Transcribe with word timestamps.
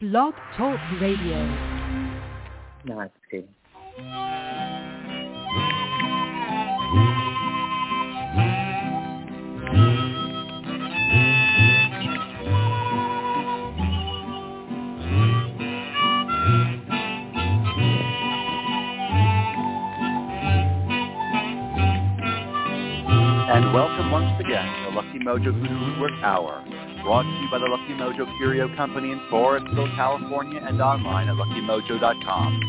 Blog 0.00 0.32
Talk 0.56 0.78
Radio. 1.00 1.42
Namaste. 2.86 3.48
And 23.50 23.74
welcome 23.74 24.12
once 24.12 24.30
again 24.38 24.64
to 24.84 24.90
Lucky 24.94 25.18
Mojo 25.18 25.52
Hoodoo 25.52 25.74
Rootwork 25.74 26.22
Hour, 26.22 26.62
brought 27.08 27.22
to 27.22 27.40
you 27.40 27.48
by 27.50 27.56
the 27.56 27.64
Lucky 27.64 27.96
Mojo 27.96 28.28
Curio 28.36 28.68
Company 28.76 29.12
in 29.12 29.18
Forestville, 29.32 29.96
California, 29.96 30.60
and 30.62 30.78
online 30.78 31.30
at 31.30 31.36
luckymojo.com. 31.36 32.60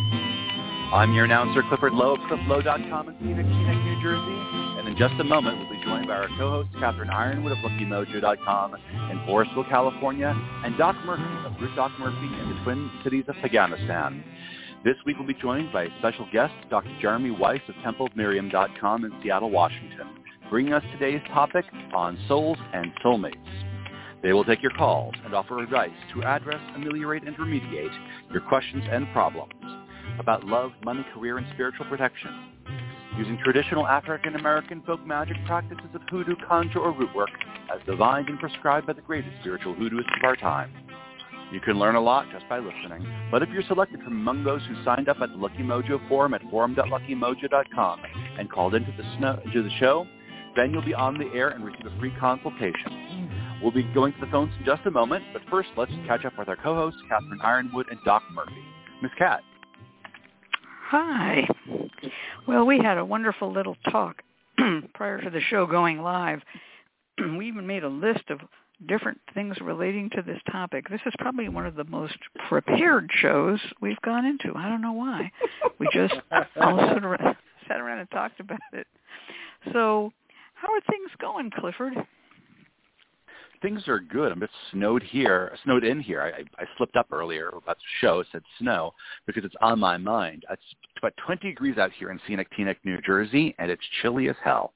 I'm 0.93 1.11
your 1.11 1.25
announcer, 1.25 1.61
Clifford 1.67 1.91
Lowe 1.91 2.13
of 2.13 2.21
clifflowe.com 2.21 3.09
in 3.09 3.17
Phoenix, 3.19 3.49
New 3.49 4.01
Jersey, 4.01 4.39
and 4.79 4.87
in 4.87 4.95
just 4.95 5.19
a 5.19 5.25
moment 5.25 5.59
we'll 5.59 5.77
be 5.77 5.83
joined 5.83 6.07
by 6.07 6.13
our 6.13 6.29
co-host, 6.37 6.69
Catherine 6.79 7.09
Yronwode 7.09 7.51
of 7.51 7.57
luckymojo.com 7.57 8.75
in 9.11 9.19
Forestville, 9.27 9.67
California, 9.67 10.33
and 10.63 10.77
Doc 10.77 10.95
Murphy 11.05 11.21
of 11.45 11.75
Doc 11.75 11.91
Murphy 11.99 12.27
in 12.41 12.47
the 12.47 12.63
Twin 12.63 12.89
Cities 13.03 13.25
of 13.27 13.35
Afghanistan. 13.43 14.23
This 14.85 14.95
week 15.05 15.17
we'll 15.17 15.27
be 15.27 15.33
joined 15.33 15.73
by 15.73 15.83
a 15.83 15.89
special 15.99 16.25
guest, 16.31 16.53
Dr. 16.69 16.97
Jeremy 17.01 17.31
Weiss 17.31 17.59
of 17.67 17.75
TempleofMiriam.com 17.83 19.03
in 19.03 19.11
Seattle, 19.21 19.49
Washington 19.49 20.07
bringing 20.49 20.73
us 20.73 20.83
today's 20.93 21.21
topic 21.27 21.63
on 21.93 22.17
souls 22.27 22.57
and 22.73 22.91
soulmates. 23.05 23.68
They 24.21 24.33
will 24.33 24.43
take 24.43 24.61
your 24.61 24.71
calls 24.71 25.15
and 25.23 25.33
offer 25.33 25.59
advice 25.59 25.91
to 26.13 26.23
address, 26.23 26.61
ameliorate, 26.75 27.23
and 27.23 27.35
remediate 27.37 27.95
your 28.31 28.41
questions 28.41 28.83
and 28.89 29.07
problems 29.13 29.53
about 30.19 30.43
love, 30.43 30.71
money, 30.83 31.05
career, 31.13 31.37
and 31.37 31.47
spiritual 31.53 31.85
protection. 31.85 32.29
Using 33.17 33.37
traditional 33.43 33.87
African 33.87 34.35
American 34.35 34.81
folk 34.85 35.05
magic 35.05 35.37
practices 35.45 35.89
of 35.93 36.01
hoodoo, 36.09 36.35
conjure, 36.47 36.79
or 36.79 36.91
root 36.91 37.13
work 37.15 37.29
as 37.73 37.85
divined 37.85 38.29
and 38.29 38.39
prescribed 38.39 38.87
by 38.87 38.93
the 38.93 39.01
greatest 39.01 39.35
spiritual 39.39 39.73
hoodooists 39.75 40.17
of 40.17 40.23
our 40.23 40.35
time. 40.35 40.71
You 41.51 41.59
can 41.59 41.79
learn 41.79 41.95
a 41.95 42.01
lot 42.01 42.27
just 42.31 42.47
by 42.47 42.59
listening, 42.59 43.07
but 43.31 43.41
if 43.41 43.49
you're 43.49 43.63
selected 43.63 44.01
from 44.03 44.13
among 44.13 44.43
those 44.43 44.61
who 44.67 44.83
signed 44.83 45.09
up 45.09 45.19
at 45.21 45.29
the 45.29 45.37
Lucky 45.37 45.63
Mojo 45.63 46.07
forum 46.07 46.33
at 46.35 46.41
forum.luckymojo.com 46.49 48.01
and 48.37 48.51
called 48.51 48.75
into 48.75 48.91
the, 48.95 49.03
snow, 49.17 49.41
to 49.51 49.63
the 49.63 49.71
show, 49.79 50.05
then 50.55 50.71
you'll 50.71 50.85
be 50.85 50.93
on 50.93 51.17
the 51.17 51.29
air 51.33 51.49
and 51.49 51.65
receive 51.65 51.87
a 51.87 51.99
free 51.99 52.13
consultation. 52.19 53.29
We'll 53.61 53.71
be 53.71 53.83
going 53.83 54.13
to 54.13 54.19
the 54.21 54.27
phones 54.27 54.53
in 54.57 54.65
just 54.65 54.85
a 54.85 54.91
moment, 54.91 55.23
but 55.33 55.41
first 55.49 55.69
let's 55.75 55.91
catch 56.07 56.23
up 56.23 56.37
with 56.37 56.47
our 56.47 56.55
co-hosts, 56.55 56.99
Catherine 57.09 57.39
Yronwode 57.39 57.91
and 57.91 57.99
Doc 58.05 58.23
Murphy. 58.31 58.63
Miss 59.01 59.11
Cat. 59.17 59.41
Hi. 60.87 61.47
Well, 62.47 62.65
we 62.65 62.79
had 62.79 62.97
a 62.97 63.05
wonderful 63.05 63.51
little 63.51 63.75
talk 63.91 64.23
prior 64.93 65.21
to 65.21 65.29
the 65.29 65.41
show 65.49 65.65
going 65.65 66.01
live. 66.01 66.41
we 67.37 67.47
even 67.47 67.67
made 67.67 67.83
a 67.83 67.89
list 67.89 68.23
of 68.29 68.39
different 68.87 69.19
things 69.33 69.57
relating 69.61 70.09
to 70.11 70.21
this 70.21 70.39
topic. 70.51 70.89
This 70.89 71.01
is 71.05 71.13
probably 71.19 71.49
one 71.49 71.65
of 71.65 71.75
the 71.75 71.83
most 71.83 72.17
prepared 72.47 73.09
shows 73.13 73.59
we've 73.81 74.01
gone 74.01 74.25
into. 74.25 74.53
I 74.55 74.69
don't 74.69 74.81
know 74.81 74.93
why. 74.93 75.31
We 75.79 75.87
just 75.93 76.15
all 76.31 76.77
sat 76.77 77.03
around, 77.03 77.35
sat 77.67 77.79
around 77.79 77.99
and 77.99 78.11
talked 78.11 78.39
about 78.39 78.59
it. 78.73 78.87
So 79.73 80.11
how 80.55 80.73
are 80.73 80.81
things 80.89 81.11
going, 81.19 81.51
Clifford? 81.51 81.93
Things 83.61 83.87
are 83.87 83.99
good. 83.99 84.31
I'm 84.31 84.39
bit 84.39 84.49
snowed 84.71 85.03
here, 85.03 85.51
snowed 85.63 85.83
in 85.83 85.99
here. 85.99 86.21
I, 86.21 86.43
I 86.61 86.65
slipped 86.77 86.95
up 86.95 87.07
earlier 87.11 87.49
about 87.49 87.77
the 87.77 87.83
show. 87.99 88.23
Said 88.31 88.43
snow 88.59 88.93
because 89.27 89.43
it's 89.43 89.55
on 89.61 89.79
my 89.79 89.97
mind. 89.97 90.45
It's 90.49 90.61
about 90.97 91.13
20 91.25 91.47
degrees 91.47 91.77
out 91.77 91.91
here 91.91 92.11
in 92.11 92.19
scenic 92.27 92.47
Teaneck, 92.57 92.77
New 92.83 92.99
Jersey, 93.01 93.55
and 93.59 93.69
it's 93.69 93.81
chilly 94.01 94.29
as 94.29 94.35
hell. 94.43 94.73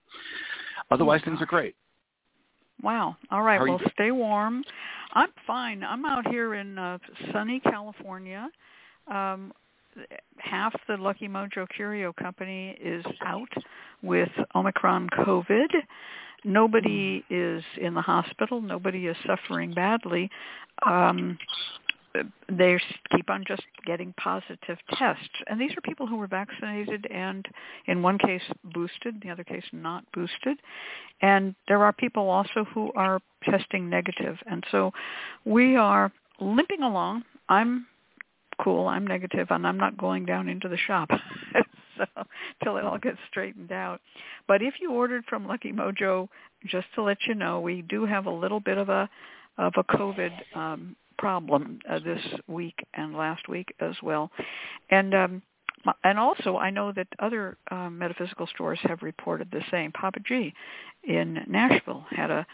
Otherwise, 0.91 1.22
Oh, 1.23 1.29
things 1.29 1.41
are 1.41 1.45
great. 1.45 1.75
Wow. 2.81 3.16
All 3.31 3.41
right. 3.41 3.57
How 3.57 3.63
are 3.63 3.67
you 3.67 3.73
Well, 3.75 3.91
stay 3.93 4.11
warm. 4.11 4.63
I'm 5.13 5.29
fine. 5.47 5.83
I'm 5.83 6.05
out 6.05 6.27
here 6.27 6.55
in 6.55 6.77
uh, 6.77 6.97
sunny 7.31 7.61
California. 7.61 8.49
Um, 9.07 9.53
half 10.38 10.73
the 10.88 10.97
Lucky 10.97 11.27
Mojo 11.27 11.67
Curio 11.75 12.13
Company 12.13 12.77
is 12.81 13.05
out 13.25 13.49
with 14.01 14.29
Omicron 14.55 15.09
COVID. 15.19 15.67
Nobody 16.43 17.23
is 17.29 17.63
in 17.79 17.93
the 17.93 18.01
hospital. 18.01 18.61
Nobody 18.61 19.07
is 19.07 19.17
suffering 19.25 19.73
badly. 19.73 20.29
Um, 20.85 21.37
they 22.47 22.79
keep 23.15 23.29
on 23.29 23.43
just 23.47 23.63
getting 23.85 24.13
positive 24.17 24.77
tests. 24.97 25.29
And 25.47 25.59
these 25.59 25.71
are 25.71 25.81
people 25.81 26.05
who 26.05 26.17
were 26.17 26.27
vaccinated 26.27 27.07
and 27.11 27.45
in 27.87 28.01
one 28.01 28.17
case 28.17 28.41
boosted, 28.65 29.21
the 29.21 29.29
other 29.29 29.43
case 29.43 29.63
not 29.71 30.03
boosted. 30.13 30.57
And 31.21 31.55
there 31.67 31.83
are 31.83 31.93
people 31.93 32.29
also 32.29 32.65
who 32.73 32.91
are 32.95 33.19
testing 33.43 33.89
negative. 33.89 34.37
And 34.45 34.63
so 34.71 34.91
we 35.45 35.75
are 35.75 36.11
limping 36.39 36.83
along. 36.83 37.23
I'm 37.49 37.87
cool. 38.61 38.87
I'm 38.87 39.07
negative 39.07 39.47
and 39.49 39.65
I'm 39.65 39.77
not 39.77 39.97
going 39.97 40.25
down 40.25 40.47
into 40.47 40.69
the 40.69 40.77
shop. 40.77 41.09
till 42.63 42.78
it 42.78 42.84
all 42.84 42.97
gets 42.97 43.18
straightened 43.29 43.72
out. 43.72 44.01
But 44.47 44.62
if 44.62 44.75
you 44.81 44.91
ordered 44.91 45.25
from 45.25 45.47
Lucky 45.47 45.72
Mojo, 45.72 46.29
just 46.66 46.88
to 46.96 47.03
let 47.03 47.18
you 47.28 47.35
know, 47.35 47.59
we 47.59 47.81
do 47.84 48.06
have 48.06 48.25
a 48.25 48.31
little 48.31 48.59
bit 48.59 48.78
of 48.78 48.90
a 48.90 49.09
of 49.57 49.74
a 49.78 49.84
COVID 49.84 50.31
um, 50.56 50.96
problem 51.18 51.79
uh, 51.90 52.00
this 52.00 52.22
week 52.47 52.75
and 52.96 53.16
last 53.16 53.47
week 53.47 53.73
as 53.79 53.96
well, 54.02 54.31
and 54.90 55.13
um, 55.13 55.41
and 56.03 56.18
also 56.18 56.57
I 56.57 56.69
know 56.69 56.91
that 56.94 57.07
other 57.19 57.57
um, 57.69 57.97
metaphysical 58.00 58.47
stores 58.47 58.79
have 58.84 59.03
reported 59.03 59.50
the 59.52 59.63
same. 59.69 59.91
Papa 59.91 60.19
G 60.25 60.53
in 61.03 61.44
Nashville 61.47 62.06
had 62.09 62.31
a 62.31 62.46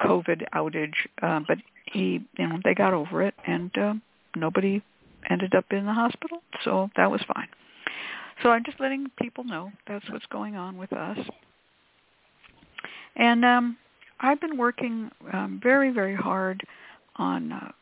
COVID 0.00 0.44
outage, 0.54 0.94
uh, 1.22 1.40
but 1.46 1.58
he 1.84 2.24
you 2.38 2.48
know 2.48 2.58
they 2.64 2.74
got 2.74 2.94
over 2.94 3.22
it 3.22 3.34
and 3.46 3.76
uh, 3.78 3.94
nobody 4.36 4.82
ended 5.28 5.54
up 5.54 5.66
in 5.70 5.84
the 5.86 5.92
hospital, 5.92 6.42
so 6.64 6.90
that 6.96 7.10
was 7.10 7.20
fine. 7.34 7.48
So 8.42 8.50
I'm 8.50 8.64
just 8.64 8.80
letting 8.80 9.06
people 9.20 9.44
know 9.44 9.72
that's 9.86 10.08
what's 10.10 10.26
going 10.26 10.56
on 10.56 10.76
with 10.78 10.92
us. 10.92 11.18
And 13.16 13.44
um, 13.44 13.76
I've 14.20 14.40
been 14.40 14.56
working 14.56 15.10
um, 15.32 15.60
very, 15.62 15.90
very 15.90 16.14
hard 16.14 16.62
on 17.16 17.52
uh, 17.52 17.72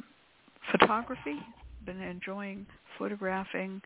photography. 0.71 1.39
Been 1.85 2.01
enjoying 2.01 2.67
photographing 2.99 3.83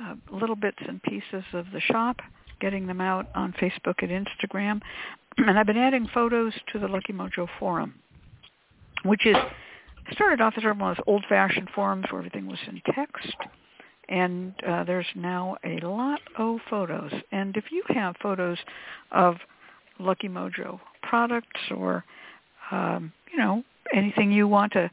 uh, 0.00 0.14
little 0.30 0.56
bits 0.56 0.78
and 0.86 1.02
pieces 1.02 1.44
of 1.52 1.66
the 1.72 1.80
shop, 1.80 2.20
getting 2.60 2.86
them 2.86 3.00
out 3.00 3.28
on 3.34 3.52
Facebook 3.54 4.02
and 4.02 4.10
Instagram, 4.10 4.80
and 5.38 5.58
I've 5.58 5.66
been 5.66 5.76
adding 5.76 6.08
photos 6.12 6.52
to 6.72 6.78
the 6.78 6.88
Lucky 6.88 7.12
Mojo 7.12 7.48
forum, 7.58 7.94
which 9.04 9.26
is 9.26 9.36
started 10.12 10.40
off 10.40 10.54
as 10.56 10.64
one 10.64 10.80
of 10.80 10.96
those 10.96 11.04
old-fashioned 11.06 11.70
forums 11.74 12.06
where 12.10 12.20
everything 12.20 12.46
was 12.46 12.58
in 12.68 12.82
text, 12.94 13.34
and 14.08 14.54
uh, 14.66 14.84
there's 14.84 15.06
now 15.14 15.56
a 15.64 15.86
lot 15.86 16.20
of 16.38 16.58
photos. 16.68 17.12
And 17.32 17.56
if 17.56 17.64
you 17.70 17.82
have 17.88 18.16
photos 18.22 18.58
of 19.10 19.36
Lucky 19.98 20.28
Mojo 20.28 20.80
products 21.02 21.60
or 21.76 22.04
um, 22.70 23.12
you 23.32 23.38
know 23.38 23.62
anything 23.94 24.32
you 24.32 24.48
want 24.48 24.72
to 24.72 24.90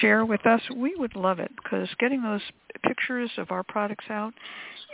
share 0.00 0.24
with 0.24 0.44
us, 0.46 0.60
we 0.74 0.94
would 0.96 1.16
love 1.16 1.38
it 1.38 1.50
because 1.62 1.88
getting 1.98 2.22
those 2.22 2.42
pictures 2.86 3.30
of 3.38 3.50
our 3.50 3.62
products 3.62 4.04
out 4.10 4.34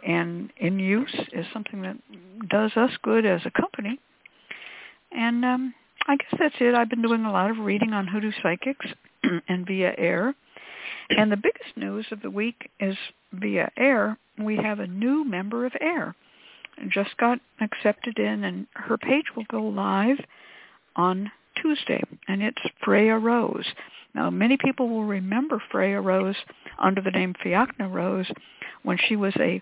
and 0.07 0.51
in 0.59 0.79
use 0.79 1.15
is 1.33 1.47
something 1.53 1.83
that 1.83 1.97
does 2.49 2.73
us 2.77 2.91
good 3.03 3.25
as 3.25 3.41
a 3.45 3.51
company. 3.51 3.99
And 5.13 5.45
um, 5.45 5.75
I 6.07 6.17
guess 6.17 6.39
that's 6.39 6.55
it. 6.61 6.75
I've 6.75 6.91
been 6.91 7.03
doing 7.03 7.25
a 7.25 7.33
lot 7.33 7.51
of 7.51 7.59
reading 7.59 7.93
on 7.93 8.07
Hoodoo 8.07 8.33
Psychics 8.43 8.87
and 9.49 9.67
via 9.67 9.95
AIRR. 9.99 10.35
And 11.11 11.31
the 11.31 11.37
biggest 11.37 11.77
news 11.77 12.07
of 12.11 12.23
the 12.23 12.31
week 12.31 12.71
is 12.81 12.97
via 13.33 13.71
AIRR. 13.77 14.17
We 14.39 14.57
have 14.57 14.81
a 14.81 14.87
new 14.87 15.25
member 15.25 15.67
of 15.67 15.73
AIRR. 15.81 16.15
Just 16.89 17.17
got 17.19 17.39
accepted 17.61 18.19
in, 18.19 18.45
and 18.45 18.67
her 18.75 18.99
page 18.99 19.27
will 19.37 19.45
go 19.51 19.63
live 19.63 20.19
on 20.97 21.31
Tuesday, 21.61 22.03
and 22.27 22.43
it's 22.43 22.63
Freya 22.83 23.17
Rose. 23.17 23.67
Now, 24.15 24.31
many 24.31 24.57
people 24.57 24.89
will 24.89 25.05
remember 25.05 25.63
Freya 25.71 26.01
Rose 26.01 26.37
under 26.79 27.01
the 27.01 27.11
name 27.11 27.35
Fiachna 27.45 27.89
Rose 27.93 28.31
when 28.83 28.99
she 29.09 29.17
was 29.17 29.35
a 29.39 29.61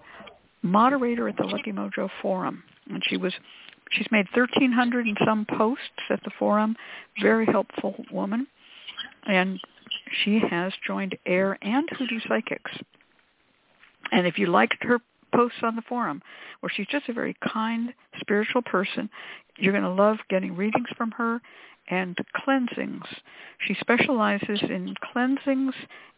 moderator 0.62 1.28
at 1.28 1.36
the 1.36 1.44
Lucky 1.44 1.72
Mojo 1.72 2.08
Forum, 2.20 2.62
and 2.90 3.02
she 3.06 3.16
was 3.16 3.32
she's 3.90 4.06
made 4.10 4.26
1,300 4.34 5.06
and 5.06 5.18
some 5.24 5.46
posts 5.46 6.02
at 6.10 6.22
the 6.24 6.30
forum. 6.38 6.76
Very 7.20 7.46
helpful 7.46 7.94
woman, 8.10 8.46
and 9.26 9.60
she 10.24 10.40
has 10.50 10.72
joined 10.86 11.16
AIRR 11.26 11.56
and 11.62 11.88
Hoodoo 11.90 12.20
Psychics. 12.28 12.72
And 14.10 14.26
if 14.26 14.38
you 14.38 14.46
liked 14.46 14.82
her 14.82 15.00
posts 15.34 15.58
on 15.62 15.76
the 15.76 15.82
forum 15.82 16.22
where 16.60 16.70
she's 16.74 16.86
just 16.86 17.08
a 17.08 17.12
very 17.12 17.36
kind, 17.52 17.92
spiritual 18.20 18.62
person. 18.62 19.10
You're 19.56 19.72
going 19.72 19.84
to 19.84 19.90
love 19.90 20.18
getting 20.28 20.56
readings 20.56 20.88
from 20.96 21.10
her 21.12 21.40
and 21.88 22.16
cleansings. 22.36 23.04
She 23.66 23.74
specializes 23.80 24.60
in 24.62 24.94
cleansings 25.12 25.74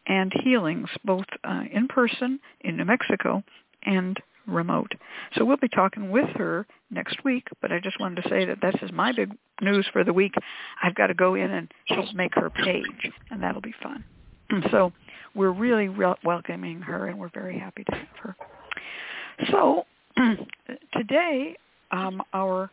and 0.06 0.32
healings, 0.42 0.88
both 1.04 1.24
uh, 1.44 1.64
in 1.72 1.88
person 1.88 2.38
in 2.60 2.76
New 2.76 2.84
Mexico 2.84 3.42
and 3.84 4.18
remote. 4.46 4.92
So 5.34 5.44
we'll 5.44 5.56
be 5.56 5.68
talking 5.68 6.10
with 6.10 6.28
her 6.36 6.66
next 6.90 7.24
week, 7.24 7.48
but 7.60 7.72
I 7.72 7.80
just 7.80 7.98
wanted 8.00 8.22
to 8.22 8.28
say 8.28 8.44
that 8.44 8.60
this 8.60 8.74
is 8.82 8.92
my 8.92 9.12
big 9.12 9.32
news 9.60 9.86
for 9.92 10.04
the 10.04 10.12
week. 10.12 10.34
I've 10.82 10.94
got 10.94 11.08
to 11.08 11.14
go 11.14 11.34
in 11.34 11.50
and 11.50 11.72
help 11.86 12.14
make 12.14 12.34
her 12.34 12.50
page, 12.50 13.10
and 13.30 13.42
that'll 13.42 13.60
be 13.60 13.74
fun. 13.82 14.04
so 14.70 14.92
we're 15.34 15.52
really 15.52 15.88
re- 15.88 16.14
welcoming 16.24 16.80
her, 16.82 17.08
and 17.08 17.18
we're 17.18 17.30
very 17.32 17.58
happy 17.58 17.84
to 17.84 17.94
have 17.94 18.16
her. 18.22 18.36
So 19.50 19.84
today, 20.92 21.56
um, 21.90 22.22
our 22.32 22.70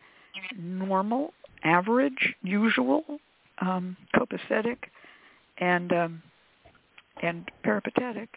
normal, 0.56 1.32
average, 1.64 2.34
usual, 2.42 3.04
um, 3.60 3.96
copacetic, 4.14 4.76
and 5.58 5.92
um, 5.92 6.22
and 7.22 7.48
peripatetic 7.62 8.28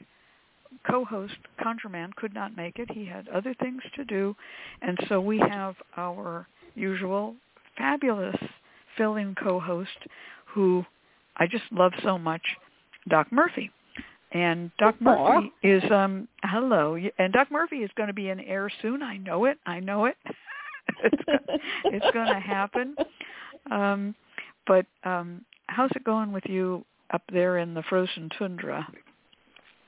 co-host 0.89 1.35
ConjureMan 1.59 2.15
could 2.15 2.33
not 2.33 2.55
make 2.55 2.79
it. 2.79 2.89
He 2.91 3.05
had 3.05 3.27
other 3.29 3.53
things 3.61 3.81
to 3.95 4.05
do, 4.05 4.35
and 4.81 4.97
so 5.09 5.19
we 5.19 5.39
have 5.39 5.75
our 5.97 6.47
usual 6.75 7.35
fabulous 7.77 8.35
fill-in 8.97 9.35
co-host 9.35 9.89
who 10.45 10.85
I 11.37 11.47
just 11.47 11.63
love 11.71 11.91
so 12.03 12.17
much, 12.17 12.41
Doc 13.09 13.31
Murphy. 13.31 13.71
And 14.31 14.71
Doc 14.77 14.95
Murphy 14.99 15.51
is 15.63 15.83
um 15.91 16.27
hello, 16.43 16.97
and 17.17 17.33
Doc 17.33 17.51
Murphy 17.51 17.77
is 17.77 17.91
going 17.95 18.07
to 18.07 18.13
be 18.13 18.29
in 18.29 18.39
AIRR 18.39 18.69
soon. 18.81 19.01
I 19.01 19.17
know 19.17 19.45
it. 19.45 19.57
I 19.65 19.79
know 19.79 20.05
it. 20.05 20.17
it's 21.03 21.23
it's 21.85 22.13
going 22.13 22.27
to 22.27 22.39
happen. 22.39 22.95
Um, 23.71 24.15
but 24.67 24.85
um, 25.03 25.45
how's 25.67 25.91
it 25.95 26.03
going 26.03 26.31
with 26.31 26.43
you 26.47 26.83
up 27.11 27.21
there 27.31 27.59
in 27.59 27.73
the 27.73 27.83
frozen 27.83 28.29
tundra? 28.37 28.87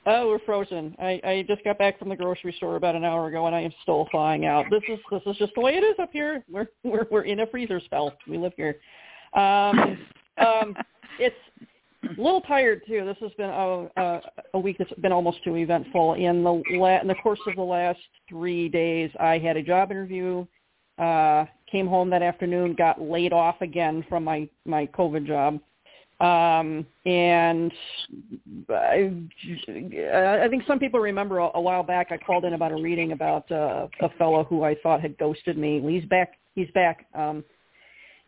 Oh, 0.10 0.30
we're 0.30 0.40
frozen. 0.40 0.96
I, 1.00 1.20
I 1.26 1.46
just 1.50 1.66
got 1.66 1.78
back 1.78 2.00
from 2.00 2.08
the 2.08 2.16
grocery 2.16 2.54
store 2.56 2.78
about 2.78 2.96
an 2.96 3.04
hour 3.04 3.28
ago, 3.28 3.46
and 3.46 3.54
I 3.54 3.60
am 3.60 3.74
still 3.82 4.08
thawing 4.10 4.46
out. 4.46 4.66
This 4.72 4.82
is 4.88 5.00
this 5.12 5.22
is 5.26 5.36
just 5.36 5.52
the 5.54 5.60
way 5.60 5.74
it 5.74 5.84
is 5.84 5.96
up 6.00 6.12
here. 6.14 6.46
We're 6.50 6.68
we're 6.86 7.08
we're 7.12 7.24
in 7.24 7.42
a 7.42 7.48
freezer 7.48 7.82
spell. 7.82 8.14
We 8.26 8.38
live 8.38 8.54
here. 8.56 8.78
Um, 9.34 10.00
um, 10.38 10.78
it's 11.20 11.36
a 12.06 12.22
little 12.22 12.40
tired 12.40 12.84
too. 12.88 13.04
This 13.04 13.18
has 13.20 13.34
been 13.34 13.50
a, 13.50 13.90
a, 13.98 14.22
a 14.54 14.60
week 14.60 14.78
that's 14.80 14.94
been 15.02 15.12
almost 15.12 15.44
too 15.44 15.58
eventful. 15.58 16.14
In 16.14 16.42
the 16.42 16.64
la- 16.78 17.02
in 17.02 17.08
the 17.08 17.16
course 17.16 17.42
of 17.46 17.58
the 17.58 17.62
last 17.62 18.00
three 18.30 18.70
days, 18.70 19.12
I 19.20 19.40
had 19.40 19.58
a 19.58 19.62
job 19.62 19.92
interview. 19.92 20.46
Uh, 20.98 21.46
came 21.70 21.86
home 21.86 22.10
that 22.12 22.24
afternoon, 22.24 22.76
got 22.76 23.02
laid 23.02 23.34
off 23.34 23.58
again 23.60 24.06
from 24.08 24.24
my 24.24 24.48
my 24.66 24.86
COVID 24.86 25.28
job 25.28 25.60
um, 26.20 26.86
and 27.06 27.72
I, 28.70 29.12
I 30.44 30.48
think 30.50 30.64
some 30.68 30.80
people 30.80 31.00
remember 31.00 31.38
a, 31.38 31.52
a 31.54 31.62
while 31.62 31.84
back 31.84 32.08
I 32.12 32.18
called 32.18 32.44
in 32.46 32.54
about 32.54 32.72
a 32.72 32.76
reading 32.76 33.12
about 33.12 33.52
uh, 33.52 33.88
a 34.02 34.10
fellow 34.18 34.44
who 34.44 34.64
I 34.64 34.76
thought 34.82 35.02
had 35.02 35.18
ghosted 35.20 35.58
me. 35.58 35.80
He's 35.88 36.10
back. 36.10 36.34
He's 36.56 36.70
back. 36.72 37.06
Um, 37.14 37.44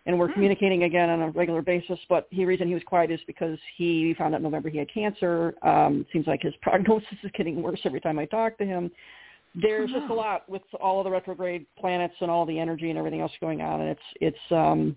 and 0.06 0.18
we're 0.18 0.28
hmm. 0.28 0.34
communicating 0.34 0.84
again 0.84 1.10
on 1.10 1.22
a 1.22 1.30
regular 1.32 1.64
basis. 1.64 2.00
But 2.10 2.28
the 2.32 2.46
reason 2.46 2.68
he 2.68 2.76
was 2.76 2.84
quiet 2.86 3.10
is 3.10 3.20
because 3.26 3.58
he 3.76 4.14
found 4.18 4.36
out 4.36 4.38
in 4.38 4.44
November 4.44 4.70
he 4.70 4.78
had 4.78 4.94
cancer. 4.94 5.56
Um, 5.64 6.06
seems 6.14 6.28
like 6.28 6.44
his 6.44 6.54
prognosis 6.62 7.08
is 7.24 7.32
getting 7.36 7.62
worse 7.62 7.80
every 7.86 8.02
time 8.02 8.20
I 8.20 8.26
talk 8.26 8.58
to 8.60 8.66
him. 8.66 8.92
There's 9.56 9.90
just 9.90 10.12
a 10.12 10.14
lot 10.14 10.48
with 10.48 10.62
all 10.80 11.00
of 11.00 11.06
the 11.06 11.10
retrograde 11.10 11.66
planets 11.80 12.14
and 12.22 12.30
all 12.30 12.46
the 12.46 12.60
energy 12.60 12.92
and 12.92 13.00
everything 13.00 13.20
else 13.20 13.32
going 13.42 13.62
on, 13.62 13.82
and 13.82 13.90
it's 13.90 14.02
it's 14.22 14.52
um, 14.52 14.96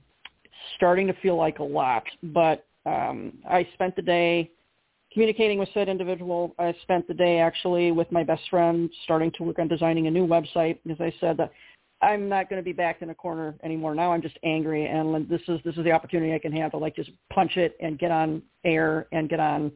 starting 0.76 1.06
to 1.06 1.14
feel 1.22 1.36
like 1.36 1.58
a 1.58 1.64
lot. 1.64 2.04
But 2.22 2.66
um, 2.87 3.38
I 3.49 3.67
spent 3.75 3.96
the 3.96 4.02
day 4.02 4.50
communicating 5.12 5.58
with 5.58 5.69
said 5.75 5.88
individual. 5.88 6.55
I 6.58 6.75
spent 6.82 7.06
the 7.06 7.14
day 7.14 7.38
actually 7.38 7.93
with 7.93 8.11
my 8.11 8.25
best 8.25 8.43
friend 8.50 8.90
starting 9.05 9.31
to 9.32 9.44
work 9.44 9.58
on 9.58 9.69
designing 9.69 10.06
a 10.06 10.11
new 10.11 10.26
website 10.26 10.79
As 10.90 11.00
I 11.00 11.12
said 11.20 11.37
that 11.37 11.52
I'm 12.00 12.29
not 12.29 12.49
going 12.49 12.61
to 12.61 12.64
be 12.64 12.73
backed 12.73 13.02
in 13.02 13.11
a 13.11 13.14
corner 13.14 13.55
anymore. 13.62 13.94
Now 13.94 14.12
I'm 14.12 14.23
just 14.23 14.38
angry 14.43 14.87
and 14.87 15.29
this 15.29 15.43
is 15.49 15.61
this 15.64 15.76
is 15.76 15.84
the 15.84 15.93
opportunity 15.93 16.34
I 16.34 16.38
can 16.38 16.52
to 16.73 16.79
like 16.79 16.96
just 16.96 17.11
punch 17.32 17.56
it 17.56 17.76
and 17.81 17.99
get 17.99 18.11
on 18.11 18.43
AIRR 18.64 19.06
and 19.12 19.29
get 19.29 19.38
on 19.38 19.70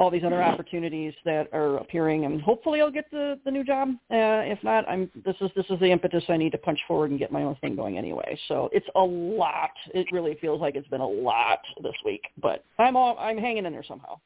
all 0.00 0.10
these 0.10 0.24
other 0.24 0.42
opportunities 0.42 1.12
that 1.26 1.46
are 1.52 1.76
appearing, 1.76 2.24
and 2.24 2.40
hopefully 2.40 2.80
I'll 2.80 2.90
get 2.90 3.10
the 3.10 3.38
the 3.44 3.50
new 3.50 3.62
job. 3.62 3.90
Uh, 4.10 4.48
if 4.48 4.58
not, 4.64 4.88
I'm 4.88 5.10
this 5.26 5.36
is 5.42 5.50
this 5.54 5.66
is 5.68 5.78
the 5.78 5.92
impetus 5.92 6.24
I 6.30 6.38
need 6.38 6.52
to 6.52 6.58
punch 6.58 6.80
forward 6.88 7.10
and 7.10 7.18
get 7.18 7.30
my 7.30 7.42
own 7.42 7.54
thing 7.56 7.76
going 7.76 7.98
anyway. 7.98 8.38
So 8.48 8.70
it's 8.72 8.86
a 8.96 9.00
lot. 9.00 9.70
It 9.92 10.06
really 10.10 10.38
feels 10.40 10.58
like 10.58 10.74
it's 10.74 10.88
been 10.88 11.02
a 11.02 11.06
lot 11.06 11.58
this 11.82 11.92
week, 12.02 12.22
but 12.40 12.64
I'm 12.78 12.96
all 12.96 13.16
I'm 13.20 13.36
hanging 13.36 13.66
in 13.66 13.72
there 13.72 13.84
somehow. 13.86 14.18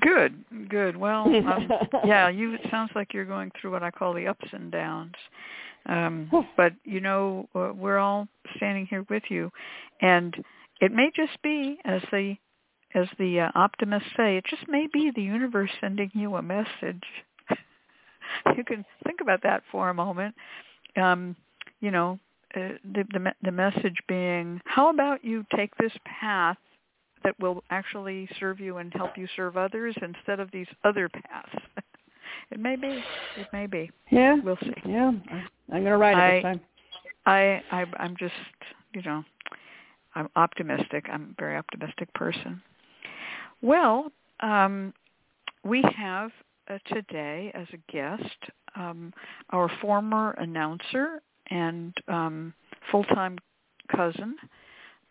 Good, 0.00 0.44
good. 0.68 0.96
Well, 0.96 1.22
um, 1.24 1.70
yeah, 2.04 2.28
you. 2.28 2.54
It 2.54 2.62
sounds 2.72 2.90
like 2.96 3.14
you're 3.14 3.24
going 3.24 3.52
through 3.60 3.70
what 3.70 3.84
I 3.84 3.92
call 3.92 4.12
the 4.12 4.26
ups 4.26 4.48
and 4.52 4.72
downs. 4.72 5.14
Um, 5.86 6.28
but 6.56 6.72
you 6.84 7.00
know, 7.00 7.48
uh, 7.54 7.70
we're 7.72 7.98
all 7.98 8.26
standing 8.56 8.86
here 8.86 9.06
with 9.08 9.22
you, 9.28 9.52
and 10.02 10.34
it 10.80 10.90
may 10.90 11.12
just 11.14 11.40
be 11.42 11.78
as 11.84 12.02
the 12.10 12.36
as 12.96 13.06
the 13.18 13.40
uh, 13.40 13.50
optimists 13.54 14.08
say, 14.16 14.36
it 14.36 14.44
just 14.48 14.68
may 14.68 14.88
be 14.92 15.12
the 15.14 15.22
universe 15.22 15.70
sending 15.80 16.10
you 16.14 16.36
a 16.36 16.42
message. 16.42 17.04
you 18.56 18.64
can 18.64 18.84
think 19.04 19.20
about 19.20 19.42
that 19.42 19.62
for 19.70 19.90
a 19.90 19.94
moment. 19.94 20.34
Um, 20.96 21.36
you 21.80 21.90
know, 21.90 22.18
uh, 22.56 22.70
the, 22.94 23.04
the 23.12 23.32
the 23.42 23.52
message 23.52 23.98
being, 24.08 24.60
how 24.64 24.90
about 24.90 25.22
you 25.22 25.44
take 25.54 25.76
this 25.76 25.92
path 26.20 26.56
that 27.26 27.38
will 27.40 27.62
actually 27.70 28.28
serve 28.38 28.60
you 28.60 28.78
and 28.78 28.92
help 28.94 29.18
you 29.18 29.26
serve 29.34 29.56
others 29.56 29.96
instead 30.00 30.38
of 30.38 30.50
these 30.52 30.68
other 30.84 31.08
paths. 31.08 31.64
it 32.50 32.60
may 32.60 32.76
be. 32.76 33.02
It 33.36 33.48
may 33.52 33.66
be. 33.66 33.90
Yeah. 34.10 34.36
We'll 34.42 34.58
see. 34.62 34.72
Yeah. 34.86 35.08
I'm 35.08 35.48
going 35.70 35.84
to 35.84 35.96
write 35.96 36.16
it 36.16 36.20
I, 36.20 36.34
this 36.34 36.42
time. 36.42 36.60
I, 37.26 37.62
I 37.72 37.84
I'm 37.98 38.16
just, 38.16 38.32
you 38.94 39.02
know, 39.02 39.24
I'm 40.14 40.28
optimistic. 40.36 41.06
I'm 41.12 41.34
a 41.36 41.40
very 41.40 41.56
optimistic 41.56 42.12
person. 42.14 42.62
Well, 43.62 44.12
um, 44.40 44.92
we 45.64 45.82
have 45.96 46.30
uh, 46.68 46.78
today 46.92 47.50
as 47.54 47.66
a 47.72 47.92
guest 47.92 48.36
um, 48.76 49.12
our 49.50 49.70
former 49.80 50.32
announcer 50.32 51.22
and 51.50 51.94
um, 52.08 52.52
full-time 52.90 53.38
cousin, 53.94 54.36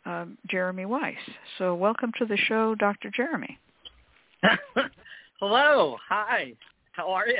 um, 0.05 0.37
Jeremy 0.47 0.85
Weiss. 0.85 1.15
So 1.57 1.73
welcome 1.73 2.11
to 2.19 2.25
the 2.25 2.37
show, 2.37 2.75
Dr. 2.75 3.09
Jeremy. 3.09 3.57
Hello. 5.39 5.97
Hi. 6.07 6.53
How 6.91 7.11
are 7.11 7.27
you? 7.27 7.39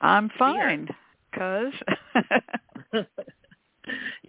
I'm 0.00 0.30
fine, 0.38 0.88
cuz. 1.34 1.74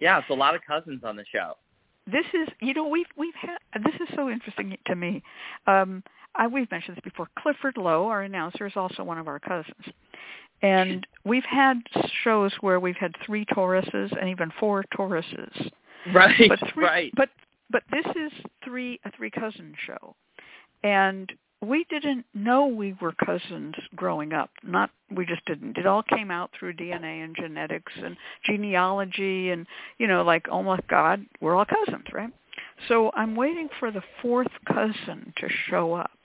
yeah, 0.00 0.18
it's 0.18 0.30
a 0.30 0.34
lot 0.34 0.54
of 0.54 0.60
cousins 0.66 1.02
on 1.04 1.16
the 1.16 1.24
show 1.32 1.54
this 2.06 2.26
is 2.32 2.48
you 2.60 2.74
know 2.74 2.86
we've 2.86 3.06
we've 3.16 3.34
had 3.34 3.58
this 3.84 3.94
is 3.94 4.08
so 4.14 4.30
interesting 4.30 4.76
to 4.86 4.94
me. 4.94 5.22
Um, 5.66 6.02
I, 6.34 6.46
we've 6.46 6.70
mentioned 6.70 6.96
this 6.96 7.04
before. 7.04 7.28
Clifford 7.38 7.76
Lowe, 7.76 8.06
our 8.06 8.22
announcer, 8.22 8.66
is 8.66 8.74
also 8.76 9.02
one 9.02 9.18
of 9.18 9.26
our 9.26 9.38
cousins, 9.38 9.94
and 10.62 11.06
we've 11.24 11.44
had 11.44 11.78
shows 12.22 12.52
where 12.60 12.78
we've 12.78 12.96
had 12.96 13.12
three 13.24 13.44
Tauruses 13.46 14.12
and 14.18 14.28
even 14.28 14.50
four 14.60 14.84
Tauruses. 14.96 15.70
Right. 16.12 16.48
But 16.48 16.60
three, 16.72 16.84
right. 16.84 17.12
But 17.16 17.30
but 17.70 17.82
this 17.90 18.06
is 18.14 18.32
three 18.64 19.00
a 19.04 19.10
three 19.12 19.30
cousin 19.30 19.74
show, 19.86 20.14
and 20.82 21.32
we 21.62 21.84
didn't 21.88 22.26
know 22.34 22.66
we 22.66 22.94
were 23.00 23.12
cousins 23.12 23.74
growing 23.94 24.32
up. 24.32 24.50
Not 24.62 24.90
we 25.10 25.24
just 25.24 25.44
didn't. 25.46 25.78
It 25.78 25.86
all 25.86 26.02
came 26.02 26.30
out 26.30 26.50
through 26.58 26.74
DNA 26.74 27.24
and 27.24 27.34
genetics 27.34 27.92
and 28.02 28.16
genealogy 28.44 29.50
and 29.50 29.66
you 29.98 30.06
know 30.06 30.22
like 30.22 30.46
oh 30.50 30.62
my 30.62 30.78
god, 30.88 31.24
we're 31.40 31.56
all 31.56 31.64
cousins, 31.64 32.06
right? 32.12 32.30
So 32.88 33.10
I'm 33.14 33.34
waiting 33.34 33.68
for 33.80 33.90
the 33.90 34.02
fourth 34.20 34.50
cousin 34.66 35.32
to 35.38 35.48
show 35.68 35.94
up. 35.94 36.18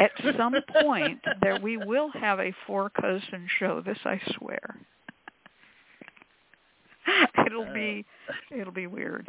At 0.00 0.10
some 0.36 0.54
point 0.82 1.20
there 1.42 1.58
we 1.60 1.76
will 1.76 2.10
have 2.12 2.40
a 2.40 2.52
four 2.66 2.90
cousin 2.90 3.46
show, 3.58 3.82
this 3.84 3.98
I 4.04 4.20
swear. 4.38 4.76
it'll 7.46 7.72
be 7.72 8.04
it'll 8.50 8.72
be 8.72 8.86
weird. 8.86 9.28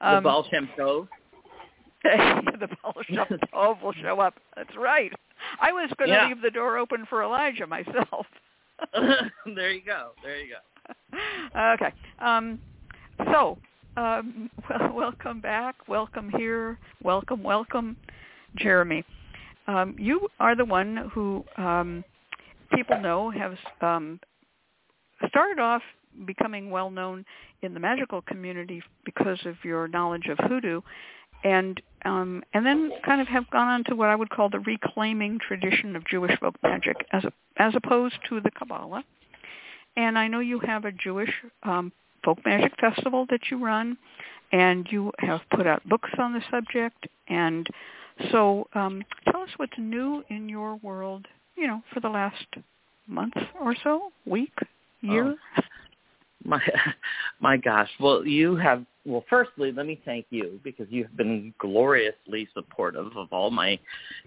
Um, 0.00 0.16
the 0.16 0.20
Baal 0.28 0.46
Shem 0.48 0.68
Tov? 0.78 1.08
the 2.04 2.68
Tov 3.54 3.82
will 3.82 3.92
show 3.94 4.20
up. 4.20 4.34
That's 4.56 4.76
right. 4.76 5.12
I 5.60 5.72
was 5.72 5.90
going 5.98 6.10
to 6.10 6.14
yeah. 6.14 6.28
leave 6.28 6.42
the 6.42 6.50
door 6.50 6.78
open 6.78 7.06
for 7.08 7.22
Elijah 7.22 7.66
myself. 7.66 8.26
there 8.94 9.72
you 9.72 9.82
go. 9.84 10.10
There 10.22 10.40
you 10.40 10.54
go. 10.54 11.18
Okay. 11.74 11.92
Um, 12.20 12.60
so, 13.32 13.58
um, 13.96 14.50
well, 14.70 14.92
welcome 14.92 15.40
back. 15.40 15.88
Welcome 15.88 16.30
here. 16.36 16.78
Welcome, 17.02 17.42
welcome, 17.42 17.96
Jeremy. 18.56 19.04
Um, 19.66 19.96
you 19.98 20.28
are 20.38 20.54
the 20.54 20.64
one 20.64 21.10
who 21.12 21.44
um, 21.56 22.04
people 22.72 23.00
know 23.00 23.30
has 23.30 23.56
um, 23.80 24.20
started 25.28 25.60
off 25.60 25.82
becoming 26.26 26.70
well 26.70 26.90
known 26.90 27.24
in 27.62 27.74
the 27.74 27.80
magical 27.80 28.22
community 28.22 28.82
because 29.04 29.38
of 29.44 29.56
your 29.64 29.88
knowledge 29.88 30.26
of 30.26 30.38
hoodoo 30.48 30.80
and 31.44 31.80
um, 32.04 32.42
and 32.54 32.64
then 32.64 32.92
kind 33.04 33.20
of 33.20 33.28
have 33.28 33.50
gone 33.50 33.68
on 33.68 33.84
to 33.84 33.96
what 33.96 34.08
I 34.08 34.14
would 34.14 34.30
call 34.30 34.48
the 34.48 34.60
reclaiming 34.60 35.38
tradition 35.40 35.96
of 35.96 36.06
Jewish 36.06 36.38
folk 36.38 36.54
magic 36.62 36.96
as 37.12 37.24
a, 37.24 37.32
as 37.56 37.74
opposed 37.74 38.16
to 38.28 38.40
the 38.40 38.50
Kabbalah. 38.50 39.04
And 39.96 40.16
I 40.16 40.28
know 40.28 40.40
you 40.40 40.60
have 40.60 40.84
a 40.84 40.92
Jewish 40.92 41.30
um, 41.64 41.92
folk 42.24 42.38
magic 42.44 42.72
festival 42.80 43.26
that 43.30 43.40
you 43.50 43.62
run, 43.62 43.96
and 44.52 44.86
you 44.90 45.12
have 45.18 45.40
put 45.54 45.66
out 45.66 45.86
books 45.88 46.10
on 46.18 46.32
the 46.32 46.42
subject. 46.50 47.08
And 47.28 47.66
so, 48.30 48.68
um, 48.74 49.02
tell 49.30 49.42
us 49.42 49.50
what's 49.56 49.76
new 49.76 50.22
in 50.28 50.48
your 50.48 50.76
world. 50.76 51.26
You 51.56 51.66
know, 51.66 51.82
for 51.92 51.98
the 51.98 52.08
last 52.08 52.46
month 53.08 53.34
or 53.60 53.74
so, 53.82 54.12
week, 54.24 54.54
year. 55.00 55.34
Oh, 55.56 55.62
my, 56.48 56.60
my 57.40 57.56
gosh. 57.56 57.90
Well, 58.00 58.26
you 58.26 58.56
have. 58.56 58.84
Well, 59.04 59.24
firstly, 59.30 59.72
let 59.72 59.86
me 59.86 60.00
thank 60.04 60.26
you 60.30 60.60
because 60.64 60.86
you've 60.90 61.16
been 61.16 61.54
gloriously 61.58 62.48
supportive 62.52 63.16
of 63.16 63.28
all 63.32 63.50
my 63.50 63.78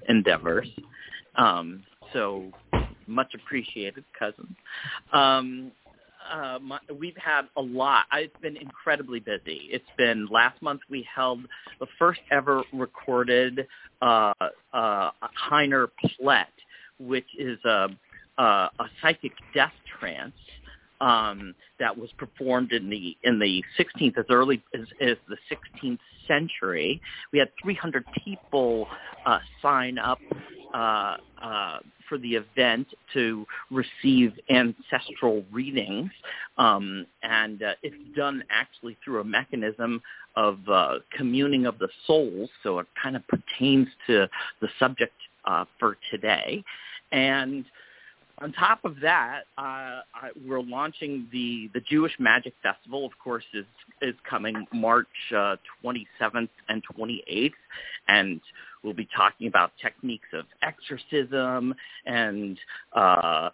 endeavors. 0.10 0.68
Um, 1.36 1.84
so 2.14 2.52
much 3.06 3.34
appreciated, 3.36 4.04
cousin. 4.18 4.56
Um, 5.14 5.72
uh, 6.32 6.60
my, 6.62 6.80
we've 7.00 7.18
had 7.18 7.44
a 7.58 7.62
lot. 7.62 8.06
I've 8.12 8.32
been 8.42 8.58
incredibly 8.58 9.20
busy. 9.20 9.70
It's 9.72 9.86
been 9.98 10.28
last 10.32 10.62
month 10.62 10.82
we 10.90 11.06
held 11.14 11.42
the 11.80 11.88
first 12.00 12.22
ever 12.32 12.64
recorded 12.74 13.68
uh, 14.02 14.34
uh, 14.74 15.12
Heiner 15.52 15.88
Plett, 16.04 16.46
which 17.00 17.28
is 17.38 17.60
a, 17.66 17.90
a, 18.38 18.44
a 18.44 18.86
psychic 19.02 19.34
death 19.54 19.74
trance 20.00 20.34
um, 21.02 21.56
that 21.80 21.98
was 21.98 22.10
performed 22.18 22.72
in 22.72 22.90
the 22.90 23.18
in 23.24 23.40
the 23.40 23.64
16th 23.78 24.18
as 24.18 24.26
early 24.30 24.64
as, 24.74 24.88
as 25.02 25.18
the 25.28 25.38
16th 25.52 26.00
century. 26.28 27.02
We 27.34 27.40
had 27.40 27.50
300 27.62 28.06
people 28.24 28.88
uh, 29.26 29.40
sign 29.62 29.98
up 29.98 30.20
uh, 30.74 31.18
uh, 31.42 31.80
for 32.08 32.18
the 32.20 32.36
event 32.36 32.88
to 33.14 33.46
receive 33.72 34.34
ancestral 34.50 35.44
readings, 35.52 36.12
um, 36.58 37.06
and 37.24 37.64
uh, 37.64 37.74
it's 37.84 37.96
done 38.16 38.44
actually 38.50 38.98
through 39.04 39.22
a 39.22 39.24
mechanism 39.24 40.02
of 40.36 40.60
uh, 40.70 41.00
communing 41.18 41.66
of 41.66 41.80
the 41.80 41.90
souls. 42.06 42.50
So 42.64 42.80
it 42.80 42.88
kind 43.02 43.16
of 43.16 43.24
pertains 43.28 43.88
to 44.08 44.30
the 44.62 44.70
subject 44.78 45.14
uh, 45.46 45.66
for 45.80 45.98
today, 46.12 46.64
and 47.12 47.66
on 48.42 48.52
top 48.54 48.84
of 48.84 49.00
that, 49.02 49.42
uh, 49.58 49.62
I, 49.62 50.30
we're 50.46 50.62
launching 50.62 51.28
the 51.32 51.70
the 51.74 51.82
Jewish 51.82 52.14
Magic 52.20 52.54
Festival. 52.64 53.06
Of 53.06 53.12
course, 53.24 53.44
is 53.54 53.66
is 54.02 54.16
coming 54.30 54.66
March 54.74 55.08
uh, 55.36 55.58
27th 55.84 56.50
and 56.70 56.84
28th, 56.98 57.52
and 58.08 58.42
we'll 58.84 58.94
be 58.94 59.08
talking 59.16 59.48
about 59.48 59.72
techniques 59.82 60.28
of 60.34 60.46
exorcism 60.62 61.76
and 62.06 62.60
uh, 62.94 63.50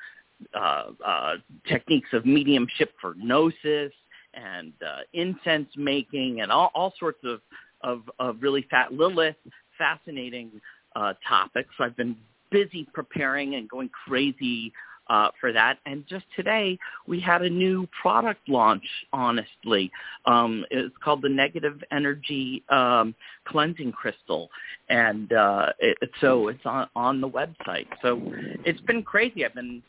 uh, 0.53 0.83
uh, 1.05 1.33
techniques 1.67 2.09
of 2.13 2.25
mediumship 2.25 2.93
for 3.01 3.15
gnosis 3.17 3.91
and 4.33 4.73
uh, 4.85 4.99
incense 5.13 5.69
making 5.75 6.41
and 6.41 6.51
all, 6.51 6.71
all 6.75 6.93
sorts 6.99 7.19
of, 7.23 7.41
of, 7.81 8.03
of 8.19 8.37
really 8.41 8.65
fat 8.69 8.93
Lilith 8.93 9.35
fascinating 9.77 10.61
uh, 10.95 11.13
topics. 11.27 11.73
I've 11.79 11.97
been 11.97 12.15
busy 12.51 12.87
preparing 12.93 13.55
and 13.55 13.69
going 13.69 13.89
crazy 14.07 14.73
uh, 15.09 15.29
for 15.39 15.53
that. 15.53 15.79
And 15.85 16.05
just 16.07 16.25
today, 16.35 16.77
we 17.07 17.19
had 17.19 17.41
a 17.41 17.49
new 17.49 17.87
product 18.01 18.47
launch, 18.49 18.83
honestly. 19.13 19.91
Um, 20.25 20.65
it's 20.69 20.95
called 21.03 21.21
the 21.21 21.29
Negative 21.29 21.81
Energy 21.91 22.63
um, 22.69 23.15
Cleansing 23.45 23.93
Crystal. 23.93 24.49
And 24.89 25.31
uh, 25.33 25.67
it, 25.79 25.97
so 26.19 26.49
it's 26.49 26.65
on, 26.65 26.89
on 26.95 27.21
the 27.21 27.29
website. 27.29 27.87
So 28.01 28.21
it's 28.65 28.81
been 28.81 29.03
crazy. 29.03 29.45
I've 29.45 29.55
been 29.55 29.81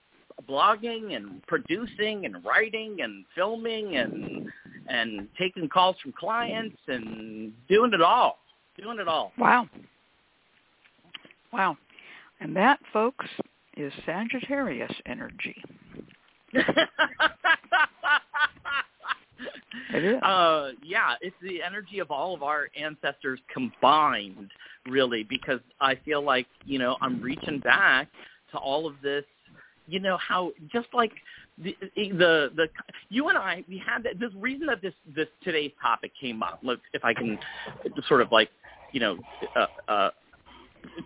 blogging 0.49 1.17
and 1.17 1.45
producing 1.47 2.25
and 2.25 2.45
writing 2.45 2.99
and 3.01 3.25
filming 3.35 3.97
and 3.97 4.49
and 4.89 5.29
taking 5.37 5.69
calls 5.69 5.97
from 6.01 6.13
clients 6.13 6.79
and 6.87 7.53
doing 7.69 7.93
it 7.93 8.01
all 8.01 8.39
doing 8.81 8.99
it 9.01 9.09
all 9.09 9.33
wow 9.37 9.69
wow 11.53 11.77
and 12.41 12.55
that, 12.57 12.79
folks, 12.93 13.27
is 13.77 13.93
Sagittarius 14.05 14.93
energy. 15.07 15.63
it 19.95 20.05
is. 20.05 20.23
Uh, 20.23 20.71
yeah, 20.83 21.15
it's 21.21 21.37
the 21.43 21.63
energy 21.63 21.99
of 21.99 22.11
all 22.11 22.35
of 22.35 22.43
our 22.43 22.69
ancestors 22.77 23.39
combined, 23.53 24.51
really, 24.89 25.25
because 25.25 25.61
I 25.81 25.95
feel 26.05 26.23
like, 26.23 26.47
you 26.65 26.79
know, 26.79 26.97
I'm 27.01 27.21
reaching 27.21 27.61
back 27.61 28.09
to 28.53 28.59
all 28.59 28.87
of 28.87 28.95
this, 29.03 29.25
you 29.87 30.01
know, 30.01 30.17
how 30.19 30.53
just 30.73 30.89
like 30.93 31.13
the 31.63 31.75
the 31.95 32.51
the 32.55 32.69
you 33.09 33.29
and 33.29 33.39
I 33.39 33.65
we 33.69 33.83
had 33.85 34.03
that 34.05 34.21
this 34.21 34.31
reason 34.37 34.67
that 34.67 34.81
this 34.83 34.95
this 35.15 35.29
today's 35.43 35.73
topic 35.81 36.13
came 36.21 36.43
up. 36.43 36.61
Look, 36.63 36.81
if 36.93 37.05
I 37.05 37.15
can 37.15 37.39
sort 38.07 38.21
of 38.21 38.31
like, 38.31 38.51
you 38.93 39.01
know, 39.01 39.19
uh, 39.57 39.67
uh 39.91 40.11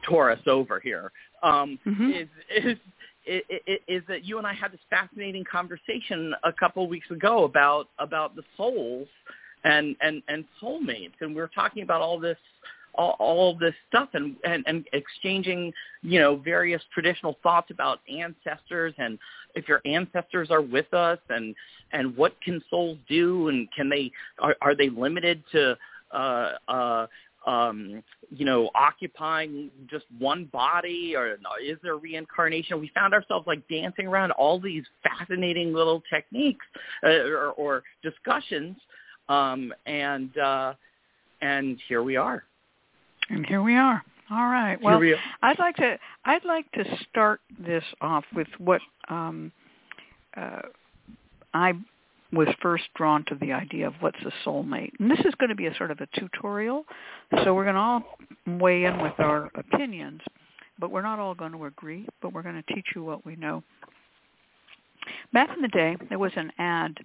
tore 0.08 0.30
us 0.30 0.40
over 0.46 0.80
here 0.80 1.12
um, 1.42 1.78
mm-hmm. 1.86 2.10
is, 2.10 2.28
is 2.64 2.78
is, 3.24 3.42
is 3.86 4.02
that 4.08 4.24
you 4.24 4.38
and 4.38 4.46
I 4.46 4.52
had 4.52 4.72
this 4.72 4.80
fascinating 4.90 5.44
conversation 5.44 6.34
a 6.42 6.52
couple 6.52 6.82
of 6.82 6.90
weeks 6.90 7.10
ago 7.10 7.44
about 7.44 7.88
about 7.98 8.34
the 8.34 8.42
souls 8.56 9.08
and 9.64 9.96
and 10.00 10.22
and 10.28 10.44
soulmates, 10.60 11.14
and 11.20 11.30
we 11.30 11.40
were 11.40 11.50
talking 11.54 11.82
about 11.82 12.00
all 12.00 12.18
this 12.18 12.38
all, 12.94 13.16
all 13.18 13.56
this 13.56 13.74
stuff 13.88 14.10
and, 14.14 14.36
and 14.44 14.64
and 14.66 14.84
exchanging 14.92 15.72
you 16.02 16.20
know 16.20 16.36
various 16.36 16.82
traditional 16.92 17.38
thoughts 17.42 17.70
about 17.70 18.00
ancestors 18.12 18.94
and 18.98 19.18
if 19.54 19.68
your 19.68 19.80
ancestors 19.84 20.50
are 20.50 20.62
with 20.62 20.92
us 20.92 21.18
and 21.30 21.54
and 21.92 22.16
what 22.16 22.38
can 22.42 22.62
souls 22.68 22.98
do 23.08 23.48
and 23.48 23.68
can 23.74 23.88
they 23.88 24.10
are 24.38 24.56
are 24.60 24.74
they 24.74 24.90
limited 24.90 25.42
to 25.52 25.76
uh 26.12 26.52
uh 26.68 27.06
um, 27.46 28.02
you 28.30 28.44
know, 28.44 28.70
occupying 28.74 29.70
just 29.90 30.04
one 30.18 30.44
body, 30.46 31.14
or 31.16 31.38
is 31.62 31.78
there 31.82 31.96
reincarnation? 31.96 32.80
We 32.80 32.90
found 32.94 33.14
ourselves 33.14 33.46
like 33.46 33.66
dancing 33.68 34.06
around 34.06 34.30
all 34.32 34.60
these 34.60 34.84
fascinating 35.02 35.72
little 35.72 36.02
techniques 36.12 36.64
uh, 37.04 37.08
or, 37.08 37.50
or 37.52 37.82
discussions, 38.02 38.76
um, 39.28 39.72
and 39.86 40.36
uh, 40.38 40.74
and 41.40 41.78
here 41.88 42.02
we 42.02 42.16
are. 42.16 42.44
And 43.30 43.44
here 43.46 43.62
we 43.62 43.76
are. 43.76 44.02
All 44.30 44.48
right. 44.48 44.80
Well, 44.80 44.98
we 44.98 45.16
I'd 45.42 45.58
like 45.58 45.76
to 45.76 45.98
I'd 46.24 46.44
like 46.44 46.70
to 46.72 46.84
start 47.10 47.40
this 47.58 47.84
off 48.00 48.24
with 48.34 48.48
what 48.58 48.80
um, 49.08 49.52
uh, 50.36 50.62
I 51.52 51.72
was 52.32 52.48
first 52.60 52.84
drawn 52.94 53.24
to 53.26 53.34
the 53.36 53.52
idea 53.52 53.86
of 53.86 53.94
what's 54.00 54.18
a 54.24 54.48
soulmate. 54.48 54.92
And 54.98 55.10
this 55.10 55.20
is 55.20 55.34
going 55.38 55.50
to 55.50 55.54
be 55.54 55.66
a 55.66 55.76
sort 55.76 55.90
of 55.90 56.00
a 56.00 56.08
tutorial, 56.18 56.84
so 57.44 57.54
we're 57.54 57.64
going 57.64 57.74
to 57.74 57.80
all 57.80 58.02
weigh 58.58 58.84
in 58.84 59.00
with 59.00 59.18
our 59.18 59.50
opinions, 59.54 60.20
but 60.78 60.90
we're 60.90 61.02
not 61.02 61.18
all 61.18 61.34
going 61.34 61.52
to 61.52 61.66
agree, 61.66 62.06
but 62.22 62.32
we're 62.32 62.42
going 62.42 62.62
to 62.62 62.74
teach 62.74 62.86
you 62.94 63.04
what 63.04 63.24
we 63.26 63.36
know. 63.36 63.62
Back 65.32 65.50
in 65.54 65.62
the 65.62 65.68
day, 65.68 65.96
there 66.08 66.18
was 66.18 66.32
an 66.36 66.52
ad. 66.58 66.96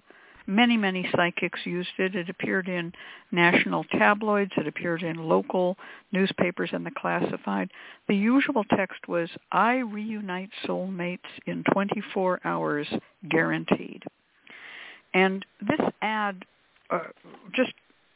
Many, 0.46 0.78
many 0.78 1.06
psychics 1.14 1.60
used 1.64 1.90
it. 1.98 2.14
It 2.14 2.30
appeared 2.30 2.68
in 2.68 2.92
national 3.32 3.84
tabloids. 3.84 4.52
It 4.56 4.66
appeared 4.66 5.02
in 5.02 5.28
local 5.28 5.76
newspapers 6.10 6.70
and 6.72 6.86
the 6.86 6.90
classified. 6.96 7.70
The 8.08 8.16
usual 8.16 8.64
text 8.64 9.08
was, 9.08 9.28
I 9.52 9.76
reunite 9.78 10.48
soulmates 10.64 11.18
in 11.46 11.64
24 11.72 12.40
hours, 12.44 12.86
guaranteed. 13.28 14.04
And 15.14 15.44
this 15.60 15.80
ad 16.02 16.44
uh, 16.90 17.00
just 17.54 17.72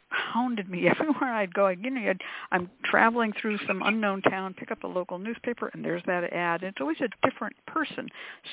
hounded 0.09 0.69
me 0.69 0.89
everywhere 1.01 1.33
I'd 1.33 1.55
go. 1.55 1.69
You 1.69 1.91
know, 1.91 2.11
I'd, 2.11 2.21
I'm 2.51 2.71
traveling 2.85 3.33
through 3.41 3.59
some 3.67 3.83
unknown 3.83 4.23
town, 4.23 4.55
pick 4.55 4.71
up 4.71 4.85
a 4.85 4.87
local 4.87 5.19
newspaper, 5.19 5.71
and 5.73 5.85
there's 5.85 6.03
that 6.07 6.33
ad. 6.33 6.63
It's 6.63 6.81
always 6.81 6.99
a 7.01 7.29
different 7.29 7.57
person, 7.67 8.09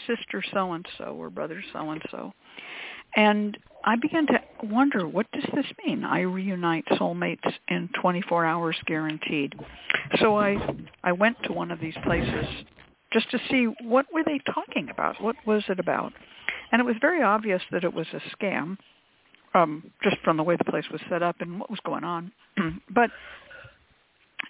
sister 0.07 0.43
so 0.53 0.73
and 0.73 0.85
so 0.97 1.15
or 1.17 1.29
brother 1.29 1.63
so 1.73 1.89
and 1.91 2.01
so. 2.09 2.33
And 3.15 3.57
I 3.85 3.95
began 3.95 4.27
to 4.27 4.39
wonder, 4.63 5.07
what 5.07 5.25
does 5.31 5.45
this 5.55 5.65
mean? 5.85 6.03
I 6.03 6.21
reunite 6.21 6.85
soulmates 6.91 7.51
in 7.67 7.89
24 7.99 8.45
hours 8.45 8.77
guaranteed. 8.85 9.55
So 10.19 10.37
I 10.37 10.57
I 11.03 11.11
went 11.11 11.37
to 11.43 11.53
one 11.53 11.71
of 11.71 11.79
these 11.79 11.95
places 12.03 12.45
just 13.11 13.31
to 13.31 13.39
see 13.49 13.65
what 13.83 14.05
were 14.13 14.23
they 14.23 14.39
talking 14.53 14.89
about? 14.89 15.21
What 15.21 15.35
was 15.45 15.63
it 15.69 15.79
about? 15.79 16.13
And 16.71 16.79
it 16.79 16.85
was 16.85 16.95
very 17.01 17.21
obvious 17.21 17.61
that 17.71 17.83
it 17.83 17.93
was 17.93 18.07
a 18.13 18.21
scam, 18.35 18.77
um, 19.53 19.91
just 20.03 20.17
from 20.23 20.37
the 20.37 20.43
way 20.43 20.55
the 20.55 20.65
place 20.65 20.85
was 20.91 21.01
set 21.09 21.23
up 21.23 21.37
and 21.39 21.59
what 21.59 21.69
was 21.69 21.79
going 21.85 22.03
on. 22.03 22.31
but 22.89 23.09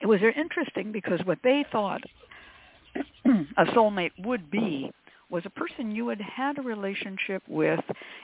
it 0.01 0.05
was 0.05 0.19
interesting 0.21 0.91
because 0.91 1.19
what 1.25 1.39
they 1.43 1.65
thought 1.71 2.01
a 3.57 3.65
soulmate 3.75 4.11
would 4.19 4.49
be 4.49 4.91
was 5.29 5.43
a 5.45 5.49
person 5.49 5.91
you 5.91 6.07
had 6.09 6.21
had 6.21 6.57
a 6.57 6.61
relationship 6.61 7.43
with. 7.47 7.79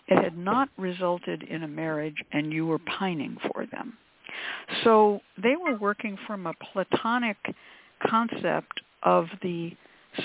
It 0.07 0.23
had 0.23 0.37
not 0.37 0.69
resulted 0.77 1.43
in 1.43 1.63
a 1.63 1.67
marriage, 1.67 2.17
and 2.31 2.51
you 2.51 2.65
were 2.65 2.79
pining 2.79 3.37
for 3.51 3.65
them. 3.67 3.97
So 4.83 5.21
they 5.41 5.55
were 5.55 5.77
working 5.77 6.17
from 6.25 6.47
a 6.47 6.53
platonic 6.73 7.37
concept 8.07 8.81
of 9.03 9.27
the 9.41 9.71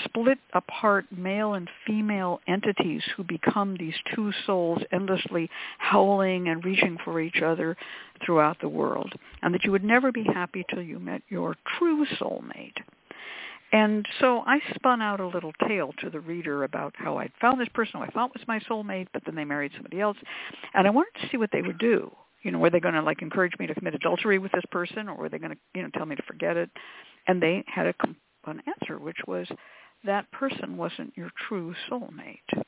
split 0.05 0.37
apart 0.53 1.05
male 1.11 1.53
and 1.53 1.69
female 1.85 2.39
entities 2.47 3.03
who 3.15 3.23
become 3.23 3.75
these 3.77 3.95
two 4.15 4.31
souls 4.45 4.81
endlessly 4.91 5.49
howling 5.77 6.47
and 6.47 6.63
reaching 6.63 6.97
for 7.03 7.19
each 7.19 7.41
other 7.41 7.77
throughout 8.25 8.59
the 8.61 8.69
world. 8.69 9.13
And 9.41 9.53
that 9.53 9.63
you 9.63 9.71
would 9.71 9.83
never 9.83 10.11
be 10.11 10.23
happy 10.23 10.65
till 10.69 10.81
you 10.81 10.99
met 10.99 11.21
your 11.29 11.55
true 11.77 12.05
soulmate. 12.19 12.77
And 13.73 14.05
so 14.19 14.43
I 14.45 14.59
spun 14.75 15.01
out 15.01 15.21
a 15.21 15.27
little 15.27 15.53
tale 15.67 15.93
to 15.99 16.09
the 16.09 16.19
reader 16.19 16.63
about 16.65 16.93
how 16.97 17.17
I'd 17.17 17.31
found 17.39 17.59
this 17.59 17.69
person 17.73 17.99
who 17.99 18.05
I 18.05 18.09
thought 18.09 18.33
was 18.33 18.45
my 18.47 18.59
soulmate, 18.59 19.07
but 19.13 19.23
then 19.25 19.35
they 19.35 19.45
married 19.45 19.71
somebody 19.73 20.01
else. 20.01 20.17
And 20.73 20.85
I 20.85 20.89
wanted 20.89 21.21
to 21.21 21.29
see 21.29 21.37
what 21.37 21.51
they 21.53 21.61
would 21.61 21.77
do. 21.77 22.11
You 22.43 22.51
know, 22.51 22.59
were 22.59 22.69
they 22.69 22.79
going 22.79 22.95
to 22.95 23.01
like 23.01 23.21
encourage 23.21 23.53
me 23.59 23.67
to 23.67 23.75
commit 23.75 23.95
adultery 23.95 24.39
with 24.39 24.51
this 24.51 24.63
person, 24.71 25.07
or 25.07 25.15
were 25.15 25.29
they 25.29 25.37
going 25.37 25.51
to, 25.51 25.57
you 25.73 25.83
know, 25.83 25.89
tell 25.93 26.05
me 26.05 26.15
to 26.15 26.23
forget 26.23 26.57
it? 26.57 26.69
And 27.27 27.41
they 27.41 27.63
had 27.67 27.87
a, 27.87 27.93
an 28.45 28.61
answer, 28.67 28.99
which 28.99 29.19
was 29.27 29.47
that 30.05 30.31
person 30.31 30.77
wasn't 30.77 31.15
your 31.15 31.31
true 31.47 31.73
soulmate. 31.89 32.63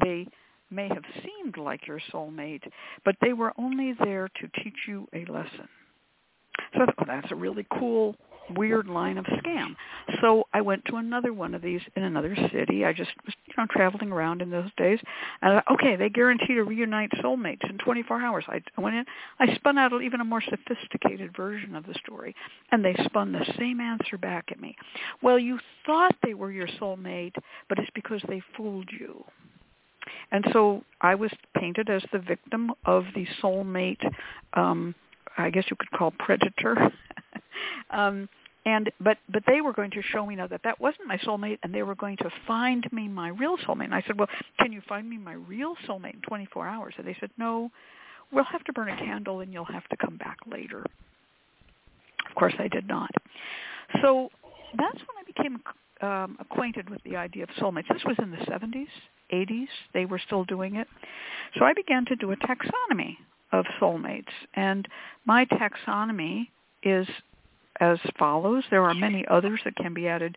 They 0.00 0.26
may 0.70 0.88
have 0.88 1.04
seemed 1.22 1.56
like 1.56 1.86
your 1.86 2.00
soulmate, 2.12 2.62
but 3.04 3.16
they 3.20 3.32
were 3.32 3.52
only 3.58 3.94
there 4.04 4.28
to 4.28 4.62
teach 4.62 4.76
you 4.86 5.08
a 5.14 5.24
lesson. 5.30 5.68
So 6.74 6.86
oh, 6.86 7.04
that's 7.06 7.30
a 7.32 7.36
really 7.36 7.66
cool 7.78 8.14
weird 8.56 8.88
line 8.88 9.18
of 9.18 9.24
scam. 9.26 9.76
So 10.20 10.44
I 10.52 10.60
went 10.60 10.84
to 10.86 10.96
another 10.96 11.32
one 11.32 11.54
of 11.54 11.62
these 11.62 11.80
in 11.96 12.02
another 12.02 12.36
city. 12.52 12.84
I 12.84 12.92
just 12.92 13.10
was, 13.24 13.34
you 13.46 13.54
know, 13.56 13.66
traveling 13.70 14.12
around 14.12 14.42
in 14.42 14.50
those 14.50 14.70
days. 14.76 14.98
And 15.42 15.52
I 15.52 15.56
thought, 15.56 15.74
okay, 15.74 15.96
they 15.96 16.08
guarantee 16.08 16.54
to 16.54 16.64
reunite 16.64 17.10
soulmates 17.22 17.68
in 17.68 17.78
24 17.78 18.20
hours. 18.20 18.44
I 18.48 18.60
went 18.80 18.96
in, 18.96 19.04
I 19.38 19.54
spun 19.54 19.78
out 19.78 19.92
even 20.02 20.20
a 20.20 20.24
more 20.24 20.42
sophisticated 20.42 21.36
version 21.36 21.74
of 21.74 21.86
the 21.86 21.94
story, 21.94 22.34
and 22.72 22.84
they 22.84 22.94
spun 23.04 23.32
the 23.32 23.46
same 23.58 23.80
answer 23.80 24.18
back 24.18 24.46
at 24.50 24.60
me. 24.60 24.76
Well, 25.22 25.38
you 25.38 25.58
thought 25.86 26.14
they 26.22 26.34
were 26.34 26.52
your 26.52 26.68
soulmate, 26.80 27.34
but 27.68 27.78
it's 27.78 27.90
because 27.94 28.22
they 28.28 28.42
fooled 28.56 28.88
you. 28.90 29.24
And 30.32 30.44
so 30.52 30.82
I 31.00 31.14
was 31.14 31.30
painted 31.56 31.90
as 31.90 32.02
the 32.12 32.18
victim 32.18 32.72
of 32.84 33.04
the 33.14 33.26
soulmate 33.42 34.04
um 34.54 34.94
I 35.36 35.50
guess 35.50 35.64
you 35.70 35.76
could 35.76 35.90
call 35.92 36.10
predator. 36.10 36.76
um, 37.90 38.28
and 38.66 38.90
but 39.00 39.18
but 39.28 39.42
they 39.46 39.60
were 39.60 39.72
going 39.72 39.90
to 39.90 40.02
show 40.02 40.26
me 40.26 40.36
now 40.36 40.46
that 40.46 40.60
that 40.64 40.80
wasn't 40.80 41.06
my 41.06 41.16
soulmate 41.18 41.58
and 41.62 41.74
they 41.74 41.82
were 41.82 41.94
going 41.94 42.16
to 42.18 42.30
find 42.46 42.86
me 42.92 43.08
my 43.08 43.28
real 43.28 43.56
soulmate. 43.58 43.84
And 43.84 43.94
i 43.94 44.02
said 44.06 44.18
well 44.18 44.28
can 44.58 44.72
you 44.72 44.82
find 44.88 45.08
me 45.08 45.18
my 45.18 45.32
real 45.32 45.74
soulmate 45.88 46.14
in 46.14 46.20
24 46.22 46.66
hours? 46.66 46.94
And 46.98 47.06
they 47.06 47.16
said 47.20 47.30
no 47.38 47.70
we'll 48.32 48.44
have 48.44 48.62
to 48.64 48.72
burn 48.72 48.88
a 48.88 48.96
candle 48.96 49.40
and 49.40 49.52
you'll 49.52 49.64
have 49.64 49.86
to 49.88 49.96
come 49.96 50.16
back 50.16 50.36
later. 50.50 50.84
Of 52.28 52.34
course 52.34 52.54
i 52.58 52.68
did 52.68 52.86
not. 52.86 53.10
So 54.02 54.28
that's 54.76 54.98
when 54.98 55.16
i 55.18 55.24
became 55.26 55.62
um, 56.02 56.36
acquainted 56.40 56.88
with 56.88 57.02
the 57.04 57.16
idea 57.16 57.44
of 57.44 57.50
soulmates. 57.50 57.88
This 57.92 58.02
was 58.04 58.16
in 58.18 58.30
the 58.30 58.38
70s 58.38 58.88
80s 59.32 59.68
they 59.94 60.04
were 60.04 60.18
still 60.18 60.44
doing 60.44 60.76
it. 60.76 60.86
So 61.58 61.64
i 61.64 61.72
began 61.72 62.04
to 62.06 62.16
do 62.16 62.32
a 62.32 62.36
taxonomy 62.36 63.16
of 63.52 63.64
soulmates. 63.80 64.32
And 64.54 64.86
my 65.24 65.46
taxonomy 65.46 66.48
is 66.82 67.06
as 67.80 67.98
follows. 68.18 68.64
There 68.70 68.84
are 68.84 68.94
many 68.94 69.26
others 69.28 69.60
that 69.64 69.76
can 69.76 69.94
be 69.94 70.08
added. 70.08 70.36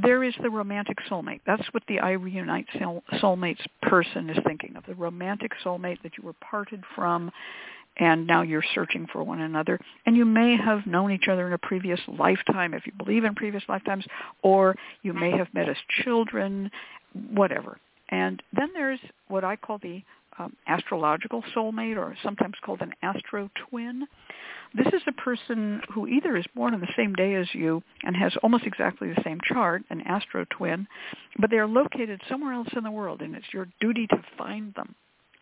There 0.00 0.22
is 0.22 0.34
the 0.42 0.50
romantic 0.50 0.98
soulmate. 1.10 1.40
That's 1.46 1.66
what 1.72 1.82
the 1.88 1.98
I 2.00 2.12
reunite 2.12 2.66
soulmates 3.14 3.64
person 3.82 4.30
is 4.30 4.38
thinking 4.46 4.76
of, 4.76 4.84
the 4.86 4.94
romantic 4.94 5.52
soulmate 5.64 6.02
that 6.02 6.16
you 6.16 6.24
were 6.24 6.34
parted 6.34 6.82
from 6.94 7.30
and 7.98 8.26
now 8.26 8.42
you're 8.42 8.64
searching 8.74 9.06
for 9.12 9.22
one 9.22 9.40
another. 9.40 9.78
And 10.06 10.16
you 10.16 10.24
may 10.24 10.56
have 10.56 10.86
known 10.86 11.10
each 11.10 11.28
other 11.28 11.46
in 11.46 11.52
a 11.52 11.58
previous 11.58 12.00
lifetime, 12.06 12.74
if 12.74 12.86
you 12.86 12.92
believe 12.92 13.24
in 13.24 13.34
previous 13.34 13.62
lifetimes, 13.68 14.04
or 14.42 14.76
you 15.02 15.12
may 15.12 15.32
have 15.32 15.52
met 15.52 15.68
as 15.68 15.76
children, 16.04 16.70
whatever. 17.30 17.78
And 18.10 18.42
then 18.52 18.70
there's 18.72 19.00
what 19.28 19.44
I 19.44 19.56
call 19.56 19.78
the 19.78 20.02
um, 20.38 20.54
astrological 20.66 21.42
soulmate, 21.54 21.96
or 21.96 22.16
sometimes 22.22 22.54
called 22.64 22.80
an 22.80 22.92
astro 23.02 23.50
twin. 23.68 24.06
This 24.74 24.86
is 24.88 25.02
a 25.06 25.12
person 25.12 25.80
who 25.92 26.06
either 26.06 26.36
is 26.36 26.44
born 26.54 26.74
on 26.74 26.80
the 26.80 26.92
same 26.96 27.14
day 27.14 27.34
as 27.34 27.46
you 27.54 27.82
and 28.04 28.14
has 28.16 28.36
almost 28.42 28.64
exactly 28.64 29.08
the 29.08 29.22
same 29.24 29.40
chart, 29.42 29.82
an 29.90 30.02
astro 30.02 30.44
twin, 30.50 30.86
but 31.38 31.50
they 31.50 31.56
are 31.56 31.66
located 31.66 32.20
somewhere 32.28 32.52
else 32.52 32.68
in 32.76 32.84
the 32.84 32.90
world, 32.90 33.22
and 33.22 33.34
it's 33.34 33.46
your 33.52 33.66
duty 33.80 34.06
to 34.08 34.22
find 34.36 34.74
them. 34.74 34.94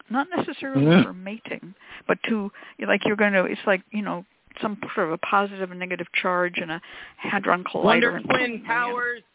Not 0.09 0.29
necessarily 0.35 0.87
yeah. 0.87 1.03
for 1.03 1.13
mating, 1.13 1.75
but 2.07 2.19
to 2.29 2.51
like 2.87 3.05
you're 3.05 3.17
going 3.17 3.33
to. 3.33 3.45
It's 3.45 3.61
like 3.67 3.83
you 3.91 4.03
know 4.03 4.25
some 4.63 4.79
sort 4.95 5.09
of 5.09 5.13
a 5.13 5.19
positive 5.19 5.71
and 5.73 5.81
negative 5.81 6.07
charge 6.15 6.59
and 6.59 6.71
a 6.71 6.81
hadron 7.17 7.65
collider. 7.65 8.13
Wonder 8.13 8.21
twin 8.21 8.63
powers. 8.65 9.23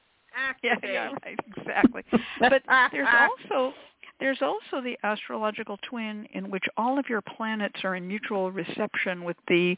Yeah, 0.64 0.76
yeah, 0.82 1.12
right, 1.26 1.38
exactly. 1.58 2.04
but 2.40 2.64
there's 2.94 3.08
also 3.50 3.74
there's 4.22 4.42
also 4.42 4.82
the 4.82 4.98
astrological 5.04 5.78
twin 5.90 6.28
in 6.34 6.50
which 6.50 6.64
all 6.78 6.98
of 7.00 7.10
your 7.10 7.22
planets 7.22 7.80
are 7.84 7.96
in 7.96 8.08
mutual 8.08 8.52
reception 8.52 9.24
with 9.24 9.36
the 9.48 9.76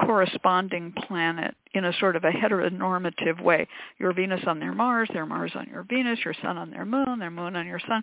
corresponding 0.00 0.92
planet 1.06 1.54
in 1.74 1.84
a 1.84 1.92
sort 2.00 2.16
of 2.16 2.24
a 2.24 2.30
heteronormative 2.30 3.40
way. 3.42 3.68
Your 3.98 4.12
Venus 4.12 4.40
on 4.46 4.58
their 4.58 4.72
Mars, 4.72 5.08
their 5.12 5.26
Mars 5.26 5.52
on 5.54 5.68
your 5.70 5.84
Venus, 5.84 6.18
your 6.24 6.34
Sun 6.42 6.56
on 6.56 6.70
their 6.70 6.86
Moon, 6.86 7.18
their 7.18 7.30
Moon 7.30 7.54
on 7.56 7.66
your 7.66 7.78
Sun. 7.78 8.02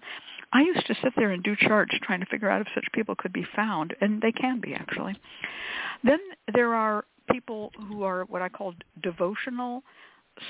I 0.54 0.62
used 0.62 0.86
to 0.86 0.96
sit 1.04 1.14
there 1.18 1.32
and 1.32 1.44
do 1.44 1.56
charts 1.60 1.94
trying 2.04 2.22
to 2.22 2.26
figure 2.28 2.50
out 2.50 2.62
if 2.62 2.68
such 2.76 2.86
people 2.94 3.16
could 3.16 3.34
be 3.34 3.46
found, 3.56 3.96
and 4.00 4.22
they 4.22 4.32
can 4.32 4.62
be 4.62 4.74
actually. 4.74 5.16
Then 6.04 6.20
there 6.54 6.76
are 6.76 7.06
people 7.32 7.72
who 7.88 8.04
are 8.04 8.24
what 8.26 8.44
I 8.44 8.50
call 8.50 8.74
devotional 9.02 9.84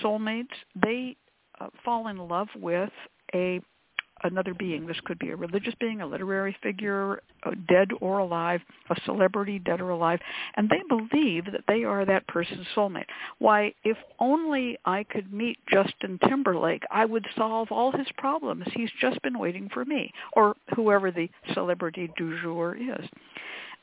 soulmates. 0.03 0.47
They 0.75 1.15
uh, 1.59 1.67
fall 1.83 2.07
in 2.07 2.17
love 2.17 2.49
with 2.55 2.91
a 3.33 3.61
another 4.23 4.53
being. 4.53 4.85
This 4.85 4.99
could 5.05 5.19
be 5.19 5.29
a 5.29 5.35
religious 5.35 5.73
being, 5.79 6.01
a 6.01 6.07
literary 6.07 6.55
figure, 6.61 7.21
dead 7.67 7.89
or 7.99 8.19
alive, 8.19 8.61
a 8.89 8.95
celebrity, 9.05 9.59
dead 9.59 9.81
or 9.81 9.89
alive, 9.89 10.19
and 10.55 10.69
they 10.69 10.81
believe 10.89 11.45
that 11.45 11.63
they 11.67 11.83
are 11.83 12.05
that 12.05 12.27
person's 12.27 12.67
soulmate. 12.75 13.05
Why, 13.39 13.73
if 13.83 13.97
only 14.19 14.77
I 14.85 15.03
could 15.03 15.33
meet 15.33 15.57
Justin 15.71 16.19
Timberlake, 16.27 16.83
I 16.91 17.05
would 17.05 17.25
solve 17.35 17.71
all 17.71 17.91
his 17.91 18.07
problems. 18.17 18.65
He's 18.73 18.91
just 18.99 19.21
been 19.21 19.39
waiting 19.39 19.69
for 19.73 19.85
me, 19.85 20.11
or 20.33 20.55
whoever 20.75 21.11
the 21.11 21.29
celebrity 21.53 22.11
du 22.17 22.39
jour 22.41 22.75
is. 22.75 23.07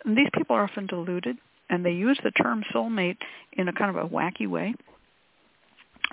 And 0.05 0.17
these 0.17 0.29
people 0.35 0.57
are 0.57 0.65
often 0.65 0.87
deluded, 0.87 1.37
and 1.71 1.85
they 1.85 1.93
use 1.93 2.19
the 2.23 2.31
term 2.31 2.65
soulmate 2.75 3.19
in 3.55 3.69
a 3.69 3.73
kind 3.73 3.97
of 3.97 4.05
a 4.05 4.09
wacky 4.09 4.47
way. 4.49 4.75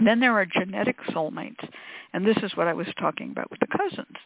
Then 0.04 0.20
there 0.20 0.34
are 0.34 0.46
genetic 0.46 0.98
soulmates, 1.10 1.68
and 2.14 2.26
this 2.26 2.38
is 2.44 2.56
what 2.56 2.68
I 2.68 2.74
was 2.74 2.88
talking 3.00 3.32
about 3.32 3.50
with 3.50 3.60
the 3.60 3.68
cousins. 3.68 4.18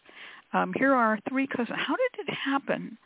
Um, 0.52 0.72
here 0.74 0.92
are 0.92 1.18
three 1.28 1.46
cousins. 1.46 1.78
How 1.78 1.96
did 1.96 2.28
it 2.28 2.34
happen 2.34 2.98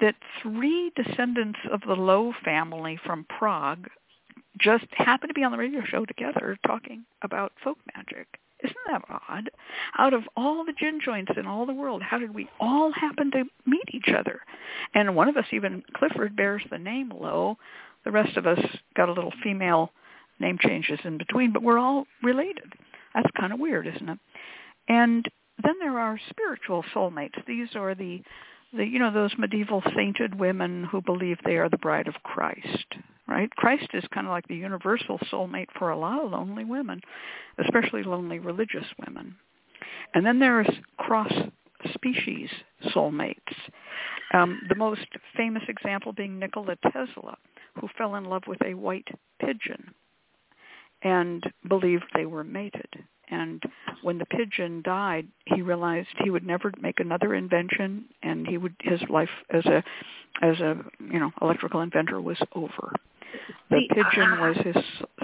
that 0.00 0.16
three 0.42 0.92
descendants 0.96 1.58
of 1.70 1.80
the 1.86 1.94
Lowe 1.94 2.32
family 2.44 2.98
from 3.04 3.26
Prague 3.38 3.88
just 4.58 4.86
happened 4.92 5.30
to 5.30 5.34
be 5.34 5.44
on 5.44 5.52
the 5.52 5.58
radio 5.58 5.82
show 5.84 6.04
together 6.04 6.58
talking 6.66 7.04
about 7.22 7.52
folk 7.62 7.78
magic? 7.96 8.26
Isn't 8.62 8.76
that 8.88 9.02
odd? 9.08 9.50
Out 9.98 10.12
of 10.12 10.24
all 10.36 10.64
the 10.64 10.74
gin 10.78 11.00
joints 11.02 11.32
in 11.36 11.46
all 11.46 11.64
the 11.64 11.72
world, 11.72 12.02
how 12.02 12.18
did 12.18 12.34
we 12.34 12.48
all 12.58 12.92
happen 12.92 13.30
to 13.30 13.44
meet 13.66 13.88
each 13.92 14.12
other? 14.14 14.40
And 14.94 15.16
one 15.16 15.28
of 15.28 15.36
us, 15.36 15.46
even 15.52 15.82
Clifford, 15.94 16.36
bears 16.36 16.62
the 16.70 16.78
name 16.78 17.10
Lowe. 17.10 17.56
The 18.04 18.10
rest 18.10 18.36
of 18.36 18.46
us 18.46 18.60
got 18.96 19.08
a 19.08 19.12
little 19.12 19.32
female 19.42 19.92
name 20.40 20.58
changes 20.60 20.98
in 21.04 21.18
between, 21.18 21.52
but 21.52 21.62
we're 21.62 21.78
all 21.78 22.06
related. 22.22 22.72
That's 23.14 23.30
kind 23.38 23.52
of 23.52 23.60
weird, 23.60 23.86
isn't 23.86 24.08
it? 24.08 24.18
And 24.88 25.28
then 25.62 25.74
there 25.80 25.98
are 25.98 26.18
spiritual 26.30 26.84
soulmates. 26.94 27.44
These 27.46 27.68
are 27.74 27.94
the, 27.94 28.22
the 28.72 28.84
you 28.84 28.98
know 28.98 29.12
those 29.12 29.32
medieval 29.38 29.82
sainted 29.94 30.38
women 30.38 30.84
who 30.84 31.02
believe 31.02 31.38
they 31.44 31.56
are 31.56 31.68
the 31.68 31.78
bride 31.78 32.08
of 32.08 32.14
Christ, 32.22 32.86
right? 33.28 33.50
Christ 33.56 33.88
is 33.94 34.04
kind 34.12 34.26
of 34.26 34.30
like 34.30 34.48
the 34.48 34.56
universal 34.56 35.18
soulmate 35.30 35.68
for 35.78 35.90
a 35.90 35.98
lot 35.98 36.24
of 36.24 36.30
lonely 36.30 36.64
women, 36.64 37.00
especially 37.58 38.02
lonely 38.02 38.38
religious 38.38 38.86
women. 39.06 39.36
And 40.14 40.24
then 40.24 40.38
there's 40.38 40.68
cross 40.98 41.32
species 41.94 42.48
soulmates. 42.94 43.36
Um, 44.32 44.60
the 44.68 44.74
most 44.76 45.06
famous 45.36 45.62
example 45.68 46.12
being 46.12 46.38
Nikola 46.38 46.76
Tesla, 46.92 47.36
who 47.80 47.88
fell 47.98 48.14
in 48.14 48.24
love 48.24 48.42
with 48.46 48.62
a 48.64 48.74
white 48.74 49.08
pigeon 49.40 49.94
and 51.02 51.42
believed 51.68 52.04
they 52.14 52.26
were 52.26 52.44
mated. 52.44 52.88
And 53.30 53.62
when 54.02 54.18
the 54.18 54.26
pigeon 54.26 54.82
died, 54.82 55.26
he 55.46 55.62
realized 55.62 56.08
he 56.24 56.30
would 56.30 56.44
never 56.46 56.72
make 56.80 56.98
another 56.98 57.34
invention, 57.34 58.04
and 58.22 58.46
he 58.46 58.58
would 58.58 58.74
his 58.80 59.00
life 59.08 59.30
as 59.50 59.64
a 59.66 59.84
as 60.42 60.58
a 60.60 60.76
you 61.00 61.20
know 61.20 61.30
electrical 61.40 61.80
inventor 61.80 62.20
was 62.20 62.38
over. 62.54 62.92
The 63.70 63.78
See, 63.78 63.88
pigeon 63.88 64.32
I, 64.32 64.48
was 64.48 64.56
his 64.64 64.76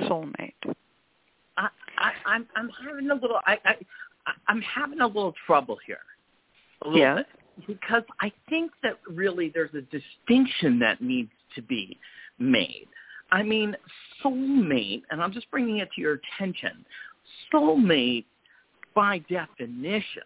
soulmate. 0.09 0.75
I, 1.57 1.69
I, 1.99 2.13
I'm 2.27 2.47
I'm 2.55 2.71
having 2.87 3.11
a 3.11 3.15
little. 3.15 3.41
I, 3.45 3.59
I 3.65 3.75
I'm 4.47 4.61
having 4.63 5.01
a 5.01 5.07
little 5.07 5.35
trouble 5.47 5.79
here. 5.87 5.99
A 6.83 6.89
little 6.89 7.01
Yeah. 7.01 7.15
bit. 7.17 7.27
Because 7.67 8.03
I 8.21 8.31
think 8.51 8.71
that 8.83 9.01
really 9.09 9.49
there's 9.49 9.75
a 9.75 9.81
distinction 9.81 10.79
that 10.81 11.01
needs 11.01 11.31
to 11.55 11.63
be 11.63 11.99
made. 12.39 12.87
I 13.33 13.43
mean, 13.43 13.77
soulmate, 14.25 15.03
and 15.11 15.23
I'm 15.23 15.33
just 15.33 15.51
bringing 15.51 15.79
it 15.79 15.89
to 15.95 16.01
your 16.01 16.21
attention. 16.39 16.85
Soulmate, 17.53 18.25
by 18.95 19.19
definition, 19.29 20.23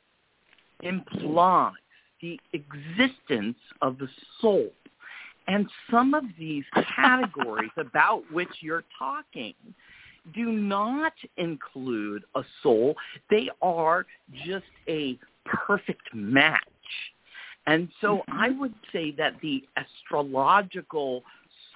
implies 0.82 1.74
the 2.20 2.38
existence 2.52 3.56
of 3.82 3.98
the 3.98 4.08
soul. 4.40 4.70
And 5.48 5.68
some 5.90 6.14
of 6.14 6.24
these 6.38 6.64
categories 6.94 7.70
about 7.76 8.22
which 8.32 8.50
you're 8.60 8.84
talking 8.98 9.54
do 10.34 10.52
not 10.52 11.14
include 11.38 12.24
a 12.34 12.42
soul. 12.62 12.94
They 13.30 13.48
are 13.62 14.06
just 14.44 14.66
a 14.88 15.18
perfect 15.44 16.14
match. 16.14 16.60
And 17.66 17.88
so 18.00 18.18
mm-hmm. 18.18 18.38
I 18.38 18.50
would 18.50 18.74
say 18.92 19.12
that 19.12 19.34
the 19.42 19.64
astrological 19.76 21.22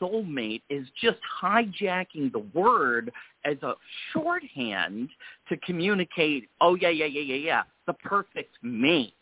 soulmate 0.01 0.63
is 0.71 0.87
just 1.01 1.19
hijacking 1.43 2.33
the 2.33 2.45
word 2.55 3.13
as 3.45 3.57
a 3.63 3.75
shorthand 4.13 5.09
to 5.49 5.57
communicate, 5.59 6.49
oh, 6.61 6.75
yeah, 6.77 6.89
yeah, 6.89 7.07
yeah, 7.07 7.21
yeah, 7.21 7.35
yeah, 7.35 7.63
the 7.87 7.93
perfect 7.93 8.57
mate. 8.63 9.15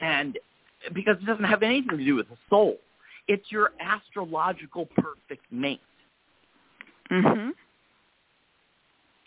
And 0.00 0.38
because 0.94 1.16
it 1.20 1.26
doesn't 1.26 1.44
have 1.44 1.62
anything 1.62 1.96
to 1.98 2.04
do 2.04 2.16
with 2.16 2.28
the 2.28 2.36
soul. 2.50 2.78
It's 3.28 3.50
your 3.50 3.72
astrological 3.80 4.86
perfect 4.96 5.44
mate. 5.52 5.80
Mm-hmm. 7.10 7.50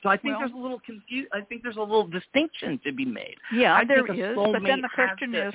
So 0.03 0.09
I 0.09 0.17
think 0.17 0.33
Well- 0.33 0.39
there's 0.39 0.53
a 0.53 0.57
little 0.57 0.81
confu- 0.85 1.27
I 1.33 1.41
think 1.41 1.63
there's 1.63 1.77
a 1.77 1.81
little 1.81 2.07
distinction 2.07 2.79
to 2.83 2.91
be 2.91 3.05
made. 3.05 3.37
Yeah, 3.53 3.75
I 3.75 3.85
there 3.85 4.05
is. 4.05 4.35
But 4.35 4.61
then 4.63 4.81
the 4.81 4.89
question 4.93 5.31
to- 5.31 5.47
is, 5.49 5.53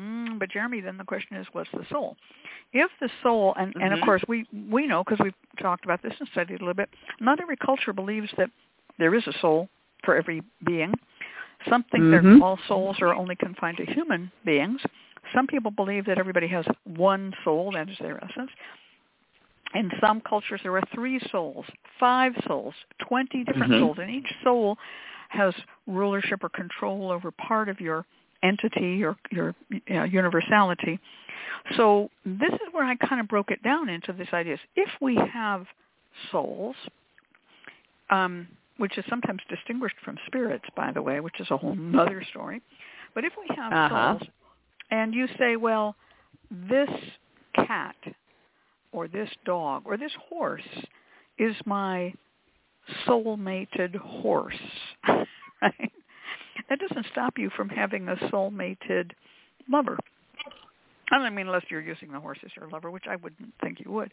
mm, 0.00 0.38
but 0.38 0.50
Jeremy, 0.50 0.80
then 0.80 0.96
the 0.96 1.04
question 1.04 1.36
is, 1.36 1.46
what's 1.52 1.70
the 1.72 1.84
soul? 1.90 2.16
If 2.72 2.90
the 3.00 3.10
soul, 3.22 3.54
and, 3.58 3.74
and 3.80 3.92
of 3.92 4.00
Mhm. 4.00 4.04
course 4.04 4.22
we 4.28 4.46
we 4.70 4.86
know 4.86 5.04
because 5.04 5.18
we've 5.22 5.34
talked 5.60 5.84
about 5.84 6.02
this 6.02 6.14
and 6.18 6.28
studied 6.28 6.60
a 6.60 6.64
little 6.64 6.74
bit. 6.74 6.90
Not 7.20 7.40
every 7.40 7.56
culture 7.56 7.92
believes 7.92 8.32
that 8.36 8.50
there 8.98 9.14
is 9.14 9.26
a 9.26 9.32
soul 9.40 9.68
for 10.04 10.16
every 10.16 10.42
being. 10.64 10.94
Some 11.68 11.82
think 11.84 12.04
Mhm. 12.04 12.34
that 12.38 12.42
all 12.42 12.58
souls 12.68 13.00
are 13.00 13.14
only 13.14 13.36
confined 13.36 13.76
to 13.78 13.86
human 13.86 14.30
beings. 14.44 14.80
Some 15.34 15.46
people 15.46 15.70
believe 15.70 16.06
that 16.06 16.18
everybody 16.18 16.46
has 16.48 16.66
one 16.84 17.34
soul, 17.44 17.72
that 17.72 17.88
is 17.88 17.98
their 17.98 18.22
essence. 18.24 18.50
In 19.74 19.90
some 20.00 20.20
cultures, 20.22 20.60
there 20.62 20.76
are 20.76 20.82
three 20.94 21.20
souls, 21.30 21.64
five 21.98 22.34
souls, 22.46 22.74
20 22.98 23.44
different 23.44 23.72
Mhm. 23.72 23.78
souls, 23.78 23.98
and 23.98 24.10
each 24.10 24.32
soul 24.42 24.78
has 25.28 25.54
rulership 25.86 26.42
or 26.42 26.48
control 26.48 27.10
over 27.10 27.30
part 27.30 27.68
of 27.68 27.80
your 27.80 28.04
entity, 28.42 29.02
or 29.04 29.16
your 29.30 29.54
your 29.88 30.00
uh, 30.00 30.04
universality. 30.04 30.98
So 31.76 32.10
this 32.24 32.52
is 32.52 32.60
where 32.72 32.84
I 32.84 32.96
kind 32.96 33.20
of 33.20 33.28
broke 33.28 33.50
it 33.50 33.62
down 33.62 33.88
into 33.88 34.12
this 34.12 34.28
idea: 34.32 34.56
if 34.76 34.88
we 35.00 35.16
have 35.32 35.66
souls, 36.30 36.76
um, 38.10 38.46
which 38.78 38.96
is 38.98 39.04
sometimes 39.08 39.40
distinguished 39.48 39.96
from 40.04 40.16
spirits, 40.26 40.64
by 40.76 40.90
the 40.92 41.02
way, 41.02 41.20
which 41.20 41.38
is 41.40 41.50
a 41.50 41.56
whole 41.56 41.76
other 41.98 42.22
story. 42.30 42.60
But 43.14 43.24
if 43.24 43.32
we 43.38 43.54
have 43.56 43.72
Uh-huh. 43.72 44.18
souls, 44.18 44.28
and 44.90 45.14
you 45.14 45.26
say, 45.38 45.56
well, 45.56 45.94
this 46.50 46.90
cat 47.54 47.96
or 48.92 49.06
this 49.08 49.28
dog 49.44 49.82
or 49.84 49.96
this 49.96 50.12
horse 50.28 50.62
is 51.38 51.54
my 51.64 52.12
soul-mated 53.06 53.94
horse, 53.94 54.54
right? 55.62 55.92
That 56.68 56.78
doesn't 56.80 57.06
stop 57.12 57.38
you 57.38 57.50
from 57.56 57.68
having 57.68 58.08
a 58.08 58.16
soul-mated 58.30 59.14
lover. 59.70 59.98
I 61.10 61.28
mean, 61.28 61.46
unless 61.46 61.64
you're 61.68 61.80
using 61.80 62.12
the 62.12 62.20
horse 62.20 62.38
as 62.44 62.50
your 62.56 62.68
lover, 62.68 62.90
which 62.90 63.06
I 63.08 63.16
wouldn't 63.16 63.52
think 63.62 63.80
you 63.80 63.90
would. 63.90 64.12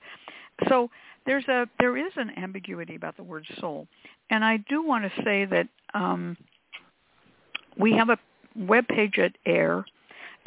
So 0.67 0.89
there's 1.25 1.47
a 1.47 1.67
there 1.79 1.95
is 1.95 2.11
an 2.15 2.31
ambiguity 2.37 2.95
about 2.95 3.17
the 3.17 3.23
word 3.23 3.45
soul, 3.59 3.87
and 4.31 4.43
I 4.43 4.57
do 4.57 4.83
want 4.83 5.03
to 5.03 5.23
say 5.23 5.45
that 5.45 5.67
um, 5.93 6.35
we 7.77 7.93
have 7.93 8.09
a 8.09 8.17
web 8.55 8.87
page 8.87 9.19
at 9.19 9.33
AIRR, 9.45 9.85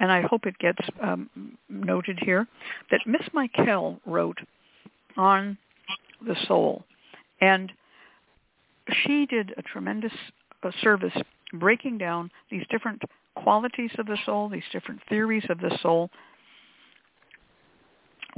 and 0.01 0.11
I 0.11 0.23
hope 0.23 0.47
it 0.47 0.59
gets 0.59 0.81
um, 1.01 1.31
noted 1.69 2.19
here 2.23 2.49
that 2.91 3.01
Miss 3.07 3.23
Michael 3.33 4.01
wrote 4.05 4.39
on 5.17 5.57
the 6.27 6.37
soul, 6.49 6.85
and 7.41 7.73
she 9.05 9.27
did 9.27 9.55
a 9.57 9.63
tremendous 9.63 10.13
uh, 10.65 10.71
service 10.83 11.17
breaking 11.55 11.99
down 11.99 12.31
these 12.51 12.65
different 12.71 13.03
qualities 13.37 13.91
of 13.99 14.07
the 14.07 14.19
soul, 14.25 14.49
these 14.49 14.63
different 14.73 15.01
theories 15.09 15.45
of 15.49 15.59
the 15.59 15.77
soul. 15.83 16.11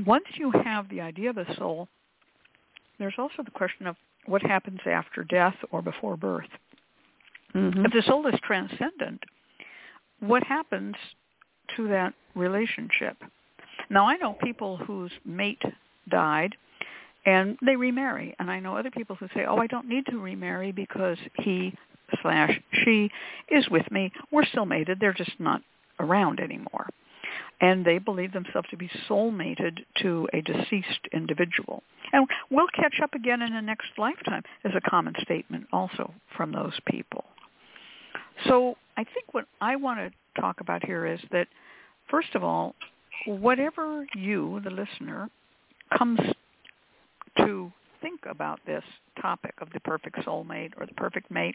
Once 0.07 0.25
you 0.35 0.51
have 0.65 0.89
the 0.89 1.01
idea 1.01 1.31
of 1.31 1.39
a 1.39 1.57
soul, 1.57 1.89
there's 2.99 3.15
also 3.19 3.43
the 3.45 3.51
question 3.51 3.87
of 3.87 3.97
what 4.27 4.43
happens 4.43 4.81
after 4.87 5.25
death 5.25 5.57
or 5.71 5.83
before 5.83 6.17
birth. 6.17 6.49
Mm-hmm. 7.55 7.85
If 7.85 7.93
the 7.93 8.03
soul 8.07 8.27
is 8.27 8.39
transcendent, 8.45 9.23
what 10.21 10.45
happens 10.45 10.95
to 11.77 11.89
that 11.89 12.15
relationship? 12.35 13.17
Now, 13.91 14.07
I 14.07 14.17
know 14.17 14.35
people 14.43 14.77
whose 14.77 15.11
mate 15.25 15.63
died 16.09 16.55
and 17.27 17.59
they 17.65 17.77
remarry, 17.77 18.35
and 18.39 18.51
I 18.51 18.61
know 18.61 18.77
other 18.77 18.91
people 18.91 19.17
who 19.17 19.29
say, 19.35 19.45
"Oh, 19.45 19.57
I 19.57 19.67
don't 19.67 19.89
need 19.89 20.07
to 20.07 20.19
remarry 20.19 20.73
because 20.73 21.19
he 21.35 21.73
slash 22.21 22.61
she 22.85 23.11
is 23.49 23.69
with 23.71 23.91
me. 23.91 24.13
We're 24.31 24.45
still 24.45 24.67
mated. 24.67 24.99
They're 25.01 25.13
just 25.13 25.39
not 25.39 25.63
around 25.99 26.41
anymore." 26.41 26.89
And 27.61 27.85
they 27.85 27.99
believe 27.99 28.33
themselves 28.33 28.69
to 28.71 28.77
be 28.77 28.91
soul-mated 29.07 29.87
to 30.03 30.29
a 30.33 30.41
deceased 30.41 31.07
individual. 31.13 31.85
And 32.13 32.27
we'll 32.51 32.67
catch 32.75 32.99
up 33.01 33.15
again 33.15 33.41
in 33.41 33.55
the 33.55 33.63
next 33.63 33.87
lifetime 33.97 34.43
is 34.65 34.75
a 34.75 34.81
common 34.91 35.15
statement 35.23 35.69
also 35.73 36.13
from 36.37 36.51
those 36.51 36.79
people. 36.87 37.25
So 38.47 38.77
I 38.97 39.05
think 39.05 39.33
what 39.33 39.47
I 39.61 39.77
want 39.77 40.01
to 40.01 40.41
talk 40.41 40.61
about 40.61 40.85
here 40.85 41.07
is 41.07 41.21
that, 41.31 41.47
first 42.11 42.35
of 42.35 42.43
all, 42.43 42.75
whatever 43.27 44.07
you, 44.15 44.61
the 44.65 44.71
listener, 44.71 45.31
comes 45.97 46.19
to 47.37 47.73
think 48.01 48.21
about 48.29 48.59
this 48.67 48.83
topic 49.21 49.55
of 49.61 49.71
the 49.73 49.81
perfect 49.81 50.17
soulmate 50.17 50.73
or 50.79 50.87
the 50.87 50.95
perfect 50.95 51.31
mate, 51.31 51.55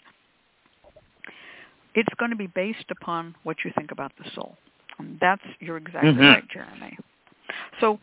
it's 1.97 2.13
going 2.19 2.29
to 2.31 2.37
be 2.37 2.47
based 2.47 2.85
upon 2.91 3.35
what 3.43 3.57
you 3.65 3.71
think 3.75 3.91
about 3.91 4.11
the 4.23 4.29
soul. 4.35 4.55
And 4.99 5.17
that's, 5.19 5.41
you're 5.59 5.77
exactly 5.77 6.11
Mhm. 6.13 6.33
right, 6.35 6.47
Jeremy. 6.47 6.97
So, 7.79 7.99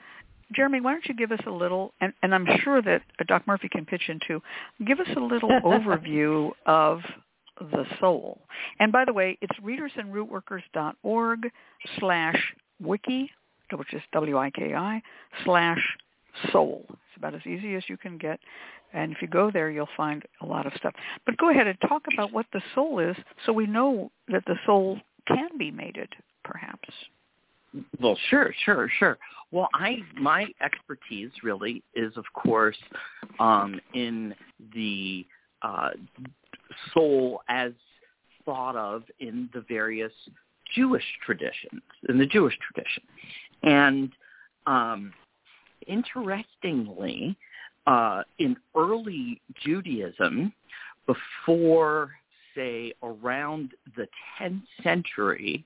Jeremy, 0.53 0.81
why 0.81 0.93
don't 0.93 1.07
you 1.07 1.15
give 1.15 1.33
us 1.33 1.41
a 1.47 1.51
little, 1.51 1.95
and, 2.01 2.13
and 2.23 2.35
I'm 2.35 2.47
sure 2.63 2.83
that 2.83 3.03
uh, 3.21 3.25
Doc 3.27 3.47
Murphy 3.47 3.69
can 3.69 3.87
pitch 3.87 4.09
in 4.09 4.19
too, 4.27 4.43
give 4.85 4.99
us 5.01 5.09
a 5.17 5.21
little 5.21 5.49
overview 5.65 6.51
of 6.67 7.01
the 7.61 7.87
soul. 8.01 8.41
And 8.81 8.91
by 8.91 9.05
the 9.05 9.13
way, 9.13 9.39
it's 9.41 9.57
readersandrootworkers.org 9.61 11.51
slash 12.01 12.55
wiki, 12.81 13.31
which 13.73 13.95
is 13.95 14.03
W-I-K-I, 14.13 15.03
slash 15.45 15.97
soul. 16.53 16.85
It's 16.89 17.17
about 17.17 17.35
as 17.35 17.47
easy 17.47 17.75
as 17.77 17.85
you 17.89 17.97
can 17.97 18.19
get. 18.19 18.41
And 18.95 19.13
if 19.13 19.21
you 19.21 19.29
go 19.29 19.51
there, 19.51 19.71
you'll 19.71 19.89
find 19.97 20.23
a 20.41 20.47
lot 20.47 20.67
of 20.67 20.73
stuff. 20.77 20.95
But 21.27 21.37
go 21.37 21.51
ahead 21.51 21.67
and 21.67 21.77
talk 21.83 22.03
about 22.13 22.33
what 22.33 22.47
the 22.53 22.63
soul 22.75 23.01
is 23.01 23.17
so 23.45 23.53
we 23.53 23.67
know 23.67 24.11
that 24.29 24.45
the 24.47 24.57
soul 24.65 25.01
can 25.27 25.59
be 25.59 25.71
mated, 25.71 26.09
perhaps. 26.45 26.89
Well, 28.01 28.17
sure, 28.31 28.55
sure, 28.65 28.89
sure. 28.99 29.19
Well, 29.51 29.69
I 29.75 29.99
my 30.15 30.47
expertise 30.63 31.31
really 31.43 31.83
is, 31.95 32.17
of 32.17 32.25
course, 32.33 32.77
um, 33.41 33.81
in 33.95 34.35
the 34.75 35.27
uh, 35.63 35.91
soul 36.93 37.43
as 37.49 37.73
thought 38.45 38.77
of 38.77 39.03
in 39.19 39.49
the 39.53 39.65
various 39.69 40.13
Jewish 40.75 41.05
traditions, 41.25 41.83
in 42.09 42.19
the 42.19 42.27
Jewish 42.27 42.57
tradition, 42.73 43.03
and 43.65 44.13
um, 44.67 45.13
interestingly, 45.87 47.37
uh, 47.87 48.23
in 48.39 48.57
early 48.75 49.41
Judaism, 49.65 50.53
before 51.07 52.13
say 52.55 52.93
around 53.03 53.73
the 53.97 54.07
10th 54.41 54.63
century, 54.83 55.65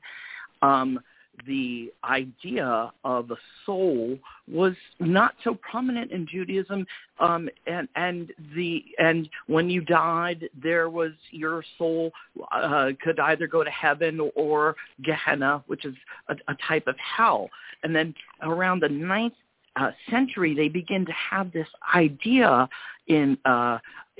um, 0.63 0.99
the 1.47 1.93
idea 2.05 2.93
of 3.05 3.31
a 3.31 3.37
soul 3.65 4.19
was 4.51 4.75
not 4.99 5.35
so 5.45 5.55
prominent 5.55 6.11
in 6.11 6.27
Judaism, 6.27 6.87
um, 7.21 7.49
and 7.67 7.89
and 7.95 8.33
the 8.57 8.85
and 8.99 9.29
when 9.47 9.71
you 9.71 9.81
died, 9.83 10.49
there 10.61 10.91
was 10.91 11.13
your 11.31 11.63
soul 11.77 12.11
uh, 12.51 12.91
could 13.03 13.21
either 13.21 13.47
go 13.47 13.63
to 13.63 13.71
heaven 13.71 14.31
or 14.35 14.77
Gehenna, 15.05 15.63
which 15.67 15.85
is 15.85 15.95
a, 16.29 16.35
a 16.49 16.57
type 16.67 16.87
of 16.87 16.97
hell. 16.99 17.49
And 17.83 17.95
then 17.95 18.15
around 18.43 18.81
the 18.81 18.89
ninth 18.89 19.35
uh, 19.79 19.91
century, 20.11 20.55
they 20.55 20.69
begin 20.69 21.07
to 21.07 21.13
have 21.13 21.53
this 21.53 21.69
idea 21.95 22.69
in, 23.07 23.39
uh, 23.45 23.79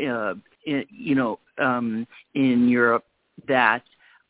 uh, 0.09 0.35
in 0.67 0.85
you 0.91 1.15
know 1.15 1.39
um, 1.59 2.07
in 2.35 2.69
Europe 2.69 3.05
that 3.47 3.83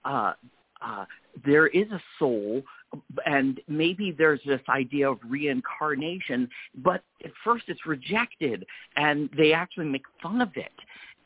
uh, 0.05 0.33
uh, 0.81 1.05
there 1.45 1.67
is 1.67 1.91
a 1.91 2.01
soul 2.19 2.63
and 3.27 3.61
maybe 3.69 4.15
there's 4.17 4.41
this 4.47 4.63
idea 4.69 5.11
of 5.11 5.19
reincarnation, 5.29 6.49
but 6.77 7.03
at 7.25 7.33
first 7.45 7.65
it's 7.69 7.85
rejected 7.85 8.65
and 8.97 9.29
they 9.37 9.53
actually 9.53 9.87
make 9.87 10.05
fun 10.23 10.41
of 10.41 10.51
it. 10.57 10.73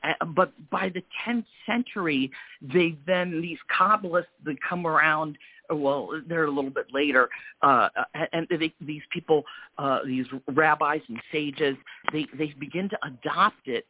Uh, 0.02 0.24
but 0.24 0.52
by 0.70 0.88
the 0.88 1.02
10th 1.24 1.44
century, 1.64 2.30
they 2.60 2.96
then, 3.06 3.40
these 3.40 3.58
Kabbalists 3.70 4.26
that 4.44 4.56
come 4.68 4.86
around, 4.86 5.38
well, 5.70 6.10
they're 6.28 6.44
a 6.44 6.50
little 6.50 6.70
bit 6.70 6.86
later, 6.92 7.28
uh, 7.62 7.88
and 8.32 8.46
they, 8.50 8.72
these 8.80 9.02
people, 9.10 9.44
uh, 9.78 10.00
these 10.04 10.26
rabbis 10.48 11.00
and 11.08 11.20
sages, 11.30 11.76
they, 12.12 12.26
they 12.36 12.54
begin 12.58 12.88
to 12.88 12.98
adopt 13.04 13.66
it 13.66 13.86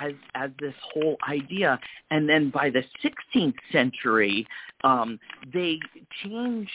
as 0.00 0.12
as 0.34 0.50
this 0.60 0.74
whole 0.94 1.16
idea. 1.28 1.78
And 2.10 2.28
then 2.28 2.50
by 2.50 2.70
the 2.70 2.82
16th 3.04 3.54
century, 3.70 4.46
um, 4.84 5.18
they 5.52 5.78
change 6.24 6.70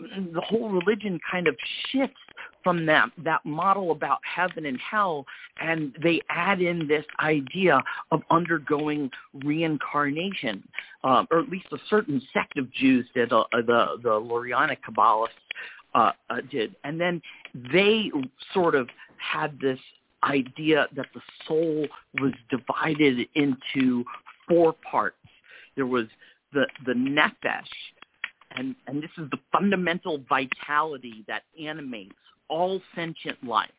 the 0.00 0.40
whole 0.40 0.70
religion 0.70 1.20
kind 1.30 1.46
of 1.46 1.56
shifts 1.90 2.20
from 2.64 2.86
that 2.86 3.10
that 3.22 3.44
model 3.44 3.92
about 3.92 4.18
heaven 4.22 4.66
and 4.66 4.78
hell 4.80 5.24
and 5.60 5.94
they 6.02 6.20
add 6.30 6.60
in 6.60 6.88
this 6.88 7.04
idea 7.20 7.80
of 8.10 8.22
undergoing 8.30 9.10
reincarnation 9.44 10.66
um, 11.04 11.28
or 11.30 11.38
at 11.40 11.48
least 11.48 11.66
a 11.72 11.78
certain 11.88 12.20
sect 12.32 12.58
of 12.58 12.72
jews 12.72 13.06
did 13.14 13.32
uh, 13.32 13.44
the 13.52 13.86
the 14.02 14.08
lurianic 14.08 14.78
kabbalists 14.88 15.28
uh, 15.94 16.10
uh, 16.30 16.36
did 16.50 16.74
and 16.84 17.00
then 17.00 17.22
they 17.72 18.10
sort 18.52 18.74
of 18.74 18.88
had 19.18 19.58
this 19.60 19.78
idea 20.24 20.86
that 20.96 21.06
the 21.14 21.20
soul 21.46 21.86
was 22.20 22.32
divided 22.50 23.26
into 23.34 24.04
four 24.48 24.74
parts. 24.90 25.16
There 25.76 25.86
was 25.86 26.06
the 26.52 26.66
the 26.86 26.92
nefesh, 26.92 27.68
and 28.52 28.74
and 28.86 29.02
this 29.02 29.10
is 29.18 29.28
the 29.30 29.38
fundamental 29.52 30.22
vitality 30.28 31.24
that 31.28 31.42
animates 31.60 32.14
all 32.48 32.80
sentient 32.94 33.42
life. 33.44 33.70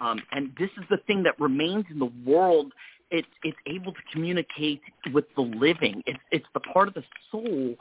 Um, 0.00 0.20
and 0.32 0.52
this 0.58 0.70
is 0.78 0.84
the 0.90 0.98
thing 1.06 1.22
that 1.22 1.38
remains 1.40 1.86
in 1.90 1.98
the 1.98 2.12
world. 2.24 2.72
It's 3.10 3.28
it's 3.44 3.56
able 3.66 3.92
to 3.92 4.00
communicate 4.12 4.80
with 5.12 5.24
the 5.36 5.42
living. 5.42 6.02
It's 6.06 6.18
it's 6.32 6.46
the 6.54 6.60
part 6.60 6.88
of 6.88 6.94
the 6.94 7.04
soul 7.30 7.76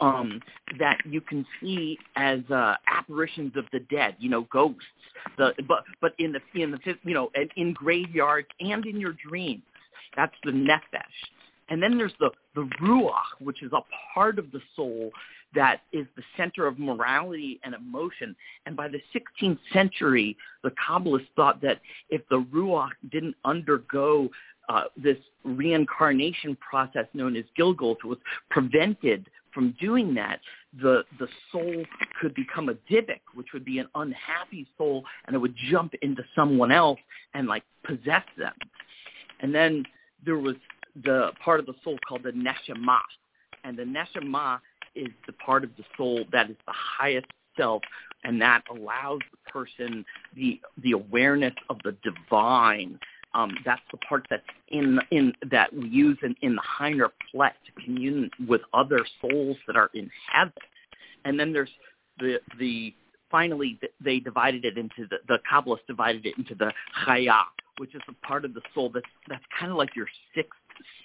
um, 0.00 0.40
that 0.78 0.98
you 1.04 1.20
can 1.20 1.44
see 1.60 1.98
as 2.16 2.40
uh, 2.50 2.76
apparitions 2.86 3.56
of 3.56 3.64
the 3.72 3.80
dead, 3.80 4.16
you 4.18 4.30
know, 4.30 4.42
ghosts. 4.52 4.80
The 5.36 5.52
but 5.66 5.84
but 6.00 6.14
in 6.18 6.32
the 6.32 6.40
in 6.60 6.70
the 6.70 6.78
you 7.02 7.14
know 7.14 7.30
in 7.56 7.72
graveyards 7.72 8.48
and 8.60 8.86
in 8.86 9.00
your 9.00 9.14
dreams. 9.28 9.62
That's 10.16 10.34
the 10.44 10.52
nefesh. 10.52 11.02
And 11.68 11.82
then 11.82 11.98
there's 11.98 12.14
the 12.18 12.30
the 12.54 12.68
ruach, 12.80 13.40
which 13.40 13.62
is 13.62 13.72
a 13.72 13.82
part 14.14 14.38
of 14.38 14.50
the 14.52 14.60
soul 14.74 15.10
that 15.54 15.80
is 15.92 16.06
the 16.16 16.22
center 16.36 16.66
of 16.66 16.78
morality 16.78 17.58
and 17.64 17.74
emotion. 17.74 18.36
And 18.66 18.76
by 18.76 18.88
the 18.88 19.00
16th 19.14 19.58
century, 19.72 20.36
the 20.62 20.72
Kabbalists 20.72 21.28
thought 21.36 21.60
that 21.62 21.80
if 22.10 22.22
the 22.28 22.40
ruach 22.52 22.90
didn't 23.10 23.34
undergo 23.44 24.28
uh, 24.68 24.84
this 24.96 25.16
reincarnation 25.44 26.56
process 26.56 27.06
known 27.14 27.36
as 27.36 27.44
Gilgul, 27.58 27.92
if 27.92 27.98
it 28.04 28.06
was 28.06 28.18
prevented 28.50 29.26
from 29.54 29.74
doing 29.80 30.14
that, 30.14 30.40
the 30.82 31.02
the 31.18 31.26
soul 31.50 31.84
could 32.20 32.34
become 32.34 32.68
a 32.68 32.74
dybbuk, 32.90 33.20
which 33.34 33.48
would 33.54 33.64
be 33.64 33.78
an 33.78 33.88
unhappy 33.94 34.66
soul, 34.76 35.04
and 35.26 35.34
it 35.34 35.38
would 35.38 35.54
jump 35.70 35.94
into 36.02 36.22
someone 36.36 36.70
else 36.70 37.00
and 37.32 37.48
like 37.48 37.64
possess 37.84 38.24
them. 38.36 38.52
And 39.40 39.54
then 39.54 39.84
there 40.24 40.38
was 40.38 40.56
the 41.04 41.32
part 41.44 41.60
of 41.60 41.66
the 41.66 41.74
soul 41.84 41.98
called 42.06 42.22
the 42.22 42.32
neshama, 42.32 42.98
and 43.64 43.78
the 43.78 43.84
neshama 43.84 44.60
is 44.94 45.08
the 45.26 45.32
part 45.34 45.64
of 45.64 45.70
the 45.76 45.84
soul 45.96 46.24
that 46.32 46.50
is 46.50 46.56
the 46.66 46.72
highest 46.74 47.26
self, 47.56 47.82
and 48.24 48.40
that 48.40 48.62
allows 48.70 49.20
the 49.30 49.50
person 49.50 50.04
the 50.34 50.60
the 50.82 50.92
awareness 50.92 51.54
of 51.70 51.78
the 51.84 51.96
divine 52.02 52.98
um, 53.34 53.56
that's 53.64 53.82
the 53.90 53.98
part 53.98 54.26
that's 54.30 54.42
in 54.68 54.98
in 55.10 55.32
that 55.50 55.72
we 55.74 55.88
use 55.88 56.18
in, 56.22 56.34
in 56.42 56.54
the 56.54 56.62
Higher 56.62 57.08
Plet 57.30 57.54
to 57.66 57.84
commune 57.84 58.30
with 58.46 58.62
other 58.72 59.04
souls 59.20 59.56
that 59.66 59.76
are 59.76 59.90
in 59.94 60.10
heaven. 60.32 60.52
And 61.24 61.38
then 61.38 61.52
there's 61.52 61.70
the 62.18 62.40
the 62.58 62.94
finally 63.30 63.78
they 64.02 64.18
divided 64.18 64.64
it 64.64 64.78
into 64.78 65.06
the 65.10 65.18
the 65.28 65.38
Kabbalists 65.50 65.86
divided 65.86 66.24
it 66.24 66.38
into 66.38 66.54
the 66.54 66.72
Chaya, 67.06 67.42
which 67.76 67.94
is 67.94 68.00
a 68.08 68.26
part 68.26 68.44
of 68.44 68.54
the 68.54 68.62
soul 68.74 68.90
that's 68.92 69.06
that's 69.28 69.44
kind 69.58 69.70
of 69.70 69.76
like 69.76 69.94
your 69.94 70.08
sixth 70.34 70.57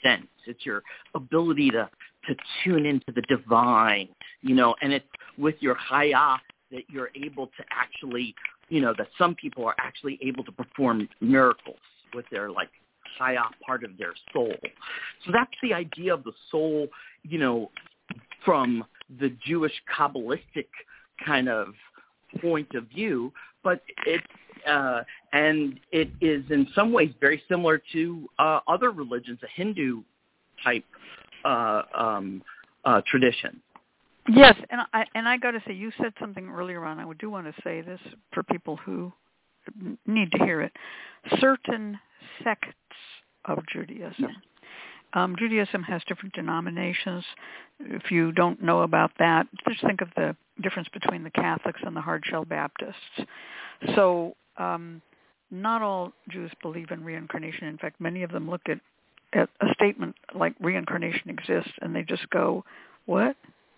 sense. 0.04 0.28
It's 0.46 0.66
your 0.66 0.84
ability 1.16 1.70
to 1.72 1.90
to 2.28 2.36
tune 2.64 2.86
into 2.86 3.12
the 3.14 3.22
divine, 3.24 4.08
you 4.42 4.56
know, 4.56 4.76
and 4.82 4.94
it's 4.94 5.06
with 5.38 5.56
your 5.60 5.76
Chaya 5.90 6.38
that 6.72 6.84
you're 6.90 7.10
able 7.22 7.48
to 7.48 7.64
actually, 7.70 8.34
you 8.70 8.80
know, 8.80 8.94
that 8.98 9.08
some 9.18 9.36
people 9.36 9.66
are 9.66 9.76
actually 9.78 10.18
able 10.22 10.44
to 10.46 10.52
perform 10.52 11.10
miracles 11.20 11.80
with 12.14 12.26
their 12.32 12.50
like 12.50 12.70
up 13.22 13.54
part 13.66 13.84
of 13.84 13.98
their 13.98 14.14
soul. 14.34 14.54
So 15.26 15.32
that's 15.32 15.52
the 15.62 15.74
idea 15.74 16.14
of 16.14 16.24
the 16.24 16.34
soul, 16.50 16.88
you 17.24 17.38
know, 17.38 17.72
from 18.44 18.84
the 19.20 19.30
Jewish 19.46 19.74
Kabbalistic 19.96 20.68
kind 21.24 21.48
of 21.48 21.68
point 22.42 22.74
of 22.74 22.86
view, 22.86 23.32
but 23.64 23.82
it 24.06 24.22
uh, 24.68 25.02
and 25.32 25.80
it 25.92 26.10
is 26.22 26.44
in 26.50 26.68
some 26.76 26.92
ways 26.92 27.12
very 27.20 27.42
similar 27.50 27.82
to 27.94 28.30
uh, 28.40 28.60
other 28.68 28.92
religions, 28.92 29.40
a 29.44 29.48
Hindu 29.56 30.04
type 30.64 30.86
uh, 31.46 31.84
um, 31.98 32.42
uh, 32.86 33.02
tradition. 33.08 33.62
Yes, 34.30 34.56
and 34.70 34.82
I 34.94 35.06
and 35.16 35.28
I 35.28 35.38
got 35.38 35.52
to 35.52 35.62
say, 35.68 35.74
you 35.74 35.92
said 36.02 36.14
something 36.20 36.48
earlier 36.50 36.86
on. 36.86 37.00
I 37.00 37.12
do 37.20 37.30
want 37.30 37.54
to 37.54 37.62
say 37.62 37.82
this 37.82 38.00
for 38.32 38.44
people 38.44 38.78
who 38.78 39.12
need 40.06 40.32
to 40.32 40.38
hear 40.46 40.62
it. 40.62 40.72
Certain 41.40 42.00
sects 42.44 42.70
of 43.46 43.60
Judaism. 43.72 44.30
Um, 45.14 45.36
Judaism 45.38 45.84
has 45.84 46.02
different 46.08 46.34
denominations. 46.34 47.24
If 47.80 48.12
you 48.12 48.32
don't 48.32 48.62
know 48.64 48.82
about 48.82 49.12
that, 49.20 49.48
just 49.68 49.86
think 49.86 50.02
of 50.02 50.10
the 50.16 50.36
difference 50.62 50.88
between 50.90 51.24
the 51.24 51.30
Catholics 51.30 51.82
and 51.84 51.96
the 51.96 52.02
Hardshell 52.02 52.46
Baptists. 52.46 52.96
So 53.96 54.36
um, 54.58 55.02
not 55.52 55.82
all 55.82 56.12
Jews 56.30 56.52
believe 56.62 56.92
in 56.92 57.04
reincarnation. 57.04 57.68
In 57.68 57.78
fact, 57.78 58.02
many 58.02 58.24
of 58.24 58.32
them 58.32 58.50
look 58.50 58.62
at, 58.68 58.80
at 59.34 59.50
a 59.62 59.74
statement 59.74 60.16
like 60.36 60.54
reincarnation 60.60 61.30
exists 61.30 61.72
and 61.82 61.96
they 61.96 62.04
just 62.04 62.30
go, 62.30 62.64
what 63.06 63.36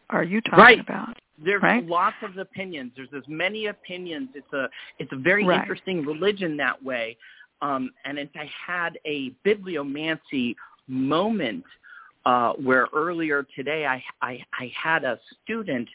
are 0.09 0.23
you 0.23 0.41
talking 0.41 0.59
right. 0.59 0.79
about? 0.79 1.17
There's 1.43 1.61
right? 1.61 1.85
lots 1.85 2.15
of 2.23 2.37
opinions. 2.37 2.91
There's 2.95 3.09
as 3.15 3.23
many 3.27 3.65
opinions. 3.67 4.29
It's 4.35 4.53
a 4.53 4.69
it's 4.99 5.11
a 5.11 5.17
very 5.17 5.45
right. 5.45 5.59
interesting 5.59 6.05
religion 6.05 6.55
that 6.57 6.81
way. 6.81 7.17
Um, 7.61 7.91
and 8.05 8.17
I 8.19 8.49
had 8.65 8.97
a 9.05 9.31
bibliomancy 9.45 10.55
moment 10.87 11.65
uh, 12.25 12.53
where 12.53 12.87
earlier 12.93 13.45
today 13.55 13.85
I, 13.85 14.03
I, 14.21 14.43
I 14.53 14.71
had 14.81 15.03
a 15.03 15.19
student 15.43 15.89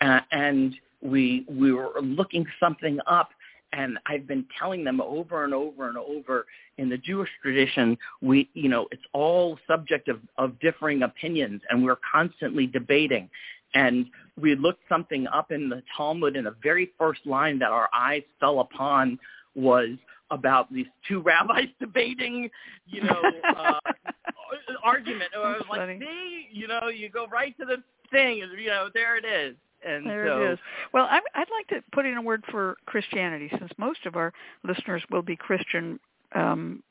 uh, 0.00 0.20
and 0.30 0.74
we 1.00 1.44
we 1.48 1.72
were 1.72 2.00
looking 2.00 2.46
something 2.60 2.98
up 3.06 3.30
and 3.72 3.98
I've 4.06 4.26
been 4.26 4.44
telling 4.58 4.84
them 4.84 5.00
over 5.00 5.44
and 5.44 5.54
over 5.54 5.88
and 5.88 5.96
over 5.96 6.46
in 6.78 6.88
the 6.88 6.98
Jewish 6.98 7.30
tradition, 7.42 7.96
we, 8.20 8.48
you 8.54 8.68
know, 8.68 8.86
it's 8.90 9.02
all 9.12 9.58
subject 9.66 10.08
of, 10.08 10.20
of 10.38 10.58
differing 10.60 11.02
opinions, 11.02 11.62
and 11.70 11.84
we're 11.84 11.98
constantly 12.10 12.66
debating. 12.66 13.28
And 13.74 14.06
we 14.40 14.54
looked 14.54 14.82
something 14.88 15.26
up 15.28 15.50
in 15.50 15.68
the 15.68 15.82
Talmud, 15.96 16.36
and 16.36 16.46
the 16.46 16.56
very 16.62 16.90
first 16.98 17.20
line 17.24 17.58
that 17.60 17.70
our 17.70 17.88
eyes 17.94 18.22
fell 18.40 18.60
upon 18.60 19.18
was 19.54 19.90
about 20.30 20.72
these 20.72 20.86
two 21.06 21.20
rabbis 21.20 21.66
debating, 21.80 22.50
you 22.86 23.02
know, 23.02 23.22
uh, 23.56 23.78
argument. 24.82 25.30
Or 25.36 25.46
I 25.46 25.52
was 25.52 25.66
like, 25.70 25.80
funny. 25.80 25.98
see, 26.00 26.48
you 26.52 26.66
know, 26.66 26.88
you 26.88 27.08
go 27.08 27.26
right 27.26 27.56
to 27.58 27.64
the 27.64 27.82
thing, 28.10 28.38
you 28.38 28.66
know, 28.66 28.88
there 28.92 29.16
it 29.16 29.24
is. 29.24 29.56
And 29.86 30.06
there 30.06 30.26
so, 30.26 30.42
it 30.42 30.52
is. 30.52 30.58
Well, 30.92 31.06
I, 31.10 31.20
I'd 31.34 31.48
like 31.50 31.68
to 31.68 31.84
put 31.92 32.06
in 32.06 32.16
a 32.16 32.22
word 32.22 32.44
for 32.50 32.76
Christianity, 32.86 33.50
since 33.58 33.70
most 33.78 34.06
of 34.06 34.16
our 34.16 34.32
listeners 34.64 35.02
will 35.10 35.22
be 35.22 35.36
Christian 35.36 35.98
um, 36.34 36.82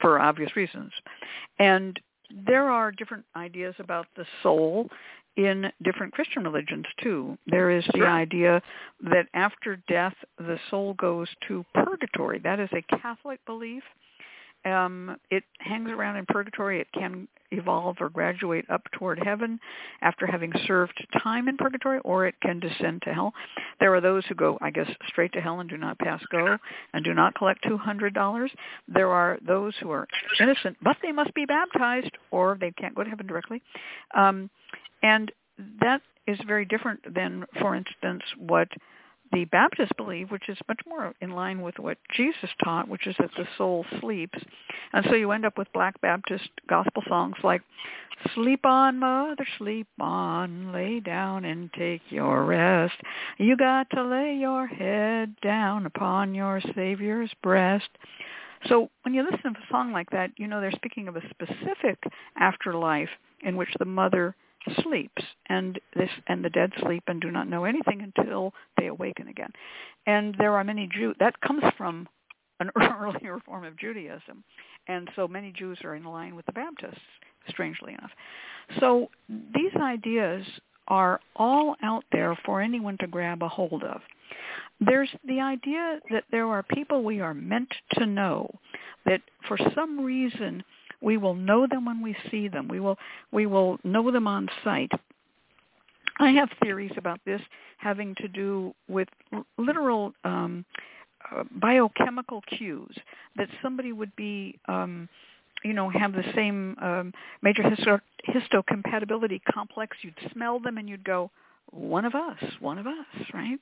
for 0.00 0.20
obvious 0.20 0.54
reasons, 0.56 0.92
and 1.58 1.98
there 2.46 2.70
are 2.70 2.90
different 2.90 3.24
ideas 3.36 3.74
about 3.78 4.06
the 4.16 4.26
soul 4.42 4.88
in 5.36 5.70
different 5.82 6.12
Christian 6.12 6.42
religions 6.44 6.86
too. 7.02 7.36
There 7.46 7.70
is 7.70 7.84
the 7.94 8.06
idea 8.06 8.62
that 9.02 9.26
after 9.34 9.76
death 9.88 10.14
the 10.38 10.58
soul 10.70 10.94
goes 10.94 11.28
to 11.48 11.64
purgatory. 11.74 12.38
That 12.38 12.58
is 12.58 12.70
a 12.72 12.82
Catholic 12.98 13.44
belief. 13.46 13.82
Um, 14.64 15.16
it 15.30 15.44
hangs 15.58 15.90
around 15.90 16.16
in 16.16 16.26
purgatory. 16.26 16.80
It 16.80 16.88
can 16.92 17.28
evolve 17.50 17.96
or 18.00 18.08
graduate 18.08 18.64
up 18.70 18.82
toward 18.92 19.18
heaven 19.24 19.58
after 20.02 20.26
having 20.26 20.52
served 20.66 21.06
time 21.22 21.48
in 21.48 21.56
purgatory, 21.56 22.00
or 22.00 22.26
it 22.26 22.34
can 22.42 22.60
descend 22.60 23.02
to 23.02 23.12
hell. 23.12 23.32
There 23.80 23.94
are 23.94 24.00
those 24.00 24.24
who 24.26 24.34
go, 24.34 24.58
I 24.60 24.70
guess, 24.70 24.88
straight 25.08 25.32
to 25.32 25.40
hell 25.40 25.60
and 25.60 25.68
do 25.68 25.76
not 25.76 25.98
pass 25.98 26.22
go 26.30 26.56
and 26.92 27.04
do 27.04 27.14
not 27.14 27.34
collect 27.34 27.64
$200. 27.64 28.48
There 28.88 29.10
are 29.10 29.38
those 29.46 29.74
who 29.80 29.90
are 29.90 30.06
innocent, 30.40 30.76
but 30.82 30.96
they 31.02 31.12
must 31.12 31.34
be 31.34 31.44
baptized, 31.44 32.10
or 32.30 32.56
they 32.60 32.72
can't 32.72 32.94
go 32.94 33.04
to 33.04 33.10
heaven 33.10 33.26
directly. 33.26 33.62
Um, 34.14 34.50
and 35.02 35.30
that 35.80 36.02
is 36.26 36.38
very 36.46 36.64
different 36.64 37.14
than, 37.14 37.44
for 37.60 37.74
instance, 37.74 38.22
what 38.38 38.68
the 39.32 39.44
Baptists 39.46 39.92
believe, 39.96 40.30
which 40.30 40.48
is 40.48 40.58
much 40.68 40.80
more 40.86 41.14
in 41.20 41.30
line 41.30 41.60
with 41.60 41.78
what 41.78 41.98
Jesus 42.14 42.50
taught, 42.62 42.88
which 42.88 43.06
is 43.06 43.16
that 43.18 43.30
the 43.36 43.46
soul 43.58 43.84
sleeps. 44.00 44.38
And 44.92 45.04
so 45.08 45.14
you 45.14 45.30
end 45.32 45.44
up 45.44 45.58
with 45.58 45.72
Black 45.72 46.00
Baptist 46.00 46.48
gospel 46.68 47.02
songs 47.08 47.36
like, 47.42 47.62
Sleep 48.34 48.64
on, 48.64 48.98
mother, 48.98 49.46
sleep 49.58 49.88
on, 50.00 50.72
lay 50.72 51.00
down 51.00 51.44
and 51.44 51.70
take 51.74 52.00
your 52.08 52.44
rest. 52.44 52.94
You 53.36 53.56
got 53.58 53.90
to 53.90 54.02
lay 54.02 54.34
your 54.34 54.66
head 54.66 55.36
down 55.42 55.84
upon 55.84 56.34
your 56.34 56.62
Savior's 56.74 57.30
breast. 57.42 57.88
So 58.68 58.90
when 59.02 59.12
you 59.12 59.22
listen 59.22 59.52
to 59.52 59.60
a 59.60 59.70
song 59.70 59.92
like 59.92 60.10
that, 60.10 60.30
you 60.38 60.46
know 60.46 60.60
they're 60.60 60.72
speaking 60.72 61.08
of 61.08 61.16
a 61.16 61.28
specific 61.28 62.02
afterlife 62.38 63.10
in 63.42 63.56
which 63.56 63.68
the 63.78 63.84
mother 63.84 64.34
sleeps 64.82 65.22
and 65.48 65.78
this 65.94 66.10
and 66.28 66.44
the 66.44 66.50
dead 66.50 66.72
sleep 66.80 67.04
and 67.06 67.20
do 67.20 67.30
not 67.30 67.48
know 67.48 67.64
anything 67.64 68.02
until 68.02 68.52
they 68.78 68.86
awaken 68.86 69.28
again. 69.28 69.50
And 70.06 70.34
there 70.38 70.54
are 70.54 70.64
many 70.64 70.88
Jews 70.92 71.16
that 71.20 71.40
comes 71.40 71.62
from 71.76 72.08
an 72.60 72.70
earlier 73.00 73.38
form 73.44 73.64
of 73.64 73.78
Judaism. 73.78 74.44
And 74.88 75.08
so 75.16 75.26
many 75.26 75.52
Jews 75.52 75.78
are 75.84 75.96
in 75.96 76.04
line 76.04 76.36
with 76.36 76.46
the 76.46 76.52
Baptists, 76.52 77.00
strangely 77.48 77.92
enough. 77.94 78.10
So 78.80 79.10
these 79.28 79.74
ideas 79.80 80.44
are 80.88 81.20
all 81.34 81.74
out 81.82 82.04
there 82.12 82.38
for 82.44 82.60
anyone 82.60 82.96
to 82.98 83.06
grab 83.06 83.42
a 83.42 83.48
hold 83.48 83.82
of. 83.82 84.00
There's 84.80 85.08
the 85.26 85.40
idea 85.40 85.98
that 86.10 86.24
there 86.30 86.46
are 86.46 86.62
people 86.62 87.02
we 87.02 87.20
are 87.20 87.34
meant 87.34 87.72
to 87.94 88.06
know, 88.06 88.48
that 89.04 89.22
for 89.48 89.58
some 89.74 90.04
reason 90.04 90.62
we 91.00 91.16
will 91.16 91.34
know 91.34 91.66
them 91.66 91.84
when 91.84 92.02
we 92.02 92.16
see 92.30 92.48
them. 92.48 92.68
We 92.68 92.80
will 92.80 92.98
we 93.32 93.46
will 93.46 93.78
know 93.84 94.10
them 94.10 94.26
on 94.26 94.48
sight. 94.64 94.90
I 96.18 96.30
have 96.30 96.48
theories 96.62 96.92
about 96.96 97.20
this 97.26 97.40
having 97.78 98.14
to 98.16 98.28
do 98.28 98.74
with 98.88 99.08
literal 99.58 100.14
um, 100.24 100.64
uh, 101.30 101.44
biochemical 101.60 102.42
cues 102.56 102.96
that 103.36 103.48
somebody 103.62 103.92
would 103.92 104.14
be 104.16 104.58
um, 104.68 105.08
you 105.64 105.72
know 105.72 105.88
have 105.90 106.12
the 106.12 106.24
same 106.34 106.76
um, 106.80 107.12
major 107.42 107.62
histo- 107.62 108.00
histocompatibility 108.28 109.40
complex 109.52 109.96
you'd 110.02 110.14
smell 110.32 110.60
them 110.60 110.78
and 110.78 110.88
you'd 110.88 111.04
go 111.04 111.30
one 111.70 112.04
of 112.04 112.14
us 112.14 112.38
one 112.60 112.78
of 112.78 112.86
us 112.86 112.94
right 113.34 113.58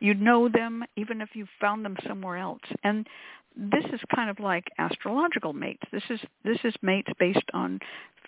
you'd 0.00 0.20
know 0.20 0.48
them 0.48 0.84
even 0.96 1.20
if 1.20 1.30
you 1.34 1.46
found 1.60 1.84
them 1.84 1.96
somewhere 2.06 2.36
else 2.36 2.60
and 2.84 3.06
this 3.56 3.84
is 3.92 4.00
kind 4.14 4.30
of 4.30 4.38
like 4.38 4.64
astrological 4.78 5.52
mates. 5.52 5.82
This 5.92 6.02
is 6.10 6.20
this 6.44 6.58
is 6.64 6.74
mates 6.82 7.10
based 7.18 7.50
on 7.54 7.80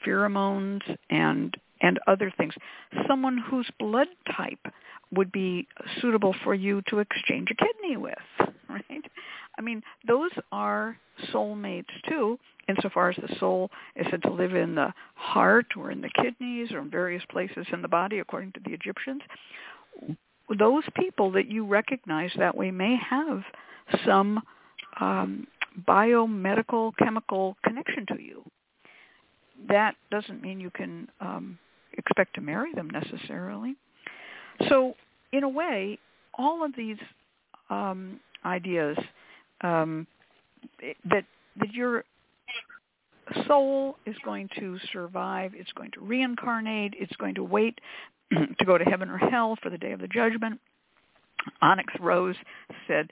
pheromones 0.06 0.80
and 1.10 1.56
and 1.80 1.98
other 2.06 2.32
things. 2.36 2.54
Someone 3.06 3.38
whose 3.38 3.70
blood 3.78 4.08
type 4.36 4.66
would 5.12 5.30
be 5.30 5.66
suitable 6.00 6.34
for 6.44 6.54
you 6.54 6.82
to 6.88 6.98
exchange 6.98 7.48
a 7.50 7.54
kidney 7.54 7.96
with, 7.96 8.14
right? 8.68 9.04
I 9.58 9.62
mean, 9.62 9.82
those 10.06 10.30
are 10.52 10.96
soulmates 11.32 11.86
too, 12.08 12.38
insofar 12.68 13.10
as 13.10 13.16
the 13.16 13.34
soul 13.38 13.70
is 13.96 14.06
said 14.10 14.22
to 14.22 14.30
live 14.30 14.54
in 14.54 14.74
the 14.74 14.92
heart 15.14 15.66
or 15.76 15.90
in 15.90 16.00
the 16.00 16.10
kidneys 16.20 16.70
or 16.72 16.80
in 16.80 16.90
various 16.90 17.22
places 17.30 17.66
in 17.72 17.82
the 17.82 17.88
body, 17.88 18.18
according 18.18 18.52
to 18.52 18.60
the 18.64 18.72
Egyptians. 18.72 19.22
Those 20.58 20.84
people 20.94 21.32
that 21.32 21.48
you 21.48 21.66
recognize 21.66 22.30
that 22.38 22.56
way 22.56 22.70
may 22.70 22.96
have 22.96 23.42
some 24.06 24.40
um, 25.00 25.46
biomedical 25.86 26.92
chemical 26.98 27.56
connection 27.64 28.06
to 28.06 28.20
you. 28.20 28.44
That 29.68 29.94
doesn't 30.10 30.42
mean 30.42 30.60
you 30.60 30.70
can 30.70 31.08
um, 31.20 31.58
expect 31.96 32.34
to 32.34 32.40
marry 32.40 32.72
them 32.74 32.88
necessarily. 32.90 33.76
So, 34.68 34.94
in 35.32 35.44
a 35.44 35.48
way, 35.48 35.98
all 36.34 36.64
of 36.64 36.72
these 36.76 36.96
um, 37.70 38.20
ideas 38.44 38.96
um, 39.62 40.06
that 41.10 41.24
that 41.60 41.72
your 41.72 42.04
soul 43.46 43.96
is 44.06 44.16
going 44.24 44.48
to 44.58 44.78
survive, 44.92 45.52
it's 45.54 45.72
going 45.72 45.90
to 45.92 46.00
reincarnate, 46.00 46.94
it's 46.98 47.14
going 47.16 47.34
to 47.34 47.44
wait 47.44 47.78
to 48.32 48.64
go 48.64 48.78
to 48.78 48.84
heaven 48.84 49.10
or 49.10 49.18
hell 49.18 49.56
for 49.62 49.70
the 49.70 49.78
day 49.78 49.92
of 49.92 50.00
the 50.00 50.08
judgment, 50.08 50.60
Onyx 51.62 51.92
Rose 52.00 52.36
said 52.86 53.08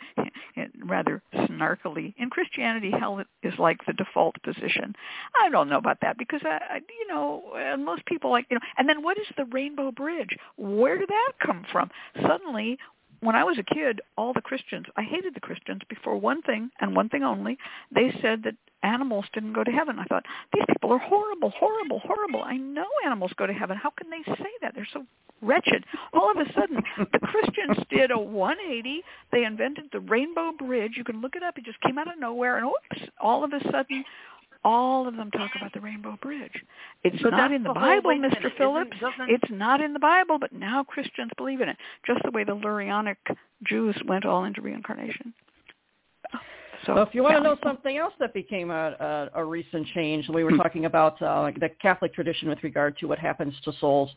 rather 0.85 1.23
snarkily, 1.35 2.15
in 2.19 2.31
Christianity, 2.31 2.91
hell 2.91 3.23
is 3.43 3.55
like 3.59 3.79
the 3.87 3.93
default 3.93 4.41
position. 4.43 4.95
I 5.41 5.49
don't 5.51 5.69
know 5.69 5.79
about 5.79 5.99
that 6.03 6.19
because, 6.19 6.41
I, 6.45 6.59
I, 6.71 6.77
you 6.77 7.09
know, 7.09 7.77
most 7.79 8.05
people 8.07 8.31
like, 8.31 8.47
you 8.51 8.57
know, 8.57 8.67
and 8.79 8.89
then 8.89 9.03
what 9.03 9.19
is 9.19 9.27
the 9.37 9.45
Rainbow 9.47 9.93
Bridge? 9.93 10.37
Where 10.57 10.99
did 10.99 11.09
that 11.09 11.33
come 11.45 11.65
from? 11.71 11.91
Suddenly, 12.27 12.79
when 13.21 13.35
I 13.35 13.45
was 13.45 13.59
a 13.59 13.75
kid, 13.75 14.01
all 14.17 14.33
the 14.33 14.41
Christians, 14.41 14.87
I 14.97 15.03
hated 15.03 15.35
the 15.35 15.41
Christians 15.41 15.81
before 15.89 16.19
one 16.19 16.43
thing 16.43 16.71
and 16.81 16.95
one 16.95 17.09
thing 17.09 17.23
only. 17.23 17.59
They 17.95 18.13
said 18.21 18.43
that 18.45 18.55
animals 18.83 19.25
didn't 19.33 19.53
go 19.53 19.65
to 19.65 19.71
heaven. 19.71 19.99
I 19.99 20.05
thought, 20.05 20.25
these 20.53 20.65
people 20.69 20.93
are 20.93 20.99
horrible, 20.99 21.51
horrible, 21.51 22.01
horrible. 22.01 22.43
I 22.43 22.57
know 22.57 22.87
animals 23.05 23.33
go 23.37 23.47
to 23.47 23.53
heaven. 23.53 23.77
How 23.77 23.91
can 23.91 24.11
they 24.11 24.23
say 24.35 24.51
that? 24.63 24.75
They're 24.75 24.89
so 24.93 25.05
wretched. 25.43 25.85
All 26.13 26.31
of 26.31 26.37
a 26.37 26.53
sudden, 26.53 26.83
the 26.99 27.19
Christians 27.19 27.79
did 27.91 28.11
a 28.11 28.19
180. 28.19 29.03
They 29.33 29.45
invented 29.45 29.85
the 29.93 30.01
Rainbow 30.01 30.53
Bridge. 30.59 30.93
You 30.97 31.05
can 31.05 31.21
look 31.21 31.37
it 31.37 31.43
up. 31.43 31.59
It 31.59 31.65
just 31.65 31.81
came 31.81 31.99
out 31.99 32.09
of 32.09 32.19
nowhere, 32.19 32.59
and 32.59 32.67
oops, 32.67 33.11
all 33.21 33.45
of 33.45 33.53
a 33.53 33.61
sudden, 33.71 34.05
all 34.65 35.07
of 35.07 35.17
them 35.17 35.31
talk 35.31 35.51
about 35.55 35.73
the 35.73 35.81
Rainbow 35.81 36.19
Bridge. 36.21 36.65
It's 37.05 37.23
but 37.23 37.31
not 37.31 37.53
in 37.53 37.63
the, 37.63 37.69
the 37.69 37.75
Bible, 37.75 38.11
Mr. 38.11 38.57
Phillips. 38.59 38.97
It's 39.29 39.51
not 39.51 39.81
in 39.81 39.93
the 39.93 40.01
Bible, 40.01 40.39
but 40.39 40.53
now 40.53 40.83
Christians 40.83 41.31
believe 41.37 41.61
in 41.61 41.69
it, 41.69 41.77
just 42.05 42.21
the 42.25 42.33
way 42.33 42.43
the 42.43 42.57
Lurianic 42.57 43.17
Jews 43.65 43.97
went 44.07 44.25
all 44.25 44.45
into 44.45 44.61
reincarnation. 44.61 45.33
So, 46.87 46.95
well, 46.95 47.03
if 47.03 47.15
you 47.15 47.23
want 47.23 47.35
yeah. 47.35 47.39
to 47.41 47.45
know 47.45 47.57
something 47.65 47.97
else 47.97 48.15
that 48.21 48.33
became 48.33 48.71
a, 48.71 49.31
a, 49.35 49.41
a 49.41 49.45
recent 49.45 49.87
change, 49.89 50.29
we 50.29 50.45
were 50.45 50.57
talking 50.57 50.85
about 50.85 51.21
uh, 51.21 51.51
the 51.59 51.69
Catholic 51.83 52.15
tradition 52.15 52.49
with 52.49 52.63
regard 52.63 52.97
to 52.99 53.07
what 53.07 53.19
happens 53.19 53.55
to 53.65 53.73
souls. 53.81 54.11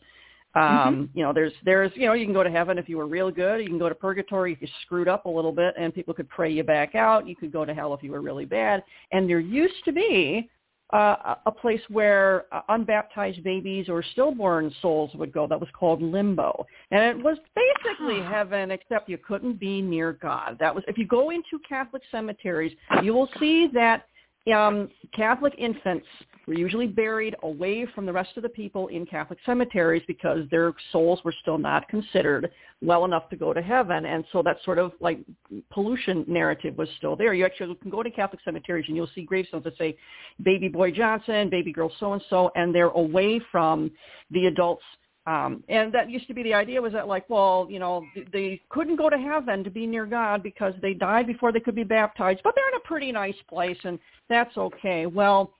Um, 0.54 0.62
Mm-hmm. 0.62 1.18
You 1.18 1.24
know, 1.24 1.32
there's 1.32 1.52
there's 1.64 1.92
you 1.94 2.06
know 2.06 2.12
you 2.12 2.24
can 2.24 2.34
go 2.34 2.42
to 2.42 2.50
heaven 2.50 2.76
if 2.76 2.88
you 2.88 2.96
were 2.96 3.06
real 3.06 3.30
good. 3.30 3.60
You 3.60 3.68
can 3.68 3.78
go 3.78 3.88
to 3.88 3.94
purgatory 3.94 4.52
if 4.52 4.60
you 4.60 4.66
screwed 4.82 5.06
up 5.06 5.26
a 5.26 5.28
little 5.28 5.52
bit, 5.52 5.74
and 5.78 5.94
people 5.94 6.12
could 6.12 6.28
pray 6.28 6.50
you 6.50 6.64
back 6.64 6.96
out. 6.96 7.28
You 7.28 7.36
could 7.36 7.52
go 7.52 7.64
to 7.64 7.72
hell 7.72 7.94
if 7.94 8.02
you 8.02 8.10
were 8.10 8.20
really 8.20 8.46
bad. 8.46 8.82
And 9.12 9.30
there 9.30 9.38
used 9.38 9.84
to 9.84 9.92
be 9.92 10.50
uh, 10.92 11.36
a 11.46 11.52
place 11.52 11.80
where 11.88 12.46
uh, 12.52 12.62
unbaptized 12.68 13.42
babies 13.44 13.88
or 13.88 14.02
stillborn 14.12 14.74
souls 14.82 15.10
would 15.14 15.32
go. 15.32 15.46
That 15.46 15.60
was 15.60 15.68
called 15.72 16.02
limbo, 16.02 16.66
and 16.90 17.02
it 17.04 17.24
was 17.24 17.38
basically 17.54 18.20
Huh. 18.20 18.30
heaven, 18.30 18.70
except 18.70 19.08
you 19.08 19.18
couldn't 19.18 19.60
be 19.60 19.80
near 19.80 20.12
God. 20.12 20.56
That 20.58 20.74
was 20.74 20.84
if 20.88 20.98
you 20.98 21.06
go 21.06 21.30
into 21.30 21.58
Catholic 21.68 22.02
cemeteries, 22.10 22.72
you 23.02 23.14
will 23.14 23.28
see 23.38 23.68
that 23.74 24.06
um, 24.52 24.88
Catholic 25.14 25.54
infants 25.58 26.06
were 26.46 26.54
usually 26.54 26.86
buried 26.86 27.36
away 27.42 27.86
from 27.94 28.06
the 28.06 28.12
rest 28.12 28.30
of 28.36 28.42
the 28.42 28.48
people 28.48 28.88
in 28.88 29.06
Catholic 29.06 29.38
cemeteries 29.46 30.02
because 30.06 30.40
their 30.50 30.72
souls 30.92 31.20
were 31.24 31.34
still 31.42 31.58
not 31.58 31.88
considered 31.88 32.50
well 32.82 33.04
enough 33.04 33.28
to 33.30 33.36
go 33.36 33.52
to 33.52 33.62
heaven. 33.62 34.06
And 34.06 34.24
so 34.32 34.42
that 34.42 34.56
sort 34.64 34.78
of 34.78 34.92
like 35.00 35.20
pollution 35.70 36.24
narrative 36.26 36.76
was 36.76 36.88
still 36.96 37.14
there. 37.16 37.34
You 37.34 37.44
actually 37.44 37.74
can 37.76 37.90
go 37.90 38.02
to 38.02 38.10
Catholic 38.10 38.40
cemeteries 38.44 38.86
and 38.88 38.96
you'll 38.96 39.10
see 39.14 39.24
gravestones 39.24 39.64
that 39.64 39.76
say 39.78 39.96
baby 40.42 40.68
boy 40.68 40.90
Johnson, 40.90 41.50
baby 41.50 41.72
girl 41.72 41.92
so-and-so, 42.00 42.50
and 42.54 42.74
they're 42.74 42.86
away 42.86 43.40
from 43.52 43.90
the 44.30 44.46
adults 44.46 44.82
um, 45.26 45.62
and 45.68 45.92
that 45.92 46.10
used 46.10 46.26
to 46.28 46.34
be 46.34 46.42
the 46.42 46.54
idea 46.54 46.80
was 46.80 46.92
that 46.92 47.06
like, 47.06 47.28
well, 47.28 47.66
you 47.70 47.78
know, 47.78 48.04
they 48.32 48.60
couldn't 48.70 48.96
go 48.96 49.10
to 49.10 49.18
heaven 49.18 49.62
to 49.62 49.70
be 49.70 49.86
near 49.86 50.06
God 50.06 50.42
because 50.42 50.72
they 50.80 50.94
died 50.94 51.26
before 51.26 51.52
they 51.52 51.60
could 51.60 51.74
be 51.74 51.84
baptized, 51.84 52.40
but 52.42 52.54
they're 52.54 52.68
in 52.68 52.76
a 52.76 52.88
pretty 52.88 53.12
nice 53.12 53.34
place 53.48 53.76
and 53.84 53.98
that's 54.28 54.56
okay. 54.56 55.06
Well, 55.06 55.52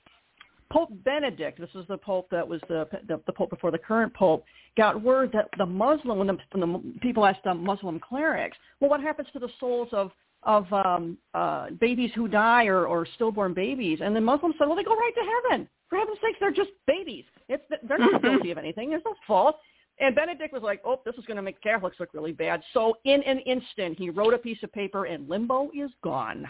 Pope 0.73 0.91
Benedict, 1.05 1.59
this 1.59 1.71
is 1.75 1.87
the 1.89 1.99
pope 1.99 2.29
that 2.31 2.47
was 2.47 2.61
the, 2.69 2.89
the 3.09 3.21
the 3.27 3.33
pope 3.33 3.51
before 3.51 3.73
the 3.73 3.79
current 3.79 4.15
pope, 4.15 4.45
got 4.77 5.03
word 5.03 5.31
that 5.33 5.49
the 5.59 5.67
Muslim 5.67 6.19
when 6.19 6.29
the, 6.29 6.39
when 6.53 6.73
the 6.73 6.99
people 7.01 7.27
asked 7.27 7.43
the 7.45 7.53
Muslim 7.53 7.99
clerics, 7.99 8.57
well, 8.79 8.89
what 8.89 9.01
happens 9.01 9.29
to 9.33 9.41
the 9.41 9.49
souls 9.59 9.89
of 9.93 10.13
of 10.45 10.73
um, 10.73 11.19
uh, 11.35 11.71
babies 11.81 12.13
who 12.15 12.29
die 12.29 12.67
or, 12.67 12.87
or 12.87 13.07
stillborn 13.17 13.53
babies? 13.53 13.99
And 14.01 14.15
the 14.15 14.21
Muslims 14.21 14.55
said, 14.59 14.69
well, 14.69 14.77
they 14.77 14.85
go 14.85 14.95
right 14.95 15.13
to 15.15 15.49
heaven. 15.51 15.69
For 15.91 15.99
heaven's 15.99 16.19
sakes, 16.23 16.39
they're 16.41 16.53
just 16.53 16.71
babies. 16.87 17.25
It's 17.49 17.65
they're 17.87 17.99
not 17.99 18.23
guilty 18.23 18.53
of 18.53 18.59
anything. 18.59 18.91
There's 18.91 19.03
no 19.05 19.15
fault. 19.27 19.57
And 19.99 20.15
Benedict 20.15 20.53
was 20.53 20.63
like, 20.63 20.81
oh, 20.87 21.01
this 21.05 21.15
is 21.17 21.27
going 21.27 21.37
to 21.37 21.43
make 21.43 21.61
Catholics 21.61 21.97
look 22.01 22.15
really 22.15 22.33
bad. 22.33 22.63
So 22.73 22.95
in 23.05 23.23
an 23.25 23.41
instant, 23.41 23.99
he 23.99 24.09
wrote 24.09 24.33
a 24.33 24.39
piece 24.39 24.63
of 24.63 24.73
paper, 24.73 25.05
and 25.05 25.29
limbo 25.29 25.71
is 25.75 25.91
gone. 26.03 26.47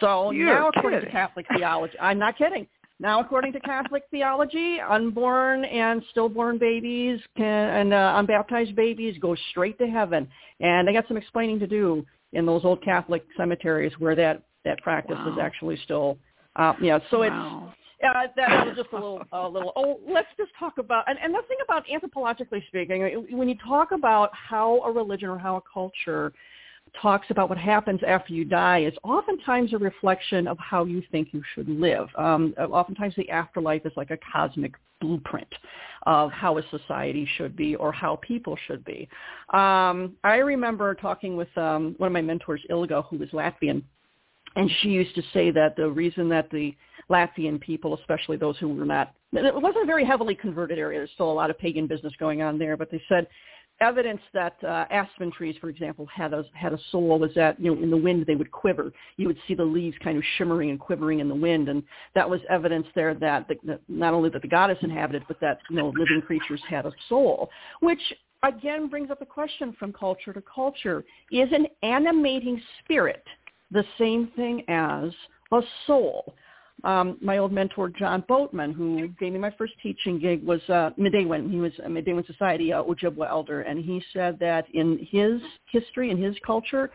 So 0.00 0.30
You're 0.30 0.46
now, 0.46 0.68
according 0.68 1.00
to. 1.00 1.10
Catholic 1.10 1.46
theology, 1.56 1.94
I'm 2.00 2.18
not 2.18 2.36
kidding. 2.36 2.66
Now, 3.00 3.20
according 3.20 3.52
to 3.54 3.60
Catholic 3.60 4.04
theology, 4.10 4.78
unborn 4.80 5.64
and 5.64 6.02
stillborn 6.10 6.58
babies 6.58 7.20
can, 7.36 7.68
and 7.70 7.94
uh, 7.94 8.14
unbaptized 8.16 8.76
babies 8.76 9.16
go 9.20 9.34
straight 9.50 9.78
to 9.78 9.86
heaven. 9.86 10.28
And 10.60 10.86
they 10.86 10.92
got 10.92 11.08
some 11.08 11.16
explaining 11.16 11.58
to 11.60 11.66
do 11.66 12.04
in 12.32 12.46
those 12.46 12.64
old 12.64 12.82
Catholic 12.84 13.24
cemeteries 13.36 13.92
where 13.98 14.14
that 14.16 14.42
that 14.64 14.80
practice 14.80 15.18
is 15.26 15.38
actually 15.40 15.78
still, 15.84 16.16
uh, 16.56 16.72
yeah. 16.80 16.98
So 17.10 17.22
it's 17.22 17.32
wow. 17.32 17.74
Uh, 18.04 18.26
that 18.36 18.66
was 18.66 18.76
just 18.76 18.90
a 18.92 18.94
little, 18.94 19.22
a 19.32 19.48
little. 19.48 19.72
Oh, 19.76 20.00
let's 20.08 20.28
just 20.36 20.50
talk 20.58 20.78
about 20.78 21.04
and, 21.08 21.18
and 21.22 21.34
the 21.34 21.42
thing 21.48 21.58
about 21.64 21.84
anthropologically 21.86 22.66
speaking, 22.68 23.26
when 23.30 23.48
you 23.48 23.56
talk 23.66 23.92
about 23.92 24.30
how 24.32 24.80
a 24.82 24.92
religion 24.92 25.28
or 25.28 25.38
how 25.38 25.56
a 25.56 25.62
culture 25.72 26.32
talks 27.00 27.26
about 27.30 27.48
what 27.48 27.58
happens 27.58 28.00
after 28.06 28.32
you 28.32 28.44
die 28.44 28.84
is 28.84 28.94
oftentimes 29.02 29.72
a 29.72 29.78
reflection 29.78 30.46
of 30.46 30.56
how 30.58 30.84
you 30.84 31.02
think 31.10 31.28
you 31.32 31.42
should 31.54 31.68
live. 31.68 32.08
Um, 32.16 32.54
oftentimes 32.58 33.14
the 33.16 33.28
afterlife 33.30 33.84
is 33.84 33.92
like 33.96 34.10
a 34.10 34.18
cosmic 34.32 34.74
blueprint 35.00 35.52
of 36.06 36.30
how 36.30 36.58
a 36.58 36.62
society 36.70 37.28
should 37.36 37.56
be 37.56 37.74
or 37.76 37.92
how 37.92 38.16
people 38.16 38.56
should 38.66 38.84
be. 38.84 39.08
Um, 39.52 40.14
I 40.22 40.36
remember 40.36 40.94
talking 40.94 41.36
with 41.36 41.48
um, 41.58 41.94
one 41.98 42.08
of 42.08 42.12
my 42.12 42.22
mentors, 42.22 42.62
Ilga, 42.70 43.04
who 43.08 43.18
was 43.18 43.30
Latvian, 43.30 43.82
and 44.56 44.70
she 44.80 44.88
used 44.88 45.14
to 45.16 45.22
say 45.32 45.50
that 45.50 45.76
the 45.76 45.90
reason 45.90 46.28
that 46.28 46.48
the 46.50 46.74
Latvian 47.10 47.60
people, 47.60 47.94
especially 47.98 48.36
those 48.36 48.56
who 48.58 48.68
were 48.68 48.84
not, 48.84 49.14
it 49.32 49.54
wasn't 49.54 49.82
a 49.82 49.86
very 49.86 50.04
heavily 50.04 50.34
converted 50.34 50.78
area. 50.78 51.00
There's 51.00 51.10
still 51.14 51.30
a 51.30 51.32
lot 51.32 51.50
of 51.50 51.58
pagan 51.58 51.86
business 51.86 52.12
going 52.18 52.42
on 52.42 52.58
there, 52.58 52.76
but 52.76 52.90
they 52.90 53.02
said 53.08 53.26
evidence 53.80 54.20
that 54.32 54.56
uh, 54.64 54.86
aspen 54.90 55.30
trees, 55.32 55.56
for 55.60 55.68
example, 55.68 56.06
had 56.14 56.32
a 56.32 56.44
had 56.54 56.72
a 56.72 56.78
soul 56.90 57.18
was 57.18 57.32
that 57.34 57.58
you 57.60 57.74
know 57.74 57.82
in 57.82 57.90
the 57.90 57.96
wind 57.96 58.24
they 58.26 58.36
would 58.36 58.50
quiver. 58.50 58.92
You 59.16 59.26
would 59.26 59.38
see 59.46 59.54
the 59.54 59.64
leaves 59.64 59.96
kind 60.02 60.16
of 60.16 60.24
shimmering 60.36 60.70
and 60.70 60.78
quivering 60.78 61.20
in 61.20 61.28
the 61.28 61.34
wind, 61.34 61.68
and 61.68 61.82
that 62.14 62.28
was 62.28 62.40
evidence 62.48 62.86
there 62.94 63.14
that, 63.14 63.48
the, 63.48 63.56
that 63.64 63.80
not 63.88 64.14
only 64.14 64.30
that 64.30 64.42
the 64.42 64.48
goddess 64.48 64.78
inhabited, 64.82 65.24
but 65.28 65.40
that 65.40 65.58
you 65.70 65.76
know 65.76 65.92
living 65.96 66.22
creatures 66.26 66.60
had 66.68 66.86
a 66.86 66.92
soul, 67.08 67.50
which 67.80 68.00
again 68.42 68.88
brings 68.88 69.10
up 69.10 69.18
the 69.18 69.26
question 69.26 69.74
from 69.78 69.92
culture 69.92 70.32
to 70.32 70.42
culture: 70.42 71.04
Is 71.30 71.48
an 71.52 71.66
animating 71.82 72.60
spirit 72.82 73.24
the 73.70 73.84
same 73.98 74.28
thing 74.36 74.62
as 74.68 75.10
a 75.52 75.60
soul? 75.86 76.34
Um, 76.84 77.16
my 77.20 77.38
old 77.38 77.50
mentor 77.52 77.88
John 77.88 78.22
Boatman, 78.28 78.72
who 78.72 79.08
gave 79.20 79.32
me 79.32 79.38
my 79.38 79.52
first 79.56 79.72
teaching 79.82 80.18
gig, 80.18 80.44
was 80.44 80.60
uh, 80.68 80.90
Midewiwin. 80.98 81.50
He 81.50 81.58
was 81.58 81.72
a 81.84 81.88
Midewiwin 81.88 82.26
Society 82.26 82.72
uh, 82.72 82.82
Ojibwa 82.82 83.28
elder, 83.28 83.62
and 83.62 83.82
he 83.82 84.02
said 84.12 84.38
that 84.40 84.66
in 84.74 85.06
his 85.10 85.40
history, 85.72 86.10
in 86.10 86.22
his 86.22 86.36
culture, 86.46 86.90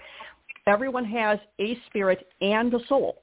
everyone 0.68 1.06
has 1.06 1.40
a 1.60 1.78
spirit 1.88 2.28
and 2.42 2.74
a 2.74 2.80
soul. 2.88 3.18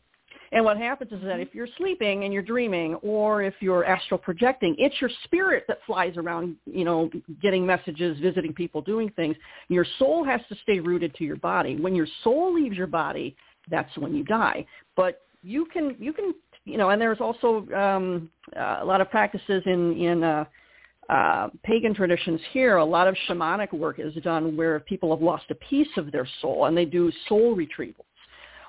And 0.52 0.64
what 0.64 0.76
happens 0.76 1.12
is 1.12 1.22
that 1.22 1.40
if 1.40 1.54
you're 1.54 1.68
sleeping 1.76 2.24
and 2.24 2.32
you're 2.32 2.42
dreaming, 2.42 2.94
or 2.96 3.42
if 3.42 3.54
you're 3.60 3.84
astral 3.84 4.18
projecting, 4.18 4.74
it's 4.78 4.94
your 5.00 5.10
spirit 5.24 5.64
that 5.68 5.78
flies 5.86 6.16
around, 6.16 6.56
you 6.66 6.84
know, 6.84 7.10
getting 7.42 7.66
messages, 7.66 8.18
visiting 8.20 8.52
people, 8.52 8.80
doing 8.80 9.10
things. 9.16 9.36
Your 9.68 9.86
soul 9.98 10.24
has 10.24 10.40
to 10.48 10.56
stay 10.62 10.78
rooted 10.78 11.14
to 11.16 11.24
your 11.24 11.36
body. 11.36 11.76
When 11.76 11.94
your 11.94 12.06
soul 12.22 12.54
leaves 12.54 12.76
your 12.76 12.86
body, 12.86 13.36
that's 13.70 13.96
when 13.98 14.14
you 14.14 14.22
die. 14.24 14.64
But 14.96 15.22
you 15.42 15.66
can 15.66 15.96
you 15.98 16.12
can 16.12 16.34
you 16.66 16.76
know, 16.76 16.90
and 16.90 17.00
there's 17.00 17.20
also 17.20 17.66
um, 17.74 18.28
uh, 18.54 18.80
a 18.80 18.84
lot 18.84 19.00
of 19.00 19.08
practices 19.10 19.62
in 19.64 19.96
in 19.96 20.22
uh, 20.22 20.44
uh, 21.08 21.48
pagan 21.62 21.94
traditions 21.94 22.40
here. 22.52 22.76
A 22.76 22.84
lot 22.84 23.06
of 23.06 23.16
shamanic 23.28 23.72
work 23.72 23.98
is 23.98 24.12
done 24.22 24.56
where 24.56 24.80
people 24.80 25.14
have 25.14 25.22
lost 25.22 25.44
a 25.50 25.54
piece 25.54 25.88
of 25.96 26.12
their 26.12 26.28
soul, 26.42 26.66
and 26.66 26.76
they 26.76 26.84
do 26.84 27.10
soul 27.28 27.54
retrieval 27.54 28.04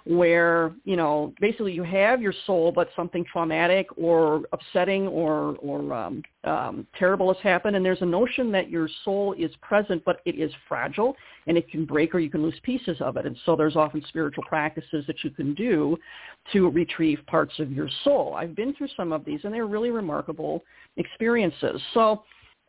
where 0.10 0.74
you 0.86 0.96
know 0.96 1.34
basically 1.42 1.74
you 1.74 1.84
have 1.84 2.22
your 2.22 2.34
soul, 2.46 2.72
but 2.72 2.90
something 2.96 3.26
traumatic 3.32 3.88
or 3.98 4.44
upsetting 4.54 5.08
or 5.08 5.56
or 5.60 5.94
um, 5.94 6.24
um, 6.44 6.88
terrible 6.98 7.34
has 7.34 7.42
happened, 7.44 7.76
and 7.76 7.86
there's 7.86 8.02
a 8.02 8.06
notion 8.06 8.52
that 8.52 8.70
your 8.70 8.90
soul 9.04 9.36
is 9.38 9.52
present, 9.62 10.02
but 10.06 10.22
it 10.26 10.36
is 10.36 10.52
fragile 10.68 11.16
and 11.48 11.58
it 11.58 11.70
can 11.70 11.86
break 11.86 12.16
or 12.16 12.20
you 12.20 12.30
can 12.30 12.42
lose 12.42 12.60
pieces 12.64 12.98
of 13.02 13.18
it. 13.18 13.26
And 13.26 13.38
so 13.46 13.56
there's 13.56 13.76
often 13.76 14.04
spiritual 14.08 14.44
practices 14.48 15.06
that 15.08 15.24
you 15.24 15.30
can 15.30 15.54
do 15.54 15.98
to 16.54 16.70
retrieve 16.70 17.20
parts 17.28 17.54
of 17.60 17.72
your 17.72 17.90
soul. 18.04 18.34
I've 18.36 18.56
been 18.56 18.74
through 18.76 18.90
some 18.96 19.12
of 19.12 19.26
these, 19.26 19.42
and 19.44 19.54
they're 19.54 19.66
really 19.66 19.92
remarkable 19.92 20.64
experiences. 20.98 21.82
So. 21.94 22.24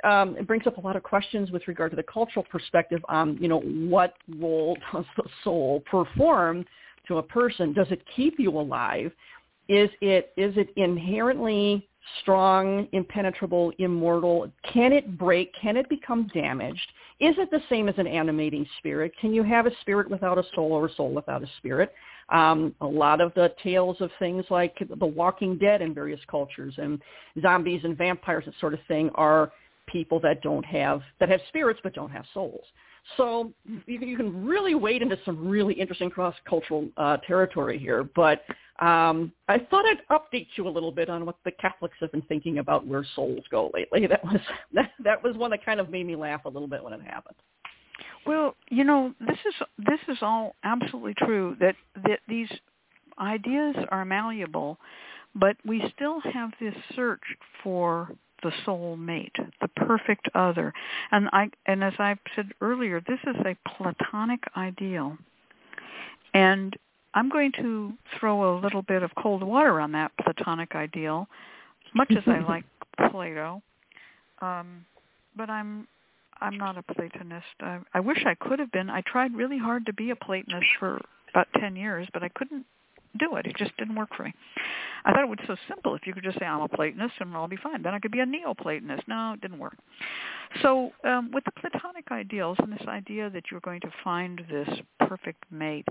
Um, 0.04 0.36
it 0.36 0.46
brings 0.46 0.64
up 0.64 0.76
a 0.76 0.80
lot 0.80 0.94
of 0.94 1.02
questions 1.02 1.50
with 1.50 1.66
regard 1.66 1.90
to 1.90 1.96
the 1.96 2.04
cultural 2.04 2.46
perspective 2.48 3.00
on, 3.08 3.36
you 3.40 3.48
know, 3.48 3.58
what 3.58 4.14
role 4.38 4.78
does 4.92 5.04
the 5.16 5.24
soul 5.42 5.82
perform 5.90 6.64
to 7.08 7.18
a 7.18 7.22
person, 7.22 7.72
does 7.72 7.88
it 7.90 8.02
keep 8.14 8.38
you 8.38 8.50
alive? 8.58 9.12
Is 9.68 9.90
it 10.00 10.32
is 10.36 10.56
it 10.56 10.70
inherently 10.76 11.88
strong, 12.22 12.88
impenetrable, 12.92 13.72
immortal? 13.78 14.50
Can 14.72 14.92
it 14.92 15.18
break? 15.18 15.52
Can 15.60 15.76
it 15.76 15.88
become 15.88 16.30
damaged? 16.32 16.92
Is 17.20 17.34
it 17.36 17.50
the 17.50 17.60
same 17.68 17.88
as 17.88 17.96
an 17.98 18.06
animating 18.06 18.66
spirit? 18.78 19.12
Can 19.20 19.34
you 19.34 19.42
have 19.42 19.66
a 19.66 19.70
spirit 19.80 20.08
without 20.08 20.38
a 20.38 20.44
soul 20.54 20.72
or 20.72 20.86
a 20.86 20.94
soul 20.94 21.12
without 21.12 21.42
a 21.42 21.48
spirit? 21.58 21.92
Um, 22.30 22.74
a 22.80 22.86
lot 22.86 23.20
of 23.20 23.32
the 23.34 23.54
tales 23.62 23.96
of 24.00 24.10
things 24.18 24.44
like 24.50 24.76
The 24.98 25.06
Walking 25.06 25.58
Dead 25.58 25.82
in 25.82 25.94
various 25.94 26.20
cultures 26.30 26.74
and 26.76 27.00
zombies 27.40 27.80
and 27.84 27.96
vampires, 27.96 28.44
that 28.44 28.54
sort 28.60 28.74
of 28.74 28.80
thing, 28.86 29.10
are 29.14 29.50
people 29.86 30.20
that 30.20 30.42
don't 30.42 30.64
have 30.64 31.00
that 31.20 31.28
have 31.28 31.40
spirits 31.48 31.80
but 31.82 31.94
don't 31.94 32.10
have 32.10 32.24
souls. 32.32 32.64
So 33.16 33.52
you, 33.64 33.98
you 34.00 34.16
can 34.16 34.44
really 34.44 34.74
wade 34.74 35.02
into 35.02 35.18
some 35.24 35.48
really 35.48 35.74
interesting 35.74 36.10
cross-cultural 36.10 36.88
uh, 36.96 37.16
territory 37.26 37.78
here. 37.78 38.04
But 38.14 38.42
um, 38.80 39.32
I 39.48 39.58
thought 39.58 39.84
I'd 39.86 40.06
update 40.10 40.48
you 40.56 40.68
a 40.68 40.70
little 40.70 40.92
bit 40.92 41.08
on 41.08 41.26
what 41.26 41.36
the 41.44 41.50
Catholics 41.52 41.96
have 42.00 42.12
been 42.12 42.22
thinking 42.22 42.58
about 42.58 42.86
where 42.86 43.04
souls 43.16 43.44
go 43.50 43.70
lately. 43.74 44.06
That 44.08 44.24
was 44.24 44.40
that, 44.72 44.90
that 45.04 45.22
was 45.22 45.36
one 45.36 45.50
that 45.50 45.64
kind 45.64 45.80
of 45.80 45.90
made 45.90 46.06
me 46.06 46.16
laugh 46.16 46.44
a 46.44 46.48
little 46.48 46.68
bit 46.68 46.82
when 46.82 46.92
it 46.92 47.00
happened. 47.02 47.36
Well, 48.26 48.54
you 48.70 48.84
know, 48.84 49.14
this 49.20 49.38
is 49.46 49.54
this 49.78 50.00
is 50.08 50.18
all 50.22 50.54
absolutely 50.64 51.14
true 51.14 51.56
that 51.60 51.74
that 52.04 52.20
these 52.28 52.48
ideas 53.18 53.74
are 53.90 54.04
malleable, 54.04 54.78
but 55.34 55.56
we 55.64 55.82
still 55.94 56.20
have 56.32 56.50
this 56.60 56.74
search 56.94 57.22
for 57.62 58.10
the 58.42 58.52
soul 58.64 58.96
mate, 58.96 59.34
the 59.60 59.68
perfect 59.68 60.28
other. 60.34 60.72
And 61.10 61.28
I 61.32 61.50
and 61.66 61.82
as 61.82 61.94
I 61.98 62.16
said 62.34 62.52
earlier, 62.60 63.00
this 63.00 63.20
is 63.26 63.36
a 63.44 63.56
platonic 63.76 64.40
ideal. 64.56 65.16
And 66.34 66.76
I'm 67.14 67.28
going 67.28 67.52
to 67.52 67.92
throw 68.18 68.56
a 68.56 68.60
little 68.60 68.82
bit 68.82 69.02
of 69.02 69.10
cold 69.20 69.42
water 69.42 69.80
on 69.80 69.92
that 69.92 70.12
platonic 70.22 70.74
ideal, 70.74 71.26
much 71.94 72.10
as 72.10 72.22
I 72.26 72.38
like 72.48 72.64
Plato. 73.10 73.62
Um, 74.40 74.84
but 75.36 75.50
I'm 75.50 75.86
I'm 76.40 76.56
not 76.56 76.78
a 76.78 76.82
Platonist. 76.82 77.46
I, 77.60 77.78
I 77.94 78.00
wish 78.00 78.24
I 78.24 78.34
could 78.34 78.58
have 78.60 78.70
been. 78.70 78.90
I 78.90 79.02
tried 79.06 79.34
really 79.34 79.58
hard 79.58 79.86
to 79.86 79.92
be 79.92 80.10
a 80.10 80.16
Platonist 80.16 80.66
for 80.78 81.00
about 81.30 81.48
ten 81.58 81.76
years, 81.76 82.06
but 82.12 82.22
I 82.22 82.28
couldn't 82.28 82.66
do 83.18 83.36
it. 83.36 83.46
It 83.46 83.56
just 83.56 83.76
didn't 83.76 83.94
work 83.94 84.10
for 84.16 84.24
me. 84.24 84.34
I 85.04 85.12
thought 85.12 85.22
it 85.22 85.28
was 85.28 85.38
so 85.46 85.56
simple. 85.68 85.94
If 85.94 86.06
you 86.06 86.12
could 86.12 86.24
just 86.24 86.38
say 86.38 86.44
I'm 86.44 86.60
a 86.60 86.68
Platonist 86.68 87.14
and 87.20 87.34
I'll 87.34 87.48
be 87.48 87.56
fine, 87.56 87.82
then 87.82 87.94
I 87.94 87.98
could 87.98 88.12
be 88.12 88.20
a 88.20 88.26
Neoplatonist. 88.26 89.02
No, 89.06 89.32
it 89.34 89.40
didn't 89.40 89.58
work. 89.58 89.76
So 90.62 90.92
um, 91.04 91.30
with 91.32 91.44
the 91.44 91.52
Platonic 91.52 92.10
ideals 92.10 92.56
and 92.60 92.72
this 92.72 92.86
idea 92.88 93.30
that 93.30 93.44
you're 93.50 93.60
going 93.60 93.80
to 93.80 93.92
find 94.02 94.42
this 94.50 94.68
perfect 95.00 95.44
mate, 95.50 95.86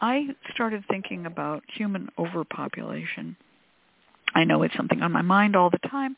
I 0.00 0.28
started 0.54 0.84
thinking 0.88 1.26
about 1.26 1.62
human 1.68 2.08
overpopulation. 2.18 3.36
I 4.34 4.44
know 4.44 4.62
it's 4.62 4.76
something 4.76 5.02
on 5.02 5.12
my 5.12 5.22
mind 5.22 5.56
all 5.56 5.70
the 5.70 5.88
time, 5.88 6.16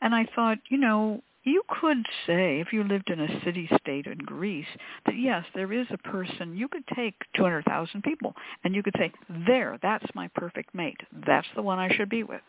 and 0.00 0.14
I 0.14 0.26
thought, 0.34 0.58
you 0.68 0.78
know, 0.78 1.22
you 1.44 1.62
could 1.80 2.06
say, 2.26 2.60
if 2.60 2.72
you 2.72 2.84
lived 2.84 3.10
in 3.10 3.20
a 3.20 3.44
city-state 3.44 4.06
in 4.06 4.18
Greece, 4.18 4.66
that 5.06 5.18
yes, 5.18 5.44
there 5.54 5.72
is 5.72 5.86
a 5.90 5.98
person, 5.98 6.56
you 6.56 6.68
could 6.68 6.84
take 6.94 7.14
200,000 7.36 8.02
people, 8.02 8.34
and 8.64 8.74
you 8.74 8.82
could 8.82 8.94
say, 8.96 9.12
there, 9.46 9.78
that's 9.82 10.06
my 10.14 10.28
perfect 10.34 10.74
mate. 10.74 11.00
That's 11.26 11.48
the 11.54 11.62
one 11.62 11.78
I 11.78 11.94
should 11.94 12.08
be 12.08 12.22
with. 12.22 12.42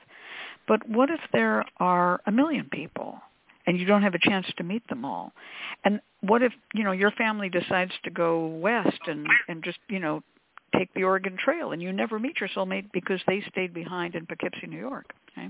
But 0.67 0.87
what 0.87 1.09
if 1.09 1.19
there 1.31 1.65
are 1.79 2.21
a 2.25 2.31
million 2.31 2.69
people? 2.71 3.19
and 3.65 3.79
you 3.79 3.85
don't 3.85 4.01
have 4.01 4.13
a 4.13 4.19
chance 4.19 4.45
to 4.57 4.63
meet 4.63 4.85
them 4.89 5.05
all. 5.05 5.31
And 5.85 6.01
what 6.21 6.43
if, 6.43 6.51
you 6.73 6.83
know, 6.83 6.91
your 6.91 7.11
family 7.11 7.49
decides 7.49 7.93
to 8.03 8.09
go 8.09 8.47
west 8.47 8.99
and 9.07 9.25
and 9.47 9.63
just, 9.63 9.79
you 9.87 9.99
know, 9.99 10.21
take 10.75 10.93
the 10.93 11.03
Oregon 11.03 11.37
Trail 11.43 11.71
and 11.71 11.81
you 11.81 11.93
never 11.93 12.19
meet 12.19 12.39
your 12.39 12.49
soulmate 12.49 12.91
because 12.91 13.21
they 13.27 13.41
stayed 13.49 13.73
behind 13.73 14.15
in 14.15 14.25
Poughkeepsie, 14.25 14.67
New 14.67 14.79
York, 14.79 15.05
okay? 15.31 15.47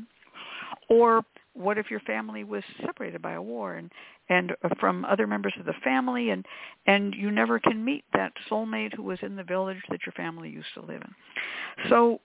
Or 0.89 1.23
what 1.53 1.77
if 1.77 1.91
your 1.91 1.99
family 2.01 2.43
was 2.43 2.63
separated 2.85 3.21
by 3.21 3.33
a 3.33 3.41
war 3.41 3.75
and 3.75 3.91
and 4.29 4.55
from 4.79 5.05
other 5.05 5.27
members 5.27 5.53
of 5.59 5.65
the 5.65 5.73
family 5.83 6.29
and 6.29 6.45
and 6.85 7.13
you 7.13 7.31
never 7.31 7.59
can 7.59 7.83
meet 7.83 8.03
that 8.13 8.33
soulmate 8.49 8.93
who 8.95 9.03
was 9.03 9.19
in 9.21 9.35
the 9.35 9.43
village 9.43 9.81
that 9.89 10.05
your 10.05 10.13
family 10.13 10.49
used 10.49 10.73
to 10.73 10.81
live 10.81 11.01
in 11.01 11.89
so 11.89 12.19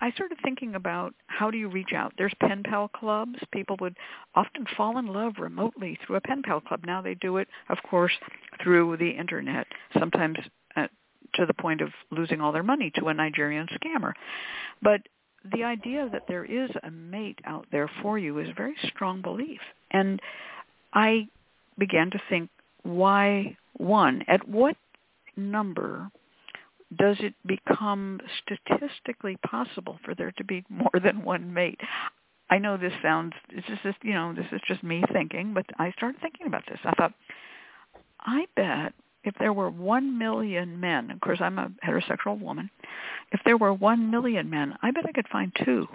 I 0.00 0.10
started 0.12 0.38
thinking 0.42 0.74
about 0.74 1.14
how 1.26 1.50
do 1.50 1.58
you 1.58 1.68
reach 1.68 1.92
out. 1.94 2.14
There's 2.16 2.32
pen 2.40 2.62
pal 2.62 2.88
clubs. 2.88 3.38
People 3.52 3.76
would 3.80 3.96
often 4.34 4.64
fall 4.76 4.96
in 4.96 5.06
love 5.06 5.34
remotely 5.38 5.98
through 6.06 6.16
a 6.16 6.20
pen 6.22 6.42
pal 6.42 6.60
club. 6.60 6.80
Now 6.86 7.02
they 7.02 7.14
do 7.14 7.36
it, 7.36 7.48
of 7.68 7.78
course, 7.88 8.12
through 8.62 8.96
the 8.96 9.10
internet, 9.10 9.66
sometimes 9.98 10.38
uh, 10.76 10.86
to 11.34 11.44
the 11.44 11.54
point 11.54 11.82
of 11.82 11.90
losing 12.10 12.40
all 12.40 12.52
their 12.52 12.62
money 12.62 12.90
to 12.98 13.08
a 13.08 13.14
Nigerian 13.14 13.68
scammer. 13.68 14.12
But 14.80 15.02
the 15.52 15.64
idea 15.64 16.08
that 16.12 16.24
there 16.28 16.44
is 16.44 16.70
a 16.82 16.90
mate 16.90 17.38
out 17.44 17.66
there 17.72 17.90
for 18.02 18.18
you 18.18 18.38
is 18.38 18.48
a 18.48 18.54
very 18.54 18.76
strong 18.88 19.22
belief. 19.22 19.60
And 19.90 20.20
I 20.92 21.28
began 21.78 22.10
to 22.10 22.20
think, 22.28 22.50
why 22.82 23.56
one? 23.76 24.22
At 24.28 24.46
what 24.48 24.76
number 25.36 26.10
does 26.96 27.16
it 27.20 27.34
become 27.46 28.20
statistically 28.42 29.36
possible 29.48 29.98
for 30.04 30.14
there 30.14 30.32
to 30.32 30.44
be 30.44 30.64
more 30.68 31.00
than 31.02 31.22
one 31.22 31.52
mate? 31.52 31.80
I 32.50 32.58
know 32.58 32.76
this 32.76 32.92
sounds 33.00 33.32
it's 33.50 33.66
just 33.84 33.98
you 34.02 34.12
know 34.12 34.34
this 34.34 34.46
is 34.50 34.60
just 34.66 34.82
me 34.82 35.04
thinking, 35.12 35.54
but 35.54 35.66
I 35.78 35.92
started 35.92 36.20
thinking 36.20 36.48
about 36.48 36.64
this. 36.68 36.80
I 36.84 36.90
thought, 36.92 37.12
I 38.20 38.46
bet 38.56 38.92
if 39.24 39.34
there 39.38 39.52
were 39.52 39.70
one 39.70 40.18
million 40.18 40.80
men, 40.80 41.10
of 41.10 41.20
course 41.20 41.40
I'm 41.40 41.58
a 41.58 41.70
heterosexual 41.84 42.40
woman, 42.40 42.70
if 43.32 43.40
there 43.44 43.56
were 43.56 43.72
one 43.72 44.10
million 44.10 44.50
men, 44.50 44.76
I 44.82 44.90
bet 44.90 45.06
I 45.06 45.12
could 45.12 45.28
find 45.28 45.52
two. 45.64 45.86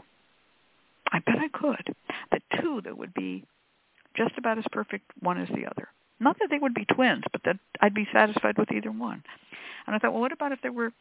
I 1.11 1.19
bet 1.19 1.37
I 1.39 1.47
could. 1.49 1.95
The 2.31 2.39
two 2.61 2.81
that 2.83 2.97
would 2.97 3.13
be 3.13 3.45
just 4.15 4.37
about 4.37 4.57
as 4.57 4.65
perfect 4.71 5.05
one 5.19 5.39
as 5.39 5.49
the 5.49 5.65
other. 5.65 5.89
Not 6.19 6.37
that 6.39 6.47
they 6.49 6.57
would 6.57 6.73
be 6.73 6.85
twins, 6.85 7.23
but 7.31 7.41
that 7.43 7.57
I'd 7.81 7.93
be 7.93 8.07
satisfied 8.13 8.57
with 8.57 8.71
either 8.71 8.91
one. 8.91 9.23
And 9.85 9.95
I 9.95 9.99
thought, 9.99 10.13
well, 10.13 10.21
what 10.21 10.31
about 10.31 10.51
if 10.51 10.61
there 10.61 10.71
were, 10.71 10.93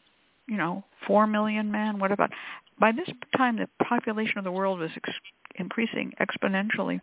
you 0.47 0.57
know, 0.57 0.85
four 1.07 1.27
million 1.27 1.71
men? 1.71 1.99
What 1.99 2.13
about 2.13 2.31
by 2.79 2.93
this 2.93 3.09
time 3.37 3.57
the 3.57 3.69
population 3.85 4.39
of 4.39 4.45
the 4.45 4.51
world 4.51 4.81
was 4.81 4.91
ex- 4.97 5.17
increasing 5.57 6.13
exponentially, 6.21 7.01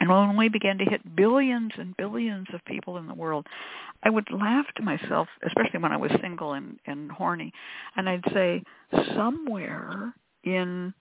and 0.00 0.08
when 0.08 0.36
we 0.36 0.48
began 0.48 0.78
to 0.78 0.84
hit 0.84 1.16
billions 1.16 1.72
and 1.76 1.96
billions 1.96 2.46
of 2.54 2.64
people 2.64 2.98
in 2.98 3.06
the 3.06 3.14
world, 3.14 3.46
I 4.02 4.10
would 4.10 4.30
laugh 4.30 4.66
to 4.76 4.82
myself, 4.82 5.28
especially 5.44 5.80
when 5.80 5.92
I 5.92 5.96
was 5.96 6.12
single 6.20 6.52
and, 6.52 6.78
and 6.86 7.10
horny, 7.10 7.52
and 7.96 8.08
I'd 8.08 8.24
say, 8.32 8.62
somewhere 9.14 10.14
in 10.44 10.94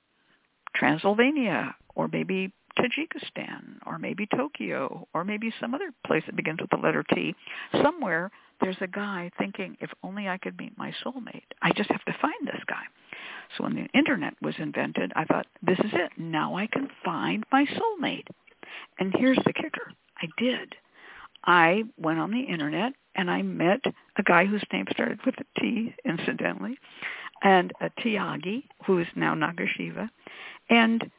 Transylvania 0.75 1.75
or 1.95 2.07
maybe 2.07 2.51
Tajikistan 2.77 3.79
or 3.85 3.97
maybe 3.97 4.27
Tokyo 4.35 5.07
or 5.13 5.23
maybe 5.23 5.53
some 5.59 5.73
other 5.73 5.91
place 6.05 6.23
that 6.25 6.35
begins 6.35 6.61
with 6.61 6.69
the 6.69 6.77
letter 6.77 7.03
T, 7.13 7.35
somewhere 7.83 8.31
there's 8.61 8.77
a 8.81 8.87
guy 8.87 9.29
thinking, 9.37 9.77
if 9.79 9.91
only 10.03 10.27
I 10.27 10.37
could 10.37 10.57
meet 10.57 10.77
my 10.77 10.91
soulmate. 11.03 11.43
I 11.61 11.71
just 11.73 11.91
have 11.91 12.03
to 12.05 12.15
find 12.19 12.47
this 12.47 12.61
guy. 12.67 12.83
So 13.55 13.63
when 13.63 13.75
the 13.75 13.87
internet 13.97 14.33
was 14.41 14.55
invented, 14.57 15.13
I 15.15 15.25
thought, 15.25 15.45
this 15.61 15.79
is 15.79 15.91
it. 15.93 16.11
Now 16.17 16.55
I 16.55 16.67
can 16.67 16.87
find 17.05 17.45
my 17.51 17.65
soulmate. 17.65 18.27
And 18.99 19.13
here's 19.17 19.39
the 19.45 19.53
kicker. 19.53 19.91
I 20.21 20.27
did. 20.37 20.75
I 21.43 21.83
went 21.97 22.19
on 22.19 22.31
the 22.31 22.41
internet 22.41 22.93
and 23.15 23.31
I 23.31 23.41
met 23.41 23.81
a 24.17 24.23
guy 24.23 24.45
whose 24.45 24.63
name 24.71 24.85
started 24.91 25.19
with 25.25 25.35
a 25.39 25.59
T, 25.59 25.93
incidentally, 26.05 26.77
and 27.43 27.71
a 27.81 27.89
Tyagi, 28.01 28.63
who 28.85 28.99
is 28.99 29.07
now 29.15 29.33
Nagashiva. 29.33 30.09
And 30.69 31.09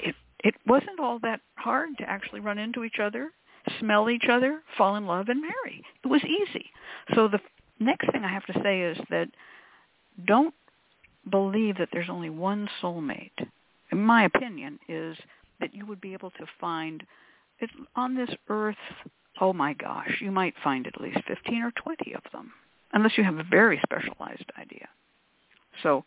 it 0.00 0.14
it 0.42 0.54
wasn't 0.66 1.00
all 1.00 1.18
that 1.20 1.40
hard 1.56 1.90
to 1.98 2.08
actually 2.08 2.40
run 2.40 2.58
into 2.58 2.82
each 2.84 2.98
other, 3.00 3.30
smell 3.78 4.10
each 4.10 4.26
other, 4.28 4.62
fall 4.76 4.96
in 4.96 5.06
love, 5.06 5.28
and 5.28 5.40
marry. 5.40 5.84
It 6.04 6.08
was 6.08 6.24
easy. 6.24 6.70
So 7.14 7.28
the 7.28 7.40
next 7.78 8.10
thing 8.10 8.24
I 8.24 8.32
have 8.32 8.46
to 8.46 8.60
say 8.62 8.80
is 8.80 8.98
that 9.10 9.28
don't 10.26 10.54
believe 11.30 11.78
that 11.78 11.90
there's 11.92 12.10
only 12.10 12.30
one 12.30 12.68
soulmate. 12.82 13.30
In 13.92 13.98
my 13.98 14.24
opinion, 14.24 14.78
is 14.88 15.16
that 15.62 15.74
you 15.74 15.86
would 15.86 16.00
be 16.00 16.12
able 16.12 16.30
to 16.32 16.46
find 16.60 17.04
on 17.96 18.14
this 18.14 18.28
earth. 18.48 18.76
Oh 19.40 19.52
my 19.52 19.72
gosh, 19.72 20.18
you 20.20 20.30
might 20.30 20.54
find 20.62 20.86
at 20.86 21.00
least 21.00 21.20
15 21.26 21.62
or 21.62 21.72
20 21.82 22.14
of 22.14 22.22
them, 22.32 22.52
unless 22.92 23.16
you 23.16 23.24
have 23.24 23.38
a 23.38 23.44
very 23.44 23.80
specialized 23.82 24.50
idea. 24.60 24.88
So, 25.82 26.04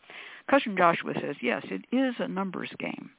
cousin 0.49 0.77
Joshua 0.77 1.13
says, 1.19 1.35
yes, 1.41 1.65
it 1.71 1.85
is 1.95 2.13
a 2.19 2.27
numbers 2.27 2.69
game, 2.77 3.09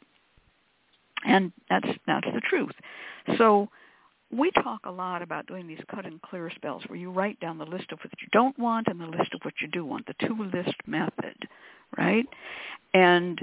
and 1.26 1.52
that's 1.68 1.88
that's 2.06 2.26
the 2.32 2.40
truth. 2.48 2.74
So, 3.36 3.68
we 4.30 4.50
talk 4.50 4.80
a 4.84 4.90
lot 4.90 5.22
about 5.22 5.46
doing 5.46 5.66
these 5.66 5.80
cut 5.90 6.04
and 6.04 6.20
clear 6.22 6.50
spells 6.54 6.82
where 6.86 6.98
you 6.98 7.10
write 7.10 7.40
down 7.40 7.58
the 7.58 7.64
list 7.64 7.90
of 7.92 7.98
what 7.98 8.12
you 8.20 8.28
don't 8.32 8.58
want 8.58 8.88
and 8.88 9.00
the 9.00 9.06
list 9.06 9.34
of 9.34 9.40
what 9.42 9.54
you 9.60 9.68
do 9.68 9.84
want, 9.84 10.06
the 10.06 10.26
two-list 10.26 10.74
method, 10.86 11.36
right? 11.96 12.26
And 12.92 13.40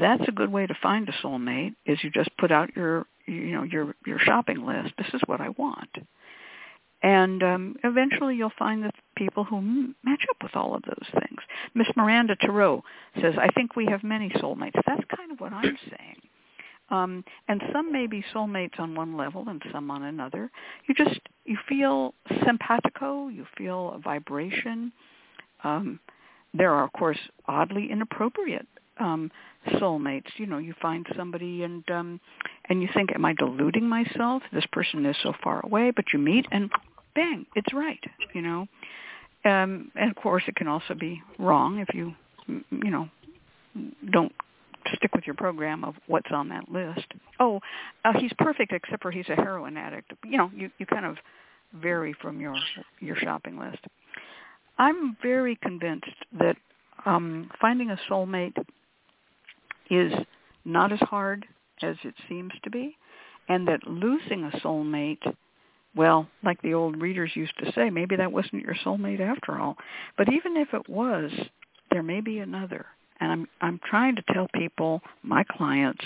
that's 0.00 0.28
a 0.28 0.32
good 0.32 0.52
way 0.52 0.66
to 0.66 0.74
find 0.82 1.08
a 1.08 1.12
soulmate 1.12 1.74
is 1.84 2.02
you 2.02 2.10
just 2.10 2.30
put 2.38 2.50
out 2.52 2.74
your 2.76 3.06
you 3.26 3.52
know 3.52 3.62
your 3.62 3.94
your 4.06 4.18
shopping 4.18 4.64
list. 4.64 4.94
This 4.98 5.08
is 5.12 5.20
what 5.26 5.40
i 5.40 5.48
want. 5.50 5.90
And 7.02 7.42
um 7.42 7.76
eventually 7.84 8.36
you'll 8.36 8.52
find 8.58 8.82
the 8.82 8.90
people 9.16 9.44
who 9.44 9.60
match 10.04 10.24
up 10.30 10.36
with 10.42 10.56
all 10.56 10.74
of 10.74 10.82
those 10.82 11.08
things. 11.12 11.40
Miss 11.74 11.88
miranda 11.96 12.36
Tarot 12.36 12.82
says 13.20 13.34
i 13.38 13.48
think 13.48 13.76
we 13.76 13.86
have 13.86 14.02
many 14.02 14.28
soulmates. 14.30 14.80
That's 14.86 15.04
kind 15.16 15.32
of 15.32 15.40
what 15.40 15.52
i'm 15.52 15.76
saying. 15.90 16.16
Um 16.90 17.24
and 17.48 17.62
some 17.72 17.92
may 17.92 18.06
be 18.06 18.24
soulmates 18.34 18.78
on 18.78 18.94
one 18.94 19.16
level 19.16 19.44
and 19.48 19.62
some 19.72 19.90
on 19.90 20.02
another. 20.02 20.50
You 20.88 20.94
just 20.94 21.20
you 21.44 21.58
feel 21.68 22.14
simpatico 22.44 23.28
you 23.28 23.46
feel 23.56 23.92
a 23.94 23.98
vibration. 23.98 24.92
Um 25.64 26.00
there 26.54 26.72
are 26.72 26.84
of 26.84 26.92
course 26.92 27.18
oddly 27.46 27.90
inappropriate 27.90 28.66
um 28.98 29.30
soulmates. 29.80 30.30
You 30.36 30.46
know 30.46 30.58
you 30.58 30.74
find 30.80 31.06
somebody 31.16 31.62
and 31.62 31.88
um 31.90 32.20
and 32.68 32.82
you 32.82 32.88
think 32.94 33.10
am 33.14 33.24
i 33.24 33.32
deluding 33.34 33.88
myself? 33.88 34.42
This 34.52 34.66
person 34.72 35.04
is 35.06 35.16
so 35.22 35.32
far 35.42 35.60
away 35.64 35.92
but 35.94 36.06
you 36.12 36.18
meet 36.18 36.46
and 36.50 36.70
bang 37.14 37.46
it's 37.54 37.72
right 37.72 38.00
you 38.34 38.42
know? 38.42 38.66
Um 39.44 39.90
and 39.94 40.10
of 40.10 40.16
course 40.16 40.44
it 40.46 40.56
can 40.56 40.68
also 40.68 40.94
be 40.94 41.20
wrong 41.38 41.78
if 41.78 41.88
you 41.94 42.14
you 42.48 42.90
know 42.90 43.08
don't 44.10 44.32
stick 44.94 45.14
with 45.14 45.26
your 45.26 45.34
program 45.34 45.82
of 45.82 45.94
what's 46.06 46.30
on 46.30 46.48
that 46.50 46.70
list. 46.70 47.06
Oh 47.40 47.60
uh, 48.04 48.12
he's 48.18 48.32
perfect 48.38 48.72
except 48.72 49.02
for 49.02 49.10
he's 49.10 49.28
a 49.28 49.34
heroin 49.34 49.76
addict. 49.76 50.12
You 50.24 50.38
know 50.38 50.50
you 50.54 50.70
you 50.78 50.86
kind 50.86 51.04
of 51.06 51.16
vary 51.74 52.14
from 52.20 52.40
your 52.40 52.56
your 53.00 53.16
shopping 53.16 53.58
list. 53.58 53.84
I'm 54.78 55.16
very 55.22 55.56
convinced 55.56 56.06
that 56.38 56.56
um 57.04 57.50
finding 57.60 57.90
a 57.90 57.98
soulmate 58.08 58.56
is 59.90 60.12
not 60.64 60.92
as 60.92 61.00
hard 61.00 61.46
as 61.82 61.96
it 62.04 62.14
seems 62.28 62.52
to 62.64 62.70
be, 62.70 62.96
and 63.48 63.68
that 63.68 63.86
losing 63.86 64.44
a 64.44 64.56
soulmate, 64.58 65.34
well, 65.94 66.26
like 66.44 66.60
the 66.62 66.74
old 66.74 67.00
readers 67.00 67.30
used 67.34 67.56
to 67.58 67.72
say, 67.72 67.90
maybe 67.90 68.16
that 68.16 68.32
wasn't 68.32 68.62
your 68.62 68.74
soulmate 68.84 69.20
after 69.20 69.58
all. 69.58 69.76
But 70.16 70.32
even 70.32 70.56
if 70.56 70.68
it 70.74 70.88
was, 70.88 71.30
there 71.90 72.02
may 72.02 72.20
be 72.20 72.38
another. 72.38 72.86
And 73.20 73.32
I'm 73.32 73.48
I'm 73.60 73.80
trying 73.88 74.16
to 74.16 74.22
tell 74.32 74.48
people, 74.54 75.00
my 75.22 75.44
clients, 75.44 76.04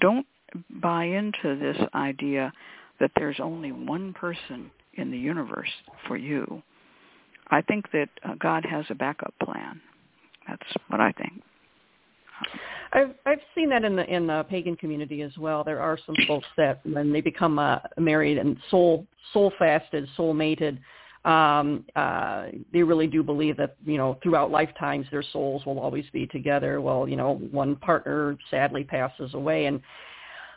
don't 0.00 0.26
buy 0.70 1.04
into 1.04 1.58
this 1.58 1.76
idea 1.94 2.52
that 2.98 3.10
there's 3.16 3.40
only 3.40 3.72
one 3.72 4.14
person 4.14 4.70
in 4.94 5.10
the 5.10 5.18
universe 5.18 5.70
for 6.06 6.16
you. 6.16 6.62
I 7.50 7.60
think 7.62 7.90
that 7.92 8.08
uh, 8.24 8.34
God 8.38 8.64
has 8.64 8.84
a 8.90 8.94
backup 8.94 9.34
plan. 9.42 9.80
That's 10.48 10.62
what 10.88 11.00
I 11.00 11.12
think. 11.12 11.42
I've 12.92 13.14
I've 13.24 13.40
seen 13.54 13.68
that 13.70 13.84
in 13.84 13.96
the 13.96 14.04
in 14.12 14.26
the 14.26 14.44
pagan 14.48 14.76
community 14.76 15.22
as 15.22 15.36
well. 15.38 15.62
There 15.62 15.80
are 15.80 15.98
some 16.04 16.16
folks 16.26 16.46
that 16.56 16.80
when 16.84 17.12
they 17.12 17.20
become 17.20 17.58
uh, 17.58 17.78
married 17.98 18.38
and 18.38 18.56
soul 18.70 19.06
soul 19.32 19.52
fasted, 19.58 20.08
soul 20.16 20.34
mated, 20.34 20.80
um, 21.24 21.84
uh, 21.94 22.46
they 22.72 22.82
really 22.82 23.06
do 23.06 23.22
believe 23.22 23.56
that 23.58 23.76
you 23.84 23.96
know 23.96 24.18
throughout 24.22 24.50
lifetimes 24.50 25.06
their 25.10 25.22
souls 25.22 25.64
will 25.66 25.78
always 25.78 26.06
be 26.12 26.26
together. 26.26 26.80
Well, 26.80 27.08
you 27.08 27.16
know, 27.16 27.36
one 27.50 27.76
partner 27.76 28.36
sadly 28.50 28.82
passes 28.82 29.34
away, 29.34 29.66
and 29.66 29.80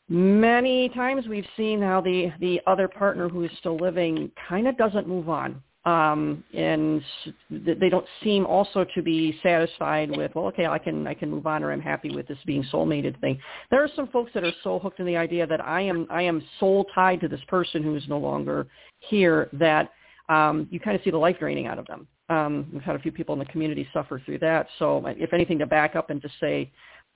many 0.09 0.89
times 0.89 1.27
we've 1.27 1.47
seen 1.55 1.81
how 1.81 2.01
the 2.01 2.31
the 2.39 2.61
other 2.65 2.87
partner 2.87 3.29
who 3.29 3.43
is 3.43 3.51
still 3.59 3.77
living 3.77 4.31
kind 4.49 4.67
of 4.67 4.75
doesn't 4.77 5.07
move 5.07 5.29
on 5.29 5.61
um, 5.85 6.43
and 6.53 7.01
they 7.49 7.89
don't 7.89 8.05
seem 8.23 8.45
also 8.45 8.85
to 8.95 9.01
be 9.01 9.37
satisfied 9.43 10.15
with 10.15 10.33
well 10.33 10.45
okay 10.45 10.65
I 10.65 10.77
can 10.77 11.05
I 11.05 11.13
can 11.13 11.29
move 11.29 11.45
on 11.45 11.63
or 11.63 11.71
I'm 11.71 11.81
happy 11.81 12.09
with 12.15 12.27
this 12.27 12.37
being 12.45 12.63
soulmated 12.71 13.19
thing. 13.19 13.39
There 13.69 13.83
are 13.83 13.89
some 13.95 14.07
folks 14.07 14.31
that 14.33 14.43
are 14.43 14.53
so 14.63 14.79
hooked 14.79 14.99
in 14.99 15.05
the 15.05 15.17
idea 15.17 15.45
that 15.47 15.63
I 15.63 15.81
am 15.81 16.07
I 16.09 16.21
am 16.21 16.43
soul 16.59 16.85
tied 16.95 17.21
to 17.21 17.27
this 17.27 17.41
person 17.47 17.83
who 17.83 17.95
is 17.95 18.03
no 18.07 18.17
longer 18.17 18.67
here 18.99 19.49
that 19.53 19.91
um, 20.29 20.67
you 20.71 20.79
kind 20.79 20.95
of 20.95 21.03
see 21.03 21.11
the 21.11 21.17
life 21.17 21.37
draining 21.39 21.67
out 21.67 21.79
of 21.79 21.85
them. 21.87 22.07
Um, 22.29 22.67
we've 22.71 22.81
had 22.81 22.95
a 22.95 22.99
few 22.99 23.11
people 23.11 23.33
in 23.33 23.39
the 23.39 23.45
community 23.45 23.87
suffer 23.93 24.21
through 24.25 24.39
that. 24.39 24.67
So 24.79 25.03
if 25.07 25.33
anything, 25.33 25.59
to 25.59 25.65
back 25.65 25.95
up 25.95 26.09
and 26.09 26.21
to 26.21 26.29
say, 26.39 26.71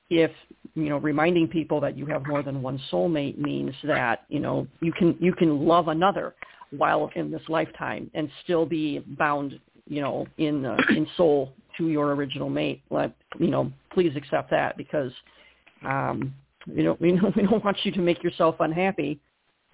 if 0.09 0.31
you 0.75 0.89
know 0.89 0.97
reminding 0.97 1.47
people 1.47 1.81
that 1.81 1.97
you 1.97 2.05
have 2.05 2.25
more 2.27 2.41
than 2.41 2.61
one 2.61 2.79
soulmate 2.91 3.37
means 3.37 3.73
that 3.83 4.23
you 4.29 4.39
know 4.39 4.67
you 4.79 4.91
can 4.93 5.17
you 5.19 5.33
can 5.33 5.65
love 5.65 5.89
another 5.89 6.35
while 6.71 7.09
in 7.15 7.31
this 7.31 7.41
lifetime 7.47 8.09
and 8.13 8.29
still 8.43 8.65
be 8.65 8.99
bound, 9.17 9.59
you 9.87 10.01
know, 10.01 10.27
in 10.37 10.65
uh, 10.65 10.77
in 10.89 11.07
soul 11.15 11.53
to 11.77 11.89
your 11.89 12.13
original 12.13 12.49
mate. 12.49 12.81
Let 12.89 13.13
you 13.39 13.47
know, 13.47 13.71
please 13.91 14.15
accept 14.15 14.49
that 14.51 14.77
because 14.77 15.11
um, 15.85 16.33
you 16.65 16.83
know 16.83 16.97
we 16.99 17.11
don't, 17.11 17.35
we 17.35 17.43
don't 17.43 17.63
want 17.63 17.77
you 17.83 17.91
to 17.93 17.99
make 17.99 18.23
yourself 18.23 18.55
unhappy 18.59 19.19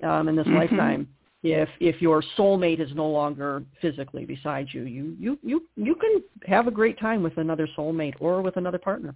um, 0.04 0.28
in 0.28 0.36
this 0.36 0.46
mm-hmm. 0.46 0.58
lifetime. 0.58 1.08
If 1.44 1.68
if 1.80 2.02
your 2.02 2.24
soulmate 2.38 2.80
is 2.80 2.90
no 2.96 3.08
longer 3.08 3.64
physically 3.82 4.26
beside 4.26 4.68
you, 4.72 4.84
you 4.84 5.16
you 5.20 5.40
you 5.44 5.64
you 5.76 5.96
can 5.96 6.24
have 6.48 6.68
a 6.68 6.72
great 6.72 6.98
time 7.00 7.22
with 7.22 7.38
another 7.38 7.68
soulmate 7.78 8.14
or 8.20 8.42
with 8.42 8.56
another 8.56 8.78
partner. 8.78 9.14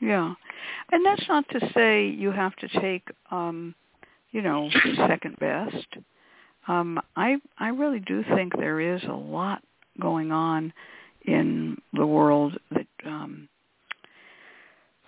Yeah, 0.00 0.34
and 0.92 1.04
that's 1.04 1.28
not 1.28 1.48
to 1.50 1.70
say 1.74 2.06
you 2.06 2.30
have 2.30 2.56
to 2.56 2.68
take, 2.80 3.06
um, 3.30 3.74
you 4.32 4.42
know, 4.42 4.68
second 4.96 5.38
best 5.38 5.86
um, 6.68 7.00
I 7.16 7.36
I 7.58 7.68
really 7.68 8.00
do 8.00 8.22
think 8.34 8.56
there 8.56 8.80
is 8.80 9.02
a 9.04 9.12
lot 9.12 9.62
going 10.00 10.32
on 10.32 10.72
in 11.22 11.80
the 11.92 12.06
world 12.06 12.58
that 12.70 12.86
um, 13.06 13.48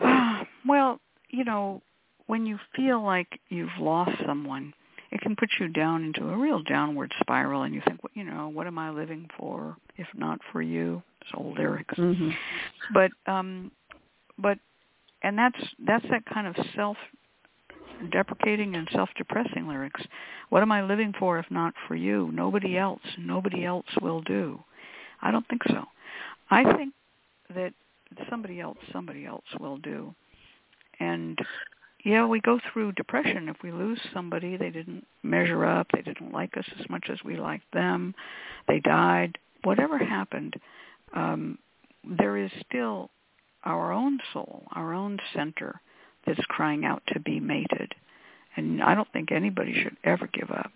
Well, 0.66 1.00
you 1.30 1.44
know, 1.44 1.82
when 2.26 2.46
you 2.46 2.59
feel 2.74 3.02
like 3.02 3.40
you've 3.48 3.68
lost 3.78 4.12
someone, 4.26 4.74
it 5.11 5.20
can 5.20 5.36
put 5.36 5.50
you 5.61 5.68
down 5.68 6.04
into 6.04 6.28
a 6.28 6.36
real 6.36 6.62
downward 6.62 7.12
spiral, 7.20 7.62
and 7.62 7.74
you 7.74 7.80
think, 7.86 8.02
well, 8.02 8.11
you 8.14 8.24
know, 8.24 8.48
what 8.48 8.66
am 8.66 8.78
I 8.78 8.90
living 8.90 9.28
for 9.38 9.76
if 9.96 10.09
not 10.14 10.40
for 10.52 10.61
you? 10.61 11.02
It's 11.20 11.30
old 11.34 11.57
lyrics. 11.59 11.94
Mm-hmm. 11.96 12.30
But 12.92 13.11
um, 13.30 13.70
but 14.38 14.59
and 15.22 15.38
that's 15.38 15.59
that's 15.84 16.04
that 16.11 16.24
kind 16.26 16.46
of 16.46 16.57
self 16.74 16.96
deprecating 18.11 18.76
and 18.76 18.88
self-depressing 18.92 19.66
lyrics. 19.66 20.03
What 20.51 20.62
am 20.62 20.72
I 20.72 20.82
living 20.82 21.12
for 21.18 21.38
if 21.38 21.47
not 21.51 21.74
for 21.86 21.94
you? 21.94 22.30
Nobody 22.32 22.76
else. 22.76 23.03
Nobody 23.18 23.64
else 23.64 23.86
will 24.01 24.20
do. 24.22 24.61
I 25.22 25.30
don't 25.30 25.47
think 25.49 25.62
so. 25.68 25.84
I 26.51 26.64
think 26.76 26.94
that 27.55 27.72
somebody 28.30 28.61
else, 28.61 28.78
somebody 28.92 29.26
else 29.26 29.44
will 29.59 29.78
do. 29.78 30.14
And 31.01 31.38
yeah, 32.05 32.24
we 32.26 32.40
go 32.40 32.61
through 32.72 32.92
depression 32.92 33.49
if 33.49 33.57
we 33.62 33.72
lose 33.72 34.01
somebody. 34.14 34.57
They 34.57 34.70
didn't 34.70 35.05
measure 35.22 35.64
up. 35.64 35.88
They 35.92 36.03
didn't 36.03 36.32
like 36.32 36.57
us 36.57 36.66
as 36.78 36.88
much 36.88 37.07
as 37.11 37.18
we 37.24 37.36
liked 37.36 37.70
them. 37.72 38.14
They 38.68 38.80
died. 38.80 39.38
Whatever 39.64 39.99
happened, 39.99 40.55
um, 41.14 41.59
there 42.18 42.36
is 42.36 42.51
still 42.68 43.11
our 43.64 43.92
own 43.92 44.20
soul, 44.32 44.62
our 44.72 44.94
own 44.94 45.18
center 45.34 45.80
that's 46.27 46.45
crying 46.47 46.85
out 46.85 47.03
to 47.09 47.20
be 47.20 47.41
mated. 47.41 47.95
And 48.57 48.83
I 48.83 48.95
don't 48.95 49.11
think 49.12 49.33
anybody 49.33 49.74
should 49.83 49.97
ever 50.05 50.29
give 50.33 50.51
up. 50.51 50.70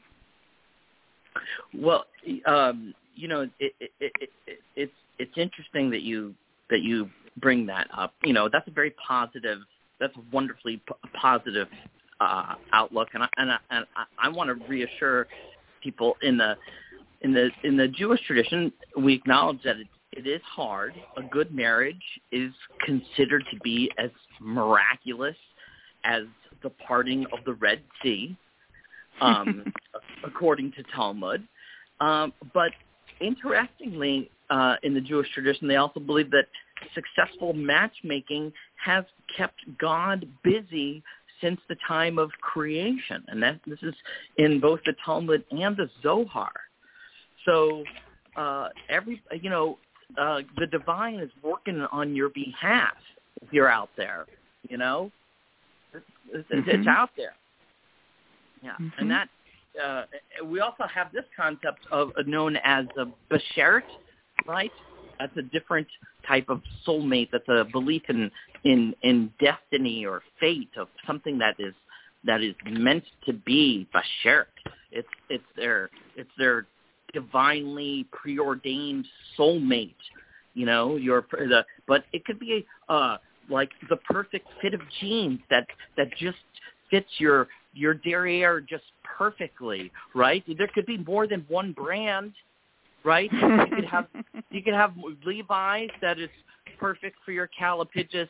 Well, 1.74 2.04
um, 2.46 2.94
you 3.14 3.28
know, 3.28 3.48
it, 3.58 3.72
it, 3.80 3.90
it, 4.00 4.12
it, 4.46 4.58
it's 4.76 4.92
it's 5.18 5.36
interesting 5.36 5.90
that 5.90 6.02
you 6.02 6.34
that 6.70 6.80
you 6.80 7.08
bring 7.38 7.66
that 7.66 7.88
up. 7.96 8.14
You 8.24 8.32
know, 8.32 8.48
that's 8.50 8.66
a 8.68 8.70
very 8.70 8.94
positive. 9.06 9.58
That's 9.98 10.16
a 10.16 10.20
wonderfully 10.32 10.80
p- 10.86 10.94
positive 11.14 11.68
uh, 12.20 12.54
outlook, 12.72 13.08
and 13.14 13.22
I 13.22 13.28
and 13.36 13.50
I, 13.52 13.58
and 13.70 13.86
I, 13.96 14.26
I 14.26 14.28
want 14.28 14.48
to 14.48 14.66
reassure 14.66 15.26
people 15.82 16.16
in 16.22 16.36
the 16.36 16.56
in 17.22 17.32
the 17.32 17.50
in 17.64 17.76
the 17.76 17.88
Jewish 17.88 18.20
tradition, 18.26 18.72
we 18.96 19.14
acknowledge 19.14 19.62
that 19.64 19.76
it, 19.76 19.86
it 20.12 20.26
is 20.26 20.40
hard. 20.44 20.94
A 21.16 21.22
good 21.22 21.54
marriage 21.54 22.02
is 22.32 22.52
considered 22.84 23.44
to 23.52 23.58
be 23.62 23.90
as 23.98 24.10
miraculous 24.40 25.36
as 26.04 26.22
the 26.62 26.70
parting 26.70 27.26
of 27.32 27.44
the 27.44 27.54
Red 27.54 27.80
Sea, 28.02 28.36
um, 29.20 29.72
according 30.24 30.72
to 30.72 30.82
Talmud. 30.94 31.46
Um, 32.00 32.32
but 32.52 32.72
interestingly, 33.20 34.30
uh, 34.50 34.76
in 34.82 34.94
the 34.94 35.00
Jewish 35.00 35.28
tradition, 35.32 35.68
they 35.68 35.76
also 35.76 36.00
believe 36.00 36.30
that 36.30 36.46
successful 36.94 37.52
matchmaking 37.52 38.52
has 38.84 39.04
kept 39.36 39.60
God 39.78 40.26
busy 40.42 41.02
since 41.40 41.60
the 41.68 41.76
time 41.86 42.18
of 42.18 42.30
creation, 42.40 43.24
and 43.28 43.42
that 43.42 43.60
this 43.66 43.78
is 43.82 43.94
in 44.38 44.60
both 44.60 44.80
the 44.84 44.94
Talmud 45.04 45.44
and 45.50 45.76
the 45.76 45.88
Zohar. 46.02 46.52
So 47.46 47.84
uh, 48.36 48.68
every 48.88 49.22
you 49.40 49.50
know 49.50 49.78
uh, 50.18 50.40
the 50.58 50.66
divine 50.66 51.16
is 51.16 51.30
working 51.42 51.86
on 51.92 52.14
your 52.14 52.30
behalf 52.30 52.96
if 53.42 53.52
you're 53.52 53.70
out 53.70 53.90
there. 53.96 54.26
You 54.68 54.78
know, 54.78 55.10
it's, 55.94 56.04
it's, 56.32 56.50
mm-hmm. 56.50 56.70
it's 56.70 56.88
out 56.88 57.10
there. 57.16 57.34
Yeah, 58.62 58.72
mm-hmm. 58.72 58.88
and 58.98 59.10
that 59.10 59.28
uh, 59.82 60.04
we 60.44 60.60
also 60.60 60.84
have 60.92 61.12
this 61.12 61.24
concept 61.36 61.80
of 61.90 62.10
uh, 62.18 62.22
known 62.26 62.56
as 62.64 62.86
a 62.98 63.06
beshert, 63.32 63.82
right? 64.46 64.72
That's 65.18 65.36
a 65.36 65.42
different 65.42 65.86
type 66.26 66.48
of 66.48 66.62
soulmate. 66.86 67.28
That's 67.32 67.48
a 67.48 67.64
belief 67.70 68.02
in 68.08 68.30
in 68.64 68.94
in 69.02 69.32
destiny 69.40 70.04
or 70.04 70.22
fate 70.38 70.70
of 70.76 70.88
something 71.06 71.38
that 71.38 71.56
is 71.58 71.74
that 72.24 72.42
is 72.42 72.54
meant 72.66 73.04
to 73.26 73.32
be 73.32 73.88
beshert. 73.94 74.46
It's 74.90 75.08
it's 75.28 75.44
their 75.56 75.90
it's 76.16 76.30
their 76.38 76.66
divinely 77.12 78.06
preordained 78.12 79.06
soulmate. 79.38 79.94
You 80.54 80.66
know, 80.66 80.96
your 80.96 81.26
the 81.30 81.64
but 81.86 82.04
it 82.12 82.24
could 82.24 82.38
be 82.38 82.66
uh 82.88 83.18
like 83.48 83.70
the 83.88 83.96
perfect 83.96 84.46
fit 84.60 84.74
of 84.74 84.80
jeans 85.00 85.40
that 85.50 85.66
that 85.96 86.08
just 86.18 86.38
fits 86.90 87.08
your 87.18 87.48
your 87.72 87.94
derriere 87.94 88.60
just 88.60 88.84
perfectly, 89.04 89.92
right? 90.14 90.44
There 90.58 90.68
could 90.74 90.86
be 90.86 90.98
more 90.98 91.26
than 91.26 91.44
one 91.48 91.72
brand, 91.72 92.32
right? 93.04 93.30
You 93.32 93.66
could 93.74 93.84
have 93.84 94.06
you 94.50 94.62
could 94.62 94.74
have 94.74 94.94
Levi's 95.24 95.90
that 96.00 96.18
is 96.18 96.30
perfect 96.78 97.16
for 97.24 97.32
your 97.32 97.48
Callipygous 97.58 98.28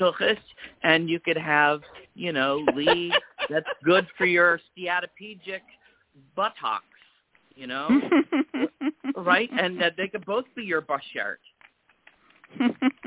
tuchus, 0.00 0.38
and 0.82 1.08
you 1.08 1.20
could 1.20 1.38
have 1.38 1.80
you 2.14 2.32
know 2.32 2.64
Lee 2.74 3.12
that's 3.50 3.66
good 3.84 4.06
for 4.16 4.26
your 4.26 4.60
steatopygic 4.76 5.60
buttocks, 6.36 6.84
you 7.58 7.66
know, 7.66 7.88
right? 9.16 9.50
And 9.58 9.80
that 9.80 9.94
they 9.96 10.06
could 10.06 10.24
both 10.24 10.44
be 10.54 10.62
your 10.62 10.80
beshert, 10.80 11.38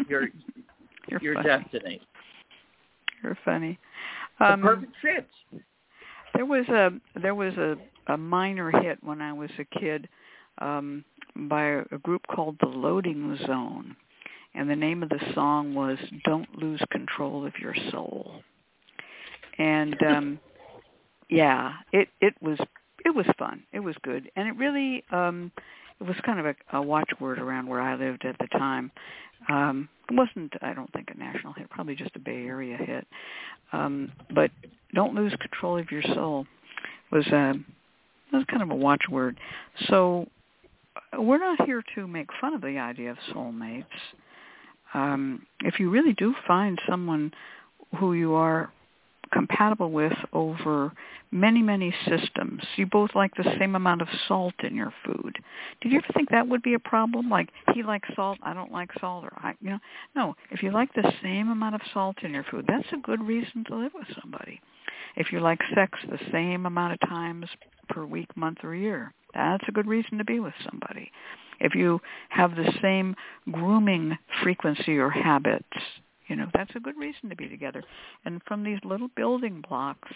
your 0.08 0.28
You're 1.10 1.22
your 1.22 1.34
funny. 1.36 1.48
destiny. 1.48 2.02
You're 3.24 3.38
funny. 3.44 3.80
The 4.40 4.46
Um, 4.46 4.62
perfect 4.62 4.94
fit. 5.02 5.28
There 6.36 6.46
was 6.46 6.68
a 6.70 6.92
there 7.22 7.36
was 7.36 7.54
a 7.56 7.78
a 8.08 8.18
minor 8.18 8.72
hit 8.82 9.00
when 9.04 9.22
I 9.22 9.34
was 9.34 9.50
a 9.58 9.80
kid 9.80 10.08
um 10.60 11.04
by 11.36 11.64
a, 11.64 11.80
a 11.92 11.98
group 11.98 12.22
called 12.34 12.58
the 12.60 12.68
Loading 12.68 13.38
Zone, 13.48 13.96
and 14.54 14.70
the 14.70 14.76
name 14.76 15.02
of 15.04 15.10
the 15.10 15.20
song 15.34 15.74
was 15.74 15.98
"Don't 16.26 16.58
Lose 16.58 16.82
Control 16.92 17.46
of 17.46 17.54
Your 17.60 17.76
Soul." 17.92 18.44
And 19.58 19.96
um 20.04 20.40
yeah, 21.30 21.74
it 21.94 22.10
it 22.20 22.34
was 22.42 22.60
it 23.06 23.16
was 23.16 23.26
fun. 23.38 23.64
It 23.72 23.80
was 23.80 23.96
good, 24.04 24.30
and 24.36 24.48
it 24.48 24.56
really 24.58 25.04
um 25.12 25.52
it 26.00 26.08
was 26.08 26.16
kind 26.26 26.40
of 26.40 26.48
a, 26.48 26.78
a 26.78 26.82
watchword 26.82 27.38
around 27.38 27.68
where 27.68 27.82
I 27.82 27.96
lived 27.96 28.26
at 28.26 28.36
the 28.40 28.48
time. 28.48 28.92
Um, 29.50 29.88
it 30.10 30.16
wasn't, 30.16 30.52
I 30.62 30.74
don't 30.74 30.92
think, 30.94 31.10
a 31.14 31.18
national 31.18 31.54
hit, 31.54 31.70
probably 31.70 31.96
just 31.96 32.16
a 32.16 32.20
Bay 32.20 32.46
Area 32.48 32.76
hit. 32.76 33.08
Um, 33.72 34.12
but 34.34 34.50
don't 34.96 35.14
lose 35.14 35.34
control 35.40 35.78
of 35.78 35.92
your 35.92 36.02
soul 36.02 36.48
was 37.12 37.26
a 37.28 37.54
was 38.34 38.46
kind 38.50 38.64
of 38.64 38.72
a 38.72 38.76
watchword. 38.76 39.38
So 39.90 40.28
uh, 40.96 41.22
we're 41.22 41.38
not 41.38 41.66
here 41.66 41.84
to 41.96 42.08
make 42.08 42.28
fun 42.40 42.54
of 42.54 42.62
the 42.62 42.78
idea 42.80 43.12
of 43.12 43.18
soulmates. 43.34 43.86
Um, 44.94 45.46
if 45.62 45.80
you 45.80 45.90
really 45.90 46.14
do 46.14 46.34
find 46.48 46.80
someone 46.90 47.32
who 48.00 48.14
you 48.14 48.34
are 48.34 48.72
compatible 49.32 49.92
with 49.92 50.14
over 50.34 50.92
many, 51.32 51.62
many 51.62 51.94
systems. 52.08 52.64
You 52.76 52.86
both 52.86 53.12
like 53.16 53.34
the 53.36 53.56
same 53.60 53.76
amount 53.76 54.02
of 54.02 54.08
salt 54.28 54.54
in 54.64 54.76
your 54.76 54.94
food. 55.06 55.38
Did 55.82 55.92
you 55.92 56.00
ever 56.00 56.08
think 56.14 56.30
that 56.30 56.48
would 56.48 56.62
be 56.62 56.74
a 56.74 56.80
problem? 56.80 57.30
Like 57.30 57.50
he 57.74 57.84
likes 57.84 58.10
salt, 58.16 58.40
I 58.44 58.54
don't 58.54 58.72
like 58.72 58.90
salt, 59.00 59.26
or 59.26 59.34
I, 59.38 59.54
you 59.62 59.72
know, 59.72 59.80
no. 60.16 60.36
If 60.52 60.64
you 60.64 60.72
like 60.72 60.94
the 60.94 61.12
same 61.24 61.50
amount 61.50 61.76
of 61.76 61.82
salt 61.94 62.18
in 62.24 62.32
your 62.32 62.46
food, 62.50 62.66
that's 62.68 62.88
a 62.94 62.98
good 62.98 63.26
reason 63.26 63.64
to 63.68 63.76
live 63.76 63.92
with 63.94 64.08
somebody. 64.22 64.62
If 65.16 65.32
you 65.32 65.40
like 65.40 65.60
sex 65.76 66.00
the 66.10 66.20
same 66.32 66.66
amount 66.66 66.94
of 66.94 67.10
times 67.10 67.46
per 67.90 68.06
week, 68.06 68.36
month, 68.38 68.60
or 68.64 68.76
year, 68.76 69.14
that's 69.34 69.64
a 69.68 69.72
good 69.72 69.88
reason 69.88 70.18
to 70.18 70.24
be 70.24 70.40
with 70.40 70.54
somebody. 70.70 71.12
If 71.60 71.76
you 71.76 72.02
have 72.30 72.56
the 72.56 72.74
same 72.82 73.16
grooming 73.52 74.18
frequency 74.42 74.98
or 74.98 75.10
habits, 75.10 75.68
you 76.32 76.38
know, 76.38 76.48
that's 76.54 76.72
a 76.76 76.80
good 76.80 76.96
reason 76.98 77.28
to 77.30 77.36
be 77.36 77.50
together. 77.50 77.84
And 78.24 78.42
from 78.48 78.64
these 78.64 78.80
little 78.86 79.10
building 79.18 79.62
blocks, 79.68 80.08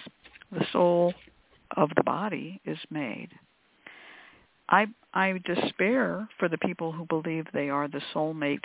the 0.49 0.65
soul 0.71 1.13
of 1.75 1.89
the 1.97 2.03
body 2.03 2.61
is 2.63 2.77
made. 2.89 3.31
I 4.69 4.85
I 5.13 5.41
despair 5.43 6.29
for 6.39 6.47
the 6.47 6.57
people 6.57 6.93
who 6.93 7.05
believe 7.05 7.47
they 7.53 7.69
are 7.69 7.89
the 7.89 8.01
soulmate 8.13 8.63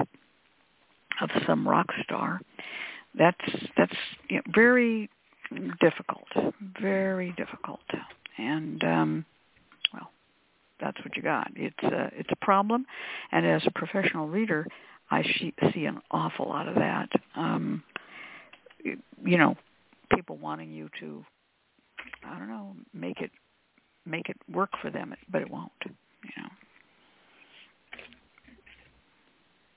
of 1.21 1.29
some 1.45 1.67
rock 1.67 1.89
star. 2.05 2.41
That's 3.19 3.37
that's 3.77 3.97
you 4.29 4.37
know, 4.37 4.43
very 4.55 5.11
difficult, 5.81 6.29
very 6.81 7.35
difficult, 7.37 7.81
and 8.39 8.85
um, 8.85 9.25
well, 9.93 10.13
that's 10.81 10.99
what 11.05 11.17
you 11.17 11.23
got. 11.23 11.51
It's 11.57 11.83
a 11.83 12.13
it's 12.15 12.31
a 12.31 12.45
problem, 12.45 12.87
and 13.33 13.45
as 13.45 13.63
a 13.67 13.73
professional 13.73 14.29
reader, 14.29 14.69
I 15.11 15.23
see, 15.23 15.85
an 15.87 16.01
awful 16.11 16.49
lot 16.49 16.69
of 16.69 16.77
that. 16.77 17.09
Um, 17.35 17.83
you 18.85 19.39
know, 19.39 19.57
people 20.15 20.37
wanting 20.37 20.71
you 20.71 20.89
to, 21.01 21.25
I 22.25 22.39
don't 22.39 22.49
know, 22.49 22.75
make 22.95 23.21
it 23.21 23.31
make 24.07 24.29
it 24.29 24.37
work 24.53 24.71
for 24.81 24.91
them, 24.91 25.15
but 25.31 25.43
it 25.43 25.51
won't. 25.51 25.73
You 25.85 26.43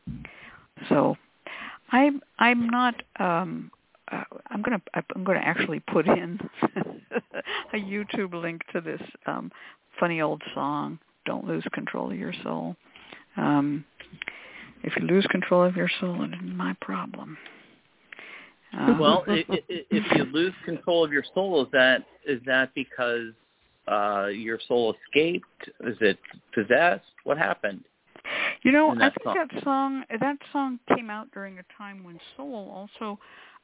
know. 0.08 0.24
So, 0.90 1.16
I'm 1.92 2.22
I'm 2.40 2.70
not. 2.70 2.96
Um, 3.20 3.72
uh, 4.12 4.24
I'm 4.48 4.62
gonna 4.62 4.82
I'm 5.16 5.24
gonna 5.24 5.40
actually 5.40 5.80
put 5.80 6.08
in 6.08 6.40
a 7.74 7.78
YouTube 7.78 8.34
link 8.34 8.62
to 8.74 8.82
this 8.82 9.02
um, 9.26 9.52
funny 10.00 10.22
old 10.22 10.42
song. 10.54 11.00
Don't 11.26 11.48
lose 11.48 11.64
control 11.74 12.12
of 12.12 12.18
your 12.18 12.34
soul. 12.44 12.76
Um, 13.38 13.86
if 14.84 14.94
you 14.98 15.08
lose 15.08 15.26
control 15.32 15.64
of 15.64 15.76
your 15.76 15.90
soul, 16.00 16.24
it 16.24 16.34
isn't 16.34 16.56
my 16.56 16.76
problem. 16.82 17.38
Uh, 18.78 18.96
well, 19.00 19.24
i 19.28 19.46
i 19.50 19.60
if 19.70 20.04
you 20.16 20.24
lose 20.26 20.54
control 20.66 21.04
of 21.04 21.12
your 21.12 21.24
soul, 21.34 21.64
is 21.64 21.72
that 21.72 22.04
is 22.26 22.42
that 22.46 22.74
because 22.74 23.32
uh, 23.88 24.28
your 24.28 24.60
soul 24.68 24.96
escaped? 25.06 25.46
Is 25.82 25.98
it 26.02 26.18
possessed? 26.54 27.06
What 27.24 27.38
happened? 27.38 27.84
You 28.64 28.72
know, 28.72 28.92
I 28.92 29.10
think 29.10 29.24
song? 29.24 29.36
that 29.36 29.64
song 29.64 30.04
that 30.20 30.38
song 30.52 30.80
came 30.96 31.10
out 31.10 31.30
during 31.34 31.60
a 31.60 31.64
time 31.78 32.04
when 32.04 32.20
soul 32.36 32.72
also 32.74 33.20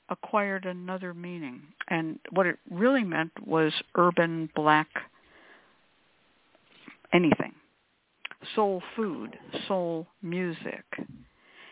acquired 0.09 0.65
another 0.65 1.13
meaning, 1.13 1.61
and 1.87 2.19
what 2.31 2.45
it 2.45 2.57
really 2.69 3.03
meant 3.03 3.31
was 3.45 3.73
urban 3.95 4.49
black 4.55 4.87
anything, 7.13 7.53
soul 8.55 8.81
food, 8.95 9.37
soul 9.67 10.07
music, 10.21 10.83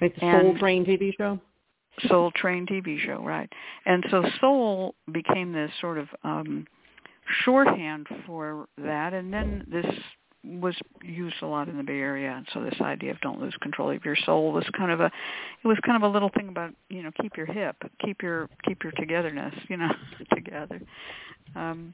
Like 0.02 0.16
Soul 0.20 0.30
And- 0.30 0.60
Train 0.60 0.86
TV 0.86 1.16
show. 1.18 1.40
Soul 2.08 2.30
Train 2.32 2.68
TV 2.68 3.00
show, 3.00 3.24
right? 3.24 3.52
And 3.88 4.06
so 4.12 4.24
soul 4.40 4.94
became 5.12 5.52
this 5.52 5.72
sort 5.82 5.98
of 5.98 6.08
um 6.24 6.68
shorthand 7.44 8.08
for 8.26 8.68
that, 8.78 9.14
and 9.14 9.34
then 9.34 9.66
this 9.70 9.86
was 10.44 10.76
used 11.04 11.36
a 11.42 11.46
lot 11.46 11.68
in 11.68 11.76
the 11.76 11.84
Bay 11.84 12.00
Area, 12.00 12.32
and 12.32 12.48
so 12.54 12.62
this 12.62 12.80
idea 12.80 13.12
of 13.12 13.20
don't 13.22 13.42
lose 13.42 13.56
control 13.62 13.90
of 13.92 14.06
your 14.06 14.16
soul 14.16 14.52
was 14.54 14.64
kind 14.78 14.92
of 14.92 15.00
a 15.02 15.06
it 15.64 15.68
was 15.68 15.78
kind 15.86 16.02
of 16.02 16.10
a 16.10 16.14
little 16.14 16.30
thing 16.30 16.48
about 16.50 16.72
you 16.90 17.02
know 17.02 17.12
keep 17.20 17.36
your 17.36 17.48
hip, 17.48 17.76
keep 18.00 18.22
your 18.22 18.48
keep 18.64 18.84
your 18.84 18.92
togetherness, 18.94 19.56
you 19.68 19.78
know, 19.78 19.92
together. 20.36 20.80
Um, 21.56 21.94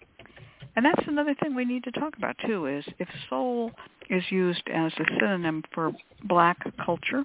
and 0.76 0.86
that's 0.86 1.08
another 1.08 1.36
thing 1.36 1.56
we 1.56 1.66
need 1.66 1.84
to 1.84 1.92
talk 1.92 2.18
about 2.18 2.36
too 2.46 2.66
is 2.66 2.84
if 3.00 3.08
soul 3.30 3.72
is 4.10 4.24
used 4.30 4.64
as 4.74 4.92
a 5.00 5.06
synonym 5.20 5.64
for 5.74 5.92
black 6.24 6.58
culture, 6.84 7.24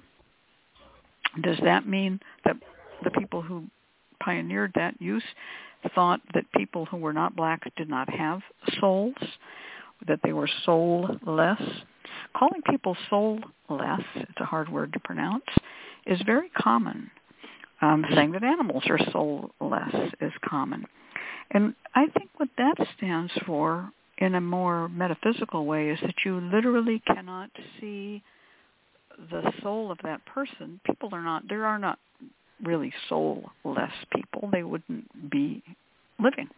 does 1.41 1.57
that 1.63 1.87
mean 1.87 2.19
that 2.45 2.57
the 3.03 3.11
people 3.11 3.41
who 3.41 3.63
pioneered 4.23 4.71
that 4.75 5.01
use 5.01 5.23
thought 5.95 6.21
that 6.33 6.43
people 6.55 6.85
who 6.85 6.97
were 6.97 7.13
not 7.13 7.35
black 7.35 7.61
did 7.75 7.89
not 7.89 8.09
have 8.09 8.41
souls, 8.79 9.15
that 10.07 10.19
they 10.23 10.33
were 10.33 10.49
soulless? 10.65 11.61
Calling 12.35 12.61
people 12.69 12.95
soulless, 13.09 14.03
it's 14.15 14.39
a 14.39 14.45
hard 14.45 14.69
word 14.69 14.93
to 14.93 14.99
pronounce, 14.99 15.45
is 16.05 16.21
very 16.25 16.49
common. 16.49 17.09
Um, 17.81 18.05
saying 18.13 18.33
that 18.33 18.43
animals 18.43 18.83
are 18.89 18.99
soulless 19.11 20.11
is 20.19 20.33
common. 20.43 20.85
And 21.51 21.73
I 21.95 22.07
think 22.07 22.29
what 22.37 22.49
that 22.57 22.75
stands 22.97 23.31
for 23.45 23.91
in 24.19 24.35
a 24.35 24.41
more 24.41 24.89
metaphysical 24.89 25.65
way 25.65 25.89
is 25.89 25.99
that 26.01 26.15
you 26.25 26.39
literally 26.39 27.01
cannot 27.07 27.49
see 27.79 28.21
the 29.31 29.51
soul 29.61 29.91
of 29.91 29.97
that 30.03 30.25
person. 30.25 30.79
People 30.85 31.09
are 31.13 31.23
not, 31.23 31.43
there 31.49 31.65
are 31.65 31.79
not 31.79 31.99
really 32.63 32.93
soulless 33.07 33.91
people. 34.15 34.49
They 34.51 34.63
wouldn't 34.63 35.29
be 35.29 35.63
living, 36.19 36.49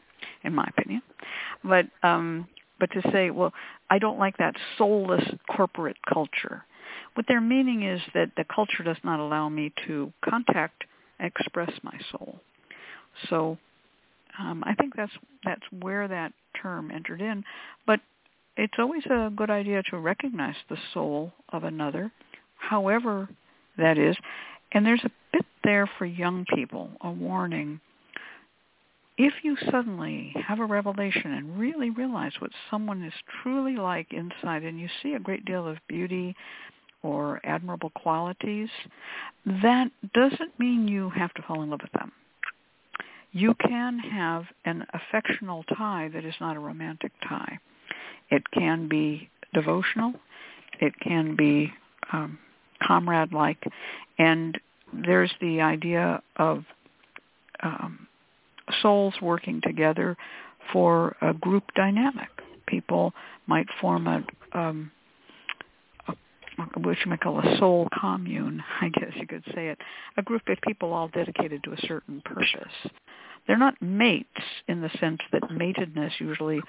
in 0.44 0.54
my 0.54 0.68
opinion. 0.78 1.02
But, 1.64 1.86
um, 2.04 2.48
but 2.80 2.92
to 2.92 3.02
say, 3.12 3.30
well, 3.30 3.54
I 3.90 4.00
don't 4.00 4.20
like 4.20 4.38
that 4.38 4.56
soulless 4.78 5.24
corporate 5.56 5.98
culture. 6.12 6.66
What 7.14 7.26
they're 7.28 7.42
meaning 7.42 7.84
is 7.84 8.02
that 8.14 8.32
the 8.38 8.46
culture 8.54 8.84
does 8.84 8.98
not 9.04 9.20
allow 9.20 9.50
me 9.50 9.72
to 9.88 10.12
contact, 10.28 10.84
express 11.20 11.72
my 11.84 11.98
soul. 12.12 12.40
So 13.30 13.58
um, 14.40 14.64
I 14.66 14.74
think 14.76 14.96
that's 14.96 15.12
that's 15.44 15.64
where 15.80 16.08
that 16.08 16.34
term 16.62 16.92
entered 16.92 17.22
in. 17.22 17.44
But 17.86 18.00
it's 18.58 18.74
always 18.78 19.06
a 19.06 19.32
good 19.36 19.50
idea 19.50 19.82
to 19.90 19.98
recognize 19.98 20.56
the 20.70 20.78
soul 20.94 21.32
of 21.50 21.64
another, 21.64 22.12
however 22.58 23.30
that 23.78 23.98
is. 23.98 24.16
And 24.74 24.86
there's 24.86 25.04
a 25.04 25.12
bit 25.34 25.46
there 25.64 25.90
for 25.98 26.06
young 26.06 26.46
people, 26.54 26.90
a 27.02 27.12
warning. 27.12 27.80
If 29.18 29.34
you 29.44 29.58
suddenly 29.70 30.34
have 30.48 30.60
a 30.60 30.66
revelation 30.66 31.34
and 31.34 31.60
really 31.60 31.90
realize 31.90 32.32
what 32.40 32.52
someone 32.70 33.04
is 33.04 33.14
truly 33.44 33.76
like 33.76 34.08
inside 34.12 34.64
and 34.64 34.80
you 34.80 34.88
see 35.04 35.14
a 35.14 35.20
great 35.20 35.46
deal 35.46 35.68
of 35.68 35.78
beauty 35.88 36.36
or 37.04 37.42
admirable 37.44 37.92
qualities, 37.92 38.70
that 39.46 39.92
doesn't 40.14 40.60
mean 40.60 40.88
you 40.88 41.10
have 41.12 41.34
to 41.34 41.42
fall 41.44 41.62
in 41.62 41.70
love 41.70 41.82
with 41.82 41.92
them 41.92 42.12
you 43.32 43.54
can 43.56 44.00
have 44.00 44.44
an 44.66 44.86
affectional 44.94 45.64
tie 45.78 46.10
that 46.14 46.26
is 46.26 46.36
not 46.42 46.58
a 46.58 46.60
romantic 46.60 47.12
tie. 47.28 47.60
It 48.30 48.44
can 48.52 48.88
be 48.88 49.30
devotional. 49.54 50.14
It 50.80 50.94
can 51.02 51.36
be 51.36 51.72
um, 52.12 52.40
comrade-like. 52.86 53.64
And 54.18 54.60
there's 54.94 55.32
the 55.40 55.62
idea 55.62 56.22
of 56.38 56.64
um, 57.64 58.08
souls 58.82 59.14
working 59.22 59.62
together 59.62 60.18
for 60.72 61.16
a 61.22 61.34
group 61.34 61.64
dynamic. 61.76 62.30
People 62.68 63.14
might 63.48 63.68
form 63.80 64.08
a, 64.08 64.24
um, 64.58 64.92
which 66.84 67.00
you 67.04 67.10
might 67.10 67.22
call 67.22 67.40
a 67.40 67.58
soul 67.58 67.88
commune, 68.00 68.64
I 68.82 68.90
guess 68.90 69.12
you 69.16 69.28
could 69.28 69.44
say 69.54 69.70
it, 69.70 69.78
a 70.18 70.22
group 70.22 70.42
of 70.48 70.58
people 70.62 70.94
all 70.94 71.08
dedicated 71.10 71.64
to 71.64 71.74
a 71.74 71.88
certain 71.88 72.22
purpose. 72.24 72.92
They're 73.48 73.58
not 73.58 73.82
mates 73.82 74.28
in 74.68 74.82
the 74.82 74.90
sense 75.00 75.20
that 75.32 75.44
matedness 75.44 76.12
usually 76.20 76.62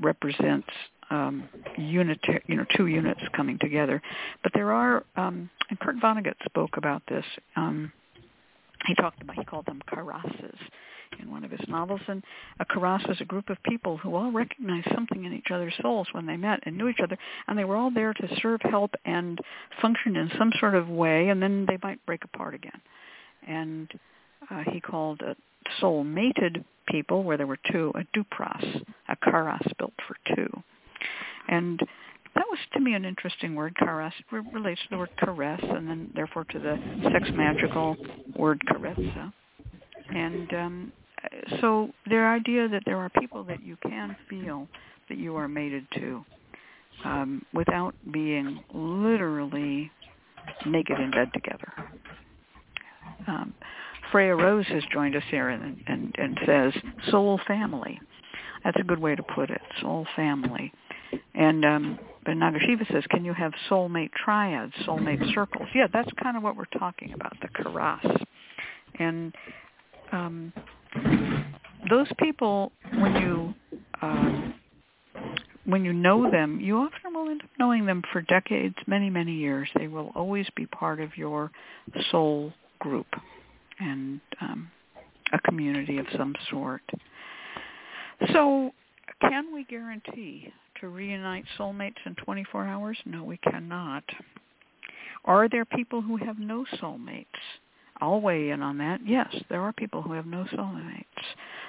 represents 0.00 0.68
um, 1.10 1.48
unit, 1.76 2.18
you 2.46 2.56
know, 2.56 2.66
two 2.76 2.86
units 2.86 3.20
coming 3.34 3.58
together. 3.60 4.00
But 4.42 4.52
there 4.54 4.72
are, 4.72 5.04
um, 5.16 5.50
and 5.68 5.78
Kurt 5.78 5.96
Vonnegut 5.96 6.34
spoke 6.44 6.76
about 6.76 7.02
this. 7.08 7.24
Um, 7.56 7.92
he 8.86 8.94
talked 8.94 9.22
about, 9.22 9.36
he 9.36 9.44
called 9.44 9.66
them 9.66 9.82
karasses 9.88 10.56
in 11.20 11.30
one 11.30 11.44
of 11.44 11.50
his 11.50 11.66
novels. 11.68 12.00
And 12.08 12.22
a 12.60 12.64
karass 12.64 13.06
was 13.08 13.20
a 13.20 13.24
group 13.24 13.50
of 13.50 13.62
people 13.64 13.96
who 13.96 14.14
all 14.14 14.30
recognized 14.30 14.88
something 14.94 15.24
in 15.24 15.32
each 15.32 15.50
other's 15.52 15.74
souls 15.82 16.08
when 16.12 16.26
they 16.26 16.36
met 16.36 16.60
and 16.64 16.76
knew 16.76 16.88
each 16.88 17.00
other, 17.02 17.18
and 17.46 17.58
they 17.58 17.64
were 17.64 17.76
all 17.76 17.90
there 17.90 18.14
to 18.14 18.38
serve, 18.40 18.60
help, 18.62 18.94
and 19.04 19.38
function 19.80 20.16
in 20.16 20.30
some 20.38 20.52
sort 20.60 20.74
of 20.74 20.88
way, 20.88 21.28
and 21.28 21.42
then 21.42 21.66
they 21.66 21.78
might 21.82 22.04
break 22.06 22.24
apart 22.24 22.54
again. 22.54 22.80
And 23.46 23.90
uh, 24.50 24.64
he 24.72 24.80
called 24.80 25.20
a 25.22 25.36
soul-mated 25.80 26.64
people, 26.88 27.22
where 27.22 27.36
there 27.36 27.46
were 27.46 27.58
two, 27.70 27.92
a 27.94 28.04
duprass, 28.16 28.82
a 29.08 29.16
karass 29.16 29.66
built 29.78 29.94
for 30.06 30.16
two. 30.34 30.62
And 31.48 31.80
that 32.34 32.44
was 32.50 32.58
to 32.72 32.80
me 32.80 32.94
an 32.94 33.04
interesting 33.04 33.54
word. 33.54 33.74
Karass 33.80 34.12
relates 34.52 34.80
to 34.82 34.88
the 34.90 34.98
word 34.98 35.10
caress, 35.18 35.60
and 35.62 35.88
then 35.88 36.10
therefore 36.14 36.44
to 36.44 36.58
the 36.58 36.78
sex 37.12 37.28
magical 37.34 37.96
word 38.36 38.60
carezza. 38.70 39.32
And 40.08 40.54
um, 40.54 40.92
so 41.60 41.90
their 42.08 42.32
idea 42.32 42.68
that 42.68 42.82
there 42.84 42.98
are 42.98 43.10
people 43.10 43.44
that 43.44 43.62
you 43.62 43.76
can 43.82 44.16
feel 44.28 44.68
that 45.08 45.18
you 45.18 45.36
are 45.36 45.48
mated 45.48 45.86
to 45.94 46.24
um, 47.04 47.44
without 47.52 47.94
being 48.12 48.62
literally 48.72 49.90
naked 50.66 50.98
in 50.98 51.10
bed 51.10 51.30
together. 51.32 51.72
Um, 53.26 53.54
Freya 54.10 54.34
Rose 54.34 54.66
has 54.66 54.82
joined 54.92 55.16
us 55.16 55.22
here 55.30 55.48
and, 55.48 55.82
and, 55.86 56.14
and 56.18 56.38
says 56.46 56.72
soul 57.10 57.40
family. 57.46 58.00
That's 58.64 58.76
a 58.78 58.84
good 58.84 58.98
way 58.98 59.14
to 59.14 59.22
put 59.22 59.50
it, 59.50 59.60
soul 59.80 60.06
family. 60.14 60.72
And 61.34 61.64
um, 61.64 61.98
but 62.24 62.34
Nagashiva 62.34 62.90
says, 62.92 63.02
can 63.10 63.24
you 63.24 63.34
have 63.34 63.52
soulmate 63.68 64.12
triads, 64.12 64.72
soulmate 64.86 65.34
circles? 65.34 65.68
Yeah, 65.74 65.88
that's 65.92 66.10
kind 66.22 66.36
of 66.36 66.42
what 66.42 66.56
we're 66.56 66.64
talking 66.66 67.12
about, 67.12 67.32
the 67.40 67.48
karass. 67.48 68.24
And 68.98 69.34
um, 70.12 70.52
those 71.88 72.08
people, 72.18 72.72
when 72.94 73.14
you 73.16 73.54
um, 74.00 74.54
when 75.64 75.84
you 75.84 75.92
know 75.92 76.30
them, 76.30 76.60
you 76.60 76.76
often 76.76 77.14
will 77.14 77.30
end 77.30 77.42
up 77.42 77.50
knowing 77.58 77.86
them 77.86 78.02
for 78.12 78.20
decades, 78.22 78.74
many, 78.86 79.08
many 79.08 79.32
years. 79.32 79.68
They 79.76 79.86
will 79.88 80.10
always 80.14 80.46
be 80.56 80.66
part 80.66 81.00
of 81.00 81.16
your 81.16 81.52
soul 82.10 82.52
group 82.80 83.06
and 83.78 84.20
um, 84.40 84.70
a 85.32 85.38
community 85.40 85.98
of 85.98 86.06
some 86.16 86.34
sort. 86.50 86.82
So 88.32 88.72
can 89.20 89.54
we 89.54 89.64
guarantee 89.64 90.52
to 90.80 90.88
reunite 90.88 91.44
soulmates 91.58 92.04
in 92.06 92.16
24 92.16 92.66
hours? 92.66 92.98
No, 93.06 93.22
we 93.22 93.36
cannot. 93.38 94.04
Are 95.24 95.48
there 95.48 95.64
people 95.64 96.02
who 96.02 96.16
have 96.16 96.38
no 96.38 96.64
soulmates? 96.80 97.26
I'll 98.02 98.20
weigh 98.20 98.50
in 98.50 98.62
on 98.62 98.78
that. 98.78 99.00
Yes, 99.06 99.32
there 99.48 99.60
are 99.60 99.72
people 99.72 100.02
who 100.02 100.12
have 100.12 100.26
no 100.26 100.44
soulmates. 100.52 101.04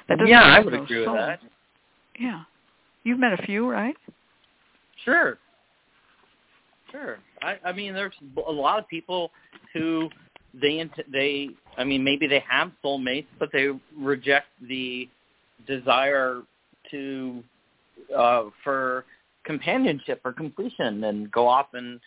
That 0.09 0.17
doesn't 0.17 0.27
yeah, 0.27 0.41
I 0.41 0.61
would 0.61 0.73
agree 0.73 1.05
soul. 1.05 1.13
with 1.13 1.21
that. 1.21 1.39
Yeah. 2.19 2.41
You've 3.03 3.19
met 3.19 3.39
a 3.39 3.43
few, 3.43 3.69
right? 3.69 3.95
Sure. 5.05 5.37
Sure. 6.91 7.19
I, 7.43 7.57
I 7.63 7.71
mean, 7.71 7.93
there's 7.93 8.15
a 8.47 8.51
lot 8.51 8.79
of 8.79 8.87
people 8.87 9.29
who 9.73 10.09
they 10.59 10.89
they 11.11 11.49
I 11.77 11.83
mean 11.83 12.03
maybe 12.03 12.25
they 12.25 12.43
have 12.49 12.71
soulmates, 12.83 13.27
but 13.37 13.49
they 13.53 13.67
reject 13.95 14.47
the 14.67 15.07
desire 15.67 16.41
to 16.89 17.43
uh, 18.17 18.45
for 18.63 19.05
companionship 19.43 20.21
or 20.25 20.33
completion 20.33 21.03
and 21.03 21.31
go 21.31 21.47
off 21.47 21.67
and 21.73 21.99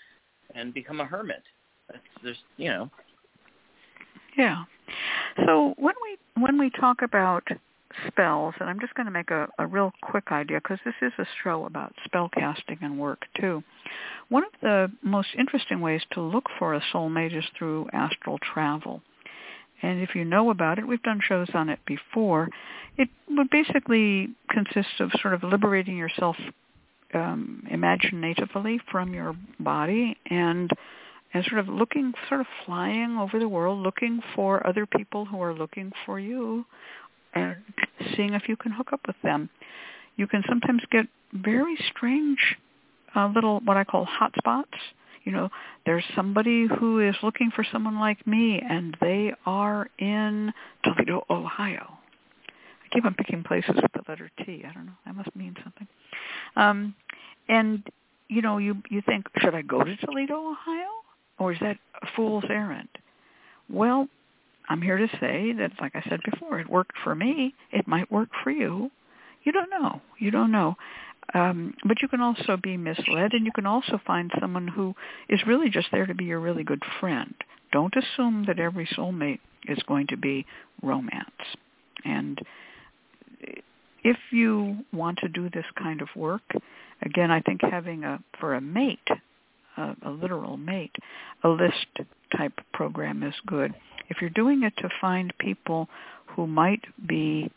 and 0.57 0.75
become 0.75 1.01
a 1.01 1.05
hermit. 1.05 1.43
That's 1.89 2.03
there's 2.25 2.37
you 2.57 2.71
know 2.71 2.91
Yeah. 4.37 4.65
So 5.45 5.75
when 5.79 5.95
we 6.03 6.43
when 6.43 6.59
we 6.59 6.71
talk 6.71 7.03
about 7.03 7.45
spells, 8.07 8.55
and 8.61 8.69
I'm 8.69 8.81
just 8.81 8.95
going 8.95 9.07
to 9.07 9.13
make 9.13 9.31
a, 9.31 9.49
a 9.59 9.67
real 9.67 9.93
quick 10.03 10.31
idea 10.31 10.61
because 10.63 10.79
this 10.85 10.95
is 11.01 11.13
a 11.19 11.27
show 11.43 11.65
about 11.65 11.95
spell 12.05 12.29
casting 12.29 12.79
and 12.83 12.99
work 12.99 13.23
too. 13.41 13.63
One 14.29 14.45
of 14.45 14.51
the 14.61 14.91
most 15.03 15.29
interesting 15.39 15.81
ways 15.81 16.03
to 16.13 16.21
look 16.21 16.45
for 16.59 16.75
a 16.75 16.83
soulmate 16.93 17.37
is 17.37 17.45
through 17.57 17.89
astral 17.93 18.39
travel. 18.39 19.03
And 19.83 20.01
if 20.01 20.15
you 20.15 20.25
know 20.25 20.51
about 20.51 20.79
it, 20.79 20.87
we've 20.87 21.03
done 21.03 21.21
shows 21.23 21.49
on 21.55 21.69
it 21.69 21.79
before. 21.87 22.49
It 22.97 23.09
would 23.31 23.51
basically 23.51 24.31
consist 24.51 25.01
of 25.01 25.11
sort 25.21 25.35
of 25.35 25.43
liberating 25.43 25.97
yourself 25.97 26.37
um, 27.15 27.67
imaginatively 27.71 28.81
from 28.91 29.15
your 29.15 29.35
body 29.61 30.17
and 30.29 30.71
and 31.37 31.45
sort 31.47 31.61
of 31.61 31.69
looking, 31.69 32.13
sort 32.29 32.41
of 32.41 32.47
flying 32.65 33.19
over 33.19 33.39
the 33.39 33.49
world, 33.49 33.79
looking 33.79 34.21
for 34.35 34.67
other 34.67 34.87
people 34.87 35.27
who 35.27 35.41
are 35.43 35.53
looking 35.53 35.93
for 36.05 36.19
you, 36.19 36.65
and 37.35 37.57
seeing 38.17 38.33
if 38.33 38.49
you 38.49 38.57
can 38.57 38.73
hook 38.73 38.93
up 38.93 39.01
with 39.07 39.17
them. 39.23 39.51
You 40.17 40.27
can 40.27 40.43
sometimes 40.49 40.83
get 40.91 41.07
very 41.33 41.77
strange 41.95 42.39
uh, 43.15 43.31
little 43.35 43.61
what 43.61 43.77
I 43.77 43.85
call 43.85 44.05
hot 44.07 44.33
spots. 44.39 44.79
You 45.25 45.33
know, 45.33 45.51
there's 45.85 46.05
somebody 46.15 46.67
who 46.79 47.01
is 47.01 47.15
looking 47.23 47.51
for 47.55 47.67
someone 47.71 47.99
like 47.99 48.25
me, 48.27 48.63
and 48.67 48.97
they 49.01 49.33
are 49.45 49.89
in 49.99 50.53
Toledo, 50.85 51.27
Ohio. 51.29 51.99
I 52.49 52.95
keep 52.95 53.05
on 53.05 53.15
picking 53.15 53.43
places 53.43 53.75
with 53.75 53.93
the 53.93 54.03
letter 54.09 54.31
T. 54.45 54.63
I 54.67 54.73
don't 54.73 54.87
know. 54.87 54.93
That 55.05 55.17
must 55.17 55.35
mean 55.35 55.55
something. 55.63 55.89
Um, 56.55 56.95
and 57.49 57.83
you 58.29 58.41
know, 58.41 58.57
you 58.59 58.77
you 58.89 59.03
think, 59.05 59.27
should 59.39 59.55
I 59.55 59.63
go 59.63 59.83
to 59.83 59.97
Toledo, 59.97 60.53
Ohio? 60.53 60.89
Or 61.39 61.53
is 61.53 61.59
that 61.61 61.79
a 62.03 62.07
fool's 62.15 62.45
errand? 62.49 62.89
Well, 63.69 64.09
I'm 64.69 64.83
here 64.83 64.99
to 64.99 65.09
say 65.21 65.53
that, 65.53 65.73
like 65.81 65.95
I 65.95 66.03
said 66.09 66.21
before, 66.31 66.59
it 66.59 66.69
worked 66.69 66.97
for 67.05 67.15
me. 67.15 67.55
It 67.73 67.87
might 67.87 68.11
work 68.11 68.29
for 68.43 68.51
you. 68.51 68.91
You 69.45 69.53
don't 69.53 69.71
know. 69.71 70.01
You 70.19 70.31
don't 70.31 70.51
know. 70.51 70.77
Um, 71.35 71.75
but 71.85 72.03
you 72.03 72.09
can 72.09 72.21
also 72.21 72.57
be 72.57 72.77
misled, 72.77 73.33
and 73.33 73.45
you 73.45 73.53
can 73.53 73.67
also 73.67 74.01
find 74.07 74.31
someone 74.41 74.69
who 74.69 74.95
is 75.29 75.41
really 75.47 75.71
just 75.71 75.89
there 75.91 76.07
to 76.07 76.15
be 76.15 76.25
your 76.25 76.41
really 76.41 76.65
good 76.65 76.83
friend. 77.01 77.35
Don't 77.73 77.95
assume 77.97 78.45
that 78.47 78.59
every 78.59 78.87
soulmate 78.87 79.41
is 79.69 79.79
going 79.89 80.07
to 80.09 80.17
be 80.17 80.47
romance. 80.83 81.31
And 82.05 82.41
if 84.05 84.17
you 84.31 84.79
want 84.93 85.19
to 85.19 85.29
do 85.29 85.51
this 85.51 85.65
kind 85.77 86.01
of 86.01 86.09
work, 86.15 86.43
again, 87.03 87.31
I 87.31 87.41
think 87.41 87.61
having 87.63 88.05
a 88.05 88.21
for 88.39 88.55
a 88.55 88.61
mate 88.61 89.09
a, 89.77 89.97
a 90.07 90.11
literal 90.11 90.57
mate, 90.57 90.95
a 91.45 91.49
list 91.49 91.87
type 92.37 92.53
program 92.73 93.23
is 93.23 93.35
good. 93.47 93.75
If 94.09 94.19
you're 94.21 94.31
doing 94.31 94.63
it 94.63 94.75
to 94.79 94.89
find 95.01 95.33
people 95.39 95.89
who 96.35 96.47
might 96.47 96.83
be 97.07 97.51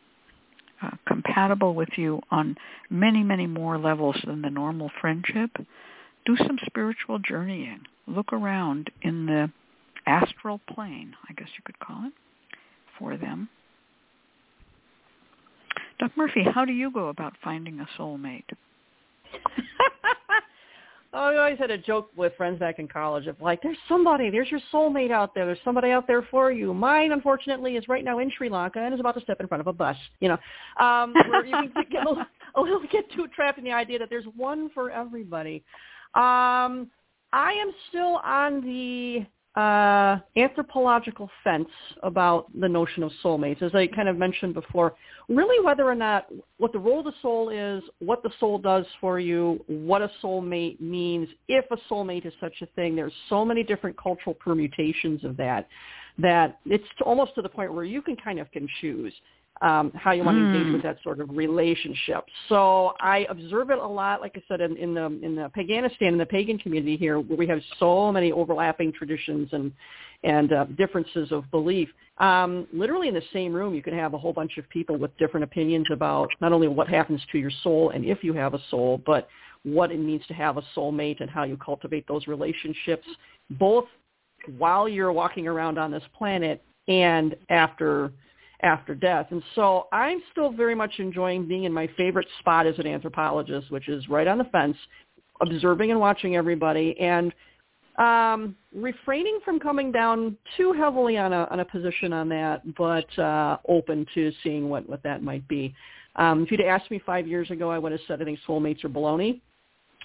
uh, 0.82 0.92
compatible 1.08 1.76
with 1.76 1.90
you 1.98 2.22
on 2.32 2.58
many, 2.90 3.24
many 3.24 3.48
more 3.48 3.78
levels 3.78 4.16
than 4.26 4.42
the 4.42 4.50
normal 4.50 4.90
friendship, 5.02 5.52
do 6.26 6.38
some 6.38 6.58
spiritual 6.66 7.20
journeying. 7.20 7.82
Look 8.08 8.34
around 8.34 8.90
in 9.02 9.26
the 9.26 9.52
astral 10.06 10.60
plane, 10.74 11.16
I 11.30 11.34
guess 11.34 11.50
you 11.56 11.64
could 11.64 11.80
call 11.80 12.06
it, 12.06 12.14
for 12.98 13.18
them. 13.18 13.50
Doc 16.00 16.12
Murphy, 16.16 16.44
how 16.44 16.64
do 16.66 16.72
you 16.72 16.92
go 16.92 17.10
about 17.10 17.34
finding 17.44 17.80
a 17.80 17.88
soulmate? 18.00 18.44
Oh, 21.12 21.18
I 21.18 21.38
always 21.38 21.58
had 21.58 21.72
a 21.72 21.78
joke 21.78 22.12
with 22.16 22.36
friends 22.38 22.60
back 22.60 22.78
in 22.78 22.88
college 22.88 23.26
of 23.26 23.42
like, 23.42 23.64
there's 23.64 23.78
somebody, 23.88 24.30
there's 24.30 24.50
your 24.52 24.60
soulmate 24.72 25.10
out 25.10 25.34
there, 25.34 25.48
there's 25.48 25.58
somebody 25.64 25.90
out 25.90 26.06
there 26.06 26.22
for 26.30 26.52
you. 26.52 26.72
Mine, 26.72 27.12
unfortunately, 27.12 27.78
is 27.78 27.88
right 27.88 28.04
now 28.04 28.20
in 28.20 28.32
Sri 28.38 28.48
Lanka 28.48 28.80
and 28.80 28.94
is 28.94 29.00
about 29.00 29.16
to 29.16 29.22
step 29.22 29.42
in 29.42 29.48
front 29.48 29.62
of 29.62 29.68
a 29.68 29.74
bus. 29.74 29.98
You 30.20 30.30
know, 30.30 30.86
um, 30.86 31.14
where 31.30 31.46
you 31.46 31.52
can 31.52 31.72
get 31.92 32.06
a 32.06 32.10
little, 32.10 32.26
a 32.56 32.62
little 32.62 32.82
get 32.92 33.12
too 33.12 33.28
trapped 33.36 33.58
in 33.58 33.64
the 33.64 33.72
idea 33.72 33.98
that 33.98 34.10
there's 34.12 34.26
one 34.36 34.70
for 34.70 34.92
everybody. 34.92 35.64
Um, 36.14 36.92
I 37.34 37.54
am 37.54 37.72
still 37.90 38.20
on 38.24 38.62
the 38.62 39.26
uh, 39.56 40.18
anthropological 40.38 41.30
fence 41.44 41.70
about 42.04 42.48
the 42.60 42.70
notion 42.70 43.04
of 43.04 43.12
soulmates. 43.24 43.62
As 43.62 43.74
I 43.74 43.88
kind 43.88 44.08
of 44.08 44.18
mentioned 44.18 44.54
before, 44.54 44.94
really 45.28 45.64
whether 45.66 45.84
or 45.84 45.96
not 45.96 46.28
what 46.58 46.72
the 46.72 46.80
role 46.80 47.00
of 47.00 47.06
the 47.06 47.14
soul 47.22 47.50
is, 47.50 47.84
what 48.00 48.22
the 48.22 48.30
soul 48.40 48.60
does 48.60 48.86
for 49.02 49.20
you, 49.20 49.64
what 49.68 50.02
a 50.02 50.12
soulmate 50.24 50.80
means, 50.80 51.28
if 51.48 51.66
a 51.72 51.78
soulmate 51.92 52.26
is 52.26 52.34
such 52.40 52.62
a 52.62 52.68
thing. 52.68 52.96
There's 52.96 53.14
so 53.28 53.44
many 53.44 53.64
different 53.64 53.98
cultural 53.98 54.36
permutations 54.36 55.24
of 55.24 55.36
that 55.38 55.68
that 56.20 56.60
it's 56.66 56.84
almost 57.06 57.34
to 57.36 57.42
the 57.42 57.50
point 57.50 57.74
where 57.74 57.86
you 57.86 58.02
can 58.02 58.16
kind 58.18 58.40
of 58.40 58.52
can 58.52 58.68
choose 58.82 59.14
um, 59.62 59.92
how 59.94 60.12
you 60.12 60.24
want 60.24 60.38
to 60.38 60.44
engage 60.46 60.72
with 60.72 60.82
hmm. 60.82 60.88
that 60.88 60.98
sort 61.04 61.20
of 61.20 61.30
relationship. 61.36 62.24
So 62.48 62.94
I 63.02 63.26
observe 63.30 63.70
it 63.72 63.78
a 63.78 63.88
lot, 63.88 64.22
like 64.22 64.38
I 64.38 64.44
said, 64.48 64.62
in, 64.62 64.78
in 64.78 64.94
the 64.94 65.06
in 65.06 65.36
the 65.36 65.50
Paganistan, 65.54 66.10
in 66.10 66.18
the 66.18 66.26
pagan 66.26 66.58
community 66.58 66.96
here, 66.96 67.20
where 67.20 67.38
we 67.38 67.48
have 67.48 67.60
so 67.78 68.12
many 68.12 68.32
overlapping 68.32 68.94
traditions 68.94 69.50
and 69.52 69.72
and 70.24 70.52
uh, 70.52 70.66
differences 70.78 71.32
of 71.32 71.50
belief. 71.52 71.90
Um, 72.18 72.68
literally 72.74 73.08
in 73.08 73.14
the 73.14 73.24
same 73.32 73.54
room, 73.54 73.74
you 73.74 73.82
can 73.82 73.94
have 73.94 74.14
a 74.14 74.18
whole 74.18 74.34
bunch 74.34 74.58
of 74.58 74.68
people 74.70 74.98
with 74.98 75.16
different 75.18 75.46
opinions 75.46 75.88
about 75.92 76.30
not 76.42 76.52
only 76.52 76.68
what 76.68 76.90
happens 76.90 77.22
to 77.32 77.38
your 77.38 77.52
soul 77.64 77.92
and 77.92 78.04
if 78.04 78.24
you 78.24 78.34
have 78.34 78.54
a 78.54 78.60
soul, 78.70 79.02
but 79.06 79.30
what 79.64 79.92
it 79.92 80.00
means 80.00 80.26
to 80.28 80.34
have 80.34 80.58
a 80.58 80.64
soulmate 80.76 81.22
and 81.22 81.30
how 81.30 81.44
you 81.44 81.58
cultivate 81.58 82.06
those 82.08 82.28
relationships, 82.28 83.08
both 83.52 83.86
while 84.58 84.88
you're 84.88 85.12
walking 85.12 85.48
around 85.48 85.78
on 85.78 85.92
this 85.92 86.04
planet 86.18 86.62
and 86.88 87.36
after 87.50 88.12
after 88.62 88.94
death. 88.94 89.28
And 89.32 89.42
so 89.56 89.88
I'm 89.92 90.22
still 90.32 90.52
very 90.52 90.76
much 90.76 90.92
enjoying 91.00 91.48
being 91.48 91.64
in 91.64 91.74
my 91.74 91.88
favorite 91.98 92.28
spot 92.40 92.68
as 92.68 92.78
an 92.78 92.88
anthropologist, 92.88 93.72
which 93.72 93.88
is 93.88 94.08
right 94.10 94.28
on 94.28 94.38
the 94.38 94.44
fence, 94.46 94.78
observing 95.42 95.92
and 95.92 96.00
watching 96.00 96.36
everybody 96.36 96.96
and 97.00 97.34
um, 97.98 98.56
refraining 98.74 99.40
from 99.44 99.60
coming 99.60 99.92
down 99.92 100.38
too 100.56 100.72
heavily 100.74 101.18
on 101.18 101.34
a 101.34 101.44
on 101.52 101.60
a 101.60 101.66
position 101.66 102.14
on 102.14 102.30
that, 102.30 102.62
but 102.76 103.20
uh, 103.20 103.58
open 103.68 104.06
to 104.16 104.32
seeing 104.42 104.70
what, 104.70 104.88
what 104.88 105.04
that 105.04 105.22
might 105.22 105.46
be. 105.50 105.74
Um, 106.16 106.44
if 106.44 106.52
you'd 106.52 106.62
asked 106.62 106.90
me 106.92 107.02
five 107.06 107.28
years 107.28 107.52
ago, 107.52 107.70
I 107.70 107.78
would 107.78 107.92
have 107.92 108.02
said 108.08 108.22
I 108.22 108.26
think 108.26 108.40
soulmates 108.48 108.86
are 108.86 108.90
baloney 108.90 109.42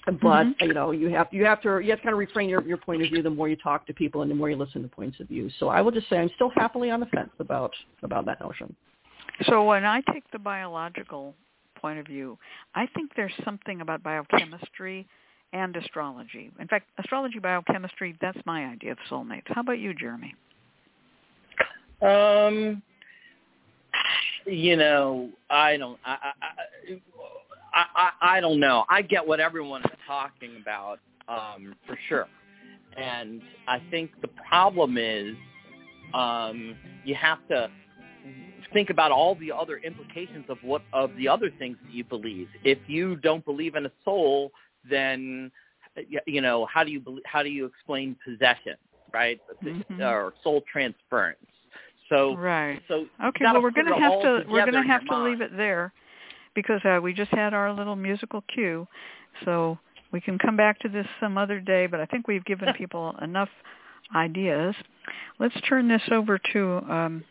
but 0.05 0.43
mm-hmm. 0.43 0.65
you 0.65 0.73
know 0.73 0.91
you 0.91 1.09
have 1.09 1.27
you 1.31 1.43
have 1.45 1.61
to 1.61 1.79
you 1.79 1.89
have 1.89 1.99
to 1.99 2.03
kind 2.03 2.13
of 2.13 2.19
refrain 2.19 2.47
your 2.47 2.61
your 2.63 2.77
point 2.77 3.01
of 3.01 3.09
view. 3.09 3.23
The 3.23 3.29
more 3.29 3.49
you 3.49 3.55
talk 3.55 3.87
to 3.87 3.93
people 3.93 4.21
and 4.21 4.29
the 4.29 4.35
more 4.35 4.49
you 4.49 4.55
listen 4.55 4.81
to 4.83 4.87
points 4.87 5.19
of 5.19 5.27
view. 5.27 5.49
So 5.59 5.69
i 5.69 5.81
will 5.81 5.91
just 5.91 6.09
say 6.09 6.17
i'm 6.17 6.29
still 6.35 6.51
happily 6.55 6.91
on 6.91 6.99
the 6.99 7.07
fence 7.07 7.31
about 7.39 7.71
about 8.03 8.25
that 8.25 8.39
notion. 8.39 8.75
So 9.47 9.63
when 9.63 9.85
i 9.85 10.01
take 10.13 10.29
the 10.31 10.39
biological 10.39 11.33
point 11.75 11.99
of 11.99 12.05
view 12.05 12.37
i 12.75 12.85
think 12.95 13.11
there's 13.15 13.33
something 13.43 13.81
about 13.81 14.03
biochemistry 14.03 15.07
and 15.53 15.75
astrology. 15.75 16.51
In 16.59 16.67
fact 16.67 16.87
astrology 16.99 17.39
biochemistry 17.39 18.15
that's 18.21 18.39
my 18.45 18.65
idea 18.65 18.91
of 18.91 18.97
soulmates. 19.09 19.43
How 19.47 19.61
about 19.61 19.79
you 19.79 19.93
jeremy? 19.93 20.35
Um 22.01 22.83
you 24.45 24.75
know 24.75 25.29
i 25.49 25.75
don't 25.75 25.99
i, 26.05 26.17
I 26.41 27.01
I, 27.75 27.85
I 27.95 28.37
I 28.37 28.39
don't 28.39 28.59
know. 28.59 28.85
I 28.89 29.01
get 29.01 29.25
what 29.25 29.39
everyone 29.39 29.81
is 29.81 29.91
talking 30.07 30.57
about 30.61 30.99
um, 31.27 31.75
for 31.85 31.97
sure, 32.07 32.27
and 32.97 33.41
I 33.67 33.81
think 33.91 34.11
the 34.21 34.29
problem 34.49 34.97
is 34.97 35.35
um, 36.13 36.75
you 37.03 37.15
have 37.15 37.45
to 37.49 37.69
think 38.73 38.89
about 38.89 39.11
all 39.11 39.35
the 39.35 39.51
other 39.51 39.77
implications 39.77 40.45
of 40.49 40.57
what 40.61 40.81
of 40.93 41.15
the 41.17 41.27
other 41.27 41.51
things 41.59 41.77
that 41.83 41.93
you 41.93 42.05
believe. 42.05 42.47
If 42.63 42.79
you 42.87 43.17
don't 43.17 43.43
believe 43.43 43.75
in 43.75 43.85
a 43.85 43.91
soul, 44.05 44.51
then 44.89 45.51
you 46.25 46.41
know 46.41 46.67
how 46.73 46.83
do 46.83 46.91
you 46.91 47.21
how 47.25 47.43
do 47.43 47.49
you 47.49 47.65
explain 47.65 48.15
possession, 48.23 48.75
right, 49.13 49.39
mm-hmm. 49.63 50.01
or 50.01 50.33
soul 50.43 50.63
transference? 50.71 51.39
So 52.07 52.35
right. 52.37 52.81
So 52.87 53.05
okay. 53.25 53.45
Well, 53.45 53.61
we're 53.61 53.71
going 53.71 53.87
to 53.87 53.95
have 53.95 54.21
to 54.21 54.43
we're 54.47 54.65
going 54.69 54.81
to 54.81 54.87
have 54.87 55.05
to 55.05 55.11
mind. 55.11 55.31
leave 55.31 55.41
it 55.41 55.57
there 55.57 55.91
because 56.55 56.81
uh, 56.85 56.99
we 57.01 57.13
just 57.13 57.31
had 57.31 57.53
our 57.53 57.71
little 57.73 57.95
musical 57.95 58.43
cue. 58.53 58.87
So 59.43 59.77
we 60.11 60.21
can 60.21 60.39
come 60.39 60.55
back 60.55 60.79
to 60.79 60.89
this 60.89 61.05
some 61.19 61.37
other 61.37 61.59
day, 61.59 61.87
but 61.87 61.99
I 61.99 62.05
think 62.05 62.27
we've 62.27 62.45
given 62.45 62.73
people 62.77 63.15
enough 63.21 63.49
ideas. 64.15 64.73
Let's 65.39 65.55
turn 65.67 65.87
this 65.87 66.01
over 66.11 66.39
to 66.53 66.77
um, 66.89 67.23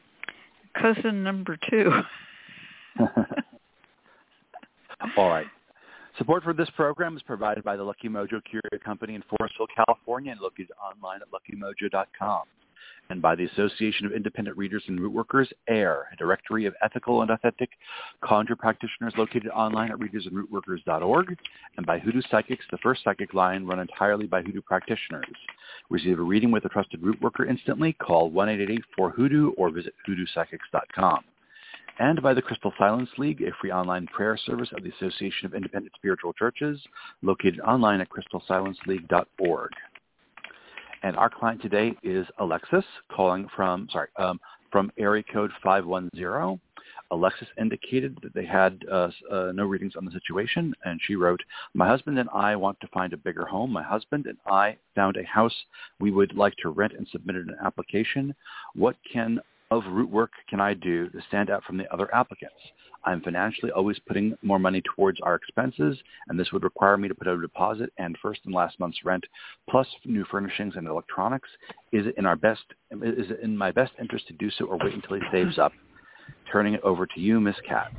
cousin 0.80 1.22
number 1.22 1.58
two. 1.70 1.90
All 5.16 5.28
right. 5.28 5.46
Support 6.18 6.44
for 6.44 6.52
this 6.52 6.70
program 6.76 7.16
is 7.16 7.22
provided 7.22 7.64
by 7.64 7.74
the 7.74 7.82
Lucky 7.82 8.08
Mojo 8.08 8.40
Curio 8.44 8.78
Company 8.84 9.16
in 9.16 9.22
Forestville, 9.22 9.66
California, 9.74 10.30
and 10.30 10.40
located 10.40 10.70
online 10.80 11.20
at 11.20 11.28
luckymojo.com 11.32 12.42
and 13.10 13.20
by 13.20 13.34
the 13.34 13.44
Association 13.44 14.06
of 14.06 14.12
Independent 14.12 14.56
Readers 14.56 14.82
and 14.88 14.98
Rootworkers, 14.98 15.48
AIRR, 15.68 16.04
a 16.12 16.16
directory 16.16 16.64
of 16.66 16.74
ethical 16.82 17.22
and 17.22 17.30
authentic 17.30 17.70
conjure 18.22 18.56
practitioners 18.56 19.12
located 19.16 19.48
online 19.48 19.90
at 19.90 19.98
readersandrootworkers.org, 19.98 21.36
and 21.76 21.86
by 21.86 21.98
Hoodoo 21.98 22.22
Psychics, 22.30 22.64
the 22.70 22.78
first 22.78 23.04
psychic 23.04 23.34
line 23.34 23.66
run 23.66 23.80
entirely 23.80 24.26
by 24.26 24.42
Hoodoo 24.42 24.62
practitioners. 24.62 25.26
Receive 25.90 26.18
a 26.18 26.22
reading 26.22 26.50
with 26.50 26.64
a 26.64 26.68
trusted 26.70 27.02
root 27.02 27.20
worker 27.20 27.44
instantly. 27.44 27.92
Call 27.94 28.30
1-888-4-HOODOO 28.30 29.52
or 29.58 29.70
visit 29.70 29.94
hoodoopsychics.com. 30.08 31.24
and 31.98 32.22
by 32.22 32.34
the 32.34 32.42
Crystal 32.42 32.72
Silence 32.78 33.10
League, 33.18 33.42
a 33.42 33.52
free 33.60 33.70
online 33.70 34.06
prayer 34.08 34.36
service 34.36 34.70
of 34.76 34.82
the 34.82 34.90
Association 34.90 35.46
of 35.46 35.54
Independent 35.54 35.92
Spiritual 35.94 36.32
Churches, 36.32 36.80
located 37.22 37.60
online 37.60 38.00
at 38.00 38.08
crystalsilenceleague.org. 38.08 39.70
And 41.04 41.18
our 41.18 41.28
client 41.28 41.60
today 41.60 41.94
is 42.02 42.26
Alexis, 42.38 42.84
calling 43.14 43.46
from 43.54 43.88
sorry 43.92 44.08
um, 44.16 44.40
from 44.72 44.90
area 44.98 45.22
code 45.22 45.50
510. 45.62 46.58
Alexis 47.10 47.46
indicated 47.60 48.18
that 48.22 48.32
they 48.32 48.46
had 48.46 48.82
uh, 48.90 49.10
uh, 49.30 49.52
no 49.54 49.66
readings 49.66 49.96
on 49.96 50.06
the 50.06 50.10
situation, 50.10 50.72
and 50.86 50.98
she 51.06 51.14
wrote, 51.14 51.42
My 51.74 51.86
husband 51.86 52.18
and 52.18 52.30
I 52.32 52.56
want 52.56 52.80
to 52.80 52.88
find 52.88 53.12
a 53.12 53.18
bigger 53.18 53.44
home. 53.44 53.70
My 53.70 53.82
husband 53.82 54.24
and 54.24 54.38
I 54.46 54.78
found 54.94 55.18
a 55.18 55.24
house 55.24 55.54
we 56.00 56.10
would 56.10 56.34
like 56.38 56.56
to 56.62 56.70
rent 56.70 56.94
and 56.96 57.06
submitted 57.12 57.48
an 57.48 57.56
application. 57.62 58.34
What 58.74 58.96
can 59.12 59.40
of 59.70 59.82
root 59.86 60.08
work 60.08 60.32
can 60.48 60.58
I 60.58 60.72
do 60.72 61.10
to 61.10 61.20
stand 61.28 61.50
out 61.50 61.64
from 61.64 61.76
the 61.76 61.92
other 61.92 62.12
applicants? 62.14 62.56
I'm 63.04 63.20
financially 63.20 63.70
always 63.72 63.98
putting 64.06 64.36
more 64.42 64.58
money 64.58 64.82
towards 64.94 65.20
our 65.20 65.34
expenses, 65.34 65.98
and 66.28 66.38
this 66.38 66.52
would 66.52 66.64
require 66.64 66.96
me 66.96 67.08
to 67.08 67.14
put 67.14 67.28
out 67.28 67.38
a 67.38 67.42
deposit 67.42 67.92
and 67.98 68.16
first 68.22 68.40
and 68.44 68.54
last 68.54 68.80
month's 68.80 69.04
rent, 69.04 69.24
plus 69.68 69.86
new 70.04 70.24
furnishings 70.30 70.74
and 70.76 70.86
electronics. 70.86 71.48
Is 71.92 72.06
it 72.06 72.14
in 72.16 72.26
our 72.26 72.36
best? 72.36 72.64
Is 72.90 73.30
it 73.30 73.40
in 73.40 73.56
my 73.56 73.70
best 73.70 73.92
interest 74.00 74.26
to 74.28 74.32
do 74.34 74.50
so, 74.50 74.64
or 74.66 74.78
wait 74.82 74.94
until 74.94 75.16
he 75.16 75.22
saves 75.30 75.58
up? 75.58 75.72
Turning 76.50 76.74
it 76.74 76.82
over 76.82 77.06
to 77.06 77.20
you, 77.20 77.40
Miss 77.40 77.56
Cat. 77.68 77.92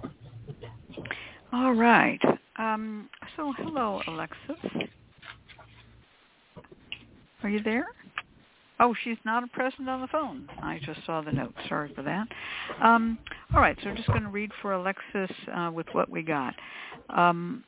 All 1.53 1.73
right. 1.73 2.21
Um, 2.57 3.09
so, 3.35 3.53
hello, 3.57 4.01
Alexis. 4.07 4.57
Are 7.43 7.49
you 7.49 7.61
there? 7.61 7.85
Oh, 8.80 8.93
she's 9.03 9.17
not 9.23 9.49
present 9.53 9.88
on 9.88 10.01
the 10.01 10.07
phone. 10.07 10.49
I 10.61 10.80
just 10.84 11.05
saw 11.05 11.21
the 11.21 11.32
note. 11.32 11.53
Sorry 11.69 11.91
for 11.95 12.01
that. 12.03 12.28
Um, 12.82 13.17
all 13.53 13.61
right, 13.61 13.78
so 13.82 13.89
we're 13.89 13.95
just 13.95 14.07
going 14.07 14.23
to 14.23 14.30
read 14.30 14.51
for 14.61 14.73
Alexis 14.73 15.32
uh, 15.53 15.71
with 15.73 15.88
what 15.93 16.09
we 16.09 16.23
got. 16.23 16.53
Um, 17.09 17.63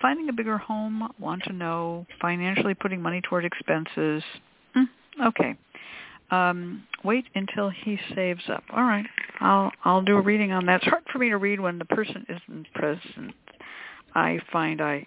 finding 0.00 0.28
a 0.28 0.32
bigger 0.32 0.58
home, 0.58 1.08
want 1.18 1.42
to 1.44 1.52
know, 1.52 2.06
financially 2.20 2.74
putting 2.74 3.02
money 3.02 3.20
toward 3.22 3.44
expenses. 3.44 4.22
Mm, 4.76 4.86
okay. 5.26 5.56
Um, 6.30 6.84
wait 7.04 7.26
until 7.34 7.68
he 7.68 7.98
saves 8.14 8.42
up. 8.48 8.64
All 8.72 8.84
right, 8.84 9.04
I'll 9.40 9.70
I'll 9.84 10.02
do 10.02 10.16
a 10.16 10.20
reading 10.20 10.52
on 10.52 10.64
that. 10.66 10.76
It's 10.82 10.86
hard 10.86 11.02
for 11.12 11.18
me 11.18 11.28
to 11.28 11.36
read 11.36 11.60
when 11.60 11.78
the 11.78 11.84
person 11.84 12.24
isn't 12.28 12.72
present. 12.72 13.34
I 14.14 14.38
find 14.50 14.80
I 14.80 15.06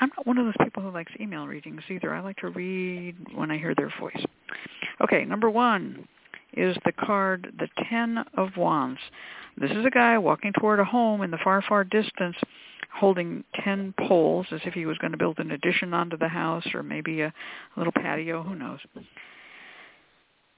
I'm 0.00 0.10
not 0.16 0.26
one 0.26 0.38
of 0.38 0.44
those 0.46 0.64
people 0.64 0.82
who 0.82 0.90
likes 0.90 1.12
email 1.20 1.46
readings 1.46 1.82
either. 1.88 2.14
I 2.14 2.20
like 2.20 2.36
to 2.38 2.48
read 2.48 3.16
when 3.34 3.50
I 3.50 3.58
hear 3.58 3.74
their 3.74 3.92
voice. 4.00 4.24
Okay, 5.02 5.24
number 5.24 5.50
one 5.50 6.06
is 6.54 6.76
the 6.84 6.92
card, 6.92 7.52
the 7.58 7.68
Ten 7.88 8.24
of 8.36 8.56
Wands. 8.56 9.00
This 9.56 9.70
is 9.70 9.84
a 9.84 9.90
guy 9.90 10.18
walking 10.18 10.52
toward 10.58 10.80
a 10.80 10.84
home 10.84 11.22
in 11.22 11.30
the 11.30 11.38
far, 11.42 11.62
far 11.62 11.84
distance 11.84 12.36
holding 12.94 13.44
ten 13.64 13.94
poles 14.06 14.46
as 14.50 14.60
if 14.64 14.74
he 14.74 14.86
was 14.86 14.98
going 14.98 15.12
to 15.12 15.18
build 15.18 15.38
an 15.38 15.50
addition 15.50 15.92
onto 15.92 16.16
the 16.16 16.28
house 16.28 16.66
or 16.74 16.82
maybe 16.82 17.20
a, 17.20 17.26
a 17.26 17.32
little 17.76 17.92
patio, 17.92 18.42
who 18.42 18.54
knows 18.54 18.78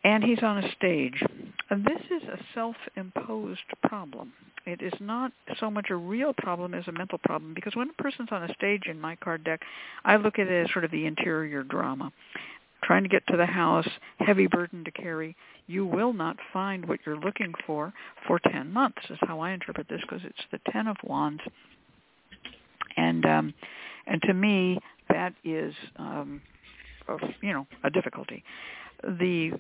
and 0.05 0.25
he's 0.25 0.43
on 0.43 0.65
a 0.65 0.73
stage. 0.73 1.23
This 1.71 2.01
is 2.11 2.29
a 2.29 2.39
self-imposed 2.55 3.61
problem. 3.85 4.33
It 4.67 4.83
is 4.83 4.93
not 5.01 5.33
so 5.59 5.71
much 5.71 5.87
a 5.91 5.97
real 5.97 6.33
problem 6.37 6.75
as 6.75 6.87
a 6.89 6.93
mental 6.93 7.19
problem 7.19 7.55
because 7.55 7.77
when 7.77 7.91
a 7.91 8.03
person's 8.03 8.29
on 8.31 8.43
a 8.43 8.55
stage 8.55 8.83
in 8.87 9.01
my 9.01 9.17
card 9.17 9.45
deck, 9.45 9.61
I 10.05 10.17
look 10.17 10.39
at 10.39 10.49
it 10.49 10.67
as 10.67 10.73
sort 10.73 10.85
of 10.85 10.91
the 10.91 11.07
interior 11.07 11.63
drama. 11.63 12.13
Trying 12.83 13.03
to 13.03 13.09
get 13.09 13.27
to 13.29 13.37
the 13.37 13.47
house, 13.47 13.89
heavy 14.19 14.47
burden 14.47 14.85
to 14.85 14.91
carry. 14.91 15.37
You 15.67 15.85
will 15.85 16.13
not 16.13 16.37
find 16.53 16.87
what 16.87 17.01
you're 17.05 17.19
looking 17.19 17.53
for 17.67 17.93
for 18.27 18.39
10 18.51 18.73
months 18.73 19.03
is 19.11 19.19
how 19.21 19.41
I 19.41 19.53
interpret 19.53 19.89
this 19.89 20.01
because 20.03 20.23
it's 20.25 20.39
the 20.51 20.61
10 20.73 20.87
of 20.87 20.97
wands. 21.05 21.43
And 22.97 23.25
um 23.27 23.55
and 24.07 24.21
to 24.23 24.35
me 24.35 24.79
that 25.09 25.35
is 25.45 25.75
um 25.97 26.41
you 27.43 27.53
know 27.53 27.67
a 27.85 27.91
difficulty. 27.91 28.43
The 29.03 29.53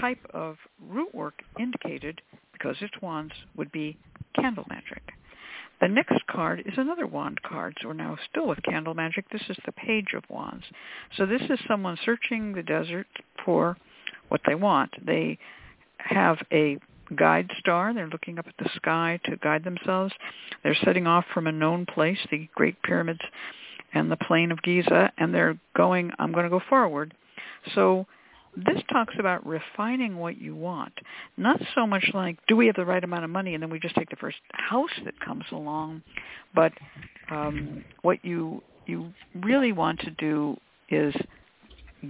type 0.00 0.20
of 0.32 0.56
root 0.88 1.14
work 1.14 1.42
indicated, 1.58 2.20
because 2.52 2.76
it's 2.80 3.00
wands, 3.02 3.32
would 3.56 3.72
be 3.72 3.96
candle 4.34 4.64
magic. 4.68 5.02
The 5.80 5.88
next 5.88 6.26
card 6.28 6.62
is 6.64 6.74
another 6.76 7.06
wand 7.06 7.42
card. 7.42 7.76
So 7.80 7.88
we're 7.88 7.94
now 7.94 8.16
still 8.30 8.46
with 8.46 8.62
candle 8.62 8.94
magic. 8.94 9.28
This 9.30 9.42
is 9.48 9.56
the 9.66 9.72
page 9.72 10.14
of 10.16 10.22
wands. 10.30 10.64
So 11.16 11.26
this 11.26 11.42
is 11.42 11.58
someone 11.68 11.98
searching 12.04 12.52
the 12.52 12.62
desert 12.62 13.06
for 13.44 13.76
what 14.28 14.40
they 14.46 14.54
want. 14.54 14.90
They 15.04 15.38
have 15.98 16.38
a 16.52 16.78
guide 17.16 17.50
star. 17.58 17.92
They're 17.92 18.08
looking 18.08 18.38
up 18.38 18.46
at 18.46 18.54
the 18.58 18.70
sky 18.76 19.20
to 19.24 19.36
guide 19.36 19.64
themselves. 19.64 20.14
They're 20.62 20.76
setting 20.84 21.06
off 21.06 21.24
from 21.34 21.46
a 21.46 21.52
known 21.52 21.86
place, 21.86 22.18
the 22.30 22.48
Great 22.54 22.80
Pyramids 22.82 23.20
and 23.92 24.10
the 24.10 24.16
Plain 24.16 24.52
of 24.52 24.62
Giza, 24.62 25.12
and 25.18 25.34
they're 25.34 25.58
going, 25.76 26.12
I'm 26.18 26.32
going 26.32 26.44
to 26.44 26.50
go 26.50 26.62
forward. 26.68 27.14
So 27.74 28.06
this 28.56 28.82
talks 28.90 29.14
about 29.18 29.46
refining 29.46 30.16
what 30.16 30.38
you 30.38 30.54
want, 30.54 30.92
not 31.36 31.60
so 31.74 31.86
much 31.86 32.10
like 32.14 32.38
do 32.46 32.56
we 32.56 32.66
have 32.66 32.76
the 32.76 32.84
right 32.84 33.02
amount 33.02 33.24
of 33.24 33.30
money 33.30 33.54
and 33.54 33.62
then 33.62 33.70
we 33.70 33.78
just 33.78 33.94
take 33.96 34.10
the 34.10 34.16
first 34.16 34.38
house 34.52 34.90
that 35.04 35.18
comes 35.20 35.44
along, 35.52 36.02
but 36.54 36.72
um, 37.30 37.84
what 38.02 38.24
you 38.24 38.62
you 38.86 39.12
really 39.42 39.72
want 39.72 39.98
to 40.00 40.10
do 40.12 40.56
is 40.90 41.14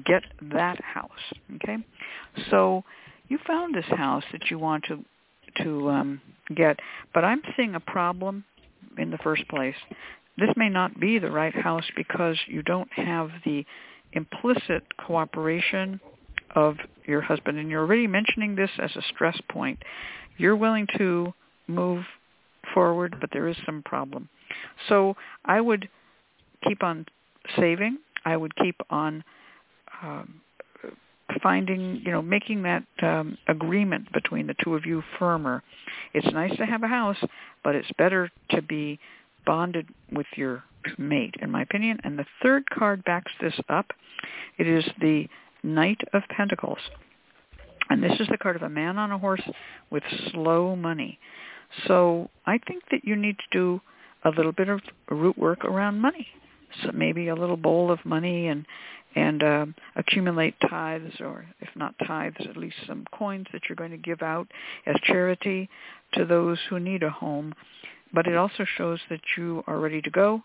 get 0.04 0.22
that 0.52 0.82
house. 0.82 1.10
Okay, 1.56 1.78
so 2.50 2.84
you 3.28 3.38
found 3.46 3.74
this 3.74 3.86
house 3.86 4.24
that 4.32 4.50
you 4.50 4.58
want 4.58 4.84
to 4.88 5.04
to 5.62 5.88
um, 5.88 6.20
get, 6.54 6.78
but 7.14 7.24
I'm 7.24 7.40
seeing 7.56 7.74
a 7.74 7.80
problem 7.80 8.44
in 8.98 9.10
the 9.10 9.18
first 9.18 9.48
place. 9.48 9.76
This 10.36 10.50
may 10.56 10.68
not 10.68 10.98
be 10.98 11.20
the 11.20 11.30
right 11.30 11.54
house 11.54 11.84
because 11.96 12.36
you 12.48 12.62
don't 12.62 12.92
have 12.92 13.30
the 13.44 13.64
implicit 14.12 14.82
cooperation 14.98 16.00
of 16.54 16.76
your 17.06 17.20
husband, 17.20 17.58
and 17.58 17.70
you're 17.70 17.82
already 17.82 18.06
mentioning 18.06 18.54
this 18.54 18.70
as 18.78 18.94
a 18.96 19.02
stress 19.14 19.38
point, 19.50 19.82
you're 20.36 20.56
willing 20.56 20.86
to 20.98 21.32
move 21.66 22.04
forward, 22.72 23.16
but 23.20 23.30
there 23.32 23.48
is 23.48 23.56
some 23.66 23.82
problem. 23.82 24.28
So 24.88 25.16
I 25.44 25.60
would 25.60 25.88
keep 26.66 26.82
on 26.82 27.06
saving. 27.56 27.98
I 28.24 28.36
would 28.36 28.54
keep 28.56 28.76
on 28.90 29.22
um, 30.02 30.40
finding, 31.42 32.00
you 32.04 32.10
know, 32.10 32.22
making 32.22 32.62
that 32.62 32.84
um, 33.02 33.38
agreement 33.48 34.12
between 34.12 34.46
the 34.46 34.54
two 34.62 34.74
of 34.74 34.86
you 34.86 35.02
firmer. 35.18 35.62
It's 36.12 36.32
nice 36.32 36.56
to 36.56 36.66
have 36.66 36.82
a 36.82 36.88
house, 36.88 37.22
but 37.62 37.74
it's 37.74 37.90
better 37.98 38.30
to 38.50 38.62
be 38.62 38.98
bonded 39.46 39.88
with 40.12 40.26
your 40.36 40.64
mate, 40.98 41.34
in 41.40 41.50
my 41.50 41.62
opinion. 41.62 41.98
And 42.04 42.18
the 42.18 42.26
third 42.42 42.68
card 42.70 43.04
backs 43.04 43.32
this 43.40 43.54
up. 43.68 43.86
It 44.58 44.66
is 44.66 44.84
the 45.00 45.28
Knight 45.64 46.00
of 46.12 46.22
Pentacles. 46.28 46.78
And 47.90 48.02
this 48.02 48.18
is 48.20 48.28
the 48.28 48.38
card 48.38 48.56
of 48.56 48.62
a 48.62 48.68
man 48.68 48.98
on 48.98 49.10
a 49.10 49.18
horse 49.18 49.42
with 49.90 50.02
slow 50.30 50.76
money. 50.76 51.18
So 51.86 52.30
I 52.46 52.58
think 52.58 52.84
that 52.90 53.04
you 53.04 53.16
need 53.16 53.36
to 53.38 53.58
do 53.58 53.80
a 54.24 54.30
little 54.30 54.52
bit 54.52 54.68
of 54.68 54.80
root 55.10 55.36
work 55.36 55.64
around 55.64 56.00
money. 56.00 56.28
So 56.82 56.90
maybe 56.92 57.28
a 57.28 57.34
little 57.34 57.56
bowl 57.56 57.90
of 57.90 58.04
money 58.04 58.48
and 58.48 58.66
and 59.16 59.44
uh, 59.44 59.66
accumulate 59.94 60.56
tithes, 60.68 61.20
or 61.20 61.46
if 61.60 61.68
not 61.76 61.94
tithes, 62.04 62.36
at 62.48 62.56
least 62.56 62.74
some 62.86 63.04
coins 63.16 63.46
that 63.52 63.62
you're 63.68 63.76
going 63.76 63.92
to 63.92 63.96
give 63.96 64.22
out 64.22 64.48
as 64.86 64.96
charity 65.04 65.68
to 66.14 66.24
those 66.24 66.58
who 66.68 66.80
need 66.80 67.04
a 67.04 67.10
home. 67.10 67.54
But 68.12 68.26
it 68.26 68.36
also 68.36 68.64
shows 68.76 68.98
that 69.10 69.20
you 69.36 69.62
are 69.68 69.78
ready 69.78 70.02
to 70.02 70.10
go. 70.10 70.42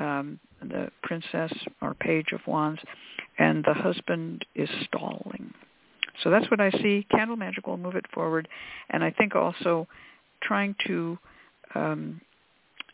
Um, 0.00 0.40
the 0.60 0.90
princess 1.02 1.52
or 1.80 1.94
page 1.94 2.32
of 2.32 2.40
wands 2.46 2.80
and 3.38 3.64
the 3.64 3.74
husband 3.74 4.44
is 4.54 4.68
stalling. 4.86 5.52
So 6.22 6.30
that's 6.30 6.50
what 6.50 6.60
I 6.60 6.70
see. 6.70 7.06
Candle 7.10 7.36
magic 7.36 7.66
will 7.66 7.76
move 7.76 7.96
it 7.96 8.06
forward, 8.12 8.48
and 8.90 9.02
I 9.02 9.10
think 9.10 9.34
also 9.34 9.88
trying 10.42 10.76
to 10.86 11.18
um, 11.74 12.20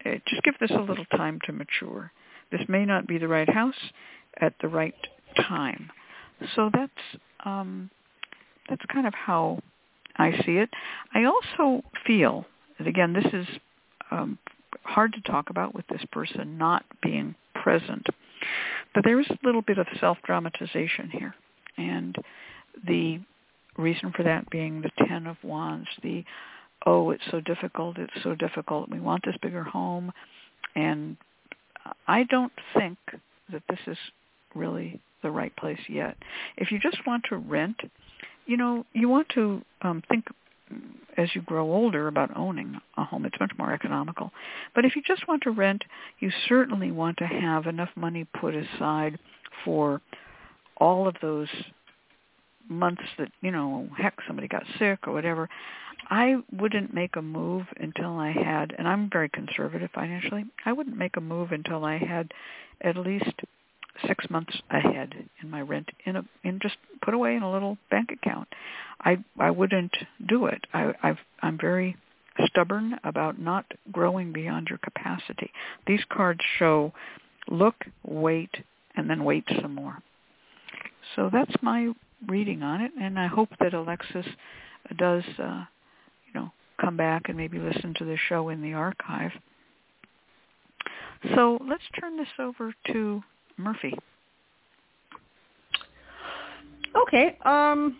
eh, 0.04 0.18
just 0.26 0.42
give 0.42 0.54
this 0.60 0.70
a 0.70 0.80
little 0.80 1.04
time 1.16 1.38
to 1.44 1.52
mature. 1.52 2.12
This 2.50 2.62
may 2.68 2.84
not 2.84 3.06
be 3.06 3.18
the 3.18 3.28
right 3.28 3.48
house 3.48 3.74
at 4.40 4.54
the 4.60 4.68
right 4.68 4.94
time. 5.36 5.90
So 6.56 6.70
that's 6.72 7.20
um, 7.44 7.90
that's 8.68 8.82
kind 8.92 9.06
of 9.06 9.14
how 9.14 9.60
I 10.16 10.32
see 10.44 10.56
it. 10.56 10.70
I 11.14 11.24
also 11.24 11.82
feel 12.06 12.46
that 12.78 12.86
again, 12.86 13.12
this 13.12 13.26
is 13.32 13.46
um, 14.10 14.38
hard 14.82 15.12
to 15.12 15.20
talk 15.22 15.50
about 15.50 15.74
with 15.74 15.86
this 15.88 16.04
person 16.12 16.58
not 16.58 16.84
being 17.02 17.34
present. 17.54 18.06
But 18.94 19.04
there 19.04 19.20
is 19.20 19.26
a 19.30 19.38
little 19.44 19.62
bit 19.62 19.78
of 19.78 19.86
self-dramatization 20.00 21.10
here. 21.10 21.34
And 21.76 22.16
the 22.86 23.20
reason 23.76 24.12
for 24.12 24.22
that 24.24 24.48
being 24.50 24.82
the 24.82 24.90
Ten 25.06 25.26
of 25.26 25.36
Wands, 25.42 25.88
the, 26.02 26.24
oh, 26.86 27.10
it's 27.10 27.22
so 27.30 27.40
difficult, 27.40 27.98
it's 27.98 28.22
so 28.22 28.34
difficult, 28.34 28.90
we 28.90 29.00
want 29.00 29.24
this 29.24 29.36
bigger 29.42 29.64
home. 29.64 30.12
And 30.74 31.16
I 32.06 32.24
don't 32.24 32.52
think 32.74 32.98
that 33.52 33.62
this 33.68 33.78
is 33.86 33.98
really 34.54 35.00
the 35.22 35.30
right 35.30 35.54
place 35.56 35.80
yet. 35.88 36.16
If 36.56 36.72
you 36.72 36.78
just 36.78 36.98
want 37.06 37.24
to 37.28 37.36
rent, 37.36 37.76
you 38.46 38.56
know, 38.56 38.84
you 38.92 39.08
want 39.08 39.28
to 39.34 39.62
um, 39.82 40.02
think 40.08 40.24
as 41.16 41.28
you 41.34 41.42
grow 41.42 41.70
older 41.72 42.08
about 42.08 42.36
owning 42.36 42.80
a 42.96 43.04
home. 43.04 43.24
It's 43.24 43.40
much 43.40 43.52
more 43.58 43.72
economical. 43.72 44.30
But 44.74 44.84
if 44.84 44.96
you 44.96 45.02
just 45.06 45.26
want 45.28 45.42
to 45.42 45.50
rent, 45.50 45.84
you 46.20 46.30
certainly 46.48 46.90
want 46.90 47.18
to 47.18 47.26
have 47.26 47.66
enough 47.66 47.90
money 47.96 48.26
put 48.40 48.54
aside 48.54 49.18
for 49.64 50.00
all 50.76 51.06
of 51.06 51.16
those 51.20 51.48
months 52.68 53.02
that, 53.18 53.30
you 53.42 53.50
know, 53.50 53.88
heck, 53.98 54.14
somebody 54.26 54.48
got 54.48 54.62
sick 54.78 55.06
or 55.06 55.12
whatever. 55.12 55.48
I 56.08 56.36
wouldn't 56.52 56.94
make 56.94 57.16
a 57.16 57.22
move 57.22 57.66
until 57.78 58.18
I 58.18 58.32
had, 58.32 58.74
and 58.78 58.88
I'm 58.88 59.10
very 59.10 59.28
conservative 59.28 59.90
financially, 59.94 60.44
I 60.64 60.72
wouldn't 60.72 60.96
make 60.96 61.16
a 61.16 61.20
move 61.20 61.52
until 61.52 61.84
I 61.84 61.98
had 61.98 62.32
at 62.80 62.96
least 62.96 63.32
six 64.06 64.28
months 64.30 64.56
ahead 64.70 65.14
in 65.42 65.50
my 65.50 65.60
rent 65.60 65.88
in 66.04 66.16
a 66.16 66.24
in 66.44 66.58
just 66.60 66.76
put 67.02 67.14
away 67.14 67.34
in 67.34 67.42
a 67.42 67.52
little 67.52 67.76
bank 67.90 68.10
account. 68.12 68.48
I 69.00 69.18
I 69.38 69.50
wouldn't 69.50 69.96
do 70.28 70.46
it. 70.46 70.66
I 70.72 70.92
I've 71.02 71.18
I'm 71.42 71.58
very 71.58 71.96
stubborn 72.46 72.98
about 73.04 73.38
not 73.38 73.66
growing 73.92 74.32
beyond 74.32 74.68
your 74.68 74.78
capacity. 74.78 75.50
These 75.86 76.04
cards 76.10 76.40
show 76.58 76.92
look, 77.48 77.74
wait, 78.04 78.54
and 78.96 79.08
then 79.10 79.24
wait 79.24 79.44
some 79.60 79.74
more. 79.74 79.98
So 81.16 81.28
that's 81.32 81.54
my 81.62 81.92
reading 82.28 82.62
on 82.62 82.80
it, 82.80 82.92
and 83.00 83.18
I 83.18 83.26
hope 83.26 83.48
that 83.60 83.74
Alexis 83.74 84.26
does, 84.96 85.24
uh, 85.38 85.64
you 86.26 86.34
know, 86.34 86.52
come 86.80 86.96
back 86.96 87.28
and 87.28 87.36
maybe 87.36 87.58
listen 87.58 87.94
to 87.98 88.04
the 88.04 88.16
show 88.28 88.48
in 88.48 88.62
the 88.62 88.74
archive. 88.74 89.32
So 91.34 91.58
let's 91.68 91.82
turn 92.00 92.16
this 92.16 92.28
over 92.38 92.72
to 92.92 93.22
Murphy. 93.60 93.94
Okay. 96.96 97.38
Um. 97.44 97.98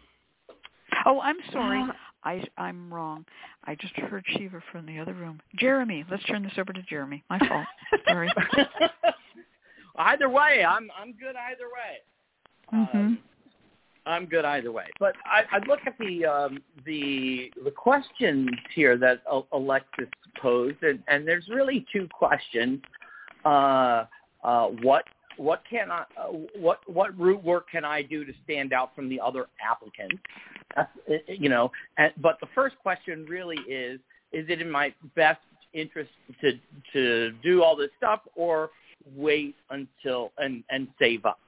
Oh, 1.06 1.20
I'm 1.20 1.36
sorry. 1.52 1.80
Uh, 1.80 1.92
I 2.24 2.44
I'm 2.58 2.92
wrong. 2.92 3.24
I 3.64 3.74
just 3.74 3.94
heard 3.96 4.24
Shiva 4.36 4.60
from 4.72 4.86
the 4.86 4.98
other 4.98 5.14
room. 5.14 5.40
Jeremy, 5.56 6.04
let's 6.10 6.24
turn 6.24 6.42
this 6.42 6.52
over 6.58 6.72
to 6.72 6.82
Jeremy. 6.82 7.22
My 7.30 7.38
fault. 7.38 7.66
Sorry. 8.08 8.30
either 9.96 10.28
way, 10.28 10.64
I'm 10.66 10.90
I'm 11.00 11.12
good 11.12 11.36
either 11.36 11.66
way. 11.72 12.78
Mm-hmm. 12.78 12.98
Um, 12.98 13.18
I'm 14.06 14.26
good 14.26 14.44
either 14.44 14.72
way. 14.72 14.86
But 14.98 15.14
I, 15.24 15.42
I 15.56 15.58
look 15.66 15.80
at 15.86 15.96
the 15.98 16.24
um, 16.24 16.62
the 16.84 17.52
the 17.64 17.70
questions 17.70 18.50
here 18.74 18.96
that 18.98 19.22
Alexis 19.52 20.08
posed, 20.40 20.82
and, 20.82 21.02
and 21.08 21.26
there's 21.26 21.48
really 21.48 21.86
two 21.92 22.08
questions. 22.12 22.80
Uh, 23.44 24.04
uh, 24.42 24.66
what 24.82 25.04
what 25.40 25.62
can 25.68 25.90
I, 25.90 26.04
uh, 26.20 26.32
what 26.54 26.80
what 26.86 27.18
root 27.18 27.42
work 27.42 27.70
can 27.70 27.82
I 27.82 28.02
do 28.02 28.26
to 28.26 28.32
stand 28.44 28.74
out 28.74 28.94
from 28.94 29.08
the 29.08 29.18
other 29.18 29.46
applicants? 29.66 30.22
you 31.28 31.48
know, 31.48 31.72
and, 31.96 32.12
but 32.20 32.38
the 32.40 32.46
first 32.54 32.76
question 32.82 33.24
really 33.26 33.56
is: 33.66 34.00
Is 34.32 34.44
it 34.50 34.60
in 34.60 34.70
my 34.70 34.92
best 35.16 35.40
interest 35.72 36.10
to 36.42 36.52
to 36.92 37.32
do 37.42 37.62
all 37.62 37.74
this 37.74 37.88
stuff, 37.96 38.20
or 38.36 38.68
wait 39.16 39.56
until 39.70 40.30
and 40.36 40.62
and 40.68 40.88
save 40.98 41.24
up? 41.24 41.40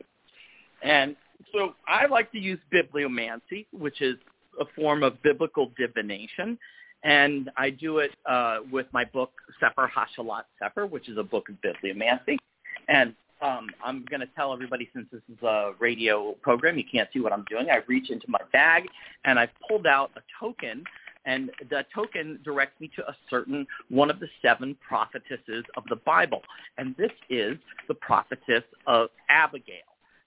And 0.82 1.14
so 1.52 1.74
I 1.86 2.06
like 2.06 2.32
to 2.32 2.38
use 2.38 2.58
bibliomancy, 2.72 3.66
which 3.72 4.00
is 4.00 4.16
a 4.58 4.64
form 4.74 5.02
of 5.02 5.22
biblical 5.22 5.70
divination. 5.76 6.58
And 7.04 7.50
I 7.58 7.68
do 7.68 7.98
it 7.98 8.12
uh, 8.24 8.60
with 8.70 8.86
my 8.92 9.04
book, 9.04 9.32
Sefer 9.60 9.90
Hashalat 9.94 10.44
Sefer, 10.58 10.86
which 10.86 11.10
is 11.10 11.18
a 11.18 11.22
book 11.22 11.48
of 11.48 11.56
bibliomancy. 11.56 12.38
And 12.88 13.14
um, 13.42 13.68
I'm 13.84 14.04
going 14.08 14.20
to 14.20 14.28
tell 14.36 14.52
everybody 14.52 14.88
since 14.94 15.06
this 15.12 15.22
is 15.30 15.42
a 15.42 15.72
radio 15.78 16.32
program, 16.42 16.78
you 16.78 16.84
can't 16.90 17.08
see 17.12 17.20
what 17.20 17.32
I'm 17.32 17.44
doing. 17.50 17.68
I 17.70 17.80
reach 17.88 18.10
into 18.10 18.26
my 18.28 18.40
bag 18.52 18.84
and 19.24 19.38
I've 19.38 19.50
pulled 19.68 19.86
out 19.86 20.12
a 20.16 20.20
token 20.38 20.84
and 21.24 21.50
the 21.70 21.84
token 21.94 22.40
directs 22.44 22.80
me 22.80 22.90
to 22.96 23.06
a 23.08 23.16
certain 23.30 23.66
one 23.88 24.10
of 24.10 24.18
the 24.18 24.28
seven 24.40 24.76
prophetesses 24.86 25.64
of 25.76 25.84
the 25.88 25.96
Bible. 25.96 26.42
And 26.78 26.96
this 26.96 27.12
is 27.30 27.58
the 27.88 27.94
prophetess 27.94 28.64
of 28.86 29.08
Abigail, 29.28 29.76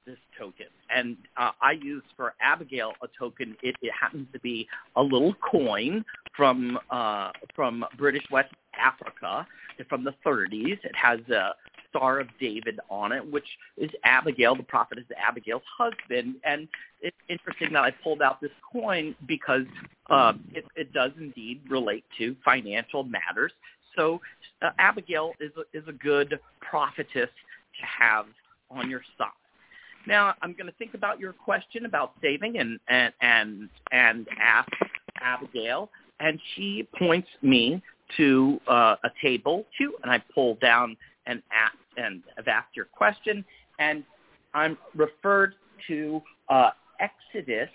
this 0.06 0.18
token. 0.38 0.68
And 0.94 1.18
uh, 1.36 1.52
I 1.62 1.74
use 1.74 2.04
for 2.16 2.34
Abigail 2.40 2.94
a 3.04 3.08
token. 3.20 3.58
It, 3.62 3.76
it 3.82 3.92
happens 4.00 4.28
to 4.34 4.40
be 4.40 4.68
a 4.96 5.02
little 5.02 5.34
coin 5.52 6.06
from 6.36 6.80
uh, 6.90 7.32
from 7.54 7.84
British 7.98 8.24
West 8.32 8.54
Africa 8.80 9.46
from 9.90 10.06
the 10.06 10.14
30s. 10.26 10.80
It 10.84 10.96
has 10.96 11.20
a 11.30 11.54
Star 11.96 12.20
of 12.20 12.28
David 12.40 12.80
on 12.90 13.12
it, 13.12 13.26
which 13.32 13.46
is 13.78 13.90
Abigail. 14.04 14.56
The 14.56 14.64
prophet 14.64 14.98
is 14.98 15.06
Abigail's 15.18 15.64
husband. 15.78 16.36
And 16.44 16.68
it's 17.02 17.16
interesting 17.30 17.74
that 17.74 17.84
I 17.84 17.92
pulled 17.92 18.22
out 18.22 18.42
this 18.42 18.52
coin 18.72 19.16
because 19.28 19.66
uh, 20.10 20.34
it, 20.54 20.66
it 20.76 20.94
does 20.94 21.12
indeed 21.20 21.62
relate 21.70 22.04
to 22.18 22.36
financial 22.44 23.04
matters. 23.04 23.52
So 23.96 24.20
uh, 24.62 24.72
Abigail 24.78 25.32
is 25.40 25.52
a, 25.58 25.78
is 25.78 25.84
a 25.88 25.94
good 25.94 26.40
prophetess 26.62 27.30
to 27.30 27.86
have 27.86 28.26
on 28.70 28.90
your 28.90 29.02
side. 29.18 29.30
Now 30.08 30.34
I'm 30.42 30.54
going 30.54 30.68
to 30.68 30.74
think 30.78 30.94
about 30.94 31.20
your 31.20 31.34
question 31.34 31.86
about 31.86 32.14
saving 32.22 32.60
and 32.60 32.80
and 32.88 33.12
and 33.22 33.70
and 33.92 34.28
ask 34.40 34.70
Abigail, 35.20 35.90
and 36.20 36.40
she 36.56 36.88
points 37.00 37.28
me 37.42 37.82
to 38.18 38.60
uh, 38.68 38.96
a 39.04 39.10
table 39.22 39.66
too, 39.78 39.96
and 40.04 40.12
I 40.12 40.22
pull 40.34 40.56
down 40.62 40.96
and 41.26 41.42
ask 41.52 41.76
and 41.98 42.22
have 42.38 42.48
asked 42.48 42.76
your 42.76 42.86
question, 42.86 43.44
and 43.80 44.04
I'm 44.54 44.78
referred 44.96 45.56
to 45.88 46.22
uh, 46.50 46.72
Exodus 47.00 47.70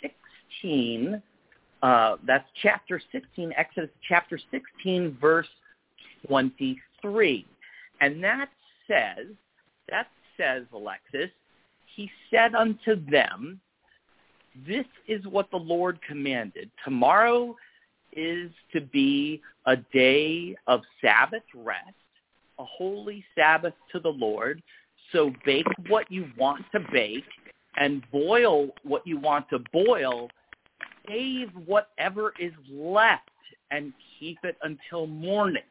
16. 0.00 1.22
Uh, 1.82 2.16
that's 2.26 2.48
chapter 2.62 3.00
16, 3.12 3.52
Exodus 3.56 3.90
chapter 4.08 4.38
16, 4.50 5.16
verse 5.20 5.46
23. 6.26 7.46
And 8.00 8.22
that 8.24 8.48
says, 8.86 9.26
that 9.88 10.08
says, 10.36 10.64
Alexis, 10.72 11.30
he 11.94 12.10
said 12.30 12.54
unto 12.54 13.04
them, 13.10 13.60
this 14.66 14.86
is 15.06 15.24
what 15.26 15.50
the 15.50 15.58
Lord 15.58 15.98
commanded. 16.06 16.70
Tomorrow 16.84 17.54
is 18.12 18.50
to 18.72 18.80
be 18.80 19.40
a 19.66 19.76
day 19.76 20.56
of 20.66 20.80
Sabbath 21.00 21.42
rest 21.54 21.94
a 22.58 22.64
holy 22.64 23.24
Sabbath 23.36 23.74
to 23.92 24.00
the 24.00 24.08
Lord. 24.08 24.62
So 25.12 25.32
bake 25.44 25.66
what 25.88 26.10
you 26.10 26.28
want 26.36 26.64
to 26.72 26.80
bake 26.92 27.24
and 27.76 28.02
boil 28.10 28.68
what 28.82 29.06
you 29.06 29.18
want 29.18 29.48
to 29.50 29.58
boil. 29.72 30.28
Save 31.06 31.50
whatever 31.66 32.34
is 32.38 32.52
left 32.70 33.30
and 33.70 33.92
keep 34.18 34.38
it 34.44 34.56
until 34.62 35.06
morning. 35.06 35.62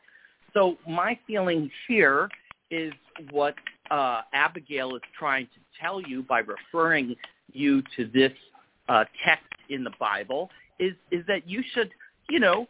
So 0.54 0.78
my 0.88 1.20
feeling 1.28 1.70
here 1.88 2.30
is 2.72 2.94
what 3.32 3.56
uh, 3.92 4.22
Abigail 4.34 4.96
is 4.96 5.02
trying 5.18 5.46
to 5.46 5.60
tell 5.80 6.02
you 6.02 6.24
by 6.24 6.40
referring 6.40 7.16
you 7.54 7.82
to 7.96 8.10
this 8.14 8.32
uh, 8.90 9.06
text 9.26 9.46
in 9.70 9.84
the 9.84 9.92
Bible 10.00 10.50
is 10.80 10.94
is 11.12 11.26
that 11.28 11.48
you 11.48 11.64
should, 11.74 11.92
you 12.30 12.40
know, 12.40 12.68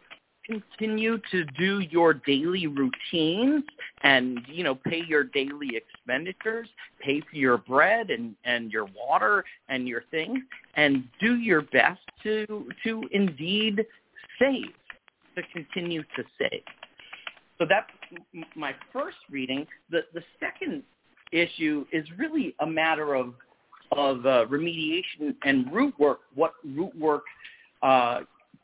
continue 0.48 1.18
to 1.30 1.44
do 1.58 1.80
your 1.80 2.14
daily 2.14 2.66
routines 2.66 3.64
and 4.02 4.40
you 4.46 4.64
know 4.64 4.74
pay 4.74 5.02
your 5.06 5.24
daily 5.24 5.76
expenditures 5.76 6.68
pay 7.00 7.20
for 7.20 7.36
your 7.36 7.58
bread 7.58 8.10
and 8.10 8.34
and 8.44 8.72
your 8.72 8.86
water 8.96 9.44
and 9.68 9.86
your 9.86 10.02
things 10.10 10.38
and 10.76 11.04
do 11.20 11.36
your 11.36 11.62
best 11.62 12.00
to 12.22 12.68
to 12.82 13.02
indeed 13.12 13.84
save 14.38 14.72
to 15.38 15.42
continue 15.52 16.02
to 16.16 16.24
save. 16.38 16.62
So 17.58 17.66
that's 17.68 17.90
my 18.54 18.74
first 18.92 19.16
reading. 19.30 19.66
The 19.90 20.02
the 20.14 20.22
second 20.40 20.82
issue 21.32 21.84
is 21.92 22.06
really 22.16 22.54
a 22.60 22.66
matter 22.66 23.14
of 23.14 23.34
of 23.92 24.26
uh, 24.26 24.46
remediation 24.46 25.34
and 25.44 25.72
root 25.72 25.98
work 25.98 26.20
what 26.34 26.54
root 26.64 26.96
work 26.98 27.24
uh, 27.82 28.20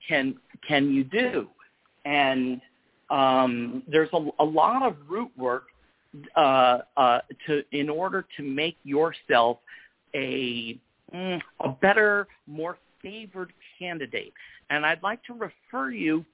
can 0.07 0.35
can 0.67 0.93
you 0.93 1.05
do 1.05 1.49
and 2.05 2.61
um, 3.11 3.83
there's 3.87 4.09
a, 4.13 4.29
a, 4.39 4.45
lot 4.45 4.83
of 4.83 4.97
root 5.09 5.31
work 5.37 5.65
uh, 6.37 6.79
uh, 6.97 7.19
to 7.47 7.63
in 7.73 7.91
order 7.91 8.27
to 8.37 8.43
make 8.43 8.77
yourself 8.85 9.59
a 10.15 10.79
mm, 11.13 11.41
a 11.61 11.69
better, 11.69 12.27
more 12.47 12.79
favored 13.03 13.53
candidate. 13.79 14.33
And 14.71 14.87
I'd 14.87 15.03
like 15.03 15.23
to 15.25 15.35
refer 15.35 15.91
you. 15.91 16.25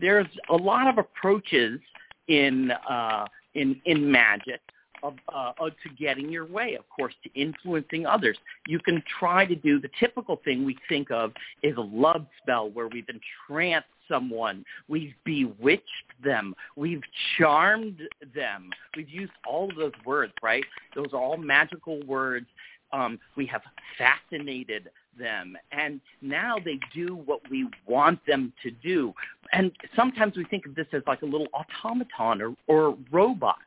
There's 0.00 0.26
a 0.48 0.56
lot 0.56 0.88
of 0.88 0.98
approaches 0.98 1.80
in 2.28 2.70
uh, 2.88 3.26
in 3.54 3.80
in 3.84 4.10
magic 4.10 4.60
of, 5.02 5.14
uh, 5.32 5.52
to 5.58 5.88
getting 5.98 6.30
your 6.30 6.46
way, 6.46 6.74
of 6.74 6.88
course, 6.88 7.14
to 7.24 7.40
influencing 7.40 8.06
others. 8.06 8.36
You 8.66 8.78
can 8.78 9.02
try 9.18 9.46
to 9.46 9.54
do 9.54 9.80
the 9.80 9.90
typical 9.98 10.40
thing 10.44 10.64
we 10.64 10.76
think 10.88 11.10
of 11.10 11.32
is 11.62 11.76
a 11.76 11.80
love 11.80 12.26
spell 12.40 12.70
where 12.70 12.88
we've 12.88 13.08
entranced 13.08 13.88
someone, 14.08 14.64
we've 14.88 15.14
bewitched 15.24 15.84
them, 16.22 16.54
we've 16.76 17.02
charmed 17.38 18.00
them. 18.34 18.70
We've 18.96 19.08
used 19.08 19.32
all 19.48 19.70
of 19.70 19.76
those 19.76 19.92
words, 20.04 20.32
right? 20.42 20.64
Those 20.94 21.12
are 21.12 21.20
all 21.20 21.36
magical 21.36 22.02
words. 22.04 22.46
Um, 22.92 23.18
we 23.36 23.46
have 23.46 23.62
fascinated 23.96 24.90
them 25.18 25.56
and 25.72 26.00
now 26.20 26.56
they 26.62 26.78
do 26.94 27.14
what 27.26 27.40
we 27.50 27.68
want 27.86 28.24
them 28.26 28.52
to 28.62 28.70
do 28.70 29.12
and 29.52 29.70
sometimes 29.94 30.36
we 30.36 30.44
think 30.44 30.64
of 30.66 30.74
this 30.74 30.86
as 30.92 31.02
like 31.06 31.22
a 31.22 31.26
little 31.26 31.48
automaton 31.52 32.40
or, 32.40 32.54
or 32.66 32.96
robot 33.10 33.58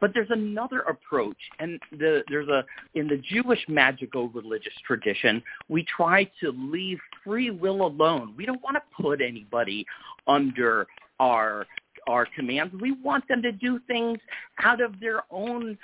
but 0.00 0.12
there's 0.14 0.30
another 0.30 0.80
approach, 0.80 1.36
and 1.58 1.80
the, 1.92 2.22
there's 2.28 2.48
a 2.48 2.64
in 2.94 3.08
the 3.08 3.16
Jewish 3.16 3.64
magical 3.68 4.28
religious 4.28 4.72
tradition, 4.86 5.42
we 5.68 5.84
try 5.84 6.24
to 6.40 6.52
leave 6.52 6.98
free 7.24 7.50
will 7.50 7.86
alone. 7.86 8.34
We 8.36 8.46
don't 8.46 8.62
want 8.62 8.76
to 8.76 9.02
put 9.02 9.20
anybody 9.20 9.86
under 10.26 10.86
our 11.20 11.66
our 12.08 12.26
commands. 12.34 12.74
We 12.80 12.92
want 12.92 13.28
them 13.28 13.42
to 13.42 13.52
do 13.52 13.80
things 13.86 14.18
out 14.62 14.80
of 14.80 14.98
their 15.00 15.22
own 15.30 15.76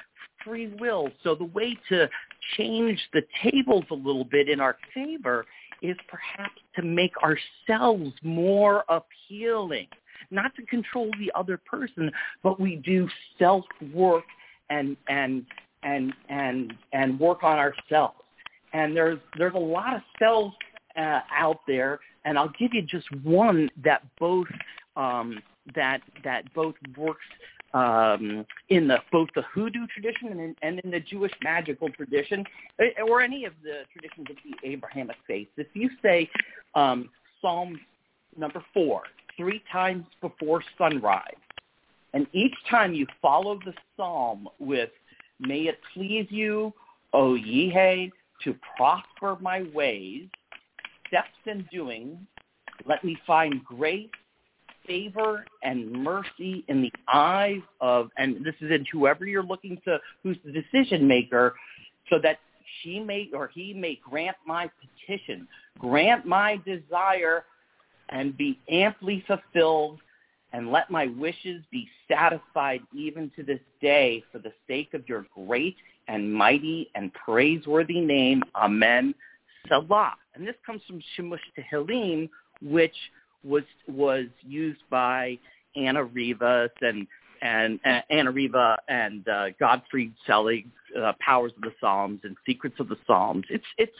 free 0.44 0.74
will. 0.78 1.10
So 1.22 1.34
the 1.34 1.44
way 1.44 1.76
to 1.88 2.08
change 2.56 3.00
the 3.12 3.22
tables 3.42 3.84
a 3.90 3.94
little 3.94 4.24
bit 4.24 4.48
in 4.48 4.60
our 4.60 4.76
favor 4.94 5.44
is 5.82 5.96
perhaps 6.08 6.60
to 6.76 6.82
make 6.82 7.12
ourselves 7.18 8.12
more 8.22 8.84
appealing 8.88 9.88
not 10.30 10.54
to 10.56 10.66
control 10.66 11.10
the 11.18 11.30
other 11.34 11.58
person, 11.58 12.10
but 12.42 12.60
we 12.60 12.76
do 12.76 13.08
self 13.38 13.64
work 13.92 14.24
and 14.70 14.96
and 15.08 15.44
and 15.82 16.12
and 16.28 16.74
and 16.92 17.18
work 17.18 17.42
on 17.42 17.58
ourselves. 17.58 18.18
And 18.72 18.96
there's 18.96 19.18
there's 19.38 19.54
a 19.54 19.58
lot 19.58 19.94
of 19.94 20.02
cells 20.18 20.52
uh, 20.96 21.20
out 21.30 21.60
there, 21.66 22.00
and 22.24 22.38
I'll 22.38 22.52
give 22.58 22.72
you 22.72 22.82
just 22.82 23.06
one 23.22 23.70
that 23.84 24.02
both 24.18 24.48
um, 24.96 25.40
that 25.74 26.00
that 26.24 26.52
both 26.54 26.74
works 26.96 27.24
um, 27.74 28.46
in 28.68 28.88
the 28.88 28.98
both 29.12 29.28
the 29.34 29.42
hoodoo 29.52 29.86
tradition 29.88 30.28
and 30.28 30.40
in, 30.40 30.56
and 30.62 30.80
in 30.80 30.90
the 30.90 31.00
Jewish 31.00 31.32
magical 31.42 31.90
tradition, 31.90 32.44
eh, 32.80 33.02
or 33.06 33.20
any 33.20 33.44
of 33.44 33.52
the 33.62 33.82
traditions 33.92 34.26
of 34.30 34.36
the 34.44 34.68
Abrahamic 34.68 35.16
faith. 35.26 35.48
If 35.56 35.68
you 35.74 35.90
say 36.02 36.30
um, 36.74 37.10
Psalm 37.40 37.78
number 38.38 38.64
four, 38.72 39.02
three 39.36 39.62
times 39.70 40.04
before 40.20 40.62
sunrise. 40.78 41.34
And 42.12 42.26
each 42.32 42.54
time 42.70 42.94
you 42.94 43.06
follow 43.20 43.58
the 43.64 43.74
psalm 43.96 44.48
with, 44.58 44.90
may 45.40 45.62
it 45.62 45.78
please 45.92 46.26
you, 46.30 46.72
O 47.12 47.34
Yehe, 47.34 48.10
to 48.44 48.54
prosper 48.76 49.36
my 49.40 49.64
ways, 49.74 50.28
steps 51.08 51.28
in 51.46 51.66
doing, 51.72 52.26
let 52.86 53.02
me 53.04 53.16
find 53.26 53.64
grace, 53.64 54.08
favor, 54.86 55.44
and 55.62 55.90
mercy 55.90 56.64
in 56.68 56.82
the 56.82 56.92
eyes 57.12 57.60
of, 57.80 58.10
and 58.16 58.44
this 58.44 58.54
is 58.60 58.70
in 58.70 58.84
whoever 58.92 59.26
you're 59.26 59.42
looking 59.42 59.80
to, 59.84 59.98
who's 60.22 60.36
the 60.44 60.52
decision 60.52 61.08
maker, 61.08 61.54
so 62.10 62.18
that 62.22 62.38
she 62.82 63.00
may 63.00 63.28
or 63.32 63.50
he 63.54 63.72
may 63.72 63.98
grant 64.08 64.36
my 64.46 64.70
petition, 64.80 65.48
grant 65.78 66.26
my 66.26 66.60
desire 66.66 67.44
and 68.10 68.36
be 68.36 68.58
amply 68.68 69.24
fulfilled, 69.26 69.98
and 70.52 70.70
let 70.70 70.90
my 70.90 71.06
wishes 71.06 71.62
be 71.70 71.88
satisfied 72.08 72.80
even 72.94 73.30
to 73.36 73.42
this 73.42 73.60
day 73.80 74.22
for 74.30 74.38
the 74.38 74.52
sake 74.68 74.94
of 74.94 75.08
your 75.08 75.26
great 75.34 75.76
and 76.08 76.32
mighty 76.32 76.90
and 76.94 77.12
praiseworthy 77.14 78.00
name. 78.00 78.42
Amen. 78.54 79.14
Selah. 79.68 80.14
And 80.34 80.46
this 80.46 80.54
comes 80.64 80.82
from 80.86 81.00
Shemush 81.16 81.40
Tehillim, 81.56 82.28
which 82.62 82.94
was 83.42 83.64
was 83.88 84.26
used 84.42 84.82
by 84.90 85.38
Anna 85.76 86.04
Rivas 86.04 86.70
and 86.80 87.06
and 87.42 87.78
uh, 87.84 88.00
Anna 88.10 88.30
Riva 88.30 88.78
and 88.88 89.28
uh, 89.28 89.50
Gottfried 89.60 90.14
Selig, 90.26 90.66
uh, 90.98 91.12
Powers 91.20 91.52
of 91.56 91.62
the 91.62 91.72
Psalms 91.80 92.20
and 92.24 92.36
Secrets 92.46 92.76
of 92.80 92.88
the 92.88 92.96
Psalms. 93.06 93.44
It's 93.50 93.64
it's 93.76 93.92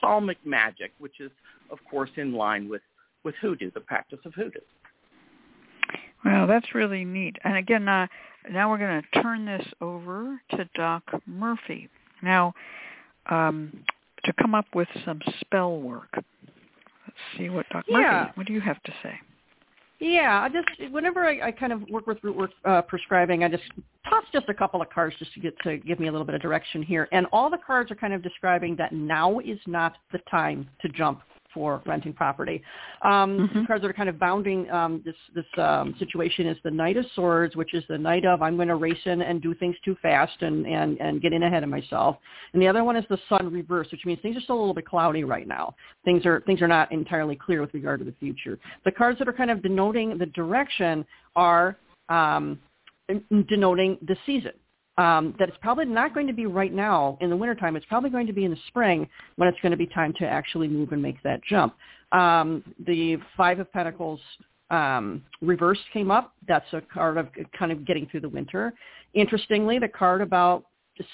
psalmic 0.00 0.38
magic, 0.44 0.92
which 0.98 1.20
is 1.20 1.30
of 1.70 1.78
course 1.90 2.10
in 2.16 2.34
line 2.34 2.68
with 2.68 2.82
with 3.24 3.34
hoodoo, 3.40 3.70
the 3.72 3.80
practice 3.80 4.18
of 4.24 4.34
hoodoo. 4.34 4.60
Well, 6.24 6.46
that's 6.46 6.74
really 6.74 7.04
neat. 7.04 7.36
And 7.44 7.56
again, 7.56 7.88
uh, 7.88 8.06
now 8.50 8.70
we're 8.70 8.78
going 8.78 9.02
to 9.02 9.22
turn 9.22 9.44
this 9.44 9.66
over 9.80 10.40
to 10.52 10.68
Doc 10.74 11.02
Murphy. 11.26 11.88
Now, 12.22 12.54
um, 13.28 13.84
to 14.24 14.32
come 14.40 14.54
up 14.54 14.66
with 14.74 14.88
some 15.04 15.20
spell 15.40 15.80
work. 15.80 16.10
Let's 16.14 17.18
see 17.36 17.48
what 17.48 17.68
Doc 17.70 17.84
yeah. 17.88 17.98
Murphy, 17.98 18.32
what 18.34 18.46
do 18.46 18.52
you 18.52 18.60
have 18.60 18.82
to 18.84 18.92
say? 19.02 19.18
Yeah, 19.98 20.40
I 20.42 20.48
just 20.48 20.92
whenever 20.92 21.24
I, 21.24 21.48
I 21.48 21.52
kind 21.52 21.72
of 21.72 21.82
work 21.88 22.08
with 22.08 22.18
root 22.24 22.36
work 22.36 22.50
uh, 22.64 22.82
prescribing, 22.82 23.44
I 23.44 23.48
just 23.48 23.62
toss 24.08 24.24
just 24.32 24.48
a 24.48 24.54
couple 24.54 24.82
of 24.82 24.90
cards 24.90 25.14
just 25.18 25.32
to 25.34 25.40
get 25.40 25.54
to 25.60 25.78
give 25.78 26.00
me 26.00 26.08
a 26.08 26.10
little 26.10 26.24
bit 26.24 26.34
of 26.34 26.40
direction 26.40 26.82
here. 26.82 27.08
And 27.12 27.26
all 27.32 27.48
the 27.48 27.58
cards 27.64 27.90
are 27.92 27.94
kind 27.94 28.12
of 28.12 28.20
describing 28.20 28.74
that 28.76 28.92
now 28.92 29.38
is 29.38 29.60
not 29.68 29.94
the 30.10 30.18
time 30.28 30.68
to 30.80 30.88
jump 30.88 31.20
for 31.52 31.82
renting 31.86 32.12
property. 32.12 32.62
Um, 33.02 33.48
mm-hmm. 33.48 33.64
Cards 33.64 33.82
that 33.82 33.88
are 33.88 33.94
kind 33.94 34.08
of 34.08 34.18
bounding 34.18 34.70
um, 34.70 35.02
this 35.04 35.14
this 35.34 35.44
um, 35.58 35.94
situation 35.98 36.46
is 36.46 36.56
the 36.64 36.70
Knight 36.70 36.96
of 36.96 37.04
Swords, 37.14 37.56
which 37.56 37.74
is 37.74 37.84
the 37.88 37.98
Knight 37.98 38.24
of 38.24 38.42
I'm 38.42 38.56
going 38.56 38.68
to 38.68 38.76
race 38.76 38.96
in 39.04 39.22
and 39.22 39.40
do 39.42 39.54
things 39.54 39.76
too 39.84 39.96
fast 40.02 40.40
and 40.42 40.66
and 40.66 40.98
and 41.00 41.20
get 41.20 41.32
in 41.32 41.42
ahead 41.42 41.62
of 41.62 41.68
myself. 41.68 42.16
And 42.52 42.62
the 42.62 42.68
other 42.68 42.84
one 42.84 42.96
is 42.96 43.04
the 43.08 43.18
Sun 43.28 43.52
reverse, 43.52 43.88
which 43.92 44.04
means 44.04 44.20
things 44.20 44.36
are 44.36 44.40
still 44.40 44.56
a 44.56 44.60
little 44.60 44.74
bit 44.74 44.86
cloudy 44.86 45.24
right 45.24 45.46
now. 45.46 45.74
Things 46.04 46.26
are 46.26 46.42
things 46.46 46.62
are 46.62 46.68
not 46.68 46.90
entirely 46.92 47.36
clear 47.36 47.60
with 47.60 47.74
regard 47.74 48.00
to 48.00 48.04
the 48.04 48.14
future. 48.20 48.58
The 48.84 48.92
cards 48.92 49.18
that 49.18 49.28
are 49.28 49.32
kind 49.32 49.50
of 49.50 49.62
denoting 49.62 50.18
the 50.18 50.26
direction 50.26 51.04
are 51.36 51.76
um, 52.08 52.58
denoting 53.48 53.98
the 54.02 54.16
season 54.26 54.52
um, 54.98 55.34
that 55.38 55.48
it's 55.48 55.58
probably 55.60 55.86
not 55.86 56.14
going 56.14 56.26
to 56.26 56.32
be 56.32 56.46
right 56.46 56.72
now 56.72 57.16
in 57.20 57.30
the 57.30 57.36
wintertime. 57.36 57.76
It's 57.76 57.86
probably 57.86 58.10
going 58.10 58.26
to 58.26 58.32
be 58.32 58.44
in 58.44 58.50
the 58.50 58.58
spring 58.68 59.08
when 59.36 59.48
it's 59.48 59.58
going 59.62 59.70
to 59.70 59.76
be 59.76 59.86
time 59.86 60.12
to 60.18 60.26
actually 60.26 60.68
move 60.68 60.92
and 60.92 61.00
make 61.00 61.22
that 61.22 61.40
jump. 61.48 61.74
Um, 62.12 62.62
the 62.86 63.18
Five 63.36 63.58
of 63.58 63.72
Pentacles 63.72 64.20
um, 64.70 65.22
reversed 65.40 65.82
came 65.92 66.10
up. 66.10 66.34
That's 66.46 66.70
a 66.72 66.82
card 66.92 67.16
of 67.16 67.28
kind 67.58 67.72
of 67.72 67.86
getting 67.86 68.06
through 68.06 68.20
the 68.20 68.28
winter. 68.28 68.72
Interestingly, 69.14 69.78
the 69.78 69.88
card 69.88 70.20
about 70.20 70.64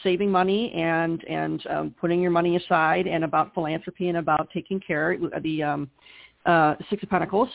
saving 0.02 0.30
money 0.30 0.72
and 0.72 1.24
and 1.24 1.66
um, 1.68 1.94
putting 2.00 2.20
your 2.20 2.30
money 2.30 2.56
aside 2.56 3.06
and 3.06 3.24
about 3.24 3.54
philanthropy 3.54 4.08
and 4.08 4.18
about 4.18 4.48
taking 4.52 4.80
care 4.80 5.16
the 5.42 5.62
um, 5.62 5.90
uh, 6.46 6.74
Six 6.90 7.02
of 7.02 7.10
Pentacles 7.10 7.48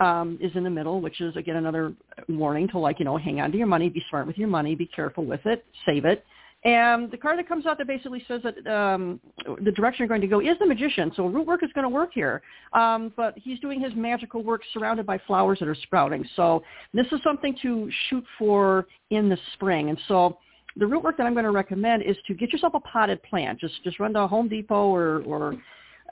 um, 0.00 0.38
is 0.40 0.50
in 0.54 0.64
the 0.64 0.70
middle, 0.70 1.00
which 1.00 1.20
is 1.20 1.36
again 1.36 1.56
another 1.56 1.92
warning 2.28 2.68
to 2.68 2.78
like 2.78 2.98
you 2.98 3.04
know 3.04 3.16
hang 3.16 3.40
on 3.40 3.52
to 3.52 3.58
your 3.58 3.66
money, 3.66 3.88
be 3.88 4.02
smart 4.08 4.26
with 4.26 4.38
your 4.38 4.48
money, 4.48 4.74
be 4.74 4.86
careful 4.86 5.24
with 5.24 5.44
it, 5.46 5.64
save 5.86 6.04
it. 6.04 6.24
And 6.62 7.10
the 7.10 7.16
card 7.16 7.38
that 7.38 7.48
comes 7.48 7.64
out 7.64 7.78
that 7.78 7.86
basically 7.86 8.22
says 8.28 8.42
that 8.42 8.66
um, 8.70 9.18
the 9.64 9.72
direction 9.72 10.00
you're 10.00 10.08
going 10.08 10.20
to 10.20 10.26
go 10.26 10.40
is 10.40 10.58
the 10.58 10.66
magician. 10.66 11.10
So 11.16 11.26
root 11.26 11.46
work 11.46 11.62
is 11.62 11.70
going 11.74 11.84
to 11.84 11.88
work 11.88 12.10
here. 12.12 12.42
Um, 12.74 13.14
but 13.16 13.32
he's 13.38 13.58
doing 13.60 13.80
his 13.80 13.94
magical 13.94 14.42
work 14.42 14.60
surrounded 14.74 15.06
by 15.06 15.18
flowers 15.26 15.58
that 15.60 15.68
are 15.68 15.74
sprouting. 15.74 16.22
So 16.36 16.62
this 16.92 17.06
is 17.12 17.20
something 17.24 17.56
to 17.62 17.90
shoot 18.10 18.24
for 18.38 18.86
in 19.08 19.30
the 19.30 19.38
spring. 19.54 19.88
And 19.88 19.98
so 20.06 20.36
the 20.76 20.86
root 20.86 21.02
work 21.02 21.16
that 21.16 21.26
I'm 21.26 21.32
going 21.32 21.46
to 21.46 21.50
recommend 21.50 22.02
is 22.02 22.16
to 22.26 22.34
get 22.34 22.52
yourself 22.52 22.74
a 22.74 22.80
potted 22.80 23.22
plant. 23.22 23.58
Just 23.58 23.82
just 23.82 23.98
run 23.98 24.12
to 24.12 24.26
Home 24.26 24.48
Depot 24.48 24.94
or, 24.94 25.22
or 25.22 25.56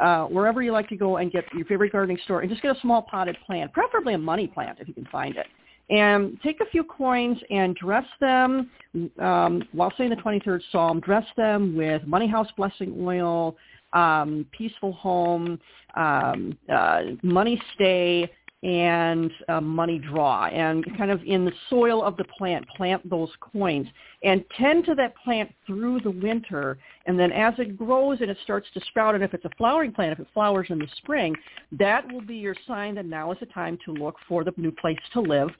uh, 0.00 0.24
wherever 0.24 0.62
you 0.62 0.72
like 0.72 0.88
to 0.88 0.96
go 0.96 1.16
and 1.16 1.32
get 1.32 1.44
your 1.54 1.64
favorite 1.66 1.92
gardening 1.92 2.18
store 2.24 2.40
and 2.40 2.50
just 2.50 2.62
get 2.62 2.76
a 2.76 2.80
small 2.80 3.02
potted 3.02 3.36
plant, 3.44 3.72
preferably 3.72 4.14
a 4.14 4.18
money 4.18 4.46
plant 4.46 4.78
if 4.80 4.88
you 4.88 4.94
can 4.94 5.06
find 5.06 5.36
it. 5.36 5.46
And 5.90 6.38
take 6.42 6.60
a 6.60 6.66
few 6.66 6.84
coins 6.84 7.38
and 7.50 7.74
dress 7.74 8.04
them, 8.20 8.70
um, 9.18 9.62
while 9.72 9.92
saying 9.96 10.10
the 10.10 10.16
23rd 10.16 10.60
Psalm, 10.70 11.00
dress 11.00 11.24
them 11.36 11.74
with 11.74 12.06
Money 12.06 12.26
House 12.26 12.48
Blessing 12.58 12.94
Oil, 13.00 13.56
um, 13.94 14.44
Peaceful 14.52 14.92
Home, 14.92 15.58
um, 15.94 16.58
uh, 16.70 17.00
Money 17.22 17.60
Stay, 17.74 18.30
and 18.64 19.30
uh, 19.48 19.60
money 19.60 20.00
draw 20.00 20.46
and 20.46 20.84
kind 20.96 21.12
of 21.12 21.22
in 21.24 21.44
the 21.44 21.52
soil 21.70 22.02
of 22.02 22.16
the 22.16 22.24
plant 22.24 22.66
plant 22.76 23.08
those 23.08 23.28
coins 23.40 23.86
and 24.24 24.44
tend 24.58 24.84
to 24.84 24.96
that 24.96 25.14
plant 25.22 25.48
through 25.64 26.00
the 26.00 26.10
winter. 26.10 26.76
And 27.06 27.18
then 27.18 27.30
as 27.30 27.54
it 27.58 27.76
grows 27.76 28.20
and 28.20 28.28
it 28.28 28.36
starts 28.42 28.66
to 28.74 28.80
sprout 28.88 29.14
and 29.14 29.22
if 29.22 29.32
it's 29.32 29.44
a 29.44 29.50
flowering 29.56 29.92
plant 29.92 30.12
if 30.12 30.18
it 30.18 30.26
flowers 30.34 30.66
in 30.70 30.78
the 30.78 30.88
spring 30.96 31.36
that 31.78 32.10
will 32.12 32.20
be 32.20 32.36
your 32.36 32.56
sign 32.66 32.96
that 32.96 33.06
now 33.06 33.30
is 33.30 33.38
the 33.38 33.46
time 33.46 33.78
to 33.84 33.92
look 33.92 34.16
for 34.28 34.42
the 34.42 34.52
new 34.56 34.72
place 34.72 34.98
to 35.12 35.20
live 35.20 35.50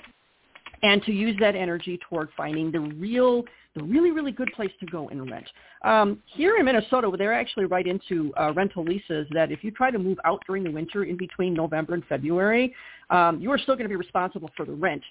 and 0.83 1.03
to 1.05 1.13
use 1.13 1.37
that 1.41 1.55
energy 1.55 1.99
toward 2.09 2.29
finding 2.37 2.73
the 2.73 2.81
real 2.81 3.45
the 3.79 3.85
really, 3.85 4.11
really 4.11 4.33
good 4.33 4.51
place 4.55 4.71
to 4.81 4.87
go 4.87 5.09
and 5.09 5.31
rent. 5.31 5.47
Um, 5.83 6.23
here 6.27 6.57
in 6.57 6.65
Minnesota, 6.65 7.11
they're 7.17 7.33
actually 7.33 7.67
right 7.67 7.87
into 7.87 8.33
uh, 8.39 8.53
rental 8.53 8.85
leases 8.85 9.27
that 9.33 9.51
if 9.53 9.63
you 9.63 9.71
try 9.71 9.91
to 9.91 9.99
move 9.99 10.19
out 10.25 10.43
during 10.47 10.65
the 10.65 10.71
winter 10.71 11.05
in 11.05 11.17
between 11.17 11.55
November 11.55 11.95
and 11.95 12.05
February, 12.07 12.75
um, 13.11 13.41
you 13.41 13.51
are 13.51 13.59
still 13.59 13.75
going 13.75 13.85
to 13.85 13.89
be 13.89 13.97
responsible 13.97 14.51
for 14.57 14.65
the 14.65 14.73
rent 14.73 15.03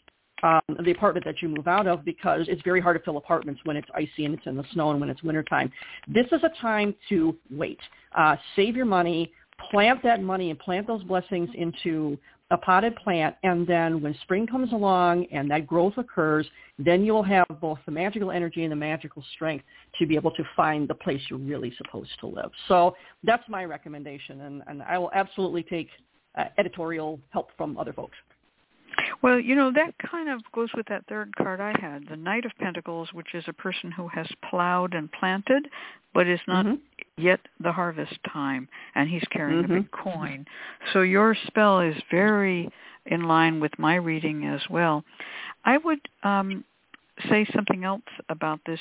um, 0.44 0.62
the 0.84 0.92
apartment 0.92 1.26
that 1.26 1.42
you 1.42 1.50
move 1.50 1.68
out 1.68 1.88
of 1.88 2.06
because 2.06 2.46
it's 2.48 2.62
very 2.64 2.80
hard 2.80 2.98
to 2.98 3.04
fill 3.04 3.18
apartments 3.18 3.62
when 3.64 3.76
it's 3.76 3.88
icy 3.96 4.26
and 4.26 4.36
it's 4.36 4.46
in 4.46 4.56
the 4.56 4.64
snow 4.74 4.92
and 4.92 5.00
when 5.00 5.10
it's 5.10 5.24
wintertime. 5.24 5.72
This 6.08 6.28
is 6.32 6.42
a 6.44 6.52
time 6.62 6.94
to 7.10 7.36
wait. 7.50 7.80
Uh, 8.16 8.36
save 8.56 8.76
your 8.76 8.86
money, 8.86 9.32
plant 9.72 10.04
that 10.04 10.22
money 10.22 10.52
and 10.52 10.60
plant 10.60 10.86
those 10.86 11.04
blessings 11.04 11.50
into 11.56 12.18
a 12.52 12.58
potted 12.58 12.96
plant, 12.98 13.36
and 13.44 13.68
then 13.68 14.02
when 14.02 14.16
spring 14.22 14.48
comes 14.48 14.72
along 14.72 15.26
and 15.32 15.52
that 15.52 15.68
growth 15.68 15.94
occurs, 15.98 16.48
then 16.80 17.04
you'll 17.04 17.24
have 17.24 17.46
both 17.60 17.80
the 17.86 17.92
magical 17.92 18.32
energy 18.32 18.64
and 18.64 18.72
the 18.72 18.76
magical 18.76 19.24
strength 19.34 19.66
to 20.00 20.06
be 20.06 20.16
able 20.16 20.32
to 20.32 20.44
find 20.56 20.88
the 20.88 20.96
place 20.96 21.22
you're 21.30 21.40
really 21.40 21.74
supposed 21.78 22.12
to 22.22 22.28
live. 22.28 22.50
So 22.68 22.96
that's 23.24 23.44
my 23.50 23.66
recommendation, 23.66 24.42
and, 24.42 24.64
and 24.68 24.82
I 24.82 24.98
will 24.98 25.12
absolutely 25.14 25.64
take 25.64 25.90
uh, 26.38 26.46
editorial 26.58 27.20
help 27.32 27.50
from 27.58 27.78
other 27.78 27.92
folks. 27.92 28.16
Well, 29.22 29.40
you 29.40 29.56
know, 29.56 29.72
that 29.74 29.94
kind 30.10 30.30
of 30.30 30.42
goes 30.54 30.70
with 30.76 30.88
that 30.88 31.04
third 31.08 31.36
card 31.36 31.60
I 31.60 31.74
had, 31.80 32.08
the 32.10 32.16
Knight 32.16 32.46
of 32.46 32.52
Pentacles, 32.60 33.10
which 33.14 33.34
is 33.34 33.44
a 33.48 33.54
person 33.54 33.92
who 33.92 34.08
has 34.08 34.28
plowed 34.50 34.94
and 34.94 35.12
planted, 35.12 35.68
but 36.14 36.28
is 36.28 36.40
not 36.48 36.66
mm-hmm. 36.66 36.76
Yet 37.18 37.40
the 37.60 37.72
harvest 37.72 38.18
time, 38.32 38.68
and 38.96 39.10
he's 39.10 39.24
carrying 39.32 39.64
mm-hmm. 39.64 39.72
a 39.72 39.76
big 39.82 39.92
coin. 39.92 40.46
So 40.94 41.02
your 41.02 41.36
spell 41.48 41.82
is 41.82 41.96
very 42.12 42.70
in 43.06 43.24
line 43.24 43.60
with 43.60 43.72
my 43.78 43.96
reading 43.96 44.46
as 44.46 44.62
well. 44.70 45.04
I 45.66 45.78
would 45.78 46.00
um, 46.24 46.64
say 47.30 47.48
something 47.54 47.84
else 47.84 48.02
about 48.30 48.60
this 48.66 48.80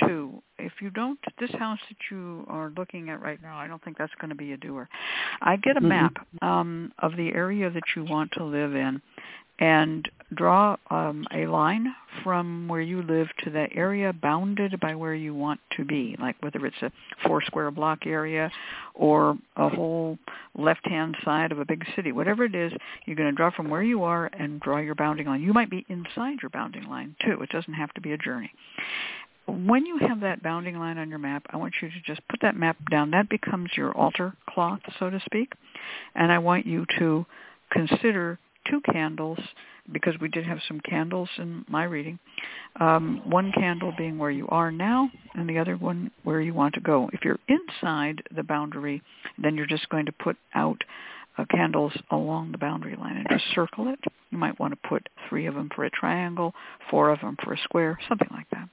too. 0.00 0.42
If 0.58 0.72
you 0.80 0.90
don't, 0.90 1.18
this 1.38 1.50
house 1.52 1.78
that 1.88 1.96
you 2.10 2.44
are 2.48 2.72
looking 2.76 3.10
at 3.10 3.20
right 3.20 3.40
now, 3.42 3.56
I 3.56 3.68
don't 3.68 3.82
think 3.84 3.98
that's 3.98 4.12
going 4.20 4.30
to 4.30 4.34
be 4.34 4.52
a 4.52 4.56
doer. 4.56 4.88
I 5.42 5.56
get 5.56 5.76
a 5.76 5.80
mm-hmm. 5.80 5.88
map 5.88 6.26
um, 6.42 6.92
of 6.98 7.16
the 7.16 7.32
area 7.32 7.70
that 7.70 7.82
you 7.94 8.04
want 8.04 8.32
to 8.32 8.44
live 8.44 8.74
in, 8.74 9.00
and 9.58 10.08
draw 10.34 10.76
um, 10.90 11.26
a 11.32 11.46
line 11.46 11.94
from 12.22 12.66
where 12.66 12.80
you 12.80 13.02
live 13.02 13.28
to 13.44 13.50
the 13.50 13.66
area 13.74 14.12
bounded 14.12 14.80
by 14.80 14.94
where 14.94 15.14
you 15.14 15.34
want 15.34 15.60
to 15.76 15.84
be, 15.84 16.16
like 16.20 16.36
whether 16.40 16.64
it's 16.66 16.82
a 16.82 16.90
four 17.26 17.42
square 17.42 17.70
block 17.70 18.06
area 18.06 18.50
or 18.94 19.36
a 19.56 19.68
whole 19.68 20.18
left-hand 20.56 21.16
side 21.24 21.52
of 21.52 21.58
a 21.58 21.64
big 21.64 21.84
city. 21.94 22.10
Whatever 22.10 22.44
it 22.44 22.54
is, 22.54 22.72
you're 23.04 23.16
going 23.16 23.30
to 23.30 23.36
draw 23.36 23.50
from 23.50 23.70
where 23.70 23.82
you 23.82 24.02
are 24.02 24.30
and 24.38 24.60
draw 24.60 24.78
your 24.78 24.94
bounding 24.94 25.26
line. 25.26 25.42
You 25.42 25.52
might 25.52 25.70
be 25.70 25.84
inside 25.88 26.38
your 26.42 26.50
bounding 26.50 26.88
line 26.88 27.14
too. 27.24 27.40
It 27.42 27.50
doesn't 27.50 27.74
have 27.74 27.92
to 27.94 28.00
be 28.00 28.12
a 28.12 28.18
journey. 28.18 28.50
When 29.46 29.84
you 29.84 29.98
have 29.98 30.20
that 30.20 30.42
bounding 30.42 30.78
line 30.78 30.96
on 30.96 31.10
your 31.10 31.18
map, 31.18 31.44
I 31.50 31.58
want 31.58 31.74
you 31.82 31.90
to 31.90 32.00
just 32.06 32.26
put 32.28 32.40
that 32.40 32.56
map 32.56 32.76
down. 32.90 33.10
That 33.10 33.28
becomes 33.28 33.70
your 33.76 33.92
altar 33.92 34.34
cloth, 34.48 34.80
so 34.98 35.10
to 35.10 35.20
speak. 35.26 35.52
And 36.14 36.32
I 36.32 36.38
want 36.38 36.66
you 36.66 36.86
to 36.98 37.26
consider 37.70 38.38
two 38.68 38.80
candles 38.92 39.38
because 39.92 40.14
we 40.20 40.28
did 40.28 40.46
have 40.46 40.58
some 40.66 40.80
candles 40.80 41.28
in 41.38 41.64
my 41.68 41.84
reading. 41.84 42.18
Um, 42.80 43.20
one 43.24 43.52
candle 43.52 43.92
being 43.96 44.18
where 44.18 44.30
you 44.30 44.48
are 44.48 44.72
now 44.72 45.10
and 45.34 45.48
the 45.48 45.58
other 45.58 45.76
one 45.76 46.10
where 46.22 46.40
you 46.40 46.54
want 46.54 46.74
to 46.74 46.80
go. 46.80 47.10
If 47.12 47.20
you're 47.24 47.38
inside 47.48 48.22
the 48.34 48.42
boundary, 48.42 49.02
then 49.38 49.56
you're 49.56 49.66
just 49.66 49.88
going 49.90 50.06
to 50.06 50.12
put 50.12 50.36
out 50.54 50.82
uh, 51.36 51.44
candles 51.50 51.92
along 52.10 52.52
the 52.52 52.58
boundary 52.58 52.96
line 52.96 53.16
and 53.16 53.26
just 53.28 53.44
circle 53.54 53.88
it. 53.88 53.98
You 54.30 54.38
might 54.38 54.58
want 54.58 54.72
to 54.72 54.88
put 54.88 55.08
three 55.28 55.46
of 55.46 55.54
them 55.54 55.68
for 55.74 55.84
a 55.84 55.90
triangle, 55.90 56.54
four 56.90 57.10
of 57.10 57.20
them 57.20 57.36
for 57.42 57.52
a 57.52 57.58
square, 57.58 57.98
something 58.08 58.28
like 58.30 58.48
that. 58.50 58.68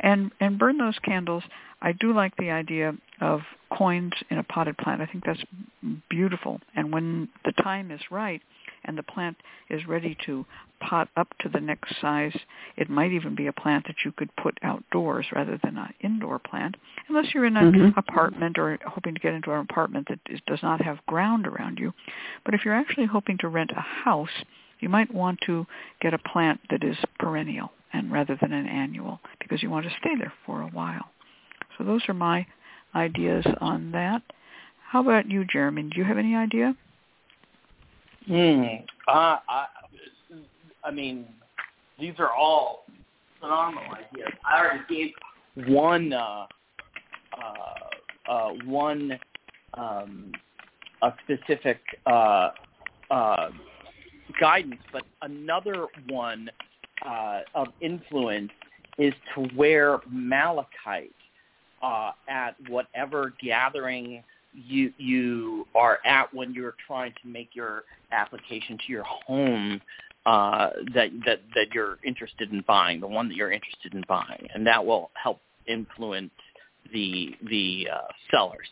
And 0.00 0.30
and 0.40 0.58
burn 0.58 0.78
those 0.78 0.98
candles. 1.04 1.42
I 1.82 1.92
do 1.92 2.12
like 2.12 2.36
the 2.36 2.50
idea 2.50 2.94
of 3.20 3.40
coins 3.76 4.12
in 4.30 4.38
a 4.38 4.42
potted 4.42 4.76
plant. 4.78 5.00
I 5.00 5.06
think 5.06 5.24
that's 5.24 5.42
beautiful. 6.10 6.60
And 6.76 6.92
when 6.92 7.28
the 7.44 7.52
time 7.52 7.90
is 7.90 8.00
right, 8.10 8.42
and 8.84 8.96
the 8.96 9.02
plant 9.02 9.36
is 9.68 9.86
ready 9.86 10.16
to 10.26 10.44
pot 10.80 11.08
up 11.16 11.28
to 11.40 11.48
the 11.48 11.60
next 11.60 11.94
size. 12.00 12.36
It 12.76 12.88
might 12.88 13.12
even 13.12 13.34
be 13.34 13.46
a 13.46 13.52
plant 13.52 13.86
that 13.86 13.96
you 14.04 14.12
could 14.12 14.34
put 14.36 14.58
outdoors 14.62 15.26
rather 15.32 15.58
than 15.62 15.76
an 15.76 15.94
indoor 16.00 16.38
plant, 16.38 16.76
unless 17.08 17.34
you're 17.34 17.44
in 17.44 17.56
an 17.56 17.72
mm-hmm. 17.72 17.98
apartment 17.98 18.58
or 18.58 18.78
hoping 18.86 19.14
to 19.14 19.20
get 19.20 19.34
into 19.34 19.52
an 19.52 19.60
apartment 19.60 20.08
that 20.08 20.20
is, 20.28 20.40
does 20.46 20.62
not 20.62 20.80
have 20.80 21.04
ground 21.06 21.46
around 21.46 21.78
you. 21.78 21.92
But 22.44 22.54
if 22.54 22.64
you're 22.64 22.74
actually 22.74 23.06
hoping 23.06 23.38
to 23.38 23.48
rent 23.48 23.70
a 23.76 23.80
house, 23.80 24.44
you 24.80 24.88
might 24.88 25.12
want 25.12 25.40
to 25.46 25.66
get 26.00 26.14
a 26.14 26.18
plant 26.18 26.60
that 26.70 26.82
is 26.82 26.96
perennial 27.18 27.70
and 27.92 28.10
rather 28.10 28.36
than 28.40 28.52
an 28.52 28.66
annual 28.66 29.20
because 29.38 29.62
you 29.62 29.70
want 29.70 29.84
to 29.84 29.92
stay 30.00 30.16
there 30.18 30.32
for 30.46 30.62
a 30.62 30.68
while. 30.68 31.10
So 31.76 31.84
those 31.84 32.02
are 32.08 32.14
my 32.14 32.46
ideas 32.94 33.46
on 33.60 33.92
that. 33.92 34.22
How 34.88 35.02
about 35.02 35.30
you, 35.30 35.44
Jeremy? 35.44 35.84
Do 35.84 35.98
you 35.98 36.04
have 36.04 36.18
any 36.18 36.34
idea? 36.34 36.74
Hmm. 38.26 38.64
Uh, 39.08 39.38
I, 39.48 39.66
I 40.84 40.90
mean, 40.90 41.26
these 41.98 42.14
are 42.18 42.32
all 42.32 42.84
phenomenal 43.40 43.84
ideas. 43.92 44.30
I 44.44 44.60
already 44.60 44.84
gave 44.88 45.66
one, 45.68 46.12
uh, 46.12 46.46
uh, 47.38 48.30
uh, 48.30 48.48
one, 48.64 49.18
um, 49.74 50.32
a 51.02 51.12
specific 51.24 51.80
uh, 52.06 52.50
uh, 53.10 53.50
guidance, 54.38 54.80
but 54.92 55.02
another 55.22 55.86
one 56.08 56.50
uh, 57.06 57.40
of 57.54 57.68
influence 57.80 58.50
is 58.98 59.14
to 59.34 59.48
wear 59.56 60.00
malachite 60.08 61.14
uh, 61.82 62.12
at 62.28 62.54
whatever 62.68 63.32
gathering 63.42 64.22
you 64.52 64.92
you 64.98 65.66
are 65.74 65.98
at 66.04 66.32
when 66.34 66.52
you're 66.52 66.74
trying 66.86 67.12
to 67.22 67.28
make 67.28 67.50
your 67.54 67.84
application 68.12 68.78
to 68.78 68.92
your 68.92 69.04
home 69.04 69.80
uh, 70.26 70.70
that 70.94 71.10
that 71.24 71.40
that 71.54 71.66
you're 71.72 71.98
interested 72.04 72.52
in 72.52 72.62
buying, 72.66 73.00
the 73.00 73.06
one 73.06 73.28
that 73.28 73.34
you're 73.34 73.52
interested 73.52 73.94
in 73.94 74.04
buying, 74.08 74.46
and 74.54 74.66
that 74.66 74.84
will 74.84 75.10
help 75.14 75.40
influence 75.66 76.30
the 76.92 77.34
the 77.48 77.88
uh, 77.92 78.08
sellers. 78.30 78.68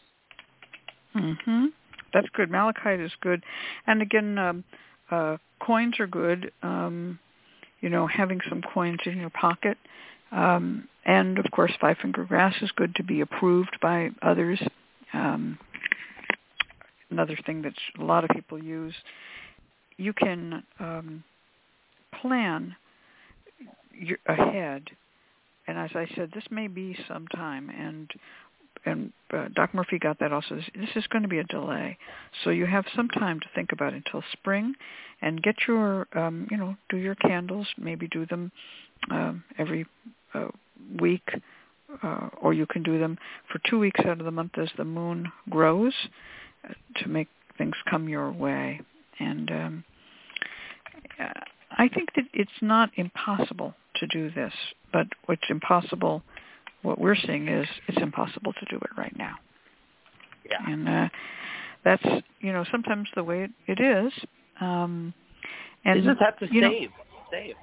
Mhm. 1.14 1.72
That's 2.12 2.28
good. 2.30 2.50
Malachite 2.50 3.00
is 3.00 3.12
good, 3.20 3.44
and 3.86 4.02
again, 4.02 4.38
um, 4.38 4.64
uh, 5.10 5.36
coins 5.60 5.98
are 6.00 6.06
good. 6.06 6.52
Um, 6.62 7.18
you 7.80 7.88
know, 7.88 8.06
having 8.06 8.40
some 8.48 8.60
coins 8.62 8.98
in 9.06 9.18
your 9.18 9.30
pocket, 9.30 9.78
um, 10.32 10.88
and 11.04 11.38
of 11.38 11.50
course, 11.52 11.72
five 11.80 11.96
finger 11.98 12.24
grass 12.24 12.54
is 12.60 12.70
good 12.72 12.94
to 12.96 13.04
be 13.04 13.20
approved 13.20 13.78
by 13.80 14.10
others. 14.20 14.60
Um, 15.12 15.58
another 17.10 17.38
thing 17.46 17.62
that 17.62 17.74
a 17.98 18.04
lot 18.04 18.24
of 18.24 18.30
people 18.30 18.62
use. 18.62 18.94
You 19.96 20.12
can 20.12 20.62
um, 20.78 21.24
plan 22.20 22.76
your, 23.92 24.18
ahead, 24.26 24.84
and 25.66 25.78
as 25.78 25.90
I 25.94 26.06
said, 26.14 26.30
this 26.34 26.44
may 26.50 26.68
be 26.68 26.96
some 27.08 27.26
time, 27.28 27.70
and 27.70 28.10
and 28.84 29.12
uh, 29.32 29.48
Doc 29.54 29.74
Murphy 29.74 29.98
got 29.98 30.20
that 30.20 30.32
also. 30.32 30.54
This 30.54 30.90
is 30.94 31.06
going 31.08 31.22
to 31.22 31.28
be 31.28 31.40
a 31.40 31.44
delay, 31.44 31.98
so 32.44 32.50
you 32.50 32.64
have 32.66 32.84
some 32.94 33.08
time 33.08 33.40
to 33.40 33.46
think 33.54 33.72
about 33.72 33.92
it 33.92 34.02
until 34.06 34.22
spring, 34.32 34.74
and 35.20 35.42
get 35.42 35.56
your 35.66 36.06
um, 36.14 36.46
you 36.50 36.56
know 36.56 36.76
do 36.88 36.96
your 36.96 37.16
candles. 37.16 37.66
Maybe 37.76 38.06
do 38.06 38.24
them 38.26 38.52
um, 39.10 39.42
every 39.58 39.84
uh, 40.32 40.48
week, 41.00 41.28
uh, 42.02 42.28
or 42.40 42.54
you 42.54 42.66
can 42.66 42.82
do 42.84 42.98
them 43.00 43.18
for 43.50 43.60
two 43.68 43.80
weeks 43.80 44.00
out 44.00 44.20
of 44.20 44.24
the 44.24 44.30
month 44.30 44.52
as 44.58 44.68
the 44.76 44.84
moon 44.84 45.32
grows 45.50 45.94
to 46.96 47.08
make 47.08 47.28
things 47.56 47.74
come 47.90 48.08
your 48.08 48.30
way. 48.30 48.80
And 49.18 49.50
um, 49.50 49.84
I 51.72 51.88
think 51.88 52.10
that 52.16 52.24
it's 52.32 52.50
not 52.60 52.90
impossible 52.96 53.74
to 53.96 54.06
do 54.06 54.30
this, 54.30 54.52
but 54.92 55.06
what's 55.26 55.42
impossible, 55.50 56.22
what 56.82 56.98
we're 56.98 57.16
seeing 57.16 57.48
is 57.48 57.66
it's 57.88 58.00
impossible 58.00 58.52
to 58.52 58.66
do 58.70 58.76
it 58.76 58.90
right 58.96 59.16
now. 59.16 59.34
Yeah. 60.48 60.72
And 60.72 60.88
uh, 60.88 61.08
that's 61.84 62.04
you 62.40 62.52
know 62.52 62.64
sometimes 62.70 63.08
the 63.14 63.24
way 63.24 63.44
it, 63.44 63.50
it 63.66 63.80
is. 63.80 64.12
Um, 64.60 65.12
and 65.84 66.02
you 66.02 66.10
just 66.10 66.20
have 66.20 66.38
to 66.38 66.46
save, 66.46 66.60
know, 66.60 66.72
save. 67.30 67.54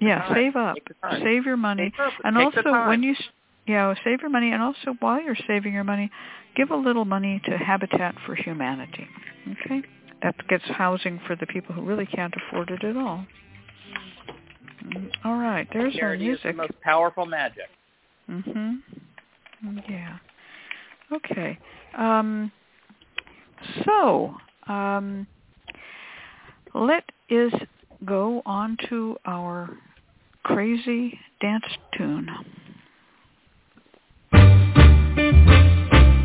yeah, 0.00 0.18
time. 0.20 0.34
save 0.34 0.56
up, 0.56 0.76
save 1.22 1.44
your 1.44 1.56
money, 1.56 1.92
save 1.96 2.12
and 2.24 2.38
also 2.38 2.62
when 2.88 3.02
you 3.02 3.14
yeah, 3.70 3.94
save 4.04 4.20
your 4.20 4.30
money, 4.30 4.50
and 4.52 4.62
also 4.62 4.96
while 5.00 5.20
you're 5.22 5.36
saving 5.46 5.72
your 5.72 5.84
money, 5.84 6.10
give 6.56 6.70
a 6.70 6.76
little 6.76 7.04
money 7.04 7.40
to 7.44 7.56
Habitat 7.56 8.14
for 8.26 8.34
Humanity. 8.34 9.06
Okay, 9.52 9.82
that 10.22 10.34
gets 10.48 10.64
housing 10.64 11.20
for 11.26 11.36
the 11.36 11.46
people 11.46 11.74
who 11.74 11.82
really 11.82 12.06
can't 12.06 12.34
afford 12.34 12.70
it 12.70 12.84
at 12.84 12.96
all. 12.96 13.24
All 15.24 15.36
right, 15.36 15.68
there's 15.72 15.94
Charity 15.94 16.24
our 16.24 16.28
music. 16.28 16.46
Is 16.46 16.52
the 16.52 16.62
most 16.62 16.80
powerful 16.82 17.26
magic. 17.26 17.68
Mhm. 18.28 18.80
Yeah. 19.88 20.18
Okay. 21.12 21.58
Um, 21.96 22.50
so 23.84 24.34
um, 24.68 25.26
let 26.74 27.04
us 27.30 27.52
go 28.04 28.42
on 28.46 28.76
to 28.88 29.16
our 29.26 29.70
crazy 30.44 31.18
dance 31.40 31.64
tune. 31.96 32.28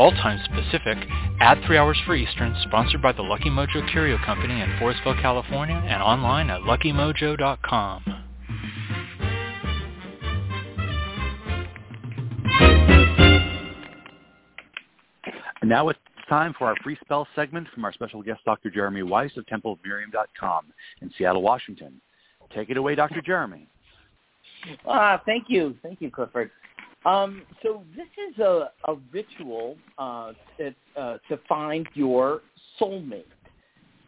all 0.00 0.12
times 0.12 0.40
Pacific, 0.54 0.96
at 1.40 1.62
3 1.66 1.76
hours 1.76 1.98
for 2.06 2.16
Eastern, 2.16 2.56
sponsored 2.62 3.02
by 3.02 3.12
the 3.12 3.20
Lucky 3.20 3.50
Mojo 3.50 3.86
Curio 3.92 4.16
Company 4.24 4.62
in 4.62 4.68
Forestville, 4.78 5.20
California, 5.20 5.76
and 5.76 6.02
online 6.02 6.48
at 6.48 6.62
luckymojo.com. 6.62 8.04
And 15.60 15.68
now 15.68 15.90
it's 15.90 15.98
time 16.30 16.54
for 16.58 16.66
our 16.66 16.76
free 16.82 16.96
spell 17.04 17.28
segment 17.36 17.68
from 17.74 17.84
our 17.84 17.92
special 17.92 18.22
guest, 18.22 18.40
Dr. 18.46 18.70
Jeremy 18.70 19.02
Weiss 19.02 19.36
of 19.36 19.44
TempleOfMiriam.com 19.44 20.64
in 21.02 21.10
Seattle, 21.18 21.42
Washington. 21.42 22.00
Take 22.54 22.70
it 22.70 22.78
away, 22.78 22.94
Dr. 22.94 23.20
Jeremy. 23.20 23.68
Ah, 24.86 25.20
thank 25.26 25.44
you. 25.48 25.76
Thank 25.82 26.00
you, 26.00 26.10
Clifford. 26.10 26.50
Um, 27.04 27.42
so 27.62 27.82
this 27.96 28.08
is 28.30 28.38
a, 28.38 28.70
a 28.86 28.96
ritual 29.12 29.76
uh, 29.98 30.32
to, 30.58 30.74
uh, 30.96 31.18
to 31.28 31.38
find 31.48 31.86
your 31.94 32.42
soulmate. 32.80 33.24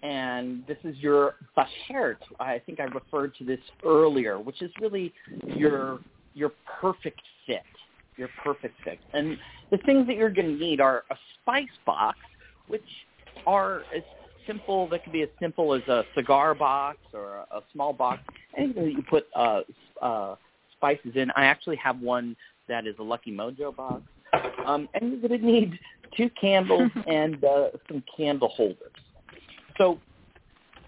And 0.03 0.65
this 0.67 0.79
is 0.83 0.97
your 0.99 1.37
beshert. 1.57 2.17
I 2.41 2.61
think 2.67 2.81
I 2.81 2.85
referred 2.85 3.35
to 3.37 3.45
this 3.45 3.61
earlier, 3.85 4.41
which 4.41 4.61
is 4.61 4.71
really 4.81 5.13
your 5.47 6.01
your 6.35 6.51
perfect 6.81 7.21
fit, 7.47 7.63
your 8.17 8.29
perfect 8.43 8.75
fit. 8.83 8.99
And 9.13 9.39
the 9.71 9.79
things 9.79 10.09
that 10.09 10.17
you're 10.17 10.31
going 10.31 10.59
to 10.59 10.65
need 10.65 10.81
are 10.81 11.05
a 11.11 11.17
spice 11.41 11.67
box, 11.87 12.19
which 12.67 12.83
are 13.47 13.83
as 13.95 14.03
simple. 14.45 14.89
That 14.89 15.05
can 15.05 15.13
be 15.13 15.23
as 15.23 15.29
simple 15.41 15.73
as 15.73 15.83
a 15.87 16.03
cigar 16.17 16.55
box 16.55 16.99
or 17.13 17.37
a, 17.37 17.59
a 17.59 17.61
small 17.73 17.93
box, 17.93 18.23
anything 18.59 18.85
that 18.85 18.93
you 18.93 19.05
put 19.09 19.27
uh, 19.37 19.61
uh, 20.01 20.35
spices 20.77 21.13
in. 21.15 21.31
I 21.37 21.45
actually 21.45 21.77
have 21.77 22.01
one 22.01 22.35
that 22.73 22.87
is 22.87 22.95
a 22.99 23.03
Lucky 23.03 23.31
Mojo 23.31 23.75
box. 23.75 24.03
Um, 24.67 24.89
and 24.95 25.13
you're 25.13 25.29
going 25.29 25.41
to 25.41 25.47
need 25.47 25.79
two 26.17 26.31
candles 26.41 26.91
and 27.07 27.43
uh, 27.45 27.69
some 27.89 28.03
candle 28.17 28.49
holders. 28.49 28.93
So 29.77 29.99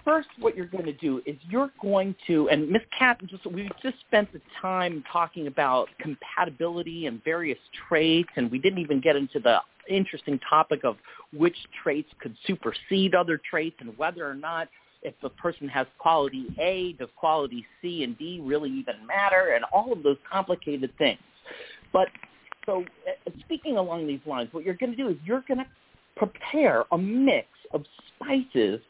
first 0.04 0.28
what 0.38 0.56
you're 0.56 0.66
going 0.66 0.86
to 0.86 0.94
do 0.94 1.20
is 1.26 1.36
you're 1.48 1.70
going 1.80 2.14
to, 2.26 2.48
and 2.48 2.70
Miss 2.70 2.82
Cat, 2.98 3.20
just, 3.26 3.46
we 3.46 3.68
just 3.82 3.96
spent 4.06 4.32
the 4.32 4.40
time 4.60 5.04
talking 5.12 5.46
about 5.46 5.88
compatibility 6.00 7.06
and 7.06 7.22
various 7.22 7.58
traits, 7.88 8.30
and 8.36 8.50
we 8.50 8.58
didn't 8.58 8.78
even 8.78 9.00
get 9.00 9.14
into 9.14 9.38
the 9.40 9.58
interesting 9.88 10.40
topic 10.48 10.84
of 10.84 10.96
which 11.34 11.56
traits 11.82 12.08
could 12.18 12.34
supersede 12.46 13.14
other 13.14 13.38
traits 13.50 13.76
and 13.80 13.96
whether 13.98 14.26
or 14.26 14.34
not 14.34 14.68
if 15.02 15.12
the 15.20 15.28
person 15.28 15.68
has 15.68 15.86
quality 15.98 16.46
A, 16.58 16.94
does 16.98 17.10
quality 17.16 17.66
C 17.82 18.04
and 18.04 18.16
D 18.16 18.40
really 18.42 18.70
even 18.70 19.06
matter, 19.06 19.52
and 19.54 19.64
all 19.70 19.92
of 19.92 20.02
those 20.02 20.16
complicated 20.30 20.96
things. 20.96 21.18
But 21.92 22.08
so 22.66 22.84
uh, 23.06 23.30
speaking 23.40 23.76
along 23.76 24.06
these 24.06 24.20
lines, 24.26 24.48
what 24.52 24.64
you're 24.64 24.74
going 24.74 24.90
to 24.90 24.96
do 24.96 25.08
is 25.08 25.16
you're 25.24 25.44
going 25.46 25.58
to 25.58 25.66
prepare 26.16 26.84
a 26.92 26.98
mix 26.98 27.48
of 27.72 27.84
spices 28.14 28.80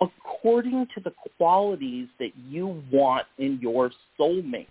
according 0.00 0.86
to 0.94 1.00
the 1.00 1.12
qualities 1.36 2.08
that 2.18 2.30
you 2.48 2.82
want 2.92 3.26
in 3.38 3.58
your 3.60 3.90
soulmate. 4.18 4.66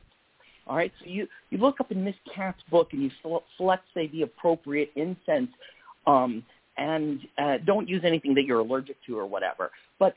All 0.68 0.78
right, 0.78 0.92
so 1.00 1.10
you, 1.10 1.28
you 1.50 1.58
look 1.58 1.82
up 1.82 1.92
in 1.92 2.04
Miss 2.04 2.16
Cat's 2.34 2.62
book 2.72 2.90
and 2.94 3.04
you 3.04 3.12
select, 3.58 3.84
say, 3.94 4.08
the 4.08 4.22
appropriate 4.22 4.92
incense 4.96 5.50
um, 6.08 6.44
and 6.78 7.20
uh, 7.38 7.58
don't 7.66 7.88
use 7.88 8.02
anything 8.04 8.34
that 8.34 8.46
you're 8.46 8.60
allergic 8.60 8.98
to 9.06 9.18
or 9.18 9.26
whatever. 9.26 9.72
But 10.00 10.16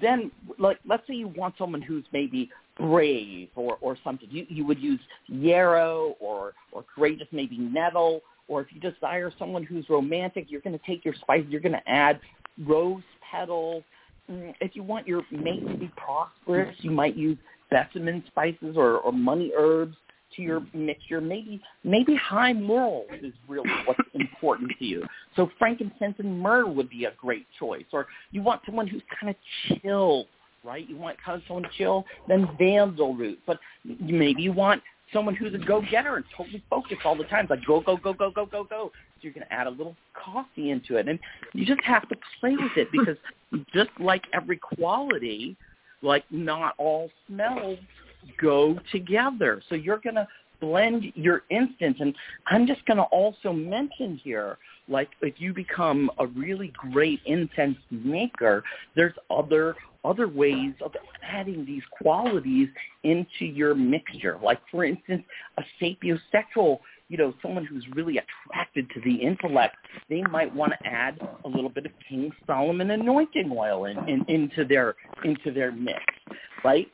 then, 0.00 0.30
like, 0.58 0.78
let's 0.86 1.06
say 1.06 1.14
you 1.14 1.28
want 1.28 1.54
someone 1.58 1.82
who's 1.82 2.04
maybe 2.12 2.50
brave 2.76 3.48
or, 3.56 3.76
or 3.80 3.96
something. 4.02 4.28
You, 4.30 4.46
you 4.48 4.64
would 4.66 4.78
use 4.78 5.00
yarrow 5.26 6.16
or, 6.20 6.54
or 6.72 6.84
courageous, 6.94 7.28
maybe 7.32 7.58
nettle. 7.58 8.22
Or 8.48 8.60
if 8.60 8.68
you 8.72 8.80
desire 8.80 9.32
someone 9.38 9.62
who's 9.64 9.88
romantic, 9.88 10.46
you're 10.48 10.60
going 10.60 10.78
to 10.78 10.86
take 10.86 11.04
your 11.04 11.14
spices. 11.14 11.46
You're 11.50 11.60
going 11.60 11.72
to 11.72 11.88
add 11.88 12.20
rose 12.66 13.02
petals. 13.30 13.82
Mm, 14.30 14.54
if 14.60 14.74
you 14.76 14.82
want 14.82 15.06
your 15.06 15.22
mate 15.30 15.66
to 15.68 15.76
be 15.76 15.90
prosperous, 15.96 16.74
you 16.80 16.90
might 16.90 17.16
use 17.16 17.38
besamim 17.72 18.26
spices 18.26 18.76
or, 18.76 18.98
or 18.98 19.12
money 19.12 19.52
herbs 19.56 19.96
to 20.36 20.42
your 20.42 20.62
mixture. 20.72 21.20
Maybe 21.20 21.60
maybe 21.84 22.14
high 22.16 22.52
morals 22.52 23.08
is 23.22 23.32
really 23.48 23.70
what's 23.84 24.00
important 24.14 24.72
to 24.78 24.84
you. 24.84 25.04
So 25.36 25.50
frankincense 25.58 26.16
and 26.18 26.40
myrrh 26.40 26.66
would 26.66 26.90
be 26.90 27.04
a 27.04 27.12
great 27.20 27.46
choice. 27.58 27.84
Or 27.92 28.06
you 28.30 28.42
want 28.42 28.62
someone 28.66 28.86
who's 28.86 29.02
kind 29.20 29.30
of 29.30 29.36
chill, 29.82 30.26
right? 30.64 30.88
You 30.88 30.96
want 30.96 31.16
kind 31.24 31.40
of 31.40 31.46
someone 31.46 31.66
chill, 31.76 32.04
then 32.28 32.48
vandal 32.58 33.14
root. 33.14 33.38
But 33.46 33.58
maybe 33.84 34.42
you 34.42 34.52
want 34.52 34.82
someone 35.12 35.34
who's 35.34 35.54
a 35.54 35.58
go-getter 35.58 36.16
and 36.16 36.24
totally 36.36 36.62
focused 36.70 37.00
all 37.04 37.16
the 37.16 37.24
time, 37.24 37.46
like 37.50 37.64
go, 37.66 37.80
go, 37.80 37.96
go, 37.96 38.12
go, 38.12 38.30
go, 38.30 38.46
go, 38.46 38.64
go. 38.64 38.92
So 38.94 39.20
you're 39.22 39.32
going 39.32 39.46
to 39.46 39.52
add 39.52 39.66
a 39.66 39.70
little 39.70 39.96
coffee 40.14 40.70
into 40.70 40.96
it. 40.96 41.08
And 41.08 41.18
you 41.52 41.66
just 41.66 41.82
have 41.82 42.08
to 42.08 42.16
play 42.38 42.52
with 42.52 42.72
it 42.76 42.88
because 42.92 43.16
just 43.74 43.90
like 43.98 44.22
every 44.32 44.56
quality, 44.56 45.56
like 46.02 46.24
not 46.30 46.74
all 46.78 47.10
smells 47.26 47.78
go 48.40 48.78
together. 48.92 49.62
So 49.68 49.74
you're 49.74 49.98
going 49.98 50.16
to 50.16 50.28
blend 50.60 51.12
your 51.14 51.42
instance. 51.50 51.96
And 52.00 52.14
I'm 52.46 52.66
just 52.66 52.84
going 52.86 52.98
to 52.98 53.04
also 53.04 53.52
mention 53.52 54.20
here, 54.22 54.58
like 54.88 55.08
if 55.22 55.34
you 55.38 55.54
become 55.54 56.10
a 56.18 56.26
really 56.26 56.72
great 56.76 57.20
incense 57.26 57.78
maker, 57.90 58.62
there's 58.94 59.14
other 59.30 59.76
other 60.02 60.28
ways 60.28 60.72
of 60.82 60.92
adding 61.22 61.64
these 61.66 61.82
qualities 61.90 62.68
into 63.04 63.44
your 63.44 63.74
mixture. 63.74 64.38
Like 64.42 64.60
for 64.70 64.84
instance, 64.84 65.22
a 65.58 65.62
sapiosexual, 65.80 66.80
you 67.08 67.18
know, 67.18 67.34
someone 67.42 67.66
who's 67.66 67.84
really 67.94 68.18
attracted 68.18 68.88
to 68.94 69.00
the 69.02 69.14
intellect, 69.14 69.76
they 70.08 70.22
might 70.22 70.54
want 70.54 70.72
to 70.72 70.88
add 70.88 71.20
a 71.44 71.48
little 71.48 71.68
bit 71.68 71.84
of 71.84 71.92
King 72.08 72.30
Solomon 72.46 72.90
anointing 72.90 73.52
oil 73.54 73.84
in, 73.84 73.98
in, 74.08 74.24
into 74.28 74.64
their 74.64 74.94
into 75.22 75.52
their 75.52 75.70
mix, 75.70 76.02
right? 76.64 76.88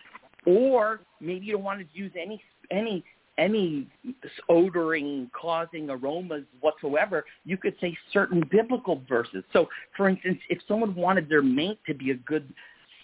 Or 0.47 1.01
maybe 1.20 1.47
you 1.47 1.52
don't 1.55 1.64
want 1.64 1.81
to 1.81 1.86
use 1.98 2.12
any 2.20 2.40
any 2.70 3.05
any 3.39 3.86
odoring 4.48 5.31
causing 5.39 5.90
aromas 5.90 6.44
whatsoever, 6.60 7.24
you 7.44 7.56
could 7.59 7.74
say 7.81 7.97
certain 8.12 8.43
biblical 8.51 9.02
verses. 9.09 9.44
So, 9.52 9.68
for 9.97 10.09
instance, 10.09 10.39
if 10.48 10.59
someone 10.66 10.94
wanted 10.94 11.28
their 11.28 11.43
mate 11.43 11.78
to 11.86 11.94
be 11.94 12.12
a 12.12 12.14
good 12.14 12.48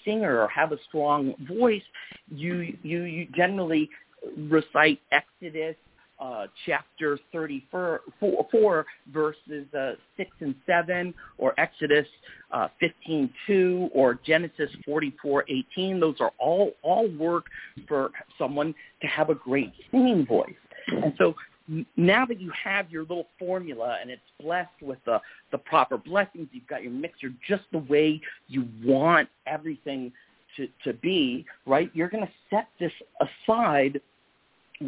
singer 0.04 0.40
or 0.40 0.48
have 0.48 0.72
a 0.72 0.78
strong 0.88 1.34
voice, 1.46 1.82
you 2.30 2.76
you, 2.82 3.02
you 3.02 3.26
generally 3.34 3.90
recite 4.36 5.00
Exodus 5.10 5.76
uh, 6.22 6.46
chapter 6.66 7.18
34, 7.32 8.00
four, 8.20 8.46
four 8.50 8.86
verses 9.12 9.66
uh, 9.76 9.94
6 10.16 10.30
and 10.40 10.54
7, 10.66 11.12
or 11.38 11.52
Exodus 11.58 12.06
uh, 12.52 12.68
15, 12.78 13.28
2, 13.48 13.90
or 13.92 14.20
Genesis 14.24 14.70
44, 14.84 15.44
18. 15.48 15.98
Those 15.98 16.14
are 16.20 16.30
all, 16.38 16.72
all 16.82 17.08
work 17.16 17.46
for 17.88 18.10
someone 18.38 18.72
to 19.00 19.08
have 19.08 19.30
a 19.30 19.34
great 19.34 19.72
singing 19.90 20.24
voice. 20.24 20.54
And 20.86 21.12
so 21.18 21.34
now 21.96 22.24
that 22.26 22.40
you 22.40 22.52
have 22.62 22.90
your 22.90 23.02
little 23.02 23.26
formula 23.38 23.98
and 24.00 24.10
it's 24.10 24.22
blessed 24.40 24.80
with 24.80 24.98
the, 25.04 25.20
the 25.50 25.58
proper 25.58 25.98
blessings, 25.98 26.48
you've 26.52 26.66
got 26.68 26.84
your 26.84 26.92
mixture 26.92 27.32
just 27.48 27.64
the 27.72 27.78
way 27.78 28.20
you 28.46 28.68
want 28.84 29.28
everything 29.46 30.12
to, 30.56 30.68
to 30.84 30.92
be, 30.94 31.44
right? 31.66 31.90
You're 31.94 32.10
going 32.10 32.26
to 32.26 32.32
set 32.50 32.68
this 32.78 32.92
aside 33.20 34.00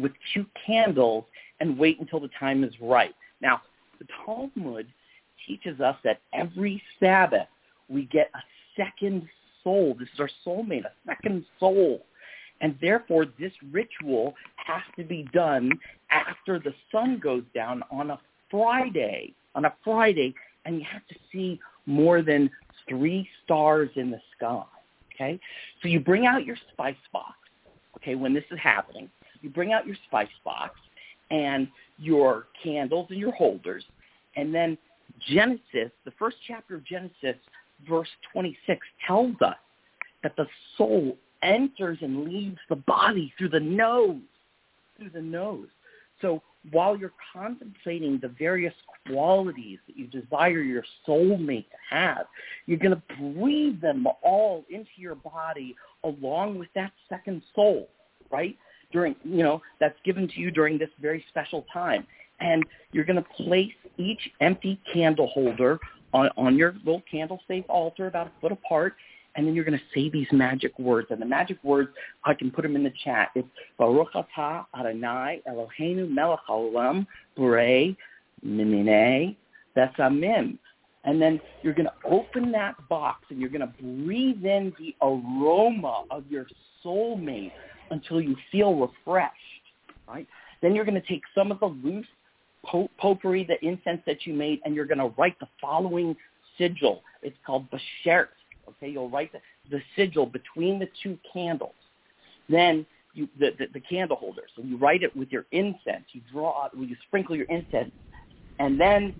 with 0.01 0.11
two 0.33 0.45
candles 0.65 1.25
and 1.59 1.77
wait 1.77 1.99
until 1.99 2.19
the 2.19 2.29
time 2.39 2.63
is 2.63 2.73
right. 2.81 3.15
Now, 3.41 3.61
the 3.99 4.07
Talmud 4.25 4.87
teaches 5.47 5.79
us 5.79 5.95
that 6.03 6.21
every 6.33 6.81
Sabbath 6.99 7.47
we 7.89 8.05
get 8.05 8.29
a 8.33 8.39
second 8.75 9.27
soul. 9.63 9.95
This 9.99 10.09
is 10.13 10.19
our 10.19 10.29
soulmate, 10.45 10.85
a 10.85 10.91
second 11.05 11.45
soul. 11.59 12.05
And 12.61 12.75
therefore, 12.81 13.25
this 13.37 13.51
ritual 13.71 14.33
has 14.55 14.81
to 14.97 15.03
be 15.03 15.27
done 15.33 15.71
after 16.09 16.59
the 16.59 16.73
sun 16.91 17.19
goes 17.19 17.43
down 17.53 17.83
on 17.91 18.11
a 18.11 18.19
Friday, 18.49 19.33
on 19.55 19.65
a 19.65 19.73
Friday, 19.83 20.33
and 20.65 20.79
you 20.79 20.85
have 20.91 21.05
to 21.07 21.15
see 21.31 21.59
more 21.85 22.21
than 22.21 22.49
three 22.87 23.27
stars 23.43 23.89
in 23.95 24.09
the 24.09 24.21
sky. 24.37 24.63
Okay? 25.13 25.39
So 25.81 25.87
you 25.87 25.99
bring 25.99 26.25
out 26.25 26.45
your 26.45 26.57
spice 26.71 26.95
box, 27.11 27.33
okay, 27.97 28.15
when 28.15 28.33
this 28.33 28.43
is 28.51 28.59
happening, 28.59 29.09
you 29.45 29.51
bring 29.51 29.73
out 29.73 29.85
your 29.85 29.95
spice 30.07 30.27
box 30.43 30.73
and 31.29 31.67
your 31.99 32.47
candles 32.61 33.05
and 33.11 33.19
your 33.19 33.31
holders. 33.33 33.85
And 34.35 34.53
then 34.53 34.75
Genesis, 35.29 35.91
the 36.03 36.11
first 36.17 36.37
chapter 36.47 36.75
of 36.75 36.83
Genesis, 36.83 37.35
verse 37.87 38.09
26, 38.33 38.79
tells 39.05 39.35
us 39.41 39.55
that 40.23 40.35
the 40.35 40.47
soul 40.77 41.15
enters 41.43 41.99
and 42.01 42.25
leaves 42.25 42.57
the 42.69 42.75
body 42.75 43.31
through 43.37 43.49
the 43.49 43.59
nose, 43.59 44.17
through 44.97 45.11
the 45.11 45.21
nose. 45.21 45.67
So 46.21 46.41
while 46.71 46.97
you're 46.97 47.13
contemplating 47.31 48.17
the 48.19 48.29
various 48.29 48.73
qualities 49.05 49.77
that 49.85 49.95
you 49.95 50.07
desire 50.07 50.61
your 50.61 50.83
soulmate 51.07 51.69
to 51.69 51.95
have, 51.95 52.25
you're 52.65 52.79
going 52.79 52.95
to 52.95 53.33
breathe 53.37 53.79
them 53.79 54.07
all 54.23 54.65
into 54.71 54.89
your 54.97 55.13
body 55.13 55.75
along 56.03 56.57
with 56.57 56.69
that 56.73 56.93
second 57.07 57.43
soul, 57.53 57.87
right? 58.31 58.57
During, 58.91 59.15
you 59.23 59.43
know, 59.43 59.61
that's 59.79 59.97
given 60.03 60.27
to 60.27 60.39
you 60.39 60.51
during 60.51 60.77
this 60.77 60.89
very 61.01 61.23
special 61.29 61.65
time. 61.71 62.05
And 62.39 62.63
you're 62.91 63.05
going 63.05 63.21
to 63.21 63.43
place 63.43 63.73
each 63.97 64.29
empty 64.41 64.79
candle 64.93 65.27
holder 65.27 65.79
on, 66.13 66.29
on 66.37 66.57
your 66.57 66.75
little 66.85 67.03
candle 67.09 67.39
safe 67.47 67.65
altar 67.69 68.07
about 68.07 68.27
a 68.27 68.31
foot 68.41 68.51
apart 68.51 68.93
and 69.35 69.45
then 69.45 69.53
you're 69.53 69.65
going 69.65 69.77
to 69.77 69.85
say 69.93 70.09
these 70.09 70.27
magic 70.31 70.77
words. 70.79 71.07
And 71.11 71.21
the 71.21 71.25
magic 71.25 71.57
words, 71.63 71.89
I 72.23 72.33
can 72.33 72.51
put 72.51 72.61
them 72.61 72.75
in 72.75 72.83
the 72.83 72.93
chat. 73.03 73.29
It's 73.35 73.47
Baruch 73.77 74.13
atah 74.13 74.65
Adonai 74.77 75.41
Eloheinu 75.47 76.09
melech 76.09 76.39
haolam 76.49 77.05
borei 77.37 77.95
mimine 78.45 79.35
besamim. 79.75 80.57
And 81.03 81.21
then 81.21 81.39
you're 81.61 81.73
going 81.73 81.87
to 81.87 82.09
open 82.09 82.51
that 82.53 82.75
box 82.89 83.25
and 83.29 83.39
you're 83.39 83.49
going 83.49 83.61
to 83.61 83.73
breathe 83.83 84.43
in 84.43 84.73
the 84.79 84.95
aroma 85.01 86.05
of 86.09 86.23
your 86.29 86.47
soulmate 86.83 87.51
until 87.91 88.21
you 88.21 88.35
feel 88.51 88.75
refreshed, 88.75 89.33
right? 90.07 90.27
Then 90.61 90.75
you're 90.75 90.85
going 90.85 90.99
to 90.99 91.07
take 91.07 91.23
some 91.33 91.51
of 91.51 91.59
the 91.59 91.67
loose 91.67 92.07
potpourri, 92.65 93.43
the 93.43 93.63
incense 93.65 94.01
that 94.05 94.25
you 94.25 94.33
made, 94.33 94.59
and 94.65 94.75
you're 94.75 94.85
going 94.85 94.97
to 94.97 95.13
write 95.17 95.39
the 95.39 95.47
following 95.61 96.15
sigil. 96.57 97.01
It's 97.21 97.37
called 97.45 97.67
Beshert. 97.69 98.27
Okay, 98.67 98.89
you'll 98.89 99.09
write 99.09 99.31
the, 99.31 99.39
the 99.69 99.81
sigil 99.95 100.25
between 100.25 100.79
the 100.79 100.87
two 101.03 101.17
candles. 101.31 101.75
Then 102.49 102.85
you, 103.13 103.27
the, 103.39 103.51
the, 103.57 103.67
the 103.73 103.79
candle 103.79 104.17
holder. 104.17 104.43
So 104.55 104.63
you 104.63 104.77
write 104.77 105.03
it 105.03 105.15
with 105.15 105.31
your 105.31 105.45
incense. 105.51 106.05
You 106.11 106.21
draw, 106.31 106.67
you 106.77 106.95
sprinkle 107.07 107.35
your 107.35 107.45
incense, 107.45 107.91
and 108.59 108.79
then 108.79 109.15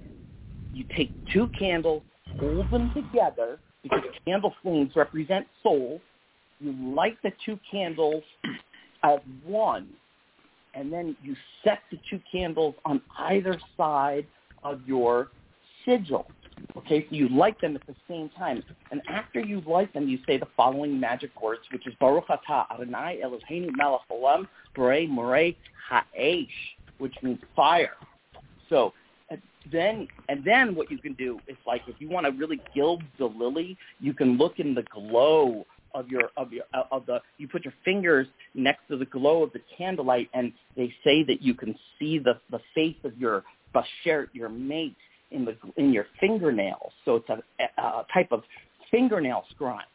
you 0.73 0.85
take 0.95 1.11
two 1.31 1.49
candles, 1.57 2.03
hold 2.39 2.69
them 2.71 2.91
together 2.93 3.59
because 3.83 4.01
candle 4.25 4.53
flames 4.61 4.91
represent 4.95 5.47
soul. 5.63 6.01
You 6.59 6.73
light 6.95 7.17
the 7.23 7.31
two 7.45 7.59
candles 7.69 8.23
as 9.03 9.19
one, 9.45 9.89
and 10.73 10.91
then 10.91 11.15
you 11.21 11.35
set 11.63 11.79
the 11.91 11.99
two 12.09 12.19
candles 12.31 12.75
on 12.85 13.01
either 13.19 13.59
side 13.77 14.25
of 14.63 14.81
your 14.87 15.29
sigil. 15.85 16.27
Okay, 16.77 17.05
so 17.09 17.15
you 17.15 17.27
light 17.29 17.59
them 17.59 17.75
at 17.75 17.85
the 17.85 17.95
same 18.07 18.29
time. 18.29 18.63
And 18.91 19.01
after 19.09 19.39
you 19.39 19.61
light 19.67 19.93
them, 19.93 20.07
you 20.07 20.19
say 20.25 20.37
the 20.37 20.47
following 20.55 20.99
magic 20.99 21.41
words, 21.41 21.61
which 21.71 21.85
is 21.85 21.93
Baruch 21.99 22.27
atah 22.27 22.65
Adonai 22.71 23.19
Eloheinu 23.23 23.71
melech 23.75 24.01
olam 24.09 24.47
borei 24.75 25.09
morei 25.09 25.55
ha'esh, 25.89 26.47
which 26.97 27.13
means 27.21 27.39
fire. 27.55 27.95
So 28.69 28.93
then, 29.71 30.07
and 30.29 30.43
then 30.43 30.75
what 30.75 30.91
you 30.91 30.97
can 30.97 31.13
do 31.13 31.39
is 31.47 31.57
like 31.65 31.81
if 31.87 31.95
you 31.99 32.09
want 32.09 32.25
to 32.25 32.31
really 32.31 32.61
gild 32.73 33.03
the 33.17 33.25
lily, 33.25 33.77
you 33.99 34.13
can 34.13 34.37
look 34.37 34.59
in 34.59 34.73
the 34.73 34.83
glow 34.83 35.65
of 35.95 36.09
your 36.09 36.29
of 36.37 36.51
your 36.53 36.65
uh, 36.73 36.83
of 36.91 37.05
the 37.07 37.19
you 37.37 37.47
put 37.47 37.65
your 37.65 37.73
fingers 37.83 38.27
next 38.53 38.81
to 38.89 38.97
the 38.97 39.05
glow 39.05 39.41
of 39.41 39.51
the 39.53 39.61
candlelight 39.75 40.29
and 40.33 40.51
they 40.75 40.93
say 41.03 41.23
that 41.23 41.41
you 41.41 41.55
can 41.55 41.75
see 41.97 42.19
the 42.19 42.39
the 42.51 42.59
face 42.75 42.97
of 43.03 43.17
your 43.17 43.43
beshert 43.73 44.27
your 44.33 44.49
mate 44.49 44.95
in 45.31 45.45
the 45.45 45.55
in 45.77 45.91
your 45.91 46.05
fingernails. 46.19 46.91
So 47.05 47.15
it's 47.15 47.29
a, 47.29 47.81
a 47.81 48.05
type 48.13 48.31
of 48.31 48.43
fingernail 48.91 49.45
scribe. 49.51 49.85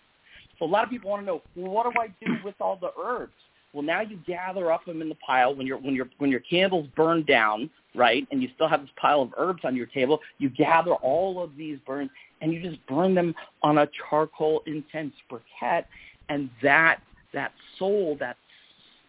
So 0.59 0.67
a 0.67 0.69
lot 0.69 0.85
of 0.85 0.91
people 0.91 1.11
want 1.11 1.23
to 1.23 1.27
know, 1.27 1.43
what 1.55 1.85
do 1.85 1.99
I 1.99 2.09
do 2.25 2.35
with 2.45 2.55
all 2.61 2.77
the 2.77 2.91
herbs? 3.03 3.33
Well, 3.73 3.83
now 3.83 4.01
you 4.01 4.19
gather 4.27 4.73
up 4.73 4.85
them 4.85 5.01
in 5.01 5.09
the 5.09 5.17
pile 5.27 5.55
when 5.55 5.67
your 5.67 5.79
when 5.79 5.95
your 5.95 6.09
when 6.19 6.31
your 6.31 6.41
candles 6.41 6.89
burn 6.97 7.25
down, 7.25 7.71
right? 7.95 8.27
And 8.31 8.43
you 8.43 8.49
still 8.55 8.69
have 8.69 8.81
this 8.81 8.91
pile 9.01 9.23
of 9.23 9.33
herbs 9.39 9.61
on 9.65 9.77
your 9.77 9.87
table. 9.87 10.21
You 10.39 10.51
gather 10.51 10.95
all 10.95 11.43
of 11.43 11.57
these 11.57 11.79
burns 11.87 12.11
and 12.41 12.53
you 12.53 12.61
just 12.63 12.85
burn 12.87 13.15
them 13.15 13.35
on 13.63 13.79
a 13.79 13.89
charcoal 14.09 14.63
incense 14.67 15.15
briquette, 15.31 15.85
and 16.29 16.51
that 16.63 17.01
that 17.33 17.53
soul, 17.79 18.17
that 18.19 18.37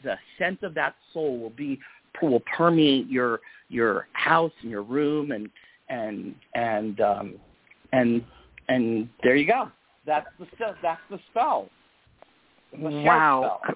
the 0.03 0.15
scent 0.37 0.63
of 0.63 0.73
that 0.75 0.95
soul 1.13 1.39
will 1.39 1.49
be 1.49 1.79
will 2.21 2.43
permeate 2.55 3.07
your 3.07 3.39
your 3.69 4.07
house 4.13 4.51
and 4.61 4.69
your 4.69 4.83
room 4.83 5.31
and 5.31 5.49
and 5.89 6.35
and 6.53 7.01
um, 7.01 7.35
and 7.93 8.23
and 8.69 9.09
there 9.23 9.35
you 9.35 9.47
go. 9.47 9.71
That's 10.05 10.27
the 10.39 10.75
that's 10.81 11.01
the 11.09 11.19
spell. 11.31 11.69
The 12.73 12.89
wow, 12.89 13.59
spell. 13.63 13.75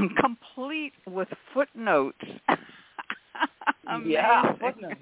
complete 0.20 0.92
with 1.06 1.28
footnotes. 1.54 2.18
yeah, 4.06 4.54
footnotes. 4.56 5.00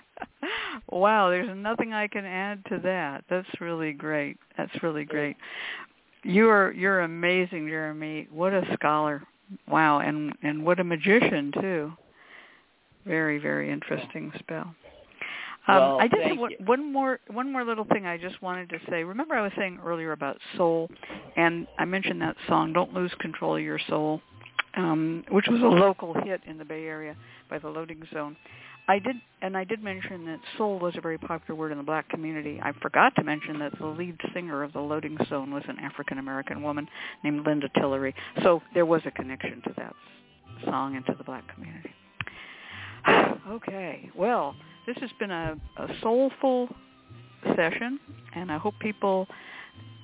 wow, 0.90 1.30
there's 1.30 1.56
nothing 1.56 1.92
I 1.92 2.08
can 2.08 2.24
add 2.24 2.64
to 2.66 2.78
that. 2.84 3.24
That's 3.28 3.48
really 3.60 3.92
great. 3.92 4.38
That's 4.56 4.82
really 4.82 5.04
great. 5.04 5.36
You're 6.24 6.72
you're 6.72 7.00
amazing, 7.00 7.68
Jeremy. 7.68 8.28
What 8.30 8.52
a 8.52 8.62
scholar. 8.74 9.22
Wow, 9.68 10.00
and 10.00 10.32
and 10.42 10.64
what 10.64 10.80
a 10.80 10.84
magician 10.84 11.52
too. 11.60 11.92
Very 13.04 13.38
very 13.38 13.70
interesting 13.70 14.32
spell. 14.38 14.74
Um, 15.68 15.76
well, 15.76 16.00
I 16.00 16.08
just 16.08 16.38
one, 16.38 16.52
one 16.64 16.92
more 16.92 17.20
one 17.28 17.52
more 17.52 17.64
little 17.64 17.84
thing 17.84 18.04
I 18.06 18.18
just 18.18 18.40
wanted 18.42 18.68
to 18.70 18.78
say. 18.90 19.04
Remember 19.04 19.34
I 19.34 19.42
was 19.42 19.52
saying 19.56 19.78
earlier 19.84 20.12
about 20.12 20.38
soul, 20.56 20.88
and 21.36 21.66
I 21.78 21.84
mentioned 21.84 22.20
that 22.22 22.36
song 22.48 22.72
"Don't 22.72 22.92
Lose 22.92 23.12
Control 23.20 23.56
of 23.56 23.62
Your 23.62 23.78
Soul," 23.88 24.20
um, 24.76 25.24
which 25.30 25.46
was 25.48 25.60
a 25.60 25.66
local 25.66 26.14
hit 26.24 26.40
in 26.46 26.58
the 26.58 26.64
Bay 26.64 26.84
Area 26.86 27.16
by 27.48 27.58
the 27.58 27.68
Loading 27.68 28.02
Zone. 28.12 28.36
I 28.88 28.98
did, 28.98 29.14
and 29.40 29.56
I 29.56 29.62
did 29.62 29.84
mention 29.84 30.26
that 30.26 30.40
soul 30.58 30.80
was 30.80 30.94
a 30.96 31.00
very 31.00 31.16
popular 31.16 31.56
word 31.56 31.70
in 31.70 31.78
the 31.78 31.84
black 31.84 32.08
community. 32.08 32.60
I 32.60 32.72
forgot 32.82 33.14
to 33.14 33.22
mention 33.22 33.60
that 33.60 33.78
the 33.78 33.86
lead 33.86 34.16
singer 34.34 34.64
of 34.64 34.72
the 34.72 34.80
Loading 34.80 35.16
Zone 35.28 35.54
was 35.54 35.62
an 35.68 35.78
African 35.78 36.18
American 36.18 36.62
woman 36.62 36.88
named 37.22 37.46
Linda 37.46 37.68
Tillery. 37.78 38.12
So 38.42 38.60
there 38.74 38.86
was 38.86 39.02
a 39.06 39.12
connection 39.12 39.62
to 39.62 39.74
that 39.76 39.94
song 40.64 40.96
and 40.96 41.06
to 41.06 41.14
the 41.16 41.22
black 41.22 41.44
community. 41.54 41.90
okay, 43.48 44.10
well 44.16 44.56
this 44.86 44.96
has 45.00 45.10
been 45.18 45.30
a, 45.30 45.54
a 45.76 45.88
soulful 46.00 46.68
session, 47.56 47.98
and 48.34 48.50
I 48.50 48.58
hope 48.58 48.74
people 48.80 49.26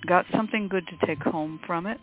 got 0.07 0.25
something 0.35 0.69
good 0.69 0.87
to 0.87 1.07
take 1.07 1.23
home 1.23 1.61
from 1.67 1.87
it. 1.87 1.99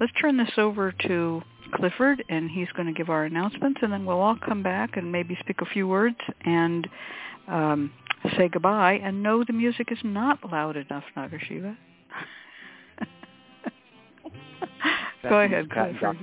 Let's 0.00 0.12
turn 0.20 0.36
this 0.36 0.50
over 0.56 0.92
to 1.06 1.42
Clifford, 1.74 2.24
and 2.28 2.50
he's 2.50 2.68
going 2.76 2.86
to 2.86 2.92
give 2.92 3.10
our 3.10 3.24
announcements, 3.24 3.80
and 3.82 3.92
then 3.92 4.04
we'll 4.04 4.20
all 4.20 4.36
come 4.44 4.62
back 4.62 4.96
and 4.96 5.10
maybe 5.10 5.36
speak 5.40 5.60
a 5.60 5.66
few 5.66 5.86
words 5.86 6.16
and 6.44 6.88
um, 7.48 7.92
say 8.36 8.48
goodbye. 8.48 8.94
And 8.94 9.22
no, 9.22 9.44
the 9.44 9.52
music 9.52 9.92
is 9.92 9.98
not 10.02 10.38
loud 10.50 10.76
enough, 10.76 11.04
Nagasiva. 11.16 11.76
Go 15.22 15.40
ahead, 15.40 15.70
Clifford. 15.70 16.18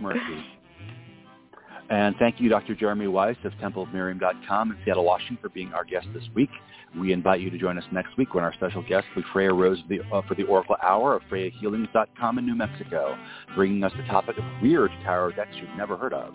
And 1.91 2.15
thank 2.19 2.39
you, 2.39 2.47
Dr. 2.47 2.73
Jeremy 2.73 3.07
Weiss 3.07 3.35
of 3.43 3.51
TempleOfMiriam.com 3.61 4.71
in 4.71 4.77
Seattle, 4.85 5.03
Washington, 5.03 5.37
for 5.41 5.49
being 5.49 5.73
our 5.73 5.83
guest 5.83 6.07
this 6.13 6.23
week. 6.33 6.49
We 6.97 7.11
invite 7.11 7.41
you 7.41 7.49
to 7.49 7.57
join 7.57 7.77
us 7.77 7.83
next 7.91 8.17
week 8.17 8.33
when 8.33 8.45
our 8.45 8.53
special 8.53 8.81
guest 8.81 9.07
will 9.13 9.23
Freya 9.33 9.53
Rose 9.53 9.79
uh, 10.13 10.21
for 10.25 10.35
the 10.35 10.43
Oracle 10.43 10.77
Hour 10.81 11.17
of 11.17 11.21
FreyaHealings.com 11.29 12.37
in 12.37 12.45
New 12.45 12.55
Mexico, 12.55 13.17
bringing 13.55 13.83
us 13.83 13.91
the 13.97 14.03
topic 14.03 14.37
of 14.37 14.43
weird 14.61 14.89
tarot 15.03 15.31
decks 15.31 15.51
you've 15.55 15.75
never 15.75 15.97
heard 15.97 16.13
of. 16.13 16.33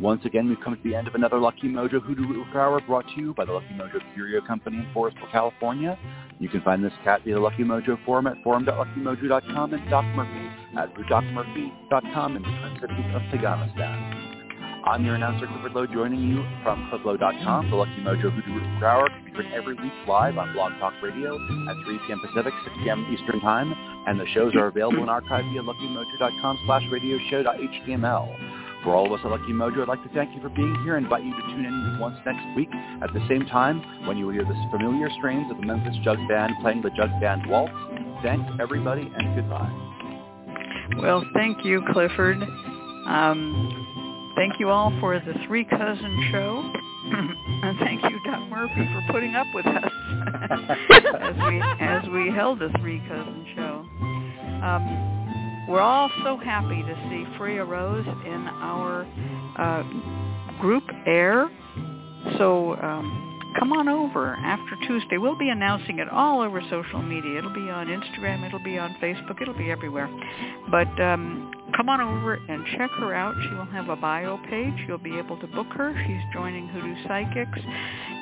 Once 0.00 0.24
again, 0.24 0.48
we've 0.48 0.60
come 0.64 0.74
to 0.74 0.82
the 0.82 0.94
end 0.94 1.06
of 1.08 1.14
another 1.14 1.38
Lucky 1.38 1.68
Mojo 1.68 2.02
Hoodoo 2.02 2.44
Hour 2.54 2.80
brought 2.80 3.04
to 3.14 3.20
you 3.20 3.34
by 3.34 3.44
the 3.44 3.52
Lucky 3.52 3.74
Mojo 3.74 4.00
Curio 4.14 4.40
Company 4.46 4.78
in 4.78 4.86
Forestville, 4.94 5.30
California. 5.30 5.98
You 6.38 6.48
can 6.48 6.62
find 6.62 6.82
this 6.82 6.92
cat 7.04 7.20
via 7.22 7.34
the 7.34 7.40
Lucky 7.40 7.64
Mojo 7.64 8.02
forum 8.06 8.26
at 8.28 8.36
forum.luckymojo.com 8.42 9.74
and 9.74 9.90
Doc 9.90 10.06
Murphy 10.14 10.50
at 10.78 10.94
docmurphy.com 10.94 12.36
in 12.36 12.42
the 12.42 12.48
Twin 12.48 12.78
Cities 12.80 13.14
of 13.14 13.22
Afghanistan. 13.34 14.35
I'm 14.86 15.04
your 15.04 15.16
announcer, 15.16 15.48
Clifford 15.48 15.72
Lowe, 15.72 15.86
joining 15.86 16.20
you 16.20 16.46
from 16.62 16.88
clifflowe.com. 16.88 17.70
The 17.70 17.76
Lucky 17.76 18.00
Mojo 18.02 18.30
Hoodoo 18.30 18.86
Hour 18.86 19.08
can 19.08 19.34
be 19.36 19.52
every 19.52 19.74
week 19.74 19.92
live 20.06 20.38
on 20.38 20.52
Blog 20.52 20.74
Talk 20.78 20.92
Radio 21.02 21.34
at 21.34 21.84
3 21.84 21.98
p.m. 22.06 22.20
Pacific, 22.20 22.54
6 22.62 22.76
p.m. 22.84 23.04
Eastern 23.12 23.40
Time, 23.40 23.74
and 24.06 24.20
the 24.20 24.26
shows 24.32 24.54
are 24.54 24.68
available 24.68 25.02
in 25.02 25.08
archive 25.08 25.44
via 25.50 25.60
luckymojo.com 25.60 26.58
slash 26.66 26.82
radioshow.html. 26.84 28.84
For 28.84 28.94
all 28.94 29.06
of 29.06 29.12
us 29.12 29.18
at 29.24 29.30
Lucky 29.32 29.50
Mojo, 29.50 29.82
I'd 29.82 29.88
like 29.88 30.04
to 30.04 30.14
thank 30.14 30.32
you 30.36 30.40
for 30.40 30.50
being 30.50 30.76
here 30.84 30.96
and 30.96 31.06
invite 31.06 31.24
you 31.24 31.34
to 31.34 31.42
tune 31.48 31.64
in 31.64 31.98
once 31.98 32.16
next 32.24 32.46
week 32.54 32.68
at 33.02 33.12
the 33.12 33.26
same 33.28 33.44
time 33.46 33.82
when 34.06 34.16
you 34.16 34.26
will 34.26 34.34
hear 34.34 34.44
the 34.44 34.54
familiar 34.70 35.10
strains 35.18 35.50
of 35.50 35.56
the 35.56 35.66
Memphis 35.66 35.96
Jug 36.04 36.18
Band 36.28 36.52
playing 36.62 36.82
the 36.82 36.90
Jug 36.90 37.10
Band 37.20 37.42
Waltz. 37.50 37.74
Thanks, 38.22 38.48
everybody, 38.60 39.10
and 39.16 39.34
goodbye. 39.34 41.02
Well, 41.02 41.24
thank 41.34 41.64
you, 41.64 41.82
Clifford. 41.92 42.40
Um, 43.08 43.85
Thank 44.36 44.60
you 44.60 44.68
all 44.68 44.92
for 45.00 45.18
the 45.18 45.34
Three 45.46 45.64
Cousin 45.64 46.28
Show. 46.30 46.72
and 47.12 47.78
thank 47.78 48.02
you, 48.02 48.20
Doc 48.24 48.48
Murphy, 48.50 48.86
for 48.92 49.12
putting 49.12 49.34
up 49.34 49.46
with 49.54 49.66
us 49.66 49.90
as 51.20 51.36
we 51.48 51.62
as 51.80 52.08
we 52.10 52.30
held 52.30 52.58
the 52.58 52.68
Three 52.78 53.00
Cousin 53.08 53.46
Show. 53.56 53.86
Um, 54.62 55.66
we're 55.68 55.80
all 55.80 56.10
so 56.22 56.36
happy 56.36 56.82
to 56.82 56.94
see 57.08 57.24
Freya 57.38 57.64
Rose 57.64 58.06
in 58.26 58.46
our 58.48 59.06
uh, 59.58 60.60
group 60.60 60.84
AIRR 61.06 61.48
So 62.38 62.76
um, 62.76 63.35
come 63.58 63.72
on 63.72 63.88
over 63.88 64.34
after 64.34 64.76
Tuesday. 64.86 65.18
We'll 65.18 65.38
be 65.38 65.48
announcing 65.48 65.98
it 65.98 66.08
all 66.08 66.40
over 66.40 66.60
social 66.70 67.02
media. 67.02 67.38
It'll 67.38 67.54
be 67.54 67.68
on 67.70 67.86
Instagram. 67.86 68.46
It'll 68.46 68.62
be 68.62 68.78
on 68.78 68.96
Facebook. 69.02 69.40
It'll 69.40 69.56
be 69.56 69.70
everywhere. 69.70 70.08
But 70.70 70.88
um, 71.00 71.52
come 71.76 71.88
on 71.88 72.00
over 72.00 72.34
and 72.34 72.66
check 72.76 72.90
her 72.98 73.14
out. 73.14 73.34
She 73.48 73.54
will 73.54 73.66
have 73.66 73.88
a 73.88 73.96
bio 73.96 74.38
page. 74.48 74.74
You'll 74.86 74.98
be 74.98 75.18
able 75.18 75.38
to 75.38 75.46
book 75.48 75.68
her. 75.76 75.94
She's 76.06 76.34
joining 76.34 76.68
Hoodoo 76.68 76.94
Psychics. 77.06 77.58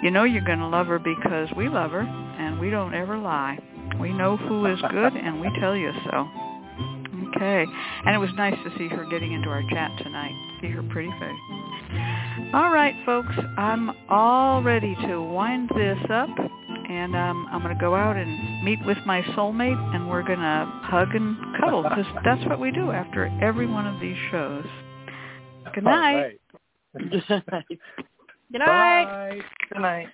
You 0.03 0.11
know 0.11 0.25
you're 0.25 0.45
going 0.45 0.61
to 0.61 0.69
love 0.69 0.87
her 0.87 0.99
because 0.99 1.49
we 1.57 1.69
love 1.69 1.91
her 1.91 2.01
and 2.01 2.59
we 2.59 2.71
don't 2.71 2.95
ever 2.95 3.19
lie. 3.19 3.59
We 4.01 4.13
know 4.13 4.37
who 4.37 4.67
is 4.67 4.81
good 4.91 5.15
and 5.15 5.41
we 5.41 5.51
tell 5.61 5.77
you 5.77 5.93
so. 6.11 6.29
Okay. 7.37 7.67
And 8.07 8.15
it 8.15 8.19
was 8.19 8.31
nice 8.37 8.55
to 8.65 8.79
see 8.79 8.89
her 8.89 9.05
getting 9.11 9.33
into 9.33 9.49
our 9.49 9.63
chat 9.71 9.91
tonight. 10.03 10.35
See 10.61 10.69
her 10.69 10.83
pretty 10.85 11.11
face. 11.11 11.74
All 12.53 12.71
right, 12.71 12.95
folks. 13.07 13.33
I'm 13.57 13.91
all 14.09 14.63
ready 14.63 14.97
to 15.07 15.23
wind 15.23 15.71
this 15.77 15.99
up. 16.11 16.29
And 16.89 17.17
um, 17.17 17.49
I'm 17.51 17.63
going 17.63 17.75
to 17.75 17.81
go 17.81 17.95
out 17.95 18.17
and 18.17 18.65
meet 18.65 18.79
with 18.85 18.99
my 19.07 19.23
soulmate, 19.23 19.95
and 19.95 20.09
we're 20.09 20.23
going 20.23 20.39
to 20.39 20.71
hug 20.85 21.15
and 21.15 21.37
cuddle 21.59 21.83
because 21.83 22.05
that's 22.25 22.45
what 22.47 22.61
we 22.61 22.71
do 22.71 22.91
after 22.91 23.27
every 23.43 23.67
one 23.67 23.87
of 23.87 24.01
these 24.01 24.17
shows. 24.31 24.67
Good 25.75 25.85
night. 25.85 26.41
Good 26.99 27.33
night. 27.51 27.65
Good 28.53 28.59
night. 28.59 29.43
Good 29.73 29.81
night. 29.81 30.09